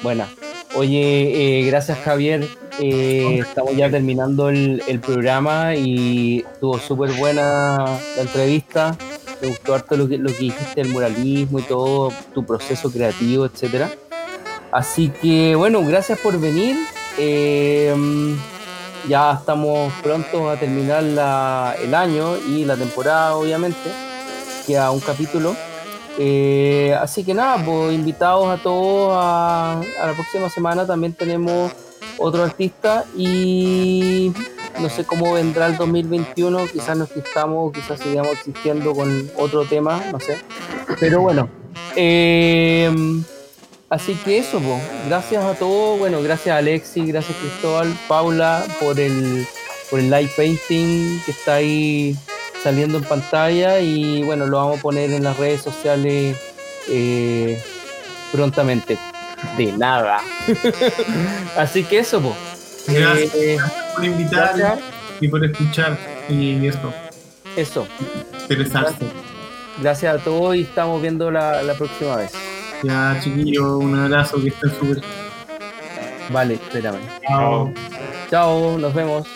Buena. 0.04 0.28
Oye, 0.76 1.60
eh, 1.60 1.66
gracias 1.66 1.98
Javier. 2.00 2.48
Eh, 2.80 3.40
estamos 3.40 3.76
ya 3.76 3.90
terminando 3.90 4.50
el, 4.50 4.84
el 4.88 5.00
programa 5.00 5.76
y 5.76 6.46
estuvo 6.54 6.78
súper 6.78 7.12
buena 7.14 7.78
la 8.16 8.22
entrevista. 8.22 8.96
Me 9.42 9.50
gustó 9.50 9.76
harto 9.76 9.98
lo 9.98 10.08
que, 10.08 10.18
lo 10.18 10.32
que 10.32 10.40
dijiste 10.40 10.84
del 10.84 10.92
muralismo 10.92 11.60
y 11.60 11.64
todo, 11.64 12.12
tu 12.34 12.46
proceso 12.46 12.92
creativo, 12.92 13.46
etcétera. 13.46 13.90
Así 14.72 15.10
que 15.10 15.56
bueno, 15.56 15.84
gracias 15.84 16.20
por 16.20 16.40
venir. 16.40 16.76
Eh, 17.18 17.96
ya 19.08 19.34
estamos 19.34 19.92
pronto 20.04 20.50
a 20.50 20.58
terminar 20.58 21.04
la- 21.04 21.76
el 21.82 21.94
año 21.94 22.38
y 22.38 22.66
la 22.66 22.76
temporada, 22.76 23.36
obviamente. 23.36 23.90
Queda 24.66 24.92
un 24.92 25.00
capítulo. 25.00 25.56
Eh, 26.20 26.96
así 27.00 27.24
que 27.24 27.34
nada, 27.34 27.64
pues 27.64 27.94
invitados 27.94 28.48
a 28.48 28.62
todos 28.62 29.12
a, 29.16 29.80
a 29.80 30.08
la 30.08 30.14
próxima 30.14 30.50
semana 30.50 30.86
también 30.86 31.14
tenemos 31.14 31.72
otro 32.18 32.44
artista 32.44 33.06
y 33.16 34.34
no 34.80 34.90
sé 34.90 35.04
cómo 35.06 35.34
vendrá 35.34 35.68
el 35.68 35.78
2021, 35.78 36.66
quizás 36.74 36.98
no 36.98 37.04
existamos, 37.04 37.72
quizás 37.72 38.00
sigamos 38.00 38.32
existiendo 38.34 38.94
con 38.96 39.30
otro 39.38 39.64
tema, 39.66 40.02
no 40.12 40.20
sé. 40.20 40.40
Pero 41.00 41.22
bueno, 41.22 41.50
eh, 41.96 42.92
así 43.90 44.14
que 44.16 44.38
eso, 44.40 44.60
pues, 44.60 44.82
gracias 45.08 45.44
a 45.44 45.54
todos, 45.56 46.00
bueno, 46.00 46.22
gracias 46.22 46.54
a 46.56 46.58
Alexi, 46.60 47.06
gracias 47.06 47.38
Cristóbal, 47.38 47.94
Paula 48.08 48.66
por 48.80 49.00
el, 49.00 49.46
por 49.90 50.00
el 50.00 50.10
live 50.10 50.30
painting 50.36 51.22
que 51.26 51.32
está 51.32 51.56
ahí 51.56 52.16
saliendo 52.64 52.98
en 52.98 53.04
pantalla 53.06 53.80
y 53.80 54.24
bueno, 54.24 54.46
lo 54.46 54.58
vamos 54.58 54.80
a 54.80 54.82
poner 54.82 55.12
en 55.12 55.24
las 55.24 55.38
redes 55.38 55.62
sociales 55.62 56.36
eh, 56.90 57.62
prontamente. 58.32 58.98
De 59.56 59.72
nada. 59.72 60.20
Así 61.58 61.84
que 61.84 62.00
eso, 62.00 62.20
pues. 62.20 62.36
Gracias 62.88 63.36
Eh, 63.36 63.58
por 63.96 64.04
invitar 64.06 64.58
gracias. 64.58 64.80
y 65.22 65.28
por 65.28 65.46
escuchar 65.46 65.98
y 66.28 66.66
eso, 66.66 66.92
Eso. 67.56 67.88
interesarse. 68.42 69.06
Gracias 69.80 70.16
a 70.16 70.24
todos 70.24 70.56
y 70.56 70.62
estamos 70.62 71.00
viendo 71.02 71.30
la, 71.30 71.62
la 71.62 71.76
próxima 71.76 72.16
vez. 72.16 72.32
Ya, 72.84 73.20
chiquillo, 73.22 73.80
un 73.80 73.98
abrazo, 73.98 74.42
que 74.42 74.50
estén 74.50 74.70
súper. 74.80 75.02
Vale, 76.30 76.56
espérame. 76.56 77.00
Chao. 77.28 77.74
Chao, 78.30 78.78
nos 78.78 78.94
vemos. 78.94 79.28